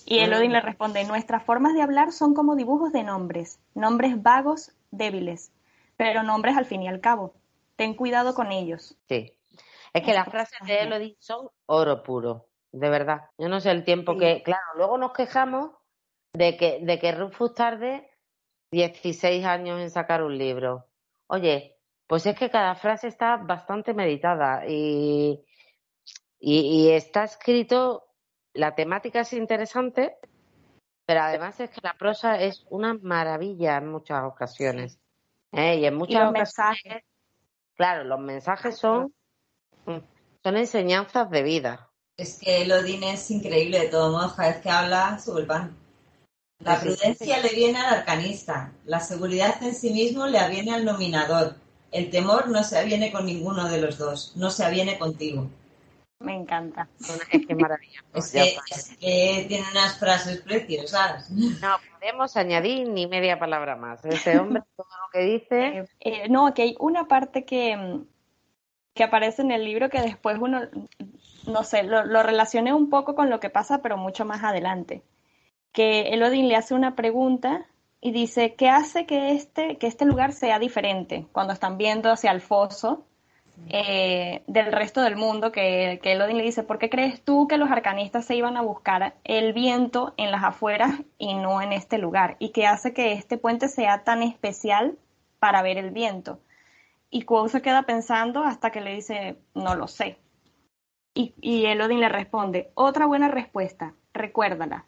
Y 0.06 0.18
Elodin 0.18 0.52
le 0.52 0.60
responde, 0.60 1.04
nuestras 1.04 1.44
formas 1.44 1.74
de 1.74 1.82
hablar 1.82 2.12
son 2.12 2.34
como 2.34 2.56
dibujos 2.56 2.92
de 2.92 3.02
nombres, 3.02 3.60
nombres 3.74 4.22
vagos, 4.22 4.72
débiles, 4.90 5.52
pero 5.96 6.22
nombres 6.22 6.56
al 6.56 6.66
fin 6.66 6.82
y 6.82 6.88
al 6.88 7.00
cabo. 7.00 7.34
Ten 7.76 7.94
cuidado 7.94 8.34
con 8.34 8.52
ellos. 8.52 8.96
Sí. 9.08 9.32
Es 9.92 10.02
que 10.02 10.14
las 10.14 10.28
frases 10.28 10.58
de 10.66 10.80
Elodin 10.80 11.16
son 11.18 11.48
oro 11.66 12.02
puro, 12.02 12.48
de 12.72 12.88
verdad. 12.88 13.30
Yo 13.38 13.48
no 13.48 13.60
sé 13.60 13.70
el 13.70 13.84
tiempo 13.84 14.16
que... 14.16 14.42
Claro, 14.42 14.62
luego 14.76 14.98
nos 14.98 15.12
quejamos 15.12 15.70
de 16.32 16.56
que, 16.56 16.80
de 16.80 16.98
que 16.98 17.12
Rufus 17.12 17.54
tarde 17.54 18.10
16 18.70 19.44
años 19.44 19.80
en 19.80 19.90
sacar 19.90 20.22
un 20.22 20.36
libro. 20.36 20.86
Oye, 21.26 21.76
pues 22.06 22.26
es 22.26 22.38
que 22.38 22.50
cada 22.50 22.74
frase 22.74 23.08
está 23.08 23.36
bastante 23.36 23.94
meditada 23.94 24.66
y, 24.66 25.44
y, 26.38 26.90
está 26.90 27.24
escrito, 27.24 28.04
la 28.54 28.74
temática 28.74 29.20
es 29.20 29.32
interesante, 29.32 30.16
pero 31.06 31.20
además 31.20 31.58
es 31.60 31.70
que 31.70 31.80
la 31.82 31.94
prosa 31.94 32.40
es 32.40 32.64
una 32.70 32.94
maravilla 32.94 33.78
en 33.78 33.88
muchas 33.88 34.24
ocasiones. 34.24 34.98
¿eh? 35.52 35.76
Y 35.76 35.86
en 35.86 35.94
muchas 35.94 36.28
ocasiones, 36.28 37.04
claro, 37.74 38.04
los 38.04 38.20
mensajes 38.20 38.76
son, 38.78 39.14
son 39.84 40.56
enseñanzas 40.56 41.30
de 41.30 41.42
vida. 41.42 41.90
Es 42.16 42.38
que 42.38 42.62
Elodin 42.62 43.04
es 43.04 43.30
increíble 43.30 43.80
de 43.80 43.88
todo 43.88 44.12
modo, 44.12 44.34
cada 44.36 44.50
vez 44.50 44.60
que 44.60 44.70
habla 44.70 45.18
sube 45.18 45.40
el 45.40 45.46
pan. 45.46 45.76
La 46.60 46.78
prudencia 46.78 47.40
le 47.40 47.48
viene 47.48 47.80
al 47.80 47.94
arcanista, 47.94 48.72
la 48.84 49.00
seguridad 49.00 49.60
en 49.62 49.74
sí 49.74 49.90
mismo 49.92 50.26
le 50.26 50.38
aviene 50.38 50.72
al 50.72 50.84
nominador, 50.84 51.56
el 51.90 52.08
temor 52.10 52.48
no 52.48 52.62
se 52.62 52.78
aviene 52.78 53.10
con 53.10 53.26
ninguno 53.26 53.68
de 53.68 53.80
los 53.80 53.98
dos, 53.98 54.32
no 54.36 54.48
se 54.50 54.64
aviene 54.64 54.96
contigo. 54.98 55.50
Me 56.22 56.34
encanta. 56.34 56.88
Es 57.32 57.46
que 57.46 57.54
maravilla. 57.54 58.00
es, 58.14 58.96
que, 58.98 59.44
tiene 59.48 59.64
unas 59.70 59.98
frases 59.98 60.40
preciosas. 60.40 61.30
No 61.30 61.76
podemos 61.98 62.36
añadir 62.36 62.88
ni 62.88 63.06
media 63.06 63.38
palabra 63.38 63.76
más. 63.76 64.04
Ese 64.04 64.38
hombre, 64.38 64.62
todo 64.76 64.86
lo 64.86 65.10
que 65.12 65.20
dice. 65.20 65.66
Eh, 65.66 65.86
eh, 66.00 66.28
no, 66.28 66.52
que 66.54 66.62
hay 66.62 66.76
una 66.78 67.08
parte 67.08 67.44
que, 67.44 68.00
que 68.94 69.04
aparece 69.04 69.42
en 69.42 69.50
el 69.52 69.64
libro 69.64 69.88
que 69.90 70.00
después 70.00 70.38
uno, 70.40 70.60
no 71.46 71.64
sé, 71.64 71.82
lo, 71.82 72.04
lo 72.04 72.22
relacioné 72.22 72.72
un 72.72 72.90
poco 72.90 73.14
con 73.14 73.30
lo 73.30 73.40
que 73.40 73.50
pasa, 73.50 73.82
pero 73.82 73.96
mucho 73.96 74.24
más 74.24 74.44
adelante 74.44 75.02
que 75.72 76.10
Elodin 76.10 76.48
le 76.48 76.56
hace 76.56 76.74
una 76.74 76.94
pregunta 76.94 77.66
y 78.00 78.12
dice, 78.12 78.54
¿qué 78.54 78.68
hace 78.68 79.06
que 79.06 79.32
este, 79.32 79.78
que 79.78 79.86
este 79.86 80.04
lugar 80.04 80.32
sea 80.32 80.58
diferente? 80.58 81.26
Cuando 81.32 81.52
están 81.52 81.78
viendo 81.78 82.10
hacia 82.10 82.30
el 82.30 82.40
foso 82.40 83.06
eh, 83.68 84.42
del 84.46 84.72
resto 84.72 85.00
del 85.02 85.16
mundo, 85.16 85.52
que, 85.52 86.00
que 86.02 86.12
Elodin 86.12 86.36
le 86.36 86.44
dice, 86.44 86.62
¿por 86.62 86.78
qué 86.78 86.90
crees 86.90 87.22
tú 87.22 87.46
que 87.48 87.58
los 87.58 87.70
arcanistas 87.70 88.24
se 88.24 88.34
iban 88.34 88.56
a 88.56 88.62
buscar 88.62 89.14
el 89.24 89.52
viento 89.52 90.14
en 90.16 90.30
las 90.30 90.42
afueras 90.42 90.92
y 91.18 91.34
no 91.34 91.62
en 91.62 91.72
este 91.72 91.98
lugar? 91.98 92.36
¿Y 92.38 92.50
qué 92.50 92.66
hace 92.66 92.92
que 92.92 93.12
este 93.12 93.38
puente 93.38 93.68
sea 93.68 94.04
tan 94.04 94.22
especial 94.22 94.98
para 95.38 95.62
ver 95.62 95.78
el 95.78 95.90
viento? 95.90 96.40
Y 97.10 97.22
Quo 97.22 97.48
se 97.48 97.62
queda 97.62 97.82
pensando 97.82 98.42
hasta 98.42 98.70
que 98.70 98.80
le 98.80 98.94
dice, 98.94 99.36
no 99.54 99.74
lo 99.74 99.86
sé. 99.86 100.18
Y, 101.14 101.34
y 101.40 101.66
Elodin 101.66 102.00
le 102.00 102.08
responde, 102.08 102.70
otra 102.74 103.06
buena 103.06 103.28
respuesta, 103.28 103.94
recuérdala, 104.14 104.86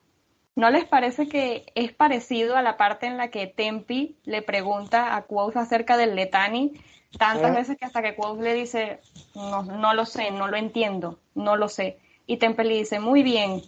¿No 0.57 0.71
les 0.71 0.85
parece 0.85 1.29
que 1.29 1.67
es 1.75 1.93
parecido 1.93 2.57
a 2.57 2.63
la 2.63 2.77
parte 2.77 3.07
en 3.07 3.17
la 3.17 3.29
que 3.29 3.47
Tempi 3.49 4.17
le 4.25 4.41
pregunta 4.43 5.17
a 5.17 5.23
Quoth 5.23 5.57
acerca 5.57 5.97
del 5.97 6.15
Letani 6.15 6.81
tantas 7.19 7.51
eh. 7.53 7.55
veces 7.55 7.77
que 7.77 7.85
hasta 7.85 8.03
que 8.03 8.15
Quoth 8.15 8.41
le 8.41 8.55
dice, 8.55 9.01
no, 9.35 9.63
no 9.63 9.95
lo 9.95 10.05
sé, 10.05 10.31
no 10.31 10.49
lo 10.49 10.57
entiendo, 10.57 11.19
no 11.35 11.57
lo 11.57 11.69
sé. 11.69 11.99
Y 12.27 12.37
Tempi 12.37 12.63
le 12.65 12.75
dice, 12.75 13.01
muy 13.01 13.23
bien, 13.23 13.63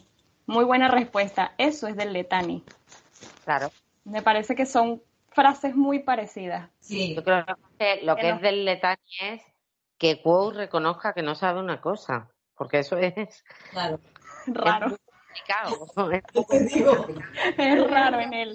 muy 0.47 0.65
buena 0.65 0.89
respuesta, 0.89 1.55
eso 1.59 1.89
es 1.89 1.97
del 1.97 2.13
Letani. 2.13 2.63
Claro. 3.45 3.71
Me 4.05 4.23
parece 4.23 4.55
que 4.55 4.67
son 4.67 5.03
frases 5.31 5.75
muy 5.75 6.01
parecidas. 6.01 6.71
Sí. 6.81 7.15
Yo 7.15 7.25
creo 7.25 7.45
que 7.79 8.01
lo 8.03 8.17
que, 8.17 8.31
es 8.31 8.41
del 8.41 8.65
Letani 8.65 9.03
es 9.23 9.43
que 9.99 10.23
Quoth 10.23 10.55
reconozca 10.55 11.15
que 11.15 11.23
no 11.23 11.35
sabe 11.35 11.61
una 11.61 11.81
cosa, 11.81 12.31
porque 12.57 12.79
eso 12.79 12.97
es... 12.97 13.45
Claro. 13.73 14.01
Raro. 14.47 14.97
Es 17.59 17.91
raro 17.91 18.21
en 18.21 18.35
él. 18.35 18.55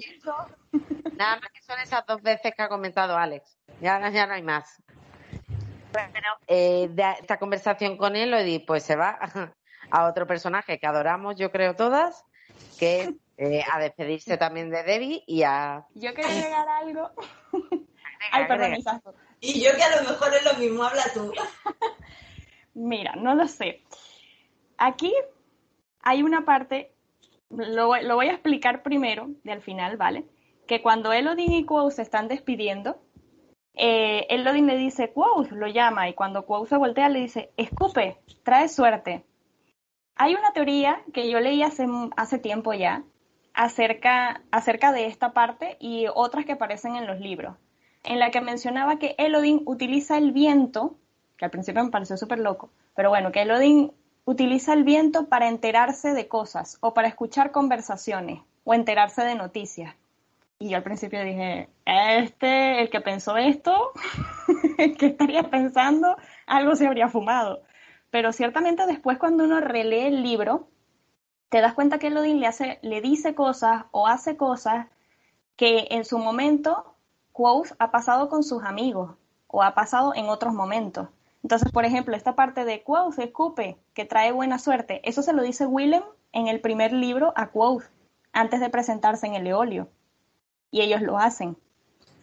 Nada 1.16 1.40
más 1.40 1.50
que 1.52 1.62
son 1.62 1.78
esas 1.80 2.04
dos 2.06 2.22
veces 2.22 2.52
que 2.54 2.62
ha 2.62 2.68
comentado 2.68 3.16
Alex. 3.16 3.58
Ya, 3.80 4.08
ya 4.10 4.26
no 4.26 4.34
hay 4.34 4.42
más. 4.42 4.82
Bueno, 5.92 6.28
eh, 6.46 6.88
de 6.90 7.16
esta 7.20 7.38
conversación 7.38 7.96
con 7.96 8.16
él, 8.16 8.30
Lodi, 8.30 8.58
pues 8.60 8.82
se 8.82 8.96
va 8.96 9.18
a 9.90 10.06
otro 10.06 10.26
personaje 10.26 10.78
que 10.78 10.86
adoramos, 10.86 11.36
yo 11.36 11.50
creo 11.50 11.76
todas, 11.76 12.24
que 12.78 13.02
es 13.02 13.10
eh, 13.36 13.64
a 13.70 13.78
despedirse 13.78 14.38
también 14.38 14.70
de 14.70 14.82
Debbie 14.82 15.22
y 15.26 15.42
a... 15.42 15.84
Yo 15.94 16.14
quería 16.14 16.30
agregar 16.30 16.68
algo. 16.68 17.10
Ay, 18.30 18.46
perdón, 18.46 19.02
Y 19.40 19.62
yo 19.62 19.74
que 19.74 19.82
a 19.82 20.00
lo 20.00 20.10
mejor 20.10 20.34
es 20.34 20.44
lo 20.44 20.54
mismo, 20.54 20.84
habla 20.84 21.04
tú. 21.12 21.32
Mira, 22.74 23.14
no 23.16 23.34
lo 23.34 23.46
sé. 23.48 23.82
Aquí 24.78 25.12
hay 26.02 26.22
una 26.22 26.44
parte, 26.44 26.92
lo, 27.50 27.88
voy 27.88 28.28
a 28.28 28.32
explicar 28.32 28.82
primero, 28.82 29.30
de 29.44 29.52
al 29.52 29.62
final, 29.62 29.96
¿vale? 29.96 30.24
Que 30.66 30.82
cuando 30.82 31.12
Elodin 31.12 31.52
y 31.52 31.64
Quo 31.64 31.90
se 31.90 32.02
están 32.02 32.28
despidiendo, 32.28 33.00
eh, 33.74 34.26
Elodin 34.28 34.66
le 34.66 34.76
dice, 34.76 35.12
Quo, 35.12 35.44
lo 35.50 35.66
llama, 35.66 36.08
y 36.08 36.14
cuando 36.14 36.44
Quo 36.44 36.66
se 36.66 36.76
voltea 36.76 37.08
le 37.08 37.20
dice, 37.20 37.52
escupe, 37.56 38.18
trae 38.42 38.68
suerte. 38.68 39.24
Hay 40.16 40.34
una 40.34 40.52
teoría 40.52 41.02
que 41.12 41.30
yo 41.30 41.40
leí 41.40 41.62
hace, 41.62 41.86
hace 42.16 42.38
tiempo 42.38 42.74
ya 42.74 43.04
acerca, 43.54 44.42
acerca 44.50 44.92
de 44.92 45.06
esta 45.06 45.32
parte 45.32 45.76
y 45.80 46.06
otras 46.14 46.44
que 46.44 46.52
aparecen 46.52 46.96
en 46.96 47.06
los 47.06 47.20
libros, 47.20 47.56
en 48.04 48.18
la 48.18 48.30
que 48.30 48.40
mencionaba 48.40 48.98
que 48.98 49.14
Elodin 49.18 49.62
utiliza 49.64 50.18
el 50.18 50.32
viento, 50.32 50.96
que 51.36 51.44
al 51.44 51.50
principio 51.50 51.84
me 51.84 51.90
pareció 51.90 52.16
súper 52.16 52.38
loco, 52.38 52.70
pero 52.94 53.08
bueno, 53.08 53.32
que 53.32 53.42
Elodin 53.42 53.92
utiliza 54.24 54.72
el 54.72 54.84
viento 54.84 55.28
para 55.28 55.48
enterarse 55.48 56.14
de 56.14 56.28
cosas 56.28 56.78
o 56.80 56.94
para 56.94 57.08
escuchar 57.08 57.50
conversaciones 57.50 58.40
o 58.64 58.74
enterarse 58.74 59.22
de 59.22 59.34
noticias. 59.34 59.94
Y 60.58 60.70
yo 60.70 60.76
al 60.76 60.84
principio 60.84 61.24
dije, 61.24 61.68
este, 61.84 62.82
el 62.82 62.90
que 62.90 63.00
pensó 63.00 63.36
esto, 63.36 63.92
¿qué 64.76 65.06
estaría 65.06 65.50
pensando? 65.50 66.16
Algo 66.46 66.76
se 66.76 66.86
habría 66.86 67.08
fumado. 67.08 67.62
Pero 68.10 68.32
ciertamente 68.32 68.86
después 68.86 69.18
cuando 69.18 69.44
uno 69.44 69.60
relee 69.60 70.06
el 70.06 70.22
libro, 70.22 70.68
te 71.48 71.60
das 71.60 71.74
cuenta 71.74 71.98
que 71.98 72.06
Elodin 72.06 72.38
le, 72.38 72.46
hace, 72.46 72.78
le 72.82 73.00
dice 73.00 73.34
cosas 73.34 73.86
o 73.90 74.06
hace 74.06 74.36
cosas 74.36 74.86
que 75.56 75.88
en 75.90 76.04
su 76.04 76.18
momento 76.18 76.94
Quoth 77.32 77.72
ha 77.78 77.90
pasado 77.90 78.28
con 78.28 78.42
sus 78.44 78.62
amigos 78.62 79.16
o 79.48 79.62
ha 79.62 79.74
pasado 79.74 80.14
en 80.14 80.28
otros 80.28 80.54
momentos. 80.54 81.08
Entonces, 81.42 81.72
por 81.72 81.84
ejemplo, 81.84 82.16
esta 82.16 82.34
parte 82.34 82.64
de 82.64 82.82
Quoth, 82.82 83.18
escupe, 83.18 83.76
que 83.94 84.04
trae 84.04 84.32
buena 84.32 84.58
suerte, 84.58 85.00
eso 85.04 85.22
se 85.22 85.32
lo 85.32 85.42
dice 85.42 85.66
Willem 85.66 86.02
en 86.32 86.48
el 86.48 86.60
primer 86.60 86.92
libro 86.92 87.32
a 87.36 87.48
Quoth, 87.48 87.84
antes 88.32 88.60
de 88.60 88.70
presentarse 88.70 89.26
en 89.26 89.34
el 89.34 89.46
Eolio. 89.46 89.88
Y 90.70 90.80
ellos 90.80 91.02
lo 91.02 91.18
hacen. 91.18 91.56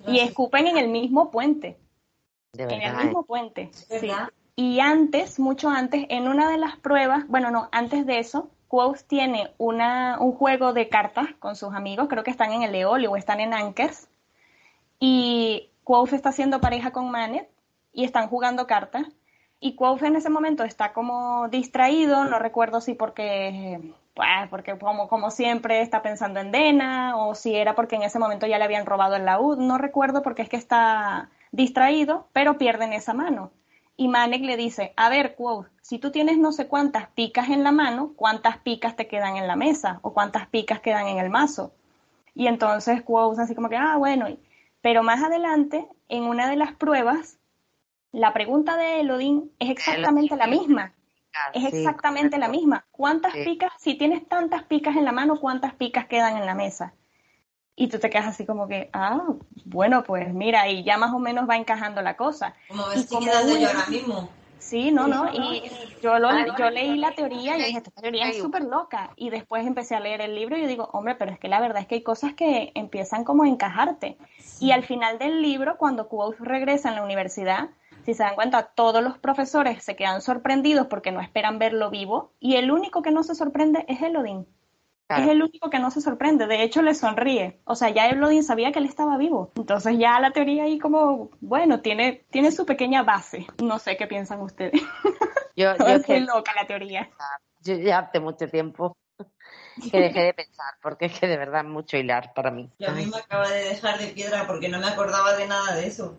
Y 0.07 0.19
escupen 0.19 0.67
en 0.67 0.77
el 0.77 0.87
mismo 0.87 1.29
puente. 1.29 1.77
en 2.57 2.81
el 2.81 2.95
mismo 2.95 3.23
puente. 3.23 3.69
Sí. 3.73 4.09
Y 4.55 4.79
antes, 4.79 5.39
mucho 5.39 5.69
antes, 5.69 6.05
en 6.09 6.27
una 6.27 6.49
de 6.49 6.57
las 6.57 6.77
pruebas, 6.77 7.27
bueno, 7.27 7.51
no, 7.51 7.69
antes 7.71 8.05
de 8.05 8.19
eso, 8.19 8.49
Quoth 8.67 9.03
tiene 9.07 9.53
una, 9.57 10.17
un 10.19 10.33
juego 10.33 10.73
de 10.73 10.89
cartas 10.89 11.27
con 11.39 11.55
sus 11.55 11.73
amigos, 11.73 12.07
creo 12.09 12.23
que 12.23 12.31
están 12.31 12.51
en 12.53 12.63
el 12.63 12.75
Eolio 12.75 13.11
o 13.11 13.17
están 13.17 13.39
en 13.39 13.53
Ankers. 13.53 14.09
Y 14.99 15.69
Quoth 15.83 16.13
está 16.13 16.29
haciendo 16.29 16.61
pareja 16.61 16.91
con 16.91 17.11
Manet 17.11 17.49
y 17.94 18.03
están 18.03 18.28
jugando 18.28 18.68
cartas. 18.68 19.07
Y 19.60 19.76
Quoth 19.76 20.03
en 20.03 20.16
ese 20.16 20.30
momento 20.30 20.64
está 20.64 20.94
como 20.94 21.49
distraído, 21.49 22.24
no 22.26 22.40
recuerdo 22.40 22.80
si 22.80 22.94
porque, 22.94 23.94
pues, 24.14 24.49
porque 24.49 24.78
como, 24.78 25.10
como 25.10 25.32
siempre 25.32 25.82
está 25.82 26.02
pensando 26.02 26.40
en 26.40 26.52
Dena 26.52 27.18
o 27.18 27.36
si 27.36 27.56
era 27.56 27.76
porque 27.76 27.98
en 27.98 28.03
ese 28.03 28.20
momento 28.20 28.48
ya 28.48 28.57
le 28.57 28.64
habían 28.64 28.86
robado 28.86 29.16
el 29.16 29.26
laúd, 29.26 29.57
no 29.57 29.78
recuerdo 29.78 30.22
porque 30.22 30.44
es 30.44 30.49
que 30.49 30.57
está 30.57 31.30
distraído, 31.52 32.28
pero 32.32 32.57
pierden 32.57 32.94
esa 32.94 33.14
mano. 33.14 33.52
Y 33.98 34.07
Manek 34.07 34.44
le 34.44 34.56
dice, 34.56 34.94
a 34.95 35.10
ver, 35.10 35.36
Quoth, 35.36 35.68
si 35.82 35.99
tú 35.99 36.10
tienes 36.10 36.38
no 36.38 36.53
sé 36.53 36.70
cuántas 36.70 37.10
picas 37.10 37.49
en 37.49 37.66
la 37.66 37.74
mano, 37.74 38.14
¿cuántas 38.16 38.57
picas 38.60 38.95
te 38.95 39.07
quedan 39.07 39.36
en 39.36 39.45
la 39.45 39.57
mesa? 39.57 39.99
¿O 40.03 40.14
cuántas 40.14 40.48
picas 40.48 40.80
quedan 40.80 41.07
en 41.07 41.18
el 41.20 41.30
mazo? 41.30 41.74
Y 42.34 42.48
entonces 42.48 43.02
Quoth 43.02 43.40
así 43.40 43.56
como 43.56 43.68
que, 43.68 43.76
ah, 43.76 43.98
bueno, 43.98 44.28
pero 44.80 45.03
más 45.03 45.22
adelante, 45.22 45.86
en 46.07 46.24
una 46.24 46.49
de 46.49 46.56
las 46.56 46.72
pruebas, 46.74 47.39
la 48.11 48.34
pregunta 48.34 48.77
de 48.77 49.02
Elodín 49.02 49.52
es 49.60 49.69
exactamente 49.69 50.36
la 50.36 50.48
misma. 50.48 50.94
Es 51.53 51.73
exactamente 51.73 52.38
la 52.38 52.48
misma. 52.48 52.86
¿Cuántas 52.91 53.34
picas, 53.34 53.72
si 53.77 53.95
tienes 53.95 54.27
tantas 54.27 54.64
picas 54.64 54.95
en 54.95 55.06
la 55.06 55.11
mano, 55.11 55.40
cuántas 55.40 55.73
picas 55.73 56.07
quedan 56.07 56.38
en 56.38 56.45
la 56.45 56.56
mesa? 56.56 56.94
Y 57.76 57.88
tú 57.88 57.99
te 57.99 58.10
quedas 58.10 58.27
así 58.27 58.45
como 58.45 58.68
que, 58.68 58.90
ah, 58.91 59.22
bueno, 59.65 60.03
pues 60.03 60.34
mira, 60.34 60.68
y 60.68 60.84
ya 60.84 60.98
más 60.98 61.14
o 61.14 61.19
menos 61.19 61.49
va 61.49 61.56
encajando 61.56 62.02
la 62.02 62.18
cosa. 62.18 62.56
Como 62.68 62.88
ves, 62.88 63.02
estoy 63.02 63.26
quedando 63.26 63.57
yo 63.57 63.68
ahora 63.68 63.88
mismo. 63.88 64.30
Sí, 64.57 64.91
no, 64.91 65.07
no, 65.07 65.31
y 65.34 65.64
yo, 66.02 66.19
lo, 66.19 66.30
yo 66.57 66.69
leí 66.69 66.98
la 66.98 67.11
teoría 67.11 67.57
y 67.57 67.64
dije, 67.64 67.77
esta 67.77 67.91
teoría 67.91 68.27
es 68.27 68.38
súper 68.38 68.64
loca. 68.64 69.11
Y 69.15 69.30
después 69.30 69.65
empecé 69.65 69.95
a 69.95 70.02
leer 70.02 70.19
el 70.19 70.36
libro 70.36 70.57
y 70.57 70.61
yo 70.61 70.68
digo, 70.68 70.90
hombre, 70.91 71.15
pero 71.15 71.31
es 71.31 71.40
que 71.40 71.48
la 71.48 71.61
verdad 71.61 71.81
es 71.81 71.88
que 71.88 71.95
hay 71.95 72.03
cosas 72.03 72.34
que 72.34 72.73
empiezan 72.76 73.23
como 73.23 73.44
a 73.44 73.48
encajarte. 73.48 74.18
Y 74.60 74.72
al 74.72 74.84
final 74.84 75.18
del 75.18 75.41
libro, 75.41 75.77
cuando 75.77 76.10
Quoth 76.10 76.40
regresa 76.40 76.90
en 76.90 76.95
la 76.95 77.03
universidad, 77.03 77.69
si 78.05 78.13
se 78.13 78.23
dan 78.23 78.35
cuenta, 78.35 78.63
todos 78.76 79.03
los 79.03 79.17
profesores 79.17 79.84
se 79.84 79.95
quedan 79.95 80.21
sorprendidos 80.21 80.88
porque 80.88 81.11
no 81.11 81.21
esperan 81.21 81.59
verlo 81.59 81.89
vivo 81.89 82.34
y 82.39 82.55
el 82.55 82.71
único 82.71 83.01
que 83.01 83.11
no 83.11 83.23
se 83.23 83.35
sorprende 83.35 83.85
es 83.88 84.01
Elodin. 84.01 84.47
Es 85.09 85.27
el 85.27 85.41
único 85.41 85.71
que 85.71 85.80
no 85.80 85.89
se 85.89 86.01
sorprende, 86.01 86.45
de 86.45 86.61
hecho 86.61 86.84
le 86.84 86.93
sonríe. 86.93 87.59
O 87.65 87.73
sea, 87.73 87.89
ya 87.89 88.07
Elodin 88.07 88.43
sabía 88.43 88.71
que 88.71 88.77
él 88.77 88.85
estaba 88.85 89.17
vivo. 89.17 89.51
Entonces 89.55 89.97
ya 89.97 90.19
la 90.19 90.30
teoría 90.31 90.65
ahí 90.65 90.77
como, 90.77 91.31
bueno, 91.41 91.81
tiene, 91.81 92.27
tiene 92.30 92.51
su 92.51 92.63
pequeña 92.63 93.01
base. 93.01 93.47
No 93.63 93.80
sé 93.80 93.97
qué 93.97 94.05
piensan 94.05 94.41
ustedes. 94.41 94.80
Yo, 95.55 95.76
yo 95.76 95.88
Estoy 95.88 96.21
loca 96.21 96.53
la 96.55 96.65
teoría. 96.65 97.09
Yo 97.61 97.76
ya 97.76 97.99
hace 97.99 98.21
mucho 98.21 98.47
tiempo 98.47 98.95
que 99.91 99.99
dejé 99.99 100.21
de 100.21 100.34
pensar, 100.34 100.76
porque 100.81 101.07
es 101.07 101.19
que 101.19 101.27
de 101.27 101.35
verdad 101.38 101.65
es 101.65 101.67
mucho 101.67 101.97
hilar 101.97 102.34
para 102.34 102.49
mí. 102.49 102.71
Y 102.77 102.85
a 102.85 102.91
mí 102.91 103.05
me 103.05 103.17
acaba 103.17 103.49
de 103.49 103.65
dejar 103.65 103.99
de 103.99 104.07
piedra 104.07 104.47
porque 104.47 104.69
no 104.69 104.80
me 104.80 104.88
acordaba 104.88 105.35
de 105.35 105.47
nada 105.47 105.76
de 105.76 105.88
eso. 105.88 106.17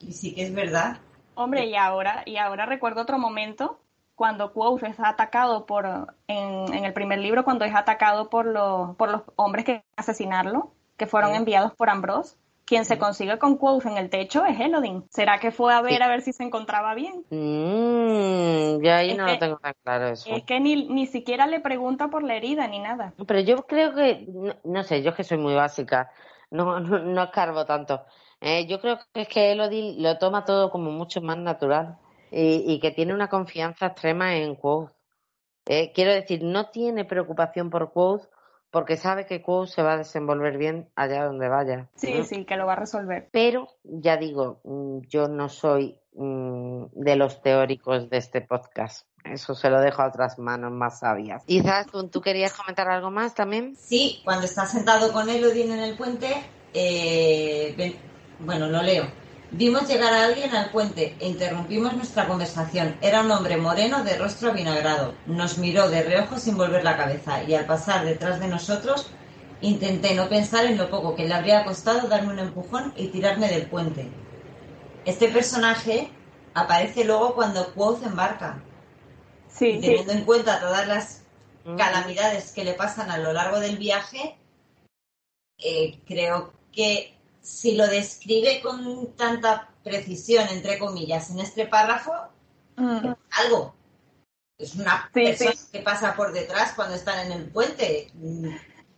Y 0.00 0.12
sí 0.12 0.34
que 0.34 0.44
es 0.44 0.54
verdad. 0.54 1.00
Hombre, 1.38 1.66
y 1.66 1.76
ahora, 1.76 2.24
y 2.26 2.36
ahora 2.36 2.66
recuerdo 2.66 3.02
otro 3.02 3.16
momento 3.16 3.78
cuando 4.16 4.52
Quoth 4.52 4.82
es 4.82 4.98
atacado 4.98 5.66
por, 5.66 5.86
en, 6.26 6.84
el 6.84 6.92
primer 6.92 7.20
libro, 7.20 7.44
cuando 7.44 7.64
es 7.64 7.72
atacado 7.72 8.28
por, 8.28 8.44
los 8.44 8.96
por 8.96 9.08
los 9.08 9.22
hombres 9.36 9.64
que 9.64 9.84
asesinarlo, 9.96 10.72
que 10.96 11.06
fueron 11.06 11.36
enviados 11.36 11.72
por 11.74 11.90
Ambrose, 11.90 12.36
quien 12.64 12.84
se 12.84 12.98
consigue 12.98 13.38
con 13.38 13.56
Quoth 13.56 13.86
en 13.86 13.98
el 13.98 14.10
techo 14.10 14.44
es 14.44 14.58
Elodin. 14.58 15.04
¿Será 15.10 15.38
que 15.38 15.52
fue 15.52 15.72
a 15.72 15.80
ver 15.80 16.02
a 16.02 16.08
ver 16.08 16.22
si 16.22 16.32
se 16.32 16.42
encontraba 16.42 16.94
bien? 16.94 17.24
Mm, 17.30 18.82
yo 18.82 18.92
ahí 18.92 19.14
no 19.16 19.24
lo 19.24 19.38
tengo 19.38 19.58
tan 19.58 19.74
claro 19.84 20.08
eso. 20.08 20.28
Es 20.34 20.42
que 20.42 20.58
ni, 20.58 20.88
ni 20.88 21.06
siquiera 21.06 21.46
le 21.46 21.60
pregunta 21.60 22.08
por 22.08 22.24
la 22.24 22.34
herida 22.34 22.66
ni 22.66 22.80
nada. 22.80 23.12
Pero 23.24 23.38
yo 23.38 23.58
creo 23.58 23.94
que, 23.94 24.26
no, 24.64 24.82
sé, 24.82 25.04
yo 25.04 25.10
es 25.10 25.16
que 25.16 25.22
soy 25.22 25.38
muy 25.38 25.54
básica, 25.54 26.10
no, 26.50 26.80
no, 26.80 26.98
no 26.98 27.22
escarbo 27.22 27.64
tanto. 27.64 28.04
Eh, 28.40 28.66
yo 28.66 28.80
creo 28.80 28.98
que 29.12 29.22
es 29.22 29.28
que 29.28 29.52
Elodin 29.52 30.02
lo 30.02 30.18
toma 30.18 30.44
todo 30.44 30.70
como 30.70 30.90
mucho 30.90 31.20
más 31.20 31.38
natural 31.38 31.98
y, 32.30 32.78
que 32.80 32.90
tiene 32.90 33.14
una 33.14 33.28
confianza 33.28 33.86
extrema 33.86 34.36
en 34.36 34.54
Quoth. 34.54 34.92
Eh, 35.66 35.92
quiero 35.92 36.12
decir, 36.12 36.42
no 36.42 36.70
tiene 36.70 37.04
preocupación 37.04 37.70
por 37.70 37.92
Quoth 37.92 38.28
porque 38.70 38.96
sabe 38.96 39.26
que 39.26 39.42
Quoth 39.42 39.68
se 39.68 39.82
va 39.82 39.94
a 39.94 39.98
desenvolver 39.98 40.58
bien 40.58 40.90
allá 40.94 41.24
donde 41.24 41.48
vaya. 41.48 41.88
Sí, 41.96 42.22
sí, 42.24 42.44
que 42.44 42.56
lo 42.56 42.66
va 42.66 42.74
a 42.74 42.76
resolver. 42.76 43.28
Pero, 43.32 43.68
ya 43.82 44.16
digo, 44.18 44.60
mm, 44.64 45.00
yo 45.08 45.28
no 45.28 45.48
soy 45.48 45.98
mm, 46.12 46.84
de 46.92 47.16
los 47.16 47.40
teóricos 47.40 48.10
de 48.10 48.18
este 48.18 48.42
podcast. 48.42 49.06
Eso 49.24 49.54
se 49.54 49.70
lo 49.70 49.80
dejo 49.80 50.02
a 50.02 50.08
otras 50.08 50.38
manos 50.38 50.70
más 50.70 51.00
sabias. 51.00 51.44
Quizás 51.44 51.86
¿tú, 52.10 52.20
querías 52.20 52.52
comentar 52.52 52.88
algo 52.88 53.10
más 53.10 53.34
también? 53.34 53.74
Sí, 53.76 54.20
cuando 54.24 54.44
está 54.44 54.66
sentado 54.66 55.12
con 55.12 55.28
Elodin 55.28 55.72
en 55.72 55.80
el 55.80 55.96
puente, 55.96 56.28
eh, 56.74 57.96
bueno, 58.40 58.68
lo 58.68 58.82
leo. 58.82 59.06
Vimos 59.50 59.88
llegar 59.88 60.12
a 60.12 60.26
alguien 60.26 60.54
al 60.54 60.70
puente 60.70 61.16
e 61.18 61.28
interrumpimos 61.28 61.94
nuestra 61.94 62.26
conversación. 62.26 62.96
Era 63.00 63.22
un 63.22 63.30
hombre 63.30 63.56
moreno 63.56 64.04
de 64.04 64.16
rostro 64.18 64.50
avinagrado. 64.50 65.14
Nos 65.26 65.56
miró 65.56 65.88
de 65.88 66.02
reojo 66.02 66.38
sin 66.38 66.56
volver 66.56 66.84
la 66.84 66.98
cabeza 66.98 67.42
y 67.42 67.54
al 67.54 67.64
pasar 67.64 68.04
detrás 68.04 68.40
de 68.40 68.48
nosotros 68.48 69.10
intenté 69.62 70.14
no 70.14 70.28
pensar 70.28 70.66
en 70.66 70.76
lo 70.76 70.90
poco 70.90 71.16
que 71.16 71.26
le 71.26 71.34
habría 71.34 71.64
costado 71.64 72.08
darme 72.08 72.32
un 72.32 72.38
empujón 72.38 72.92
y 72.96 73.08
tirarme 73.08 73.48
del 73.48 73.66
puente. 73.66 74.10
Este 75.06 75.28
personaje 75.28 76.10
aparece 76.52 77.04
luego 77.04 77.34
cuando 77.34 77.72
Quoth 77.72 78.04
embarca. 78.04 78.62
Sí, 79.48 79.78
teniendo 79.80 80.12
en 80.12 80.24
cuenta 80.24 80.60
todas 80.60 80.86
las 80.86 81.24
mm. 81.64 81.76
calamidades 81.76 82.52
que 82.52 82.64
le 82.64 82.74
pasan 82.74 83.10
a 83.10 83.16
lo 83.16 83.32
largo 83.32 83.58
del 83.60 83.78
viaje, 83.78 84.36
eh, 85.56 85.98
creo 86.06 86.52
que 86.70 87.17
si 87.48 87.74
lo 87.74 87.86
describe 87.86 88.60
con 88.60 89.16
tanta 89.16 89.70
precisión, 89.82 90.46
entre 90.50 90.78
comillas, 90.78 91.30
en 91.30 91.40
este 91.40 91.66
párrafo, 91.66 92.12
mm. 92.76 93.12
algo. 93.30 93.74
Es 94.58 94.74
una 94.74 95.08
persona 95.12 95.52
que 95.72 95.80
pasa 95.80 96.14
por 96.14 96.32
detrás 96.32 96.74
cuando 96.74 96.94
están 96.94 97.26
en 97.26 97.32
el 97.32 97.50
puente. 97.50 98.10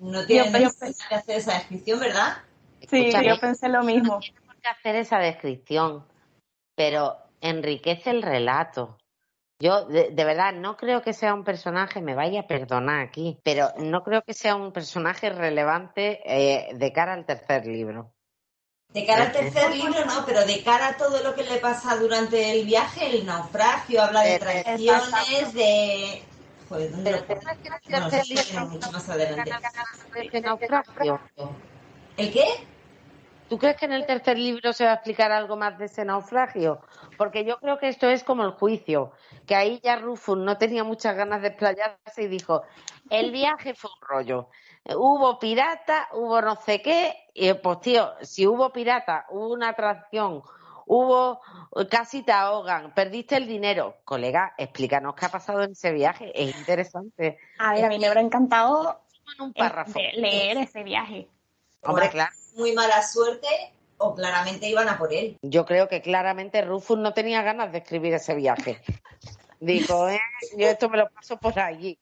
No 0.00 0.26
tiene 0.26 0.50
que 0.50 1.14
hacer 1.14 1.38
esa 1.38 1.54
descripción, 1.54 2.00
¿verdad? 2.00 2.38
Sí, 2.88 3.12
yo 3.12 3.38
pensé 3.40 3.68
lo 3.68 3.84
mismo. 3.84 4.14
No 4.14 4.20
tiene 4.20 4.40
por 4.40 4.56
qué 4.56 4.68
hacer 4.68 4.96
esa 4.96 5.18
descripción, 5.18 6.04
pero 6.74 7.18
enriquece 7.40 8.10
el 8.10 8.22
relato. 8.22 8.98
Yo, 9.60 9.84
de, 9.84 10.24
verdad, 10.24 10.54
no 10.54 10.76
creo 10.76 11.02
que 11.02 11.12
sea 11.12 11.34
un 11.34 11.44
personaje, 11.44 12.00
me 12.00 12.14
vaya 12.14 12.40
a 12.40 12.46
perdonar 12.46 13.00
aquí, 13.00 13.38
pero 13.44 13.68
no 13.76 14.02
creo 14.02 14.22
que 14.22 14.34
sea 14.34 14.56
un 14.56 14.72
personaje 14.72 15.30
relevante 15.30 16.20
eh, 16.24 16.74
de 16.74 16.92
cara 16.92 17.12
al 17.12 17.26
tercer 17.26 17.66
libro. 17.66 18.12
De 18.94 19.06
cara 19.06 19.26
al 19.26 19.32
tercer 19.32 19.70
libro, 19.70 20.04
no, 20.04 20.26
pero 20.26 20.44
de 20.44 20.64
cara 20.64 20.88
a 20.88 20.96
todo 20.96 21.22
lo 21.22 21.34
que 21.36 21.44
le 21.44 21.58
pasa 21.58 21.96
durante 21.96 22.58
el 22.58 22.66
viaje, 22.66 23.18
el 23.18 23.24
naufragio, 23.24 24.02
habla 24.02 24.22
de 24.22 24.38
traiciones, 24.40 25.54
de... 25.54 26.22
Joder, 26.68 26.90
¿dónde 26.90 27.12
lo 27.12 27.24
pone? 27.24 27.40
No, 27.88 28.08
eso 28.08 28.66
mucho 28.66 28.90
más 28.90 29.08
adelante. 29.08 29.52
¿El 32.16 32.32
qué? 32.32 32.44
¿Tú 33.48 33.58
crees 33.58 33.76
que 33.76 33.86
en 33.86 33.92
el 33.92 34.06
tercer 34.06 34.38
libro 34.38 34.72
se 34.72 34.84
va 34.84 34.92
a 34.92 34.94
explicar 34.94 35.30
algo 35.30 35.56
más 35.56 35.78
de 35.78 35.84
ese 35.84 36.04
naufragio? 36.04 36.80
Porque 37.16 37.44
yo 37.44 37.58
creo 37.58 37.78
que 37.78 37.88
esto 37.88 38.08
es 38.08 38.24
como 38.24 38.44
el 38.44 38.52
juicio, 38.52 39.12
que 39.46 39.54
ahí 39.54 39.80
ya 39.84 39.96
Rufus 39.96 40.38
no 40.38 40.58
tenía 40.58 40.82
muchas 40.82 41.16
ganas 41.16 41.42
de 41.42 41.48
explayarse 41.48 42.22
y 42.22 42.26
dijo, 42.26 42.62
el 43.08 43.30
viaje 43.30 43.74
fue 43.74 43.90
un 43.90 44.08
rollo 44.08 44.48
hubo 44.96 45.38
pirata, 45.38 46.08
hubo 46.12 46.40
no 46.40 46.56
sé 46.56 46.82
qué, 46.82 47.14
pues 47.62 47.80
tío, 47.80 48.12
si 48.22 48.46
hubo 48.46 48.72
pirata, 48.72 49.26
hubo 49.30 49.52
una 49.52 49.70
atracción, 49.70 50.42
hubo 50.86 51.40
casi 51.90 52.22
te 52.22 52.32
ahogan, 52.32 52.92
perdiste 52.94 53.36
el 53.36 53.46
dinero. 53.46 53.98
Colega, 54.04 54.54
explícanos 54.58 55.14
qué 55.14 55.26
ha 55.26 55.30
pasado 55.30 55.62
en 55.62 55.72
ese 55.72 55.92
viaje, 55.92 56.32
es 56.34 56.56
interesante. 56.56 57.38
A 57.58 57.74
ver, 57.74 57.84
a 57.84 57.88
mí 57.88 57.98
me 57.98 58.06
habrá 58.06 58.20
encantado 58.20 59.00
leer 60.14 60.58
ese 60.58 60.82
viaje. 60.82 61.28
Hombre, 61.82 62.10
claro. 62.10 62.32
Muy 62.56 62.72
mala 62.72 63.02
suerte 63.02 63.48
o 63.98 64.14
claramente 64.14 64.68
iban 64.68 64.88
a 64.88 64.98
por 64.98 65.12
él. 65.12 65.38
Yo 65.42 65.64
creo 65.64 65.88
que 65.88 66.02
claramente 66.02 66.62
Rufus 66.62 66.98
no 66.98 67.12
tenía 67.12 67.42
ganas 67.42 67.70
de 67.70 67.78
escribir 67.78 68.14
ese 68.14 68.34
viaje. 68.34 68.82
Digo, 69.60 70.08
eh, 70.08 70.20
yo 70.56 70.68
esto 70.68 70.88
me 70.88 70.96
lo 70.96 71.10
paso 71.10 71.36
por 71.38 71.58
allí. 71.58 71.98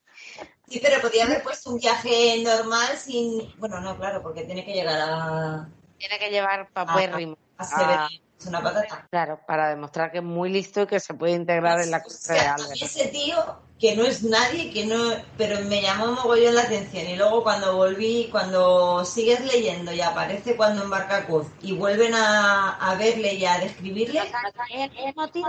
Sí, 0.69 0.79
pero 0.79 1.01
podía 1.01 1.25
haber 1.25 1.41
puesto 1.41 1.71
un 1.71 1.79
viaje 1.79 2.41
normal 2.43 2.95
sin. 2.97 3.53
Bueno, 3.57 3.81
no, 3.81 3.97
claro, 3.97 4.21
porque 4.21 4.43
tiene 4.43 4.63
que 4.63 4.73
llegar 4.73 4.99
a. 5.01 5.67
Tiene 5.97 6.19
que 6.19 6.29
llevar 6.29 6.69
papuérrimo. 6.71 7.37
A, 7.57 7.63
a, 7.63 8.05
a 8.05 8.09
una 8.47 8.61
patata. 8.61 9.07
Claro, 9.09 9.39
para 9.47 9.69
demostrar 9.69 10.11
que 10.11 10.19
es 10.19 10.23
muy 10.23 10.49
listo 10.49 10.83
y 10.83 10.87
que 10.87 10.99
se 10.99 11.13
puede 11.13 11.33
integrar 11.33 11.81
en 11.81 11.91
la 11.91 12.03
cosa 12.03 12.33
real. 12.33 12.61
Ese 12.79 13.07
tío, 13.07 13.35
que 13.79 13.95
no 13.95 14.05
es 14.05 14.21
nadie, 14.23 14.71
que 14.71 14.85
no. 14.85 14.95
Pero 15.37 15.59
me 15.65 15.81
llamó 15.81 16.11
mogollón 16.13 16.53
la 16.53 16.61
atención. 16.61 17.07
Y 17.07 17.15
luego 17.15 17.41
cuando 17.41 17.75
volví, 17.75 18.29
cuando 18.31 19.03
sigues 19.03 19.43
leyendo 19.51 19.91
y 19.91 20.01
aparece 20.01 20.55
cuando 20.55 20.83
embarca 20.83 21.25
Kuz 21.25 21.47
y 21.61 21.73
vuelven 21.73 22.13
a, 22.13 22.75
a 22.75 22.95
verle 22.95 23.33
y 23.33 23.45
a 23.45 23.57
describirle. 23.57 24.21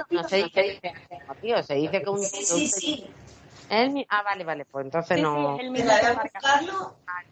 No 0.09 0.27
se 0.27 0.37
dice, 0.45 0.81
se 1.63 1.75
dice 1.75 2.03
que 2.03 2.11
un. 2.11 2.25
Sí, 2.25 2.45
sí, 2.45 2.69
sí 2.69 3.11
ah, 4.09 4.23
vale, 4.23 4.45
vale, 4.45 4.65
pues 4.65 4.85
entonces 4.85 5.21
no. 5.21 5.57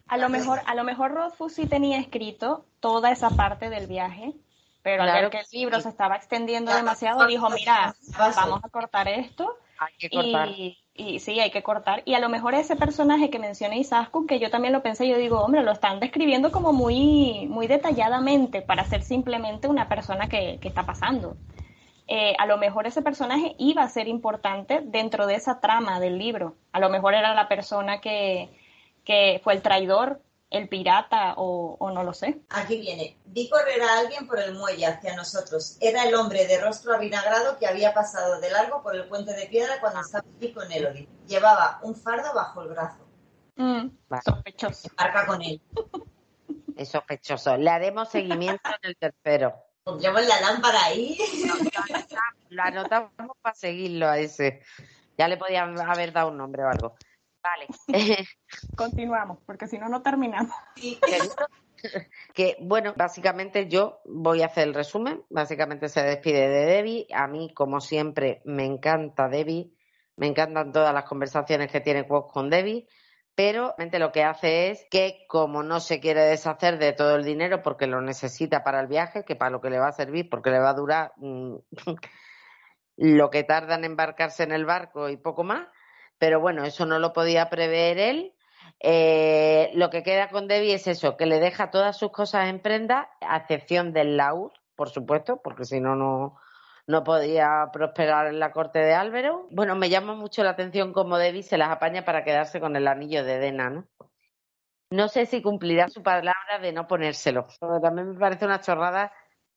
a 0.07 0.17
lo 0.17 0.29
mejor, 0.29 0.61
a 0.65 0.75
lo 0.75 0.83
mejor 0.83 1.11
Rothfuss 1.11 1.53
sí 1.53 1.67
tenía 1.67 1.99
escrito 1.99 2.65
toda 2.79 3.11
esa 3.11 3.29
parte 3.31 3.69
del 3.69 3.87
viaje, 3.87 4.33
pero 4.81 5.03
al 5.03 5.11
ver 5.11 5.29
que 5.29 5.39
el 5.39 5.45
libro 5.51 5.81
se 5.81 5.89
estaba 5.89 6.15
extendiendo 6.15 6.73
demasiado, 6.73 7.27
dijo, 7.27 7.49
mira, 7.49 7.95
vamos 8.17 8.61
a 8.63 8.69
cortar 8.69 9.07
esto. 9.07 9.57
Hay 9.77 9.93
que 9.97 10.09
cortar. 10.09 10.49
Y, 10.49 11.19
sí, 11.19 11.39
hay 11.39 11.51
que 11.51 11.63
cortar. 11.63 12.01
Y 12.03 12.13
a 12.15 12.19
lo 12.19 12.27
mejor 12.27 12.53
ese 12.53 12.75
personaje 12.75 13.29
que 13.29 13.39
menciona 13.39 13.75
Isaskun, 13.75 14.27
que 14.27 14.39
yo 14.39 14.49
también 14.49 14.73
lo 14.73 14.83
pensé, 14.83 15.07
yo 15.07 15.17
digo, 15.17 15.39
hombre, 15.39 15.63
lo 15.63 15.71
están 15.71 16.01
describiendo 16.01 16.51
como 16.51 16.73
muy, 16.73 17.47
muy 17.47 17.67
detalladamente 17.67 18.61
para 18.61 18.83
ser 18.83 19.03
simplemente 19.03 19.69
una 19.69 19.87
persona 19.87 20.27
que, 20.27 20.59
que 20.61 20.67
está 20.67 20.85
pasando. 20.85 21.37
Eh, 22.11 22.33
a 22.39 22.47
lo 22.47 22.57
mejor 22.57 22.87
ese 22.87 23.03
personaje 23.03 23.55
iba 23.59 23.83
a 23.83 23.87
ser 23.87 24.07
importante 24.07 24.81
dentro 24.83 25.27
de 25.27 25.35
esa 25.35 25.59
trama 25.59 25.99
del 25.99 26.17
libro. 26.17 26.55
A 26.71 26.79
lo 26.79 26.89
mejor 26.89 27.13
era 27.13 27.35
la 27.35 27.47
persona 27.47 28.01
que, 28.01 28.49
fue 29.43 29.53
el 29.53 29.61
traidor, 29.61 30.19
el 30.49 30.67
pirata 30.67 31.35
o, 31.37 31.77
no 31.93 32.03
lo 32.03 32.13
sé. 32.15 32.41
Aquí 32.49 32.81
viene. 32.81 33.15
Vi 33.25 33.47
correr 33.47 33.79
a 33.83 33.99
alguien 33.99 34.25
por 34.25 34.39
el 34.39 34.55
muelle 34.55 34.87
hacia 34.87 35.15
nosotros. 35.15 35.77
Era 35.81 36.03
el 36.03 36.15
hombre 36.15 36.47
de 36.47 36.59
rostro 36.59 36.95
avinagrado 36.95 37.59
que 37.59 37.67
había 37.67 37.93
pasado 37.93 38.41
de 38.41 38.49
largo 38.49 38.81
por 38.81 38.95
el 38.95 39.07
puente 39.07 39.33
de 39.33 39.45
piedra 39.45 39.79
cuando 39.79 40.01
estaba 40.01 40.25
aquí 40.35 40.51
con 40.51 40.71
Elodie. 40.71 41.07
Llevaba 41.27 41.79
un 41.83 41.93
fardo 41.93 42.33
bajo 42.33 42.63
el 42.63 42.69
brazo. 42.69 43.05
Mm, 43.55 43.87
sospechoso. 44.25 44.89
Marca 44.97 45.27
con 45.27 45.43
él. 45.43 45.61
Es 46.75 46.89
sospechoso. 46.89 47.55
Le 47.55 47.69
haremos 47.69 48.09
seguimiento 48.09 48.67
en 48.81 48.89
el 48.89 48.97
tercero. 48.97 49.68
Pondremos 49.83 50.25
la 50.25 50.41
lámpara 50.41 50.85
ahí. 50.85 51.17
La 52.49 52.65
anotamos 52.65 53.11
para 53.41 53.55
seguirlo 53.55 54.07
a 54.07 54.17
ese. 54.17 54.61
Ya 55.17 55.27
le 55.27 55.37
podían 55.37 55.79
haber 55.79 56.11
dado 56.11 56.29
un 56.29 56.37
nombre 56.37 56.63
o 56.63 56.67
algo. 56.67 56.95
Vale. 57.41 57.67
Continuamos, 58.75 59.39
porque 59.45 59.67
si 59.67 59.77
no, 59.77 59.87
no 59.89 60.01
terminamos. 60.01 60.55
que 62.33 62.57
bueno, 62.61 62.93
básicamente 62.95 63.67
yo 63.67 64.01
voy 64.05 64.41
a 64.41 64.47
hacer 64.47 64.67
el 64.67 64.73
resumen. 64.73 65.23
Básicamente 65.29 65.89
se 65.89 66.01
despide 66.01 66.49
de 66.49 66.65
Debbie. 66.65 67.07
A 67.13 67.27
mí, 67.27 67.53
como 67.53 67.79
siempre, 67.79 68.41
me 68.45 68.65
encanta 68.65 69.29
Debbie. 69.29 69.71
Me 70.15 70.27
encantan 70.27 70.71
todas 70.73 70.93
las 70.93 71.05
conversaciones 71.05 71.71
que 71.71 71.79
tiene 71.79 72.05
Quox 72.05 72.33
con 72.33 72.49
Debbie. 72.49 72.87
Pero 73.39 73.73
lo 73.77 74.11
que 74.11 74.25
hace 74.25 74.69
es 74.69 74.85
que, 74.91 75.23
como 75.29 75.63
no 75.63 75.79
se 75.79 76.01
quiere 76.01 76.23
deshacer 76.25 76.77
de 76.77 76.91
todo 76.91 77.15
el 77.15 77.23
dinero 77.23 77.61
porque 77.61 77.87
lo 77.87 78.01
necesita 78.01 78.65
para 78.65 78.81
el 78.81 78.87
viaje, 78.87 79.23
que 79.23 79.37
para 79.37 79.49
lo 79.49 79.61
que 79.61 79.69
le 79.69 79.79
va 79.79 79.87
a 79.87 79.93
servir, 79.93 80.29
porque 80.29 80.49
le 80.49 80.59
va 80.59 80.71
a 80.71 80.73
durar 80.73 81.13
mm, 81.15 81.55
lo 82.97 83.29
que 83.29 83.45
tarda 83.45 83.75
en 83.75 83.85
embarcarse 83.85 84.43
en 84.43 84.51
el 84.51 84.65
barco 84.65 85.07
y 85.07 85.15
poco 85.15 85.45
más, 85.45 85.69
pero 86.17 86.41
bueno, 86.41 86.65
eso 86.65 86.85
no 86.85 86.99
lo 86.99 87.13
podía 87.13 87.49
prever 87.49 87.97
él 87.97 88.35
eh, 88.81 89.71
lo 89.73 89.89
que 89.89 90.03
queda 90.03 90.27
con 90.27 90.49
Debbie 90.49 90.73
es 90.73 90.87
eso, 90.87 91.15
que 91.15 91.25
le 91.25 91.39
deja 91.39 91.71
todas 91.71 91.97
sus 91.97 92.11
cosas 92.11 92.49
en 92.49 92.59
prenda, 92.59 93.09
a 93.21 93.37
excepción 93.37 93.93
del 93.93 94.17
laúd, 94.17 94.51
por 94.75 94.89
supuesto, 94.89 95.39
porque 95.41 95.63
si 95.63 95.79
no, 95.79 95.95
no 95.95 96.35
podía 97.03 97.69
prosperar 97.71 98.25
en 98.25 98.39
la 98.39 98.51
corte 98.51 98.79
de 98.79 98.95
Álvaro. 98.95 99.47
Bueno, 99.51 99.75
me 99.75 99.89
llama 99.89 100.15
mucho 100.15 100.43
la 100.43 100.49
atención 100.49 100.91
cómo 100.91 101.19
Debbie 101.19 101.43
se 101.43 101.59
las 101.59 101.69
apaña 101.69 102.03
para 102.03 102.23
quedarse 102.23 102.59
con 102.59 102.75
el 102.75 102.87
anillo 102.87 103.23
de 103.23 103.37
Dena, 103.37 103.69
¿no? 103.69 103.85
No 104.89 105.07
sé 105.07 105.27
si 105.27 105.43
cumplirá 105.43 105.87
su 105.89 106.01
palabra 106.01 106.57
de 106.59 106.71
no 106.73 106.87
ponérselo. 106.87 107.47
también 107.79 108.13
me 108.13 108.19
parece 108.19 108.45
una 108.45 108.59
chorrada 108.59 109.11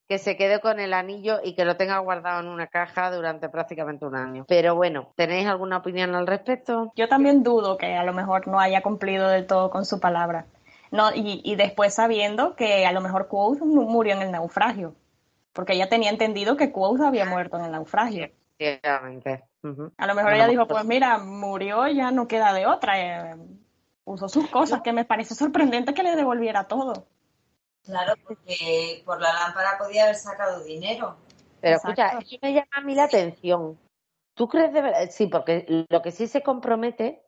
que 0.07 0.19
se 0.19 0.37
quede 0.37 0.61
con 0.61 0.79
el 0.79 0.93
anillo 0.93 1.41
y 1.43 1.55
que 1.55 1.65
lo 1.65 1.79
tenga 1.79 1.97
guardado 2.01 2.41
en 2.41 2.49
una 2.49 2.67
caja 2.67 3.11
durante 3.11 3.49
prácticamente 3.49 4.05
un 4.05 4.15
año. 4.15 4.45
Pero 4.47 4.75
bueno, 4.75 5.15
¿tenéis 5.17 5.47
alguna 5.47 5.79
opinión 5.79 6.15
al 6.15 6.27
respecto? 6.27 6.93
Yo 6.97 7.09
también 7.09 7.43
dudo 7.43 7.79
que 7.79 7.95
a 7.95 8.05
lo 8.05 8.13
mejor 8.13 8.47
no 8.47 8.61
haya 8.61 8.83
cumplido 8.83 9.27
del 9.29 9.47
todo 9.47 9.71
con 9.71 9.87
su 9.87 10.01
palabra. 10.01 10.45
No, 10.91 11.09
y, 11.15 11.57
después 11.57 11.95
sabiendo 11.95 12.55
que 12.55 12.85
a 12.85 12.93
lo 12.93 13.01
mejor 13.01 13.29
Quoth 13.29 13.63
murió 13.63 14.13
en 14.13 14.21
el 14.21 14.31
naufragio, 14.31 14.95
porque 15.53 15.74
ella 15.74 15.89
tenía 15.89 16.11
entendido 16.11 16.57
que 16.57 16.73
Quoth 16.73 17.01
había 17.01 17.24
muerto 17.24 17.57
en 17.59 17.65
el 17.65 17.73
naufragio. 17.73 18.31
Efectivamente. 18.59 19.45
A 19.97 20.07
lo 20.07 20.15
mejor 20.15 20.35
ella 20.35 20.49
dijo, 20.49 20.66
pues 20.66 20.85
mira, 20.85 21.19
murió, 21.19 21.87
ya 21.89 22.11
no 22.11 22.27
queda 22.27 22.53
de 22.53 22.66
otra. 22.66 23.33
Eh, 23.33 23.37
usó 24.05 24.29
sus 24.29 24.49
cosas, 24.49 24.83
que 24.83 24.93
me 24.93 25.05
parece 25.05 25.35
sorprendente 25.35 25.95
que 25.95 26.03
le 26.03 26.16
devolviera 26.16 26.65
todo. 26.65 27.07
Claro, 27.85 28.15
porque 28.27 29.03
por 29.05 29.20
la 29.20 29.33
lámpara 29.33 29.77
podía 29.79 30.05
haber 30.05 30.16
sacado 30.16 30.62
dinero. 30.65 31.16
Pero 31.61 31.77
escucha, 31.77 32.19
eso 32.19 32.37
me 32.43 32.53
llama 32.53 32.69
a 32.73 32.81
mí 32.81 32.95
la 32.95 33.05
atención. 33.05 33.79
¿Tú 34.35 34.49
crees 34.49 34.73
de 34.73 34.83
verdad? 34.83 35.11
Sí, 35.11 35.27
porque 35.27 35.87
lo 35.89 36.03
que 36.03 36.11
sí 36.11 36.27
se 36.27 36.43
compromete 36.43 37.24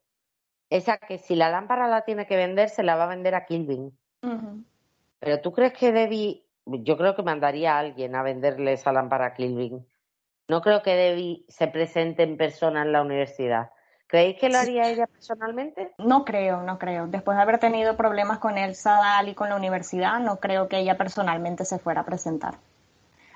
es 0.71 0.89
a 0.89 0.99
que 0.99 1.19
si 1.19 1.37
la 1.37 1.51
lámpara 1.51 1.87
la 1.89 2.05
tiene 2.05 2.27
que 2.27 2.37
vender, 2.37 2.69
se 2.69 2.83
la 2.83 2.97
va 2.97 3.05
a 3.05 3.09
vender 3.09 3.35
a 3.35 3.45
Kilvin. 3.45 3.97
Pero 5.21 5.41
¿tú 5.41 5.53
crees 5.53 5.73
que 5.75 5.93
Debbie, 5.93 6.44
yo 6.66 6.97
creo 6.97 7.15
que 7.15 7.23
mandaría 7.23 7.77
a 7.77 7.78
alguien 7.81 8.15
a 8.15 8.23
venderle 8.23 8.73
esa 8.73 8.93
lámpara 8.93 9.27
a 9.27 9.35
Kilvin? 9.35 9.86
No 10.49 10.61
creo 10.62 10.82
que 10.82 10.95
Debbie 10.95 11.45
se 11.49 11.69
presente 11.69 12.23
en 12.23 12.36
persona 12.36 12.82
en 12.82 12.93
la 12.93 13.03
universidad. 13.03 13.70
¿Creéis 14.07 14.39
que 14.39 14.51
lo 14.51 14.59
haría 14.59 14.89
ella 14.91 15.07
personalmente? 15.07 15.93
No 15.99 16.24
creo, 16.24 16.62
no 16.62 16.78
creo. 16.78 17.07
Después 17.07 17.36
de 17.36 17.43
haber 17.43 17.59
tenido 17.59 17.97
problemas 17.97 18.39
con 18.39 18.59
el 18.59 18.74
Sadal 18.74 19.28
y 19.28 19.35
con 19.35 19.49
la 19.49 19.57
universidad, 19.57 20.20
no 20.20 20.36
creo 20.36 20.69
que 20.69 20.78
ella 20.78 20.97
personalmente 20.99 21.65
se 21.65 21.78
fuera 21.78 22.03
a 22.03 22.05
presentar. 22.05 22.59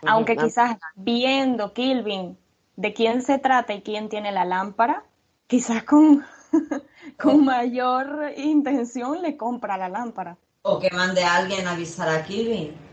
Aunque 0.07 0.33
ah. 0.39 0.45
quizás 0.45 0.77
viendo 0.95 1.73
Kilvin 1.73 2.39
de 2.77 2.93
quién 2.93 3.23
se 3.23 3.39
trata 3.39 3.73
y 3.73 3.83
quién 3.83 4.09
tiene 4.09 4.31
la 4.31 4.45
lámpara, 4.45 5.03
quizás 5.47 5.83
con, 5.85 6.25
con 7.19 7.45
mayor 7.45 8.33
intención 8.37 9.23
le 9.23 9.37
compra 9.37 9.79
la 9.79 9.89
lámpara. 9.89 10.37
O 10.63 10.79
que 10.79 10.91
mande 10.91 11.25
a 11.25 11.37
alguien 11.37 11.67
a 11.67 11.73
avisar 11.73 12.09
a 12.09 12.23
Kilvin 12.23 12.88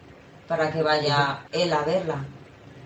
para 0.47 0.71
que 0.71 0.81
vaya 0.81 1.45
él 1.51 1.71
a 1.73 1.83
verla. 1.83 2.25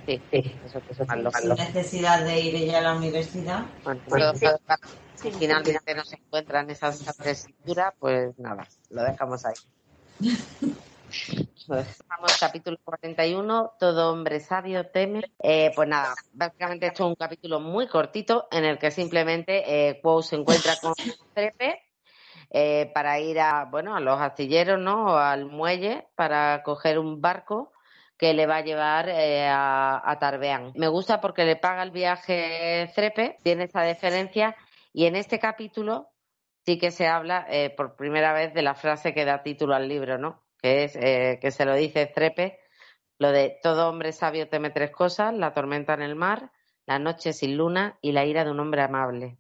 Sí, 0.06 0.22
sí, 0.32 0.56
eso, 0.66 0.82
eso 0.90 1.06
Sin 1.40 1.56
necesidad 1.56 2.24
de 2.24 2.40
ir 2.40 2.56
ella 2.56 2.80
a 2.80 2.82
la 2.82 2.96
universidad. 2.96 3.66
Bueno, 3.84 4.34
si 5.16 5.32
finalmente 5.32 5.94
no 5.94 6.04
se 6.04 6.16
encuentran 6.16 6.70
esas 6.70 7.06
escritura, 7.26 7.94
pues 8.00 8.38
nada, 8.40 8.68
lo 8.90 9.04
dejamos 9.04 9.46
ahí. 9.46 9.56
Vamos, 11.68 12.38
capítulo 12.40 12.78
41, 12.84 13.74
todo 13.80 14.12
hombre 14.12 14.40
sabio 14.40 14.88
teme. 14.88 15.22
Eh, 15.40 15.72
pues 15.76 15.88
nada, 15.88 16.16
básicamente 16.34 16.88
esto 16.88 17.04
es 17.04 17.10
un 17.10 17.16
capítulo 17.16 17.60
muy 17.60 17.88
cortito 17.88 18.48
en 18.52 18.66
el 18.66 18.80
que 18.80 18.90
simplemente 18.90 19.90
eh, 19.90 20.02
se 20.22 20.36
encuentra 20.36 20.76
con 20.82 20.94
Trepe 21.34 21.89
eh, 22.52 22.92
para 22.94 23.20
ir 23.20 23.40
a, 23.40 23.66
bueno, 23.66 23.96
a 23.96 24.00
los 24.00 24.20
astilleros, 24.20 24.80
¿no? 24.80 25.14
O 25.14 25.18
al 25.18 25.46
muelle 25.46 26.08
para 26.16 26.64
coger 26.64 27.00
un 27.00 27.22
barco 27.22 27.72
que 28.20 28.34
le 28.34 28.46
va 28.46 28.58
a 28.58 28.64
llevar 28.64 29.08
eh, 29.08 29.48
a, 29.50 30.18
Tarbeán. 30.20 30.74
Me 30.76 30.90
gusta 30.90 31.22
porque 31.22 31.46
le 31.46 31.56
paga 31.56 31.84
el 31.84 31.92
viaje 31.92 32.92
Trepe, 32.94 33.38
tiene 33.44 33.64
esa 33.64 33.82
deferencia 33.82 34.58
y 34.92 35.06
en 35.06 35.16
este 35.16 35.40
capítulo 35.40 36.10
sí 36.66 36.78
que 36.78 36.92
se 36.92 37.08
habla 37.08 37.48
eh, 37.50 37.70
por 37.70 37.96
primera 37.96 38.34
vez 38.34 38.54
de 38.54 38.62
la 38.62 38.76
frase 38.76 39.14
que 39.14 39.24
da 39.24 39.42
título 39.42 39.74
al 39.74 39.88
libro, 39.88 40.18
¿no? 40.18 40.44
Que 40.62 40.84
es 40.84 40.98
eh, 40.98 41.40
que 41.42 41.52
se 41.52 41.64
lo 41.64 41.74
dice 41.76 42.08
Trepe, 42.08 42.60
lo 43.20 43.32
de 43.32 43.58
todo 43.64 43.88
hombre 43.88 44.12
sabio 44.12 44.50
teme 44.50 44.70
tres 44.70 44.92
cosas, 44.92 45.34
la 45.34 45.54
tormenta 45.54 45.94
en 45.94 46.02
el 46.02 46.16
mar, 46.16 46.52
la 46.86 47.00
noche 47.00 47.32
sin 47.32 47.56
luna 47.56 47.98
y 48.02 48.12
la 48.12 48.26
ira 48.26 48.44
de 48.44 48.52
un 48.52 48.60
hombre 48.60 48.82
amable. 48.82 49.38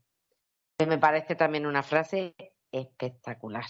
Me 0.88 0.98
parece 0.98 1.36
también 1.36 1.65
una 1.65 1.84
frase 1.84 2.34
espectacular. 2.72 3.66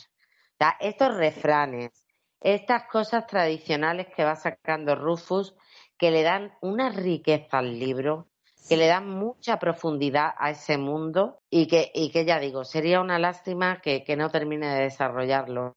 estos 0.80 1.16
refranes, 1.16 2.06
estas 2.42 2.84
cosas 2.92 3.28
tradicionales 3.28 4.08
que 4.16 4.24
va 4.24 4.36
sacando 4.36 4.96
Rufus, 4.96 5.56
que 5.98 6.12
le 6.12 6.24
dan 6.24 6.54
una 6.62 6.90
riqueza 6.90 7.60
al 7.60 7.78
libro, 7.78 8.28
que 8.68 8.78
le 8.78 8.88
dan 8.88 9.10
mucha 9.10 9.58
profundidad 9.58 10.34
a 10.38 10.52
ese 10.52 10.78
mundo 10.78 11.42
y 11.50 11.68
que, 11.68 11.92
y 11.94 12.12
que 12.12 12.26
ya 12.26 12.40
digo, 12.40 12.64
sería 12.64 13.02
una 13.02 13.20
lástima 13.20 13.82
que, 13.82 14.04
no 14.18 14.30
termine 14.30 14.68
de 14.68 14.84
desarrollarlo. 14.84 15.76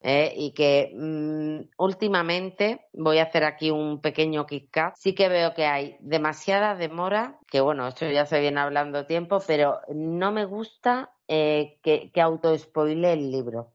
¿eh? 0.00 0.34
y 0.36 0.52
que 0.52 0.92
mm, 0.94 1.70
últimamente 1.78 2.86
voy 2.92 3.18
a 3.18 3.22
hacer 3.22 3.42
aquí 3.44 3.70
un 3.70 4.02
pequeño 4.02 4.44
kick 4.44 4.92
Sí 4.96 5.14
que 5.14 5.30
veo 5.30 5.54
que 5.54 5.64
hay 5.64 5.96
demasiada 6.00 6.74
demora, 6.74 7.38
que 7.50 7.62
bueno, 7.62 7.88
esto 7.88 8.06
ya 8.10 8.26
se 8.26 8.38
viene 8.38 8.60
hablando 8.60 9.06
tiempo, 9.06 9.38
pero 9.46 9.80
no 9.88 10.30
me 10.30 10.44
gusta 10.44 11.13
eh, 11.28 11.78
que, 11.82 12.10
que 12.12 12.20
auto-spoile 12.20 13.12
el 13.12 13.30
libro. 13.30 13.72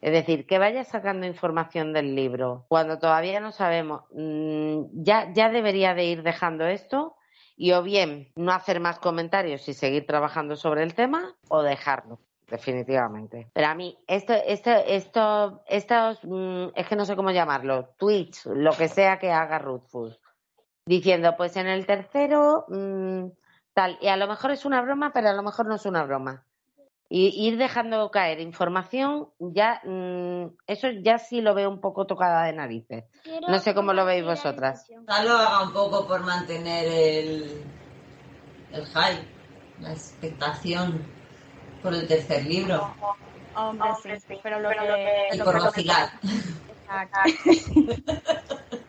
Es 0.00 0.12
decir, 0.12 0.46
que 0.46 0.58
vaya 0.58 0.84
sacando 0.84 1.26
información 1.26 1.92
del 1.92 2.14
libro 2.14 2.64
cuando 2.68 2.98
todavía 2.98 3.40
no 3.40 3.52
sabemos, 3.52 4.04
mm, 4.12 5.02
ya, 5.02 5.32
ya 5.32 5.50
debería 5.50 5.94
de 5.94 6.04
ir 6.04 6.22
dejando 6.22 6.66
esto 6.66 7.16
y 7.56 7.72
o 7.72 7.82
bien 7.82 8.32
no 8.36 8.52
hacer 8.52 8.80
más 8.80 8.98
comentarios 8.98 9.68
y 9.68 9.74
seguir 9.74 10.06
trabajando 10.06 10.56
sobre 10.56 10.82
el 10.82 10.94
tema 10.94 11.36
o 11.48 11.62
dejarlo 11.62 12.18
definitivamente. 12.50 13.50
Pero 13.54 13.68
a 13.68 13.74
mí, 13.74 13.96
esto, 14.06 14.34
esto, 14.34 14.70
esto, 14.70 15.62
estos, 15.66 16.18
mm, 16.24 16.68
es 16.74 16.86
que 16.86 16.96
no 16.96 17.04
sé 17.04 17.16
cómo 17.16 17.30
llamarlo, 17.30 17.94
tweets, 17.96 18.46
lo 18.46 18.72
que 18.72 18.88
sea 18.88 19.18
que 19.18 19.30
haga 19.30 19.58
Ruthfus, 19.58 20.20
diciendo, 20.84 21.34
pues 21.36 21.56
en 21.56 21.68
el 21.68 21.86
tercero, 21.86 22.66
mm, 22.68 23.28
tal, 23.72 23.98
y 24.00 24.08
a 24.08 24.16
lo 24.16 24.26
mejor 24.26 24.50
es 24.50 24.64
una 24.64 24.82
broma, 24.82 25.12
pero 25.12 25.28
a 25.28 25.32
lo 25.32 25.42
mejor 25.42 25.66
no 25.66 25.76
es 25.76 25.86
una 25.86 26.04
broma. 26.04 26.44
Y 27.12 27.48
ir 27.48 27.58
dejando 27.58 28.08
caer 28.12 28.38
información, 28.38 29.30
ya 29.40 29.82
mm, 29.84 30.56
eso 30.68 30.88
ya 31.02 31.18
sí 31.18 31.40
lo 31.40 31.54
veo 31.54 31.68
un 31.68 31.80
poco 31.80 32.06
tocada 32.06 32.44
de 32.44 32.52
narices. 32.52 33.04
no 33.48 33.58
sé 33.58 33.74
cómo 33.74 33.92
lo 33.92 34.04
veis 34.04 34.24
vosotras. 34.24 34.86
Ya 34.88 35.24
lo 35.24 35.32
haga 35.32 35.64
un 35.64 35.72
poco 35.72 36.06
por 36.06 36.20
mantener 36.20 36.86
el, 36.86 37.64
el 38.72 38.86
hype, 38.86 39.26
la 39.80 39.90
expectación 39.92 41.04
por 41.82 41.94
el 41.94 42.06
tercer 42.06 42.46
libro. 42.46 42.94
Hombre, 43.56 43.90
sí, 44.20 44.38
pero 44.40 44.60
lo 44.60 44.70
que, 44.70 45.30
y 45.32 45.38
por 45.40 45.60
vacilar. 45.60 46.10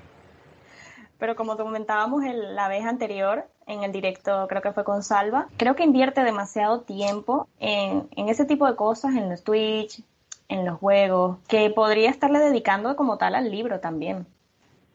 pero 1.18 1.36
como 1.36 1.58
comentábamos 1.58 2.24
en 2.24 2.56
la 2.56 2.68
vez 2.68 2.86
anterior, 2.86 3.50
en 3.72 3.84
el 3.84 3.92
directo, 3.92 4.48
creo 4.48 4.62
que 4.62 4.74
fue 4.74 4.84
con 4.84 5.04
Salva, 5.04 5.48
creo 5.58 5.76
que 5.76 5.84
invierte 5.84 6.24
demasiado 6.24 6.82
tiempo 6.82 7.48
en, 7.60 8.10
ese 8.16 8.46
tipo 8.46 8.68
de 8.68 8.76
cosas, 8.76 9.16
en 9.16 9.30
los 9.30 9.44
Twitch, 9.44 10.04
en 10.50 10.66
los 10.66 10.80
juegos, 10.80 11.38
que 11.48 11.70
podría 11.70 12.10
estarle 12.10 12.40
dedicando 12.40 12.96
como 12.96 13.18
tal 13.18 13.36
al 13.36 13.50
libro 13.50 13.80
también, 13.80 14.28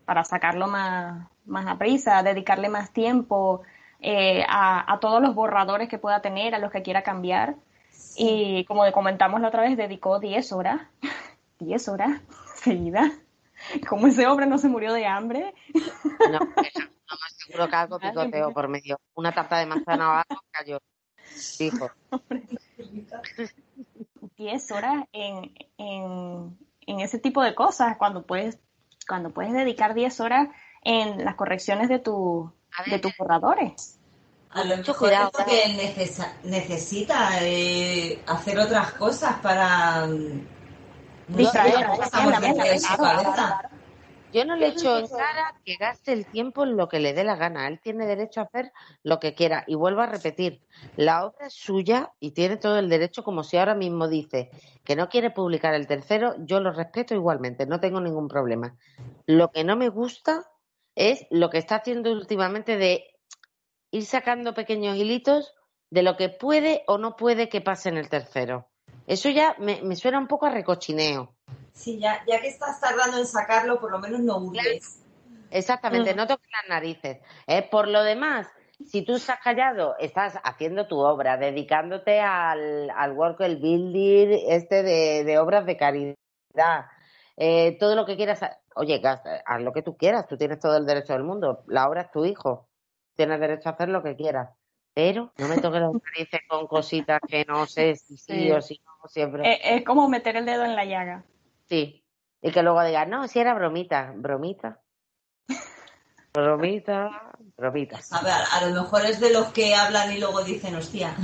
para 0.04 0.24
sacarlo 0.24 0.66
más, 0.66 1.26
más 1.46 1.66
a 1.66 1.78
prisa, 1.78 2.22
dedicarle 2.22 2.68
más 2.68 2.90
tiempo 2.90 3.62
eh, 4.00 4.44
a, 4.48 4.98
todos 5.00 5.22
los 5.22 5.34
borradores 5.34 5.88
que 5.88 5.98
pueda 5.98 6.20
tener, 6.20 6.54
a 6.54 6.58
los 6.58 6.70
que 6.70 6.82
quiera 6.82 7.02
cambiar. 7.02 7.56
Y 8.16 8.64
como 8.66 8.90
comentamos 8.92 9.40
la 9.40 9.48
otra 9.48 9.62
vez, 9.62 9.76
dedicó 9.76 10.20
10 10.20 10.52
horas, 10.52 10.80
10 11.58 11.88
horas 11.88 12.20
seguidas. 12.56 13.10
Como 13.88 14.06
ese 14.06 14.26
hombre 14.26 14.46
no 14.46 14.58
se 14.58 14.68
murió 14.68 14.92
de 14.92 15.06
hambre. 15.06 15.54
No, 16.30 16.38
seguro 17.36 17.68
que 17.68 17.76
algo 17.76 17.98
picoteo 17.98 18.52
por 18.52 18.68
medio. 18.68 18.98
Una 19.14 19.32
tarta 19.32 19.58
de 19.58 19.66
manzana 19.66 20.10
o 20.10 20.12
algo 20.14 20.42
cayó. 20.50 20.78
Fijo. 21.24 21.90
Diez 24.36 24.70
horas 24.70 25.04
en, 25.12 25.54
en, 25.78 26.58
en 26.86 27.00
ese 27.00 27.18
tipo 27.18 27.42
de 27.42 27.54
cosas, 27.54 27.96
cuando 27.96 28.24
puedes, 28.24 28.58
cuando 29.08 29.30
puedes 29.30 29.52
dedicar 29.52 29.94
10 29.94 30.20
horas 30.20 30.48
en 30.82 31.24
las 31.24 31.34
correcciones 31.34 31.88
de, 31.88 31.98
tu, 31.98 32.52
de 32.86 32.98
tus 32.98 33.12
borradores. 33.16 33.98
A 34.50 34.64
lo 34.64 34.76
mejor 34.76 35.12
es 35.12 35.18
porque 35.32 35.98
necesita 36.44 37.42
eh, 37.42 38.22
hacer 38.26 38.58
otras 38.58 38.92
cosas 38.92 39.36
para 39.40 40.08
distraer 41.28 41.86
Yo 44.32 44.44
no 44.44 44.56
le 44.56 44.68
echo 44.68 44.98
en 44.98 45.08
cara 45.08 45.54
que 45.64 45.76
gaste 45.76 46.12
el 46.12 46.26
tiempo 46.26 46.64
en 46.64 46.76
lo 46.76 46.88
que 46.88 47.00
le 47.00 47.14
dé 47.14 47.24
la 47.24 47.36
gana. 47.36 47.68
Él 47.68 47.80
tiene 47.80 48.06
derecho 48.06 48.40
a 48.40 48.44
hacer 48.44 48.72
lo 49.02 49.18
que 49.18 49.34
quiera. 49.34 49.64
Y 49.66 49.76
vuelvo 49.76 50.02
a 50.02 50.06
repetir, 50.06 50.60
la 50.96 51.24
obra 51.24 51.46
es 51.46 51.54
suya 51.54 52.12
y 52.20 52.32
tiene 52.32 52.56
todo 52.56 52.78
el 52.78 52.88
derecho, 52.88 53.24
como 53.24 53.44
si 53.44 53.56
ahora 53.56 53.74
mismo 53.74 54.08
dice 54.08 54.50
que 54.84 54.96
no 54.96 55.08
quiere 55.08 55.30
publicar 55.30 55.74
el 55.74 55.86
tercero, 55.86 56.34
yo 56.38 56.60
lo 56.60 56.72
respeto 56.72 57.14
igualmente, 57.14 57.66
no 57.66 57.80
tengo 57.80 58.00
ningún 58.00 58.28
problema. 58.28 58.76
Lo 59.26 59.50
que 59.50 59.64
no 59.64 59.76
me 59.76 59.88
gusta 59.88 60.44
es 60.94 61.26
lo 61.30 61.50
que 61.50 61.58
está 61.58 61.76
haciendo 61.76 62.12
últimamente 62.12 62.76
de 62.76 63.04
ir 63.90 64.04
sacando 64.04 64.54
pequeños 64.54 64.96
hilitos 64.96 65.54
de 65.90 66.02
lo 66.02 66.16
que 66.16 66.28
puede 66.28 66.82
o 66.86 66.98
no 66.98 67.16
puede 67.16 67.48
que 67.48 67.60
pase 67.60 67.88
en 67.88 67.96
el 67.96 68.08
tercero. 68.08 68.68
Eso 69.06 69.28
ya 69.30 69.56
me, 69.58 69.96
suena 69.96 70.18
un 70.18 70.26
poco 70.26 70.46
a 70.46 70.50
recochineo. 70.50 71.34
Sí, 71.72 71.98
ya, 71.98 72.24
ya 72.26 72.40
que 72.40 72.48
estás 72.48 72.80
tardando 72.80 73.18
en 73.18 73.26
sacarlo, 73.26 73.80
por 73.80 73.90
lo 73.90 73.98
menos 73.98 74.20
no 74.20 74.38
hurgues. 74.38 75.02
Exactamente, 75.50 76.14
mm. 76.14 76.16
no 76.16 76.26
toques 76.26 76.50
las 76.50 76.68
narices. 76.68 77.18
Eh, 77.46 77.62
por 77.62 77.88
lo 77.88 78.02
demás, 78.02 78.48
si 78.84 79.02
tú 79.02 79.16
estás 79.16 79.38
callado, 79.42 79.94
estás 79.98 80.38
haciendo 80.42 80.86
tu 80.86 80.98
obra, 80.98 81.36
dedicándote 81.36 82.20
al, 82.20 82.90
al 82.90 83.12
work, 83.12 83.40
el 83.42 83.56
building 83.56 84.38
este 84.48 84.82
de, 84.82 85.38
obras 85.38 85.66
de 85.66 85.76
caridad, 85.76 86.86
eh, 87.36 87.76
todo 87.78 87.94
lo 87.94 88.06
que 88.06 88.16
quieras. 88.16 88.40
Oye, 88.74 89.00
haz 89.04 89.62
lo 89.62 89.72
que 89.72 89.82
tú 89.82 89.96
quieras, 89.96 90.26
tú 90.26 90.36
tienes 90.36 90.58
todo 90.58 90.76
el 90.76 90.86
derecho 90.86 91.12
del 91.12 91.24
mundo. 91.24 91.62
La 91.68 91.88
obra 91.88 92.02
es 92.02 92.10
tu 92.10 92.24
hijo 92.24 92.68
tienes 93.16 93.40
derecho 93.40 93.68
a 93.68 93.72
hacer 93.72 93.88
lo 93.88 94.02
que 94.02 94.14
quieras. 94.14 94.50
Pero 94.96 95.30
no 95.36 95.48
me 95.48 95.58
toques 95.58 95.82
las 95.82 95.92
narices 95.92 96.40
con 96.48 96.66
cositas 96.66 97.20
que 97.28 97.44
no 97.44 97.66
sé 97.66 97.96
si 97.96 98.16
sí, 98.16 98.50
o 98.50 98.62
si 98.62 98.80
no, 98.82 99.06
siempre. 99.06 99.52
Es, 99.52 99.60
es, 99.62 99.84
como 99.84 100.08
meter 100.08 100.36
el 100.36 100.46
dedo 100.46 100.64
en 100.64 100.74
la 100.74 100.86
llaga. 100.86 101.22
Sí. 101.66 102.02
Y 102.40 102.50
que 102.50 102.62
luego 102.62 102.82
digas, 102.82 103.06
no, 103.06 103.28
si 103.28 103.38
era 103.38 103.52
bromita, 103.52 104.14
bromita. 104.16 104.80
Bromita, 106.32 107.30
bromita. 107.58 108.00
A 108.10 108.22
ver, 108.22 108.32
a 108.50 108.66
lo 108.66 108.82
mejor 108.84 109.04
es 109.04 109.20
de 109.20 109.34
los 109.34 109.52
que 109.52 109.74
hablan 109.74 110.10
y 110.14 110.18
luego 110.18 110.42
dicen, 110.42 110.74
hostia. 110.74 111.14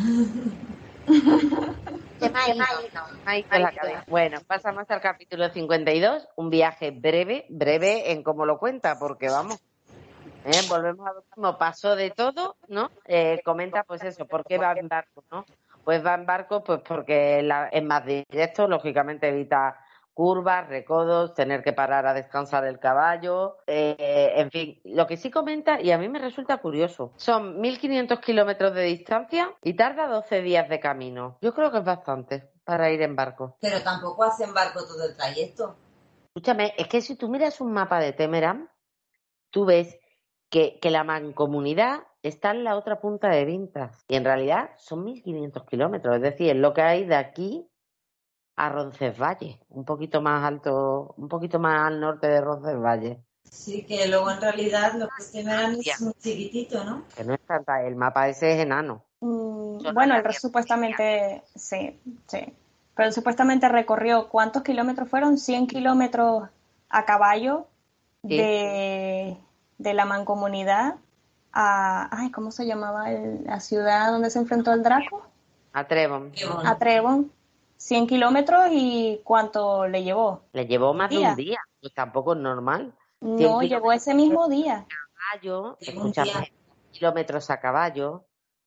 Bueno, 4.06 4.38
pasamos 4.46 4.84
al 4.90 5.00
capítulo 5.00 5.48
52, 5.48 6.28
un 6.36 6.50
viaje 6.50 6.90
breve, 6.90 7.46
breve 7.48 8.12
en 8.12 8.22
cómo 8.22 8.44
lo 8.44 8.58
cuenta, 8.58 8.98
porque 8.98 9.28
vamos, 9.28 9.62
¿eh? 10.44 10.60
volvemos 10.68 11.06
a 11.06 11.12
lo 11.12 11.22
mismo, 11.22 11.58
pasó 11.58 11.96
de 11.96 12.10
todo, 12.10 12.56
¿no? 12.68 12.90
Eh, 13.06 13.40
comenta 13.44 13.84
pues 13.84 14.02
eso, 14.02 14.26
¿por 14.26 14.44
qué 14.44 14.58
va 14.58 14.72
en 14.72 14.88
barco, 14.88 15.24
no? 15.30 15.44
Pues 15.84 16.04
va 16.04 16.14
en 16.14 16.26
barco 16.26 16.62
pues 16.62 16.80
porque 16.86 17.46
es 17.72 17.84
más 17.84 18.04
directo, 18.06 18.68
lógicamente 18.68 19.28
evita 19.28 19.76
curvas, 20.14 20.68
recodos, 20.68 21.34
tener 21.34 21.62
que 21.62 21.72
parar 21.72 22.06
a 22.06 22.14
descansar 22.14 22.66
el 22.66 22.78
caballo, 22.78 23.58
eh, 23.66 24.32
en 24.36 24.50
fin, 24.50 24.80
lo 24.84 25.06
que 25.06 25.16
sí 25.16 25.30
comenta 25.30 25.80
y 25.80 25.90
a 25.90 25.98
mí 25.98 26.08
me 26.08 26.18
resulta 26.18 26.58
curioso, 26.58 27.12
son 27.16 27.60
1.500 27.60 28.20
kilómetros 28.20 28.74
de 28.74 28.82
distancia 28.82 29.54
y 29.62 29.74
tarda 29.74 30.06
12 30.06 30.42
días 30.42 30.68
de 30.68 30.80
camino. 30.80 31.38
Yo 31.40 31.54
creo 31.54 31.70
que 31.70 31.78
es 31.78 31.84
bastante 31.84 32.50
para 32.64 32.90
ir 32.90 33.02
en 33.02 33.16
barco. 33.16 33.56
Pero 33.60 33.80
tampoco 33.82 34.24
hace 34.24 34.44
en 34.44 34.54
barco 34.54 34.80
todo 34.86 35.04
el 35.08 35.16
trayecto. 35.16 35.76
Escúchame, 36.34 36.74
es 36.76 36.88
que 36.88 37.00
si 37.00 37.16
tú 37.16 37.28
miras 37.28 37.60
un 37.60 37.72
mapa 37.72 37.98
de 38.00 38.12
Temeram, 38.12 38.68
tú 39.50 39.64
ves 39.64 39.98
que, 40.52 40.90
la 40.90 41.02
mancomunidad 41.02 42.00
está 42.22 42.50
en 42.50 42.62
la 42.62 42.76
otra 42.76 43.00
punta 43.00 43.28
de 43.30 43.46
Vintas 43.46 44.04
y 44.06 44.16
en 44.16 44.24
realidad 44.24 44.70
son 44.76 45.04
1.500 45.06 45.66
kilómetros, 45.66 46.16
es 46.16 46.22
decir, 46.22 46.50
es 46.50 46.56
lo 46.56 46.74
que 46.74 46.82
hay 46.82 47.06
de 47.06 47.16
aquí 47.16 47.66
a 48.56 48.68
Roncesvalles, 48.68 49.58
un 49.70 49.86
poquito 49.86 50.20
más 50.20 50.44
alto, 50.44 51.14
un 51.16 51.28
poquito 51.28 51.58
más 51.58 51.88
al 51.88 52.00
norte 52.00 52.28
de 52.28 52.42
Roncesvalles. 52.42 53.18
Sí, 53.44 53.84
que 53.86 54.06
luego 54.08 54.30
en 54.30 54.40
realidad 54.42 54.92
lo 54.94 55.08
que 55.08 55.22
es 55.22 55.34
es 55.34 56.00
muy 56.02 56.12
chiquitito, 56.14 56.84
¿no? 56.84 57.04
Que 57.16 57.24
no 57.24 57.32
es 57.32 57.40
tanta, 57.40 57.82
el 57.86 57.96
mapa 57.96 58.28
ese 58.28 58.52
es 58.52 58.60
enano. 58.60 59.06
Mm, 59.20 59.94
bueno, 59.94 60.14
el 60.16 60.34
supuestamente, 60.34 61.42
sí, 61.54 61.98
sí. 62.26 62.54
Pero 62.94 63.10
supuestamente 63.10 63.70
recorrió, 63.70 64.28
¿cuántos 64.28 64.62
kilómetros 64.62 65.08
fueron? 65.08 65.38
100 65.38 65.66
kilómetros 65.66 66.48
a 66.90 67.04
caballo 67.06 67.66
de 68.22 69.38
de 69.78 69.94
la 69.94 70.04
mancomunidad 70.04 70.96
a, 71.52 72.08
ay, 72.16 72.30
¿cómo 72.30 72.50
se 72.50 72.66
llamaba 72.66 73.10
la 73.10 73.60
ciudad 73.60 74.10
donde 74.10 74.30
se 74.30 74.38
enfrentó 74.38 74.72
el 74.72 74.82
Draco? 74.82 75.26
A 75.72 75.86
Trevon. 75.86 76.32
A 76.64 76.78
Trevon. 76.78 77.30
100 77.76 78.06
kilómetros 78.06 78.68
y 78.70 79.20
¿cuánto 79.24 79.88
le 79.88 80.04
llevó? 80.04 80.44
Le 80.52 80.66
llevó 80.66 80.94
más 80.94 81.10
de 81.10 81.18
un 81.18 81.34
día, 81.34 81.58
pues 81.80 81.92
tampoco 81.92 82.34
es 82.34 82.38
normal. 82.38 82.94
No, 83.20 83.60
llegó 83.62 83.92
ese 83.92 84.14
mismo 84.14 84.48
día. 84.48 84.86
Caballo, 84.88 85.76
escúchame, 85.80 86.52
kilómetros 86.92 87.50
a 87.50 87.58
caballo, 87.58 88.24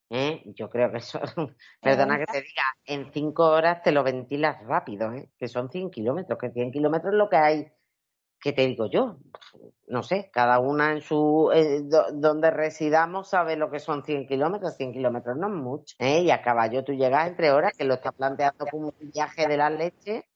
¿eh? 0.10 0.44
yo 0.46 0.70
creo 0.70 0.92
que 0.92 0.98
eso, 0.98 1.20
perdona 1.82 2.18
que 2.18 2.26
te 2.26 2.42
diga, 2.42 2.64
en 2.86 3.12
cinco 3.14 3.46
horas 3.46 3.84
te 3.84 3.94
lo 3.94 4.04
ventilas 4.04 4.62
rápido, 4.66 5.14
¿eh? 5.14 5.30
que 5.38 5.48
son 5.48 5.70
100 5.70 5.92
kilómetros, 5.92 6.38
que 6.38 6.52
100 6.52 6.72
kilómetros 6.72 7.14
es 7.14 7.18
lo 7.18 7.30
que 7.30 7.38
hay 7.38 7.72
¿qué 8.42 8.54
te 8.54 8.68
digo 8.68 8.88
yo? 8.88 9.18
No 9.88 10.02
sé, 10.02 10.30
cada 10.34 10.60
una 10.60 10.92
en 10.92 11.02
su, 11.02 11.52
eh, 11.54 11.84
donde 12.14 12.50
residamos 12.50 13.30
sabe 13.30 13.56
lo 13.56 13.70
que 13.70 13.80
son 13.80 14.04
100 14.04 14.28
kilómetros, 14.28 14.76
100 14.78 14.94
kilómetros 14.94 15.38
no 15.38 15.48
es 15.48 15.54
mucho, 15.54 15.96
¿eh? 16.00 16.22
y 16.22 16.32
a 16.32 16.42
caballo 16.42 16.84
tú 16.84 16.94
llegas 16.94 17.28
entre 17.28 17.52
horas, 17.52 17.74
que 17.78 17.84
lo 17.84 17.96
estás 17.96 18.14
planteando 18.14 18.66
como 18.66 18.88
un 18.88 19.12
viaje 19.12 19.48
de 19.48 19.58
la 19.58 19.70
leche, 19.70 20.28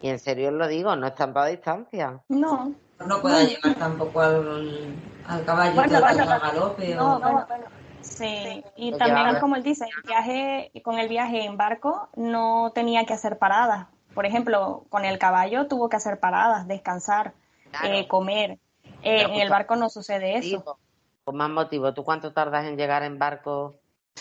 y 0.00 0.08
en 0.08 0.18
serio 0.18 0.48
os 0.48 0.54
lo 0.54 0.68
digo, 0.68 0.94
no 0.96 1.06
es 1.06 1.14
tanta 1.14 1.44
distancia. 1.46 2.22
No. 2.28 2.74
No 3.06 3.20
pueda 3.20 3.44
llegar 3.44 3.74
tampoco 3.76 4.20
al, 4.20 4.96
caballo 5.46 5.74
bueno, 5.74 6.00
galope 6.00 6.94
no, 6.96 7.46
Sí, 8.00 8.64
y 8.76 8.92
también 8.96 9.38
como 9.38 9.56
él 9.56 9.62
dice, 9.62 9.84
el 9.84 10.02
viaje, 10.02 10.72
con 10.82 10.98
el 10.98 11.08
viaje 11.08 11.44
en 11.44 11.56
barco 11.56 12.08
no 12.16 12.72
tenía 12.74 13.04
que 13.04 13.12
hacer 13.12 13.38
paradas, 13.38 13.88
por 14.18 14.26
ejemplo, 14.26 14.84
con 14.88 15.04
el 15.04 15.16
caballo 15.16 15.68
tuvo 15.68 15.88
que 15.88 15.94
hacer 15.94 16.18
paradas, 16.18 16.66
descansar, 16.66 17.34
eh, 17.84 18.08
comer. 18.08 18.58
Eh, 19.00 19.22
en 19.22 19.36
el 19.36 19.48
barco 19.48 19.76
no 19.76 19.88
sucede 19.88 20.36
eso. 20.36 20.76
Con 21.22 21.36
más 21.36 21.48
motivo, 21.48 21.94
¿tú 21.94 22.02
cuánto 22.02 22.32
tardas 22.32 22.64
en 22.64 22.76
llegar 22.76 23.04
en 23.04 23.16
barco 23.16 23.76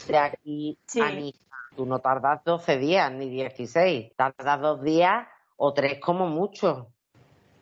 de 0.08 0.20
aquí 0.20 0.78
a 1.02 1.10
Niza? 1.10 1.40
Tú 1.76 1.88
no 1.88 1.98
tardas 1.98 2.44
12 2.44 2.78
días 2.78 3.12
ni 3.12 3.28
16, 3.28 4.16
tardas 4.16 4.62
dos 4.62 4.84
días 4.84 5.28
o 5.56 5.74
tres 5.74 6.00
como 6.00 6.28
mucho. 6.28 6.90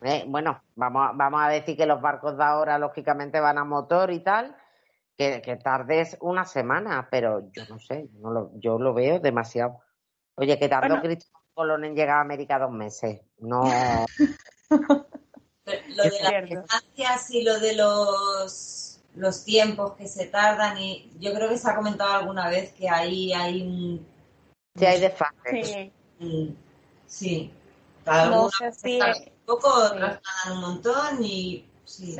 Eh, 0.02 0.24
bueno, 0.28 0.60
vamos, 0.74 1.12
vamos 1.14 1.40
a 1.42 1.48
decir 1.48 1.74
que 1.74 1.86
los 1.86 2.02
barcos 2.02 2.36
de 2.36 2.44
ahora 2.44 2.78
lógicamente 2.78 3.40
van 3.40 3.56
a 3.56 3.64
motor 3.64 4.12
y 4.12 4.20
tal, 4.20 4.54
que, 5.16 5.40
tardes 5.64 6.18
una 6.20 6.44
semana, 6.44 7.08
pero 7.10 7.50
yo 7.50 7.62
no 7.70 7.78
sé, 7.78 8.10
yo, 8.20 8.28
lo, 8.28 8.50
yo 8.56 8.78
lo 8.78 8.92
veo 8.92 9.20
demasiado. 9.20 9.80
Oye, 10.34 10.58
que 10.58 10.68
tardó 10.68 11.00
Colón 11.00 11.16
en 11.58 11.94
llegar 11.94 12.18
a 12.18 12.20
América 12.20 12.58
dos 12.58 12.70
meses. 12.70 13.20
No. 13.38 13.64
lo 14.70 16.02
de 16.04 16.22
las 16.22 16.44
distancias 16.44 17.30
y 17.30 17.42
lo 17.42 17.58
de 17.58 17.74
los, 17.74 19.00
los 19.14 19.44
tiempos 19.44 19.92
que 19.94 20.06
se 20.06 20.26
tardan, 20.26 20.78
y 20.78 21.10
yo 21.18 21.32
creo 21.34 21.48
que 21.48 21.58
se 21.58 21.70
ha 21.70 21.74
comentado 21.74 22.12
alguna 22.12 22.48
vez 22.48 22.72
que 22.72 22.88
ahí 22.88 23.32
hay 23.32 23.62
un. 23.62 24.06
Sí, 24.76 24.84
hay 24.84 25.00
desfase. 25.00 25.92
Sí. 26.20 26.56
sí. 27.06 27.50
Cada 28.04 28.30
no 28.30 28.50
sé 28.50 28.72
si... 28.72 29.00
un 29.00 29.46
poco, 29.46 29.68
otras 29.68 30.20
un 30.50 30.60
montón 30.60 31.24
y. 31.24 31.66
sí. 31.84 32.16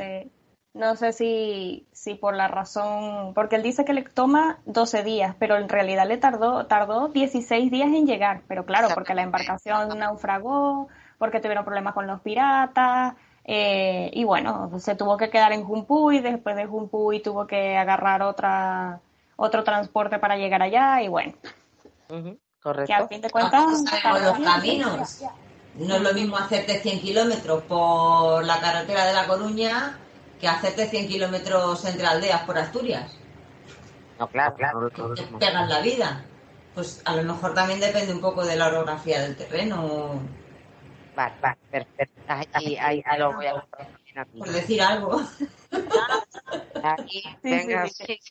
No 0.77 0.95
sé 0.95 1.15
si, 1.15 1.87
si 1.93 2.15
por 2.17 2.37
la 2.37 2.49
razón, 2.49 3.33
porque 3.33 3.57
él 3.57 3.63
dice 3.63 3.87
que 3.87 3.95
le 3.95 4.03
toma 4.03 4.59
12 4.67 5.05
días, 5.05 5.35
pero 5.39 5.57
en 5.57 5.71
realidad 5.71 6.07
le 6.07 6.19
tardó, 6.19 6.67
tardó 6.67 7.09
16 7.09 7.71
días 7.71 7.89
en 7.89 8.07
llegar, 8.07 8.43
pero 8.47 8.67
claro, 8.67 8.89
porque 8.93 9.15
la 9.15 9.23
embarcación 9.23 9.99
naufragó, 9.99 10.89
porque 11.17 11.41
tuvieron 11.41 11.65
problemas 11.65 11.95
con 11.95 12.07
los 12.07 12.21
piratas, 12.21 13.15
eh, 13.47 14.11
y 14.13 14.25
bueno, 14.25 14.71
se 14.79 14.95
tuvo 14.97 15.17
que 15.17 15.31
quedar 15.31 15.53
en 15.53 15.65
Jumpuy, 15.65 16.21
después 16.21 16.55
de 16.57 16.67
Jumpuy 16.67 17.21
tuvo 17.21 17.47
que 17.47 17.79
agarrar 17.79 18.21
otra, 18.21 19.01
otro 19.37 19.65
transporte 19.65 20.19
para 20.19 20.37
llegar 20.37 20.61
allá, 20.61 21.01
y 21.01 21.09
bueno. 21.09 21.33
correcto. 22.63 22.87
Que 22.87 22.93
al 22.93 23.09
fin 23.09 23.23
de 23.23 23.31
cuentas... 23.31 23.83
los 24.21 24.39
caminos. 24.41 25.23
No 25.77 25.97
es 25.97 26.03
lo 26.03 26.13
mismo 26.13 26.37
hacerte 26.37 26.81
100 26.81 27.01
kilómetros 27.01 27.63
por 27.63 28.45
la 28.45 28.61
carretera 28.61 29.07
de 29.07 29.15
La 29.15 29.27
Coruña 29.27 30.01
que 30.41 30.49
hacerte 30.49 30.87
100 30.87 31.09
kilómetros 31.09 31.85
entre 31.85 32.07
aldeas 32.07 32.43
por 32.43 32.59
Asturias. 32.59 33.17
No, 34.19 34.29
claro, 34.29 34.55
claro. 34.55 34.91
Te 34.91 35.23
pegas 35.39 35.69
la 35.69 35.81
vida. 35.81 36.25
Pues 36.75 37.01
a 37.05 37.17
lo 37.17 37.23
mejor 37.23 37.55
también 37.55 37.81
depende 37.81 38.13
un 38.13 38.21
poco 38.21 38.45
de 38.45 38.57
la 38.57 38.69
orografía 38.69 39.23
del 39.23 39.37
terreno. 39.37 40.21
Vale, 41.15 41.35
vale, 41.41 41.57
perfecto. 41.71 42.23
Ahí, 42.29 42.77
ahí, 42.77 43.03
ahí 43.07 43.19
lo 43.19 43.33
voy 43.35 43.47
a 43.47 43.67
Por 44.39 44.49
decir 44.49 44.83
algo. 44.83 45.23
Aquí, 46.83 47.23
venga, 47.43 47.87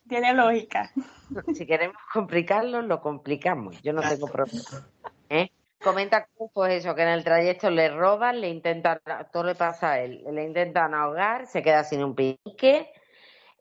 tiene 0.08 0.34
lógica. 0.34 0.92
Si 1.56 1.66
queremos 1.66 1.98
complicarlo, 2.14 2.82
lo 2.84 3.02
complicamos. 3.02 3.82
Yo 3.82 3.94
no 3.94 4.02
tengo 4.02 4.28
problema. 4.28 4.64
¿Eh? 5.30 5.50
Comenta 5.86 6.28
pues 6.52 6.74
eso, 6.74 6.96
que 6.96 7.04
en 7.04 7.10
el 7.10 7.24
trayecto 7.24 7.70
le 7.70 7.90
roban, 7.90 8.42
le 8.42 8.50
intentan, 8.50 9.00
todo 9.32 9.44
le 9.44 9.54
pasa 9.54 9.92
a 9.92 10.00
él, 10.00 10.24
le 10.32 10.44
intentan 10.44 10.96
ahogar, 10.96 11.46
se 11.46 11.62
queda 11.62 11.84
sin 11.84 12.04
un 12.04 12.16
pique. 12.16 12.92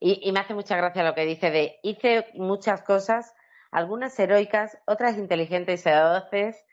Y, 0.01 0.26
y 0.26 0.32
me 0.32 0.40
hace 0.40 0.55
mucha 0.55 0.74
gracia 0.78 1.05
lo 1.05 1.14
que 1.14 1.26
dice 1.26 1.51
de 1.51 1.78
hice 1.82 2.26
muchas 2.32 2.80
cosas, 2.80 3.34
algunas 3.70 4.18
heroicas, 4.18 4.78
otras 4.86 5.18
inteligentes 5.18 5.80
y 5.80 5.82
seduces 5.82 6.64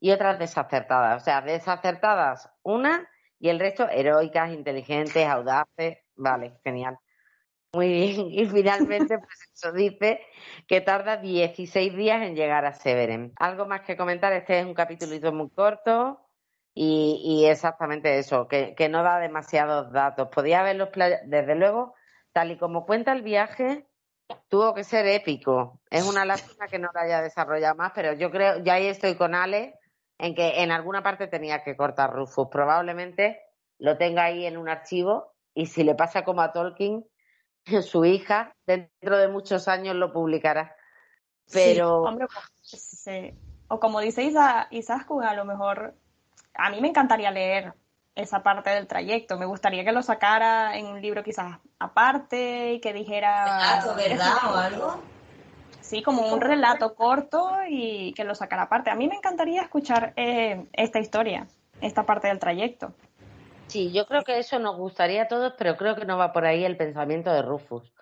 y 0.00 0.12
otras 0.12 0.38
desacertadas. 0.38 1.20
O 1.20 1.24
sea, 1.24 1.42
desacertadas 1.42 2.48
una 2.62 3.06
y 3.38 3.50
el 3.50 3.60
resto 3.60 3.86
heroicas, 3.90 4.50
inteligentes, 4.50 5.28
audaces. 5.28 5.98
Vale, 6.14 6.58
genial. 6.64 6.98
Muy 7.72 7.88
bien. 7.88 8.30
Y 8.30 8.46
finalmente, 8.46 9.18
pues 9.18 9.50
eso 9.54 9.72
dice 9.72 10.20
que 10.66 10.80
tarda 10.80 11.16
16 11.18 11.96
días 11.96 12.22
en 12.22 12.34
llegar 12.34 12.64
a 12.64 12.72
Severen. 12.72 13.32
Algo 13.36 13.66
más 13.66 13.82
que 13.82 13.96
comentar, 13.96 14.32
este 14.32 14.60
es 14.60 14.66
un 14.66 14.74
capítulo 14.74 15.32
muy 15.32 15.50
corto 15.50 16.20
y, 16.78 17.46
exactamente 17.46 18.18
eso, 18.18 18.48
que, 18.48 18.74
no 18.90 19.02
da 19.02 19.18
demasiados 19.18 19.90
datos. 19.92 20.28
Podía 20.28 20.60
haberlos, 20.60 20.90
desde 21.24 21.54
luego, 21.54 21.94
tal 22.32 22.50
y 22.50 22.58
como 22.58 22.84
cuenta 22.84 23.12
el 23.12 23.22
viaje, 23.22 23.86
tuvo 24.48 24.74
que 24.74 24.84
ser 24.84 25.06
épico. 25.06 25.80
Es 25.90 26.06
una 26.06 26.26
lástima 26.26 26.66
que 26.68 26.78
no 26.78 26.90
lo 26.92 27.00
haya 27.00 27.22
desarrollado 27.22 27.76
más, 27.76 27.92
pero 27.94 28.12
yo 28.12 28.30
creo, 28.30 28.62
ya 28.62 28.74
ahí 28.74 28.88
estoy 28.88 29.14
con 29.14 29.34
Ale, 29.34 29.78
en 30.18 30.34
que 30.34 30.62
en 30.62 30.70
alguna 30.70 31.02
parte 31.02 31.28
tenía 31.28 31.62
que 31.62 31.76
cortar 31.76 32.12
Rufus. 32.12 32.48
Probablemente 32.50 33.40
lo 33.78 33.96
tenga 33.96 34.24
ahí 34.24 34.44
en 34.44 34.56
un 34.58 34.68
archivo 34.68 35.34
y 35.54 35.66
si 35.66 35.82
le 35.82 35.94
pasa 35.94 36.24
como 36.24 36.42
a 36.42 36.52
Tolkien, 36.52 37.06
su 37.82 38.04
hija 38.04 38.54
dentro 38.66 39.18
de 39.18 39.28
muchos 39.28 39.68
años 39.68 39.96
lo 39.96 40.12
publicará. 40.12 40.74
Pero. 41.52 42.02
Pues, 42.02 43.34
o 43.68 43.80
como 43.80 44.00
dice 44.00 44.22
Isa, 44.22 44.68
a 44.68 45.34
lo 45.34 45.44
mejor 45.44 45.94
a 46.54 46.70
mí 46.70 46.80
me 46.80 46.88
encantaría 46.88 47.30
leer 47.30 47.74
esa 48.14 48.42
parte 48.42 48.70
del 48.70 48.86
trayecto. 48.86 49.38
Me 49.38 49.46
gustaría 49.46 49.84
que 49.84 49.92
lo 49.92 50.02
sacara 50.02 50.76
en 50.76 50.86
un 50.86 51.02
libro 51.02 51.22
quizás 51.22 51.58
aparte 51.78 52.74
y 52.74 52.80
que 52.80 52.92
dijera. 52.92 53.82
¿verdad? 53.96 54.36
O 54.52 54.56
algo. 54.56 55.02
Sí, 55.80 56.02
como 56.02 56.32
un 56.32 56.40
relato 56.40 56.94
corto 56.94 57.48
y 57.68 58.12
que 58.14 58.24
lo 58.24 58.34
sacara 58.34 58.62
aparte. 58.62 58.90
A 58.90 58.96
mí 58.96 59.06
me 59.06 59.16
encantaría 59.16 59.62
escuchar 59.62 60.14
eh, 60.16 60.66
esta 60.72 60.98
historia, 60.98 61.46
esta 61.80 62.04
parte 62.04 62.28
del 62.28 62.40
trayecto. 62.40 62.92
Sí, 63.68 63.92
yo 63.92 64.06
creo 64.06 64.22
que 64.22 64.38
eso 64.38 64.58
nos 64.58 64.76
gustaría 64.76 65.22
a 65.22 65.28
todos, 65.28 65.54
pero 65.58 65.76
creo 65.76 65.96
que 65.96 66.04
no 66.04 66.16
va 66.16 66.32
por 66.32 66.46
ahí 66.46 66.64
el 66.64 66.76
pensamiento 66.76 67.32
de 67.32 67.42
Rufus. 67.42 67.92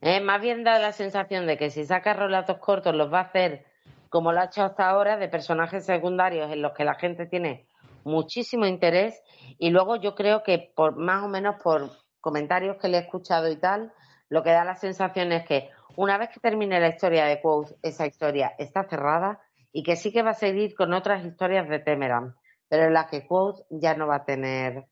Eh, 0.00 0.20
más 0.20 0.40
bien 0.40 0.62
da 0.62 0.78
la 0.78 0.92
sensación 0.92 1.46
de 1.46 1.56
que 1.56 1.70
si 1.70 1.84
saca 1.84 2.12
relatos 2.12 2.58
cortos 2.58 2.94
los 2.94 3.12
va 3.12 3.20
a 3.20 3.22
hacer 3.22 3.64
como 4.08 4.32
lo 4.32 4.40
ha 4.40 4.44
hecho 4.44 4.62
hasta 4.62 4.88
ahora, 4.88 5.16
de 5.16 5.28
personajes 5.28 5.84
secundarios 5.84 6.50
en 6.50 6.62
los 6.62 6.72
que 6.72 6.84
la 6.84 6.94
gente 6.94 7.26
tiene 7.26 7.66
muchísimo 8.04 8.66
interés. 8.66 9.22
Y 9.58 9.70
luego 9.70 9.96
yo 9.96 10.14
creo 10.14 10.42
que 10.42 10.72
por 10.74 10.96
más 10.96 11.24
o 11.24 11.28
menos 11.28 11.56
por 11.62 11.90
comentarios 12.20 12.76
que 12.76 12.88
le 12.88 12.98
he 12.98 13.00
escuchado 13.00 13.50
y 13.50 13.56
tal, 13.56 13.92
lo 14.28 14.42
que 14.42 14.50
da 14.50 14.64
la 14.64 14.76
sensación 14.76 15.32
es 15.32 15.44
que 15.44 15.70
una 15.96 16.18
vez 16.18 16.30
que 16.30 16.40
termine 16.40 16.80
la 16.80 16.88
historia 16.88 17.26
de 17.26 17.40
Quoth, 17.40 17.72
esa 17.82 18.06
historia 18.06 18.54
está 18.58 18.84
cerrada 18.84 19.40
y 19.72 19.82
que 19.82 19.96
sí 19.96 20.12
que 20.12 20.22
va 20.22 20.30
a 20.30 20.34
seguir 20.34 20.74
con 20.74 20.92
otras 20.92 21.24
historias 21.24 21.68
de 21.68 21.78
Temeran, 21.78 22.34
pero 22.68 22.84
en 22.84 22.94
las 22.94 23.06
que 23.06 23.26
Quoth 23.26 23.66
ya 23.70 23.94
no 23.94 24.06
va 24.06 24.16
a 24.16 24.24
tener 24.24 24.86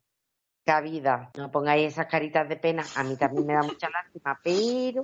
cabida. 0.65 1.31
No 1.37 1.51
pongáis 1.51 1.93
esas 1.93 2.07
caritas 2.07 2.49
de 2.49 2.57
pena. 2.57 2.85
A 2.97 3.05
mí 3.05 3.17
también 3.17 3.47
me 3.47 3.55
da 3.55 3.63
mucha 3.63 3.89
lástima, 3.91 4.41
pero 4.43 5.03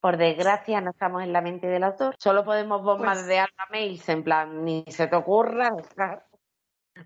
por 0.00 0.16
desgracia 0.16 0.80
no 0.80 0.90
estamos 0.90 1.22
en 1.22 1.32
la 1.32 1.40
mente 1.40 1.66
del 1.66 1.82
autor. 1.82 2.14
Solo 2.18 2.44
podemos 2.44 2.82
bombardear 2.82 3.50
pues... 3.56 3.70
mails 3.70 4.08
en 4.08 4.22
plan, 4.22 4.64
ni 4.64 4.84
se 4.88 5.06
te 5.06 5.16
ocurra 5.16 5.70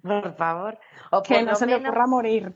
Por 0.03 0.37
favor. 0.37 0.79
O 1.11 1.23
que 1.23 1.43
no 1.43 1.55
se 1.55 1.67
le 1.67 1.77
ocurra 1.77 2.07
morir. 2.07 2.55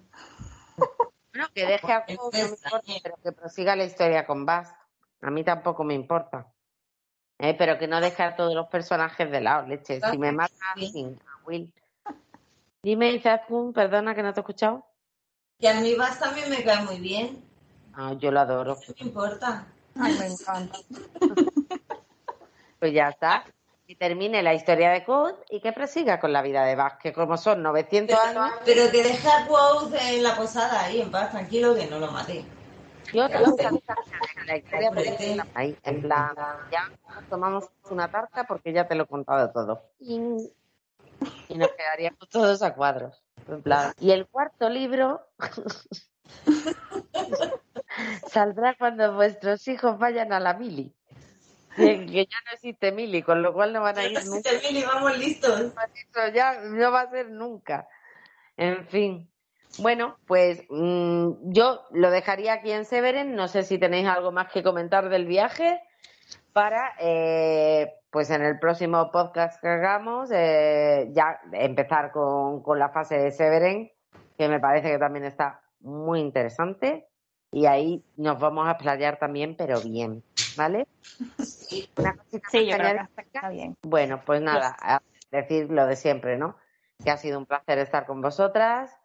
Bueno, 0.77 1.49
que 1.55 1.67
deje 1.67 1.93
a 1.93 2.05
pero 2.07 3.17
que 3.23 3.33
prosiga 3.33 3.77
la 3.77 3.85
historia 3.85 4.27
con 4.27 4.47
Bast. 4.47 4.75
A 5.23 5.31
mí 5.31 5.45
tampoco 5.45 5.85
me 5.85 5.95
importa. 5.95 6.47
Eh, 7.39 7.55
pero 7.59 7.79
que 7.79 7.87
no 7.87 8.01
deje 8.01 8.23
a 8.23 8.37
todos 8.37 8.55
los 8.55 8.69
personajes 8.69 9.31
de 9.31 9.41
lado, 9.41 9.67
leche. 9.67 10.01
Si 10.01 10.19
me 10.19 10.33
mata 10.33 10.55
a 10.75 11.47
Will, 11.47 11.73
Dime, 12.87 13.11
Izaskun, 13.15 13.73
perdona 13.73 14.15
que 14.15 14.23
no 14.23 14.33
te 14.33 14.39
he 14.39 14.43
escuchado. 14.43 14.87
Que 15.59 15.69
a 15.69 15.81
mí 15.81 15.97
Vas 15.97 16.21
también 16.21 16.49
me 16.49 16.63
cae 16.63 16.85
muy 16.85 17.01
bien. 17.01 17.43
Ah, 17.93 18.13
yo 18.13 18.31
lo 18.31 18.39
adoro. 18.39 18.77
No 18.77 18.95
me 19.01 19.07
importa. 19.09 19.67
Ay, 19.99 20.17
me 20.17 20.27
encanta. 20.27 20.79
pues 22.79 22.93
ya 22.93 23.09
está. 23.09 23.45
Y 23.89 23.97
termine 23.97 24.41
la 24.41 24.55
historia 24.55 24.91
de 24.91 25.05
Code 25.05 25.35
y 25.51 25.61
que 25.61 25.73
prosiga 25.73 26.21
con 26.21 26.33
la 26.33 26.43
vida 26.43 26.65
de 26.65 26.77
Vas, 26.77 26.95
que 27.03 27.13
como 27.13 27.37
son 27.37 27.61
900 27.61 28.17
años. 28.21 28.53
Pero 28.65 28.89
que 28.93 29.03
deje 29.03 29.29
a 29.31 29.49
Code 29.49 29.99
en 30.15 30.23
la 30.23 30.37
posada 30.37 30.85
ahí, 30.85 31.01
en 31.01 31.11
paz, 31.11 31.33
tranquilo, 31.33 31.75
que 31.75 31.89
no 31.89 31.99
lo 31.99 32.13
mate. 32.13 32.45
Yo 33.13 33.29
te 33.29 33.43
la 34.47 34.57
historia 34.57 34.93
ahí, 35.55 35.77
en 35.83 36.03
plan, 36.03 36.37
ya 36.71 36.89
tomamos 37.29 37.65
una 37.91 38.09
tarta 38.09 38.45
porque 38.45 38.73
ya 38.73 38.87
te 38.87 38.95
lo 38.95 39.05
he 39.05 39.07
contado 39.07 39.51
todo 39.51 39.83
y 39.99 40.21
nos 41.55 41.71
quedaríamos 41.73 42.29
todos 42.29 42.63
a 42.63 42.75
cuadros. 42.75 43.23
Y 44.01 44.11
el 44.11 44.27
cuarto 44.27 44.69
libro 44.69 45.21
saldrá 48.29 48.75
cuando 48.75 49.15
vuestros 49.15 49.67
hijos 49.69 49.99
vayan 49.99 50.33
a 50.33 50.41
la 50.41 50.55
mili. 50.55 50.93
Que, 51.77 52.07
ya 52.07 52.39
no 52.47 52.53
existe 52.55 52.91
mili, 52.91 53.23
con 53.23 53.43
lo 53.43 53.53
cual 53.53 53.73
no 53.73 53.83
van 53.83 53.99
a 53.99 54.07
ir 54.07 54.25
no 54.25 54.37
nunca. 54.37 54.51
Mili, 54.63 54.83
vamos 54.83 55.19
listos. 55.19 55.61
Eso 55.61 56.35
ya 56.35 56.61
no 56.61 56.91
va 56.91 57.03
a 57.03 57.11
ser 57.11 57.31
nunca. 57.31 57.87
En 58.57 58.87
fin. 58.87 59.31
Bueno, 59.79 60.17
pues 60.27 60.63
mm, 60.71 61.53
yo 61.53 61.83
lo 61.91 62.11
dejaría 62.11 62.55
aquí 62.55 62.73
en 62.73 62.87
Severen. 62.87 63.37
No 63.37 63.47
sé 63.47 63.63
si 63.63 63.79
tenéis 63.79 64.09
algo 64.09 64.33
más 64.33 64.51
que 64.51 64.63
comentar 64.63 65.11
del 65.11 65.27
viaje 65.27 65.81
para 66.57 66.95
eh, 66.99 68.01
pues 68.09 68.31
en 68.31 68.41
el 68.41 68.59
próximo 68.59 69.11
podcast 69.11 69.61
que 69.61 69.69
hagamos 69.69 70.31
eh, 70.33 71.11
ya 71.13 71.39
empezar 71.53 72.11
con, 72.13 72.63
la 72.79 72.89
fase 72.89 73.19
de 73.19 73.31
Severen, 73.31 73.93
que 74.39 74.49
me 74.49 74.59
parece 74.59 74.91
que 74.91 74.99
también 74.99 75.27
está 75.27 75.61
muy 75.81 76.21
interesante. 76.21 77.09
Y 77.53 77.67
ahí 77.67 78.03
nos 78.17 78.39
vamos 78.39 78.67
a 78.67 78.71
explayar 78.71 79.19
también, 79.19 79.55
pero 79.55 79.83
bien, 79.83 80.25
¿vale? 80.57 80.89
Una 81.99 82.17
cosita 82.17 82.49
sí, 82.51 82.67
yo 82.67 82.79
creo 82.79 83.07
que 83.15 83.21
está 83.21 83.51
bien. 83.51 83.77
Bueno, 83.83 84.23
pues 84.25 84.41
nada, 84.41 84.79
decir 85.31 85.71
lo 85.71 85.87
de 85.87 85.97
siempre, 85.97 86.39
¿no? 86.39 86.57
Que 87.05 87.11
ha 87.11 87.19
sido 87.19 87.39
un 87.39 87.45
placer 87.45 87.81
estar 87.81 88.07
con 88.07 88.23
vosotras, 88.23 88.99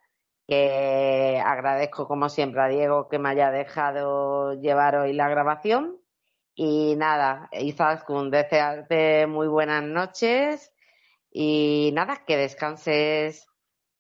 que 0.48 1.44
agradezco 1.46 2.08
como 2.08 2.30
siempre 2.30 2.62
a 2.62 2.68
Diego 2.70 3.10
que 3.10 3.20
me 3.20 3.28
haya 3.28 3.52
dejado 3.52 4.54
llevar 4.54 4.96
hoy 4.96 5.12
la 5.12 5.28
grabación 5.28 6.01
y 6.64 6.96
nada, 6.96 7.50
Izaskun, 7.54 8.30
desearte 8.30 9.26
muy 9.26 9.48
buenas 9.48 9.82
noches 9.82 10.72
y 11.32 11.90
nada, 11.96 12.24
que 12.28 12.38
descanses 12.38 13.48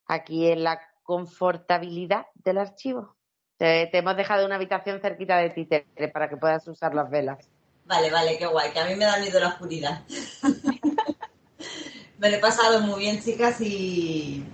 aquí 0.06 0.46
en 0.46 0.64
la 0.64 0.80
confortabilidad 1.02 2.28
del 2.36 2.60
archivo. 2.60 3.18
Te, 3.58 3.90
hemos 3.98 4.16
dejado 4.16 4.46
una 4.46 4.58
habitación 4.58 5.02
cerquita 5.02 5.38
de 5.38 5.50
ti, 5.50 5.68
para 6.14 6.30
que 6.30 6.38
puedas 6.38 6.68
usar 6.68 6.94
las 6.94 7.10
velas. 7.10 7.50
Vale, 7.86 8.12
vale, 8.12 8.38
qué 8.38 8.46
guay, 8.46 8.72
que 8.72 8.80
a 8.80 8.86
mí 8.86 8.94
me 8.94 9.06
da 9.06 9.18
miedo 9.18 9.40
la 9.40 9.48
oscuridad. 9.48 10.04
me 12.20 12.30
lo 12.30 12.38
he 12.38 12.40
pasado 12.40 12.82
muy 12.82 13.00
bien, 13.00 13.24
chicas, 13.24 13.60
y, 13.60 14.46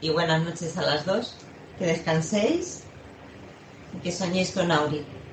y 0.00 0.10
buenas 0.10 0.42
noches 0.42 0.76
a 0.76 0.82
las 0.82 1.06
dos. 1.06 1.36
Que 1.78 1.86
descanséis 1.86 2.82
y 3.94 3.98
que 3.98 4.10
soñéis 4.10 4.50
con 4.50 4.72
Auri. 4.72 5.27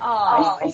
Ay, 0.00 0.72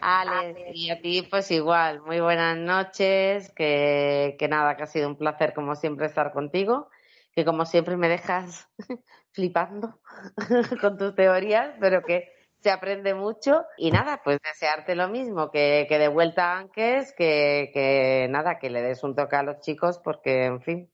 Ale, 0.00 0.72
y 0.74 0.90
a 0.90 1.00
ti 1.00 1.22
pues 1.22 1.50
igual, 1.50 2.02
muy 2.02 2.20
buenas 2.20 2.56
noches, 2.56 3.50
que, 3.52 4.36
que 4.38 4.48
nada, 4.48 4.76
que 4.76 4.82
ha 4.84 4.86
sido 4.86 5.08
un 5.08 5.16
placer 5.16 5.54
como 5.54 5.74
siempre 5.74 6.06
estar 6.06 6.32
contigo, 6.32 6.88
que 7.32 7.44
como 7.44 7.64
siempre 7.66 7.96
me 7.96 8.08
dejas 8.08 8.68
flipando 9.32 10.00
con 10.80 10.96
tus 10.96 11.14
teorías, 11.14 11.74
pero 11.80 12.02
que 12.02 12.32
se 12.60 12.70
aprende 12.70 13.14
mucho. 13.14 13.64
Y 13.76 13.90
nada, 13.90 14.20
pues 14.24 14.38
desearte 14.42 14.94
lo 14.94 15.08
mismo, 15.08 15.50
que, 15.50 15.86
que 15.88 15.98
de 15.98 16.08
vuelta 16.08 16.52
a 16.52 16.58
Anques, 16.58 17.14
que, 17.16 17.70
que 17.72 18.26
nada, 18.30 18.58
que 18.58 18.70
le 18.70 18.82
des 18.82 19.02
un 19.02 19.14
toque 19.14 19.36
a 19.36 19.42
los 19.42 19.60
chicos 19.60 20.00
porque, 20.02 20.46
en 20.46 20.60
fin, 20.60 20.90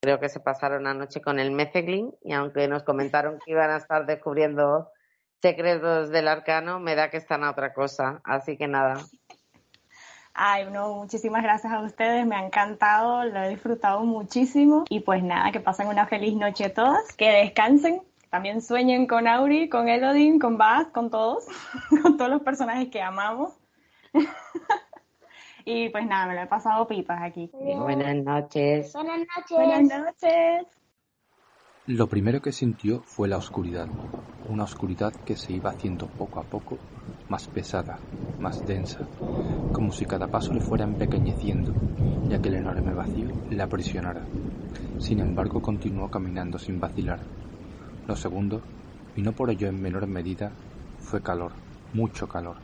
creo 0.00 0.18
que 0.18 0.28
se 0.28 0.40
pasaron 0.40 0.86
anoche 0.86 1.20
con 1.20 1.38
el 1.38 1.50
Meceglin 1.50 2.12
y 2.22 2.32
aunque 2.32 2.66
nos 2.68 2.82
comentaron 2.82 3.38
que 3.44 3.52
iban 3.52 3.70
a 3.70 3.76
estar 3.76 4.06
descubriendo 4.06 4.90
secretos 5.42 6.10
del 6.10 6.28
arcano, 6.28 6.80
me 6.80 6.94
da 6.94 7.10
que 7.10 7.18
están 7.18 7.44
a 7.44 7.50
otra 7.50 7.72
cosa. 7.72 8.20
Así 8.24 8.56
que 8.56 8.66
nada. 8.66 8.94
Ay, 10.32 10.70
no, 10.70 10.94
muchísimas 10.94 11.42
gracias 11.42 11.72
a 11.72 11.80
ustedes, 11.80 12.26
me 12.26 12.36
ha 12.36 12.46
encantado, 12.46 13.24
lo 13.24 13.42
he 13.42 13.48
disfrutado 13.50 14.04
muchísimo 14.04 14.84
y 14.88 15.00
pues 15.00 15.22
nada, 15.22 15.50
que 15.52 15.60
pasen 15.60 15.88
una 15.88 16.06
feliz 16.06 16.34
noche 16.34 16.70
todas, 16.70 17.12
que 17.14 17.30
descansen, 17.30 18.00
también 18.30 18.62
sueñen 18.62 19.06
con 19.06 19.26
Auri, 19.26 19.68
con 19.68 19.88
Elodin, 19.88 20.38
con 20.38 20.56
Baz, 20.56 20.86
con 20.92 21.10
todos, 21.10 21.46
con 22.02 22.16
todos 22.16 22.30
los 22.30 22.42
personajes 22.42 22.88
que 22.88 23.02
amamos. 23.02 23.52
y 25.70 25.88
pues 25.88 26.06
nada, 26.06 26.26
me 26.26 26.34
lo 26.34 26.42
he 26.42 26.46
pasado 26.46 26.86
pipas 26.86 27.22
aquí. 27.22 27.48
Buenas 27.52 28.16
noches. 28.16 28.92
Buenas 28.92 29.20
noches. 29.20 29.50
Buenas 29.50 29.82
noches. 29.84 30.66
Lo 31.86 32.08
primero 32.08 32.40
que 32.40 32.52
sintió 32.52 33.00
fue 33.02 33.28
la 33.28 33.36
oscuridad, 33.36 33.88
una 34.48 34.64
oscuridad 34.64 35.14
que 35.24 35.36
se 35.36 35.52
iba 35.52 35.70
haciendo 35.70 36.08
poco 36.08 36.40
a 36.40 36.44
poco 36.44 36.78
más 37.28 37.46
pesada, 37.48 38.00
más 38.38 38.64
densa, 38.66 39.08
como 39.72 39.92
si 39.92 40.06
cada 40.06 40.26
paso 40.26 40.54
le 40.54 40.60
fuera 40.60 40.84
empequeñeciendo 40.84 41.72
y 42.28 42.34
aquel 42.34 42.54
enorme 42.54 42.92
vacío 42.92 43.28
la 43.50 43.64
aprisionara. 43.64 44.26
Sin 44.98 45.20
embargo, 45.20 45.60
continuó 45.60 46.08
caminando 46.08 46.58
sin 46.58 46.80
vacilar. 46.80 47.20
Lo 48.06 48.16
segundo, 48.16 48.62
y 49.14 49.22
no 49.22 49.32
por 49.32 49.50
ello 49.50 49.68
en 49.68 49.80
menor 49.80 50.06
medida, 50.08 50.52
fue 50.98 51.22
calor, 51.22 51.52
mucho 51.92 52.26
calor. 52.28 52.56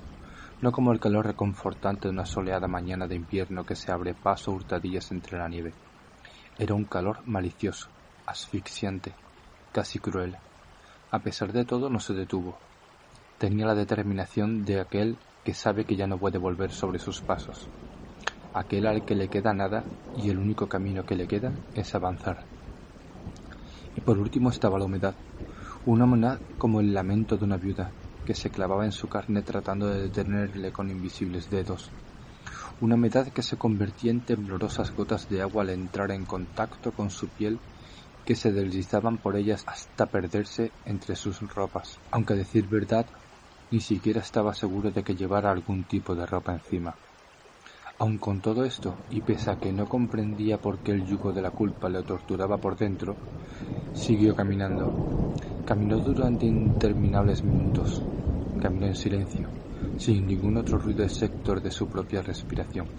No 0.63 0.73
como 0.73 0.93
el 0.93 1.01
calor 1.01 1.27
reconfortante 1.27 2.09
de 2.09 2.15
una 2.15 2.25
soleada 2.25 2.67
mañana 2.67 3.07
de 3.07 3.15
invierno 3.15 3.65
que 3.65 3.77
se 3.77 3.93
abre 3.93 4.15
paso 4.15 4.53
hurtadillas 4.53 5.11
entre 5.13 5.39
la 5.39 5.49
nieve. 5.49 5.75
Era 6.59 6.75
un 6.75 6.87
calor 6.87 7.19
malicioso, 7.27 7.89
asfixiante, 8.25 9.15
casi 9.71 9.99
cruel. 9.99 10.39
A 11.11 11.19
pesar 11.19 11.53
de 11.53 11.67
todo 11.67 11.91
no 11.91 12.01
se 12.01 12.15
detuvo. 12.15 12.57
Tenía 13.39 13.67
la 13.67 13.75
determinación 13.75 14.65
de 14.65 14.81
aquel 14.81 15.19
que 15.45 15.53
sabe 15.53 15.85
que 15.85 15.95
ya 15.95 16.07
no 16.07 16.19
puede 16.19 16.39
volver 16.39 16.71
sobre 16.71 16.99
sus 16.99 17.21
pasos. 17.21 17.69
Aquel 18.55 18.87
al 18.87 19.05
que 19.05 19.15
le 19.15 19.29
queda 19.29 19.53
nada 19.53 19.85
y 20.15 20.31
el 20.31 20.39
único 20.39 20.69
camino 20.69 21.05
que 21.05 21.17
le 21.17 21.29
queda 21.29 21.53
es 21.75 21.95
avanzar. 21.95 22.47
Y 23.95 24.01
por 24.01 24.19
último 24.19 24.49
estaba 24.49 24.79
la 24.79 24.87
humedad, 24.87 25.17
una 25.85 26.05
humedad 26.05 26.41
como 26.57 26.81
el 26.81 26.95
lamento 26.95 27.37
de 27.37 27.45
una 27.45 27.59
viuda 27.59 27.93
que 28.27 28.35
se 28.35 28.51
clavaba 28.51 28.85
en 28.85 28.93
su 28.93 29.09
carne 29.09 29.43
tratando 29.43 29.87
de 29.87 30.03
detenerle 30.03 30.73
con 30.73 30.91
invisibles 30.91 31.49
dedos. 31.49 31.93
Una 32.81 32.97
humedad 32.97 33.29
que 33.33 33.43
se 33.43 33.57
convertía 33.57 34.11
en 34.11 34.25
temblorosas 34.25 34.93
gotas 34.93 35.29
de 35.29 35.41
agua 35.41 35.63
al 35.63 35.71
entrar 35.71 36.11
en 36.11 36.27
contacto 36.27 36.93
con 36.93 37.09
su 37.11 37.31
piel 37.31 37.63
que 38.25 38.35
se 38.35 38.53
deslizaban 38.53 39.19
por 39.19 39.37
ellas 39.37 39.63
hasta 39.67 40.11
perderse 40.11 40.75
entre 40.85 41.15
sus 41.17 41.41
ropas. 41.41 42.01
Aunque 42.11 42.35
a 42.35 42.37
decir 42.37 42.67
verdad, 42.69 43.07
ni 43.71 43.81
siquiera 43.81 44.21
estaba 44.21 44.53
seguro 44.53 44.91
de 44.91 45.05
que 45.05 45.15
llevara 45.15 45.51
algún 45.53 45.87
tipo 45.87 46.17
de 46.17 46.27
ropa 46.27 46.53
encima. 46.53 46.99
Aun 47.99 48.19
con 48.19 48.43
todo 48.43 48.65
esto, 48.67 49.05
y 49.09 49.23
pese 49.23 49.51
a 49.51 49.57
que 49.57 49.73
no 49.73 49.87
comprendía 49.87 50.61
por 50.61 50.81
qué 50.81 50.93
el 50.93 51.07
yugo 51.07 51.33
de 51.33 51.41
la 51.41 51.51
culpa 51.51 51.89
le 51.89 52.03
torturaba 52.03 52.59
por 52.59 52.77
dentro, 52.77 53.17
siguió 53.95 54.35
caminando. 54.35 54.93
Caminó 55.65 56.01
durante 56.01 56.45
interminables 56.45 57.43
minutos. 57.43 58.05
Caminó 58.59 58.87
en 58.87 58.97
silencio, 58.97 59.51
sin 59.97 60.27
ningún 60.27 60.59
otro 60.59 60.79
ruido 60.79 61.05
excepto 61.05 61.55
de 61.55 61.71
su 61.71 61.89
propia 61.89 62.21
respiración. 62.21 62.91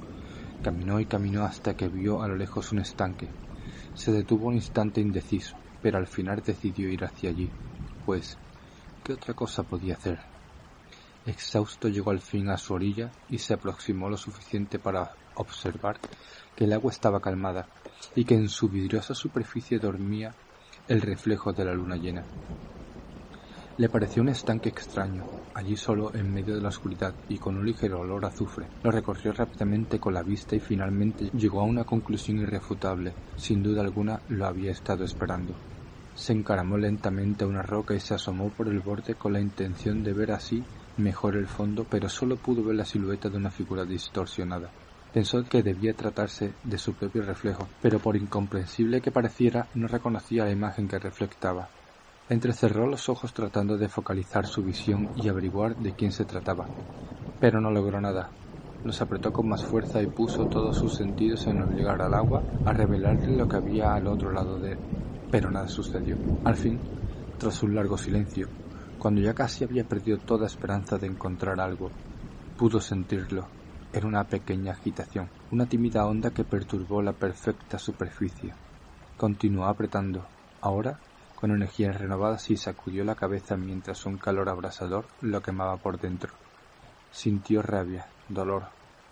Caminó 0.64 1.00
y 1.00 1.06
caminó 1.06 1.44
hasta 1.44 1.76
que 1.76 1.90
vio 1.90 2.24
a 2.24 2.28
lo 2.28 2.36
lejos 2.36 2.72
un 2.72 2.80
estanque, 2.80 3.36
se 3.94 4.12
detuvo 4.12 4.48
un 4.48 4.56
instante 4.56 5.00
indeciso, 5.00 5.58
pero 5.80 6.00
al 6.00 6.08
final 6.08 6.42
decidió 6.42 6.90
ir 6.90 7.04
hacia 7.04 7.30
allí, 7.30 7.54
pues, 8.04 8.40
¿qué 9.04 9.14
otra 9.14 9.36
cosa 9.36 9.64
podía 9.64 9.94
hacer? 9.94 10.37
Exhausto 11.28 11.90
llegó 11.90 12.12
al 12.12 12.22
fin 12.22 12.48
a 12.50 12.58
su 12.58 12.74
orilla 12.74 13.12
y 13.28 13.40
se 13.40 13.54
aproximó 13.54 14.10
lo 14.10 14.16
suficiente 14.16 14.80
para 14.80 15.12
observar 15.36 16.00
que 16.56 16.64
el 16.64 16.72
agua 16.72 16.90
estaba 16.90 17.20
calmada 17.20 17.70
y 18.16 18.24
que 18.24 18.36
en 18.36 18.48
su 18.48 18.70
vidriosa 18.70 19.14
superficie 19.14 19.78
dormía 19.78 20.38
el 20.88 21.02
reflejo 21.02 21.52
de 21.52 21.66
la 21.66 21.74
luna 21.74 21.98
llena. 21.98 22.26
Le 23.76 23.90
pareció 23.90 24.22
un 24.22 24.30
estanque 24.30 24.70
extraño, 24.70 25.28
allí 25.54 25.76
solo 25.76 26.16
en 26.16 26.32
medio 26.32 26.56
de 26.56 26.62
la 26.62 26.70
oscuridad 26.70 27.14
y 27.28 27.38
con 27.40 27.58
un 27.58 27.66
ligero 27.66 28.00
olor 28.00 28.24
a 28.24 28.30
azufre. 28.30 28.70
Lo 28.82 28.92
recorrió 28.92 29.34
rápidamente 29.34 30.00
con 30.00 30.14
la 30.14 30.24
vista 30.24 30.56
y 30.56 30.62
finalmente 30.62 31.30
llegó 31.34 31.60
a 31.60 31.66
una 31.66 31.84
conclusión 31.84 32.38
irrefutable. 32.38 33.18
Sin 33.36 33.62
duda 33.62 33.82
alguna 33.82 34.24
lo 34.28 34.46
había 34.46 34.72
estado 34.72 35.04
esperando. 35.04 35.60
Se 36.16 36.32
encaramó 36.32 36.78
lentamente 36.78 37.44
a 37.44 37.48
una 37.48 37.62
roca 37.62 37.94
y 37.94 38.00
se 38.00 38.14
asomó 38.14 38.50
por 38.50 38.70
el 38.70 38.80
borde 38.80 39.16
con 39.16 39.34
la 39.34 39.42
intención 39.42 40.04
de 40.04 40.14
ver 40.14 40.32
así 40.32 40.64
mejor 40.98 41.36
el 41.36 41.48
fondo, 41.48 41.86
pero 41.86 42.10
solo 42.10 42.38
pudo 42.38 42.64
ver 42.64 42.76
la 42.76 42.86
silueta 42.86 43.30
de 43.30 43.38
una 43.38 43.52
figura 43.52 43.86
distorsionada. 43.86 44.72
Pensó 45.12 45.44
que 45.44 45.64
debía 45.64 45.96
tratarse 45.96 46.54
de 46.64 46.78
su 46.78 46.94
propio 46.94 47.22
reflejo, 47.24 47.68
pero 47.82 48.00
por 48.00 48.18
incomprensible 48.18 49.02
que 49.02 49.12
pareciera, 49.12 49.70
no 49.74 49.88
reconocía 49.88 50.46
la 50.46 50.52
imagen 50.52 50.88
que 50.88 51.00
reflectaba. 51.00 51.70
Entrecerró 52.30 52.88
los 52.88 53.08
ojos 53.08 53.34
tratando 53.34 53.78
de 53.78 53.88
focalizar 53.88 54.46
su 54.46 54.64
visión 54.64 55.10
y 55.16 55.30
averiguar 55.30 55.78
de 55.78 55.94
quién 55.94 56.12
se 56.12 56.26
trataba, 56.26 56.70
pero 57.40 57.62
no 57.62 57.72
logró 57.72 58.02
nada. 58.02 58.34
Los 58.84 59.02
apretó 59.02 59.32
con 59.32 59.48
más 59.48 59.64
fuerza 59.64 60.02
y 60.02 60.08
puso 60.08 60.48
todos 60.48 60.78
sus 60.78 60.96
sentidos 60.96 61.48
en 61.48 61.62
obligar 61.62 62.02
al 62.02 62.14
agua 62.14 62.46
a 62.64 62.74
revelarle 62.74 63.36
lo 63.36 63.48
que 63.48 63.58
había 63.58 63.94
al 63.94 64.08
otro 64.08 64.32
lado 64.32 64.60
de 64.60 64.74
él. 64.74 64.80
Pero 65.30 65.52
nada 65.52 65.68
sucedió. 65.68 66.20
Al 66.44 66.56
fin, 66.56 66.84
tras 67.38 67.64
un 67.64 67.76
largo 67.76 67.98
silencio, 67.98 68.50
cuando 68.98 69.22
ya 69.22 69.34
casi 69.34 69.64
había 69.64 69.84
perdido 69.84 70.18
toda 70.20 70.48
esperanza 70.48 70.98
de 70.98 71.08
encontrar 71.08 71.60
algo, 71.60 71.92
pudo 72.58 72.82
sentirlo. 72.82 73.48
Era 73.94 74.08
una 74.08 74.26
pequeña 74.26 74.74
agitación, 74.74 75.30
una 75.52 75.66
tímida 75.68 76.06
onda 76.06 76.32
que 76.32 76.44
perturbó 76.44 77.02
la 77.02 77.14
perfecta 77.14 77.80
superficie. 77.80 78.54
Continuó 79.18 79.66
apretando. 79.66 80.28
Ahora 80.62 81.00
con 81.38 81.52
energías 81.52 81.96
renovadas 81.96 82.50
y 82.50 82.58
sacudió 82.58 83.04
la 83.04 83.14
cabeza 83.14 83.58
mientras 83.58 84.08
un 84.08 84.18
calor 84.18 84.50
abrasador 84.50 85.06
lo 85.22 85.40
quemaba 85.44 85.78
por 85.78 86.00
dentro. 86.00 86.34
Sintió 87.12 87.62
rabia, 87.62 88.08
dolor. 88.28 88.64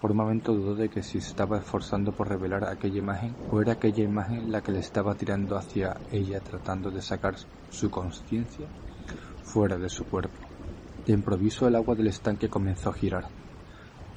Por 0.02 0.10
un 0.10 0.18
momento 0.18 0.52
dudó 0.52 0.74
de 0.74 0.90
que 0.90 1.04
si 1.04 1.20
estaba 1.20 1.60
esforzando 1.60 2.14
por 2.14 2.28
revelar 2.28 2.64
aquella 2.64 2.98
imagen 2.98 3.38
o 3.52 3.62
era 3.62 3.74
aquella 3.74 4.04
imagen 4.04 4.52
la 4.52 4.62
que 4.62 4.72
le 4.72 4.80
estaba 4.80 5.14
tirando 5.14 5.56
hacia 5.56 6.02
ella 6.10 6.42
tratando 6.42 6.90
de 6.90 7.04
sacar 7.04 7.36
su 7.70 7.92
conciencia 7.92 8.72
fuera 9.46 9.78
de 9.78 9.90
su 9.90 10.06
cuerpo. 10.06 10.42
De 11.06 11.14
improviso 11.14 11.68
el 11.68 11.76
agua 11.76 11.96
del 11.96 12.08
estanque 12.08 12.50
comenzó 12.50 12.90
a 12.90 12.94
girar. 12.94 13.26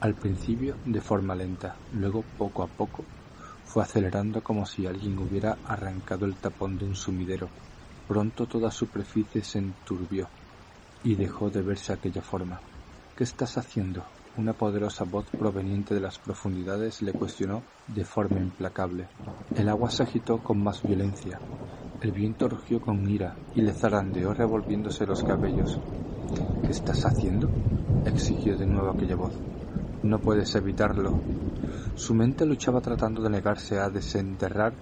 Al 0.01 0.15
principio 0.17 0.79
de 0.85 1.01
forma 1.01 1.35
lenta, 1.35 1.77
luego 1.91 2.25
poco 2.37 2.63
a 2.63 2.69
poco 2.69 3.05
fue 3.63 3.83
acelerando 3.83 4.43
como 4.43 4.65
si 4.65 4.87
alguien 4.87 5.19
hubiera 5.19 5.61
arrancado 5.65 6.25
el 6.25 6.39
tapón 6.41 6.79
de 6.79 6.87
un 6.87 6.95
sumidero 6.95 7.53
Pronto 8.09 8.47
toda 8.47 8.71
superficie 8.71 9.45
se 9.45 9.59
enturbió 9.59 10.31
y 11.03 11.17
dejó 11.17 11.51
de 11.51 11.61
verse 11.61 11.93
aquella 11.93 12.23
forma. 12.23 12.65
¿Qué 13.15 13.23
estás 13.23 13.59
haciendo? 13.59 14.07
Una 14.35 14.55
poderosa 14.55 15.05
voz 15.05 15.31
proveniente 15.37 15.93
de 15.95 16.01
las 16.01 16.19
profundidades 16.19 17.03
le 17.03 17.13
cuestionó 17.13 17.69
de 17.89 18.05
forma 18.05 18.39
implacable. 18.39 19.09
El 19.57 19.69
agua 19.69 19.91
se 19.91 20.03
agitó 20.03 20.39
con 20.39 20.63
más 20.63 20.83
violencia. 20.83 21.41
El 22.01 22.13
viento 22.13 22.49
rugió 22.49 22.81
con 22.81 23.09
ira 23.09 23.35
y 23.55 23.63
le 23.63 23.73
zarandeó 23.73 24.35
revolviéndose 24.35 25.07
los 25.07 25.23
cabellos. 25.23 25.79
¿Qué 26.65 26.73
estás 26.73 27.05
haciendo? 27.07 27.49
exigió 28.05 28.57
de 28.57 28.67
nuevo 28.67 28.91
aquella 28.91 29.17
voz. 29.17 29.33
No 30.03 30.19
puedes 30.19 30.55
evitarlo. 30.55 31.19
Su 31.97 32.15
mente 32.15 32.47
luchaba 32.47 32.81
tratando 32.81 33.23
de 33.23 33.31
negarse 33.31 33.81
a 33.81 33.89
desenterrar 33.89 34.75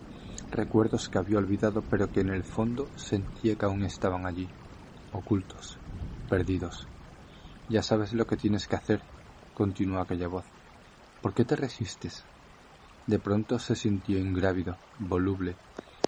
recuerdos 0.51 1.09
que 1.09 1.19
había 1.19 1.39
olvidado 1.39 1.83
pero 1.89 2.11
que 2.11 2.21
en 2.21 2.31
el 2.31 2.45
fondo 2.45 2.87
sentía 2.97 3.57
que 3.57 3.65
aún 3.65 3.85
estaban 3.85 4.27
allí, 4.27 4.49
ocultos, 5.13 5.79
perdidos. 6.29 6.87
Ya 7.69 7.83
sabes 7.83 8.13
lo 8.13 8.27
que 8.27 8.37
tienes 8.37 8.69
que 8.69 8.77
hacer, 8.77 9.03
continuó 9.55 10.01
aquella 10.01 10.29
voz. 10.29 10.45
¿Por 11.23 11.35
qué 11.35 11.45
te 11.45 11.57
resistes? 11.57 12.25
De 13.07 13.21
pronto 13.21 13.59
se 13.61 13.77
sintió 13.77 14.19
ingrávido, 14.19 14.81
voluble, 14.99 15.59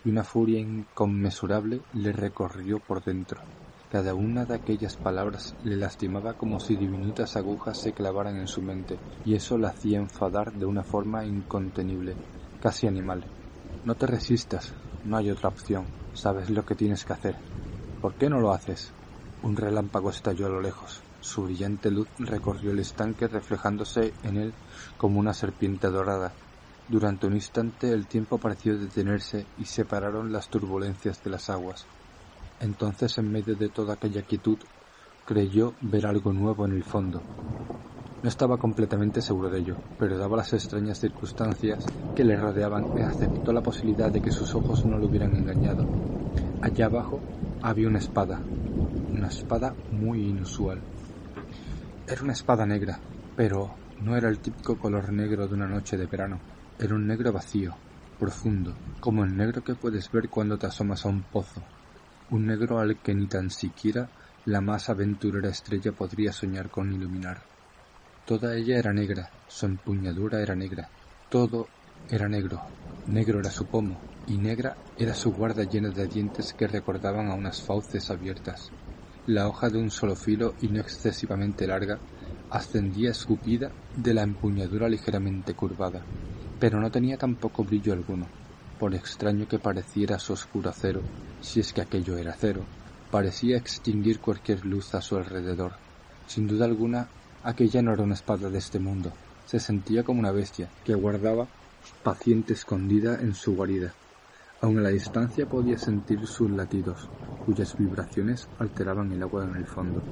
y 0.02 0.10
una 0.10 0.24
furia 0.24 0.58
inconmensurable 0.58 1.84
le 1.92 2.12
recorrió 2.12 2.80
por 2.80 3.04
dentro. 3.04 3.44
Cada 3.88 4.14
una 4.14 4.46
de 4.46 4.54
aquellas 4.54 4.96
palabras 4.96 5.54
le 5.60 5.76
lastimaba 5.76 6.34
como 6.34 6.58
si 6.60 6.76
diminutas 6.76 7.36
agujas 7.36 7.78
se 7.78 7.94
clavaran 7.94 8.36
en 8.36 8.48
su 8.48 8.62
mente, 8.62 9.00
y 9.22 9.34
eso 9.34 9.58
la 9.58 9.68
hacía 9.68 9.98
enfadar 9.98 10.52
de 10.52 10.66
una 10.66 10.82
forma 10.82 11.24
incontenible, 11.24 12.18
casi 12.58 12.88
animal. 12.88 13.28
No 13.84 13.94
te 13.94 14.06
resistas, 14.06 14.74
no 15.00 15.16
hay 15.16 15.30
otra 15.30 15.48
opción, 15.48 15.92
sabes 16.12 16.50
lo 16.50 16.64
que 16.64 16.74
tienes 16.74 17.04
que 17.04 17.12
hacer. 17.12 17.36
¿Por 18.00 18.16
qué 18.16 18.28
no 18.28 18.40
lo 18.40 18.52
haces? 18.52 18.94
Un 19.40 19.56
relámpago 19.56 20.10
estalló 20.10 20.46
a 20.46 20.50
lo 20.50 20.60
lejos. 20.60 21.04
Su 21.20 21.44
brillante 21.44 21.90
luz 21.92 22.08
recorrió 22.18 22.72
el 22.72 22.80
estanque 22.80 23.28
reflejándose 23.28 24.14
en 24.22 24.36
él 24.36 24.56
como 24.96 25.20
una 25.20 25.32
serpiente 25.32 25.88
dorada. 25.88 26.38
Durante 26.90 27.26
un 27.26 27.34
instante 27.34 27.92
el 27.92 28.08
tiempo 28.08 28.40
pareció 28.40 28.78
detenerse 28.78 29.46
y 29.58 29.66
separaron 29.66 30.32
las 30.32 30.48
turbulencias 30.48 31.22
de 31.22 31.28
las 31.28 31.50
aguas. 31.50 31.86
Entonces, 32.60 33.18
en 33.18 33.30
medio 33.30 33.56
de 33.56 33.68
toda 33.68 33.92
aquella 33.92 34.22
quietud, 34.22 34.58
creyó 35.26 35.76
ver 35.82 36.06
algo 36.06 36.32
nuevo 36.32 36.64
en 36.64 36.72
el 36.72 36.84
fondo. 36.84 37.26
No 38.22 38.30
estaba 38.30 38.56
completamente 38.56 39.20
seguro 39.20 39.50
de 39.50 39.58
ello, 39.58 39.76
pero 39.98 40.16
daba 40.16 40.38
las 40.38 40.54
extrañas 40.54 40.98
circunstancias 40.98 41.84
que 42.14 42.24
le 42.24 42.36
rodeaban 42.36 42.88
aceptó 43.06 43.52
la 43.52 43.62
posibilidad 43.62 44.10
de 44.10 44.22
que 44.22 44.30
sus 44.30 44.54
ojos 44.54 44.86
no 44.86 44.96
lo 44.96 45.08
hubieran 45.08 45.36
engañado. 45.36 45.90
Allá 46.62 46.86
abajo 46.86 47.22
había 47.60 47.86
una 47.86 47.98
espada, 47.98 48.46
una 49.12 49.28
espada 49.28 49.76
muy 49.90 50.26
inusual. 50.26 50.82
Era 52.06 52.22
una 52.22 52.32
espada 52.32 52.64
negra, 52.64 53.02
pero 53.36 53.76
no 53.98 54.16
era 54.16 54.30
el 54.30 54.40
típico 54.40 54.78
color 54.78 55.12
negro 55.12 55.46
de 55.46 55.54
una 55.54 55.68
noche 55.68 55.98
de 55.98 56.06
verano. 56.06 56.40
Era 56.80 56.94
un 56.94 57.08
negro 57.08 57.32
vacío, 57.32 57.76
profundo, 58.16 58.78
como 59.00 59.24
el 59.24 59.36
negro 59.36 59.64
que 59.64 59.74
puedes 59.74 60.12
ver 60.12 60.28
cuando 60.28 60.56
te 60.58 60.68
asomas 60.68 61.04
a 61.04 61.08
un 61.08 61.24
pozo. 61.24 61.66
Un 62.28 62.46
negro 62.46 62.78
al 62.78 63.00
que 63.00 63.16
ni 63.16 63.26
tan 63.26 63.50
siquiera 63.50 64.12
la 64.44 64.60
más 64.60 64.88
aventurera 64.88 65.50
estrella 65.50 65.90
podría 65.90 66.32
soñar 66.32 66.70
con 66.70 66.92
iluminar. 66.92 67.42
Toda 68.24 68.56
ella 68.56 68.78
era 68.78 68.92
negra, 68.92 69.32
su 69.48 69.66
empuñadura 69.66 70.40
era 70.40 70.54
negra, 70.54 70.92
todo 71.28 71.66
era 72.08 72.28
negro, 72.28 72.60
negro 73.06 73.40
era 73.40 73.50
su 73.50 73.66
pomo, 73.66 74.04
y 74.24 74.38
negra 74.38 74.78
era 74.96 75.14
su 75.14 75.32
guarda 75.32 75.64
llena 75.64 75.90
de 75.90 76.06
dientes 76.06 76.54
que 76.54 76.68
recordaban 76.68 77.26
a 77.26 77.34
unas 77.34 77.60
fauces 77.60 78.08
abiertas. 78.08 78.70
La 79.24 79.48
hoja 79.48 79.68
de 79.68 79.78
un 79.78 79.90
solo 79.90 80.14
filo 80.14 80.54
y 80.60 80.68
no 80.68 80.78
excesivamente 80.78 81.66
larga 81.66 82.04
ascendía 82.48 83.10
escupida 83.10 83.74
de 83.94 84.14
la 84.14 84.22
empuñadura 84.22 84.88
ligeramente 84.88 85.54
curvada, 85.54 86.06
pero 86.58 86.80
no 86.80 86.90
tenía 86.90 87.16
tampoco 87.16 87.64
brillo 87.64 87.92
alguno, 87.92 88.26
por 88.78 88.94
extraño 88.94 89.46
que 89.48 89.58
pareciera 89.58 90.18
su 90.18 90.32
oscuro 90.32 90.70
acero, 90.70 91.00
si 91.40 91.60
es 91.60 91.72
que 91.72 91.80
aquello 91.80 92.16
era 92.16 92.32
acero, 92.32 92.62
parecía 93.10 93.56
extinguir 93.56 94.20
cualquier 94.20 94.64
luz 94.64 94.94
a 94.94 95.00
su 95.00 95.16
alrededor. 95.16 95.72
Sin 96.26 96.46
duda 96.46 96.64
alguna, 96.64 97.08
aquella 97.42 97.82
no 97.82 97.92
era 97.92 98.02
una 98.02 98.14
espada 98.14 98.50
de 98.50 98.58
este 98.58 98.78
mundo, 98.78 99.12
se 99.46 99.60
sentía 99.60 100.02
como 100.02 100.20
una 100.20 100.32
bestia 100.32 100.68
que 100.84 100.94
guardaba 100.94 101.46
paciente 102.02 102.52
escondida 102.52 103.18
en 103.20 103.34
su 103.34 103.56
guarida. 103.56 103.92
Aun 104.60 104.78
a 104.78 104.82
la 104.82 104.88
distancia 104.90 105.46
podía 105.46 105.78
sentir 105.78 106.26
sus 106.26 106.50
latidos, 106.50 107.08
cuyas 107.46 107.76
vibraciones 107.78 108.48
alteraban 108.58 109.12
el 109.12 109.22
agua 109.22 109.44
en 109.44 109.54
el 109.54 109.64
fondo. 109.64 110.02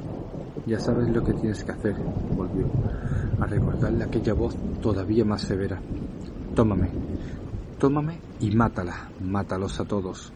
Ya 0.67 0.79
sabes 0.79 1.09
lo 1.11 1.23
que 1.25 1.33
tienes 1.35 1.65
que 1.65 1.73
hacer, 1.73 1.95
volvió, 2.35 2.67
a 3.41 3.47
recordarle 3.47 4.05
aquella 4.05 4.35
voz 4.35 4.55
todavía 4.81 5.25
más 5.25 5.43
severa. 5.43 5.81
Tómame, 6.57 6.89
tómame 7.79 8.19
y 8.41 8.57
mátala, 8.57 9.11
mátalos 9.21 9.79
a 9.79 9.85
todos. 9.85 10.33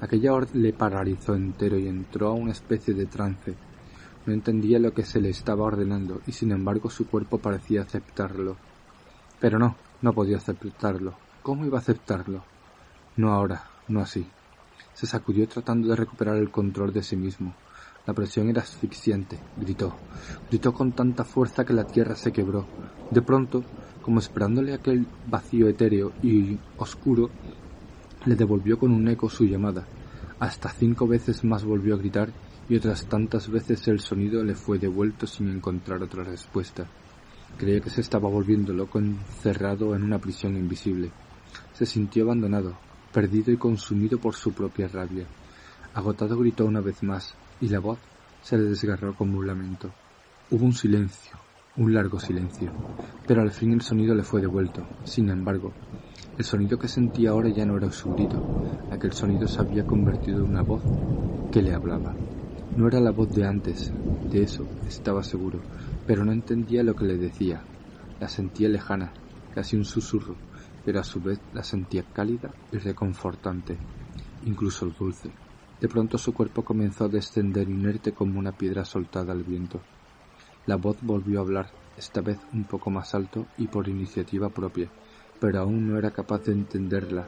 Aquella 0.00 0.32
orden 0.32 0.62
le 0.62 0.72
paralizó 0.72 1.34
entero 1.34 1.76
y 1.76 1.86
entró 1.86 2.28
a 2.28 2.32
una 2.32 2.52
especie 2.52 2.94
de 2.94 3.04
trance. 3.04 3.54
No 4.24 4.32
entendía 4.32 4.78
lo 4.78 4.94
que 4.94 5.04
se 5.04 5.20
le 5.20 5.28
estaba 5.28 5.64
ordenando 5.64 6.22
y 6.26 6.32
sin 6.32 6.50
embargo 6.50 6.88
su 6.88 7.06
cuerpo 7.06 7.36
parecía 7.36 7.82
aceptarlo. 7.82 8.56
Pero 9.38 9.58
no, 9.58 9.76
no 10.00 10.14
podía 10.14 10.38
aceptarlo. 10.38 11.12
¿Cómo 11.42 11.66
iba 11.66 11.76
a 11.76 11.82
aceptarlo? 11.82 12.42
No 13.18 13.30
ahora, 13.30 13.64
no 13.86 14.00
así. 14.00 14.26
Se 14.94 15.06
sacudió 15.06 15.46
tratando 15.46 15.88
de 15.88 15.96
recuperar 15.96 16.36
el 16.36 16.50
control 16.50 16.94
de 16.94 17.02
sí 17.02 17.16
mismo. 17.16 17.52
La 18.08 18.14
presión 18.14 18.48
era 18.48 18.62
asfixiante. 18.62 19.38
Gritó. 19.58 19.94
Gritó 20.48 20.72
con 20.72 20.92
tanta 20.92 21.24
fuerza 21.24 21.66
que 21.66 21.74
la 21.74 21.84
tierra 21.84 22.16
se 22.16 22.32
quebró. 22.32 22.64
De 23.10 23.20
pronto, 23.20 23.62
como 24.00 24.18
esperándole 24.18 24.72
aquel 24.72 25.06
vacío 25.26 25.68
etéreo 25.68 26.14
y 26.22 26.56
oscuro, 26.78 27.28
le 28.24 28.34
devolvió 28.34 28.78
con 28.78 28.92
un 28.92 29.06
eco 29.08 29.28
su 29.28 29.44
llamada. 29.44 29.86
Hasta 30.40 30.70
cinco 30.70 31.06
veces 31.06 31.44
más 31.44 31.64
volvió 31.64 31.94
a 31.94 31.98
gritar 31.98 32.30
y 32.70 32.76
otras 32.76 33.04
tantas 33.04 33.50
veces 33.50 33.86
el 33.88 34.00
sonido 34.00 34.42
le 34.42 34.54
fue 34.54 34.78
devuelto 34.78 35.26
sin 35.26 35.50
encontrar 35.50 36.02
otra 36.02 36.24
respuesta. 36.24 36.86
Creía 37.58 37.80
que 37.80 37.90
se 37.90 38.00
estaba 38.00 38.30
volviendo 38.30 38.72
loco 38.72 38.98
encerrado 39.00 39.94
en 39.94 40.02
una 40.02 40.18
prisión 40.18 40.56
invisible. 40.56 41.10
Se 41.74 41.84
sintió 41.84 42.24
abandonado, 42.24 42.72
perdido 43.12 43.52
y 43.52 43.58
consumido 43.58 44.18
por 44.18 44.34
su 44.34 44.52
propia 44.52 44.88
rabia. 44.88 45.26
Agotado 45.92 46.38
gritó 46.38 46.64
una 46.64 46.80
vez 46.80 47.02
más, 47.02 47.34
y 47.60 47.68
la 47.68 47.80
voz 47.80 47.98
se 48.42 48.56
le 48.56 48.64
desgarró 48.64 49.14
como 49.14 49.38
un 49.38 49.46
lamento. 49.46 49.92
Hubo 50.50 50.64
un 50.64 50.72
silencio, 50.72 51.36
un 51.76 51.92
largo 51.92 52.18
silencio, 52.20 52.72
pero 53.26 53.42
al 53.42 53.50
fin 53.50 53.72
el 53.72 53.82
sonido 53.82 54.14
le 54.14 54.22
fue 54.22 54.40
devuelto. 54.40 54.86
Sin 55.04 55.28
embargo, 55.28 55.74
el 56.36 56.44
sonido 56.44 56.78
que 56.78 56.88
sentía 56.88 57.30
ahora 57.30 57.48
ya 57.50 57.66
no 57.66 57.76
era 57.76 57.90
su 57.90 58.10
grito, 58.10 58.44
aquel 58.90 59.12
sonido 59.12 59.48
se 59.48 59.60
había 59.60 59.84
convertido 59.84 60.38
en 60.44 60.50
una 60.50 60.62
voz 60.62 60.82
que 61.50 61.62
le 61.62 61.74
hablaba. 61.74 62.16
No 62.74 62.86
era 62.86 63.00
la 63.00 63.10
voz 63.10 63.32
de 63.32 63.44
antes, 63.44 63.92
de 64.22 64.42
eso 64.42 64.68
estaba 64.86 65.22
seguro, 65.22 65.64
pero 66.06 66.24
no 66.24 66.32
entendía 66.32 66.82
lo 66.82 66.94
que 66.94 67.04
le 67.04 67.16
decía. 67.16 67.66
La 68.20 68.28
sentía 68.28 68.68
lejana, 68.68 69.14
casi 69.50 69.76
un 69.76 69.84
susurro, 69.84 70.36
pero 70.84 71.00
a 71.00 71.04
su 71.04 71.20
vez 71.20 71.40
la 71.52 71.62
sentía 71.62 72.04
cálida 72.12 72.54
y 72.70 72.78
reconfortante, 72.78 73.78
incluso 74.42 74.86
dulce. 74.86 75.34
De 75.80 75.88
pronto 75.88 76.18
su 76.18 76.34
cuerpo 76.34 76.64
comenzó 76.64 77.04
a 77.04 77.08
descender 77.08 77.68
inerte 77.68 78.12
como 78.12 78.38
una 78.38 78.52
piedra 78.52 78.84
soltada 78.84 79.32
al 79.32 79.44
viento. 79.44 79.80
La 80.66 80.76
voz 80.76 80.96
volvió 81.00 81.38
a 81.38 81.42
hablar, 81.42 81.70
esta 81.96 82.20
vez 82.20 82.38
un 82.52 82.64
poco 82.64 82.90
más 82.90 83.14
alto 83.14 83.46
y 83.56 83.68
por 83.68 83.88
iniciativa 83.88 84.48
propia, 84.48 84.88
pero 85.40 85.60
aún 85.60 85.88
no 85.88 85.98
era 85.98 86.10
capaz 86.10 86.44
de 86.44 86.52
entenderla. 86.52 87.26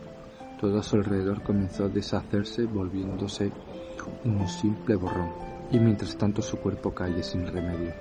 Todo 0.61 0.79
a 0.79 0.83
su 0.83 0.97
alrededor 0.97 1.43
comenzó 1.43 1.85
a 1.85 1.89
deshacerse 1.89 2.65
volviéndose 2.65 3.53
un 4.25 4.49
simple 4.49 4.97
borrón, 4.97 5.31
y 5.71 5.79
mientras 5.79 6.17
tanto 6.17 6.43
su 6.43 6.59
cuerpo 6.59 6.93
caía 6.93 7.23
sin 7.23 7.47
remedio. 7.47 7.93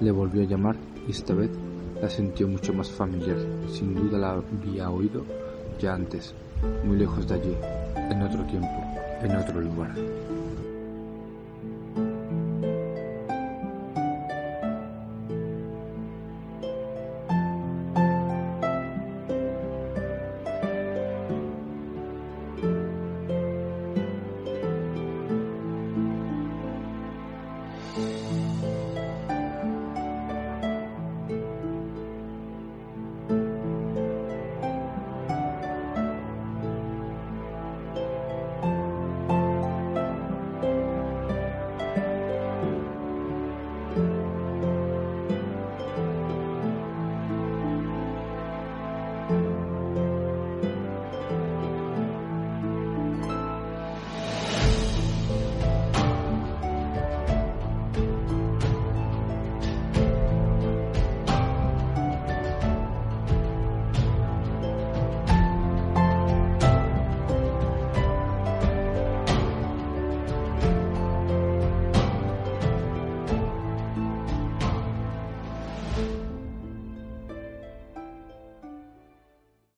Le 0.00 0.10
volvió 0.12 0.42
a 0.42 0.46
llamar 0.46 0.76
y 1.06 1.10
esta 1.10 1.34
vez 1.34 1.50
la 2.00 2.08
sintió 2.08 2.46
mucho 2.46 2.72
más 2.72 2.90
familiar. 2.90 3.38
Sin 3.68 3.94
duda 3.94 4.18
la 4.18 4.32
había 4.32 4.90
oído 4.90 5.24
ya 5.80 5.94
antes, 5.94 6.34
muy 6.84 6.96
lejos 6.96 7.26
de 7.26 7.34
allí, 7.34 7.56
en 7.96 8.22
otro 8.22 8.44
tiempo, 8.44 8.82
en 9.26 9.36
otro 9.36 9.60
lugar. 9.60 9.90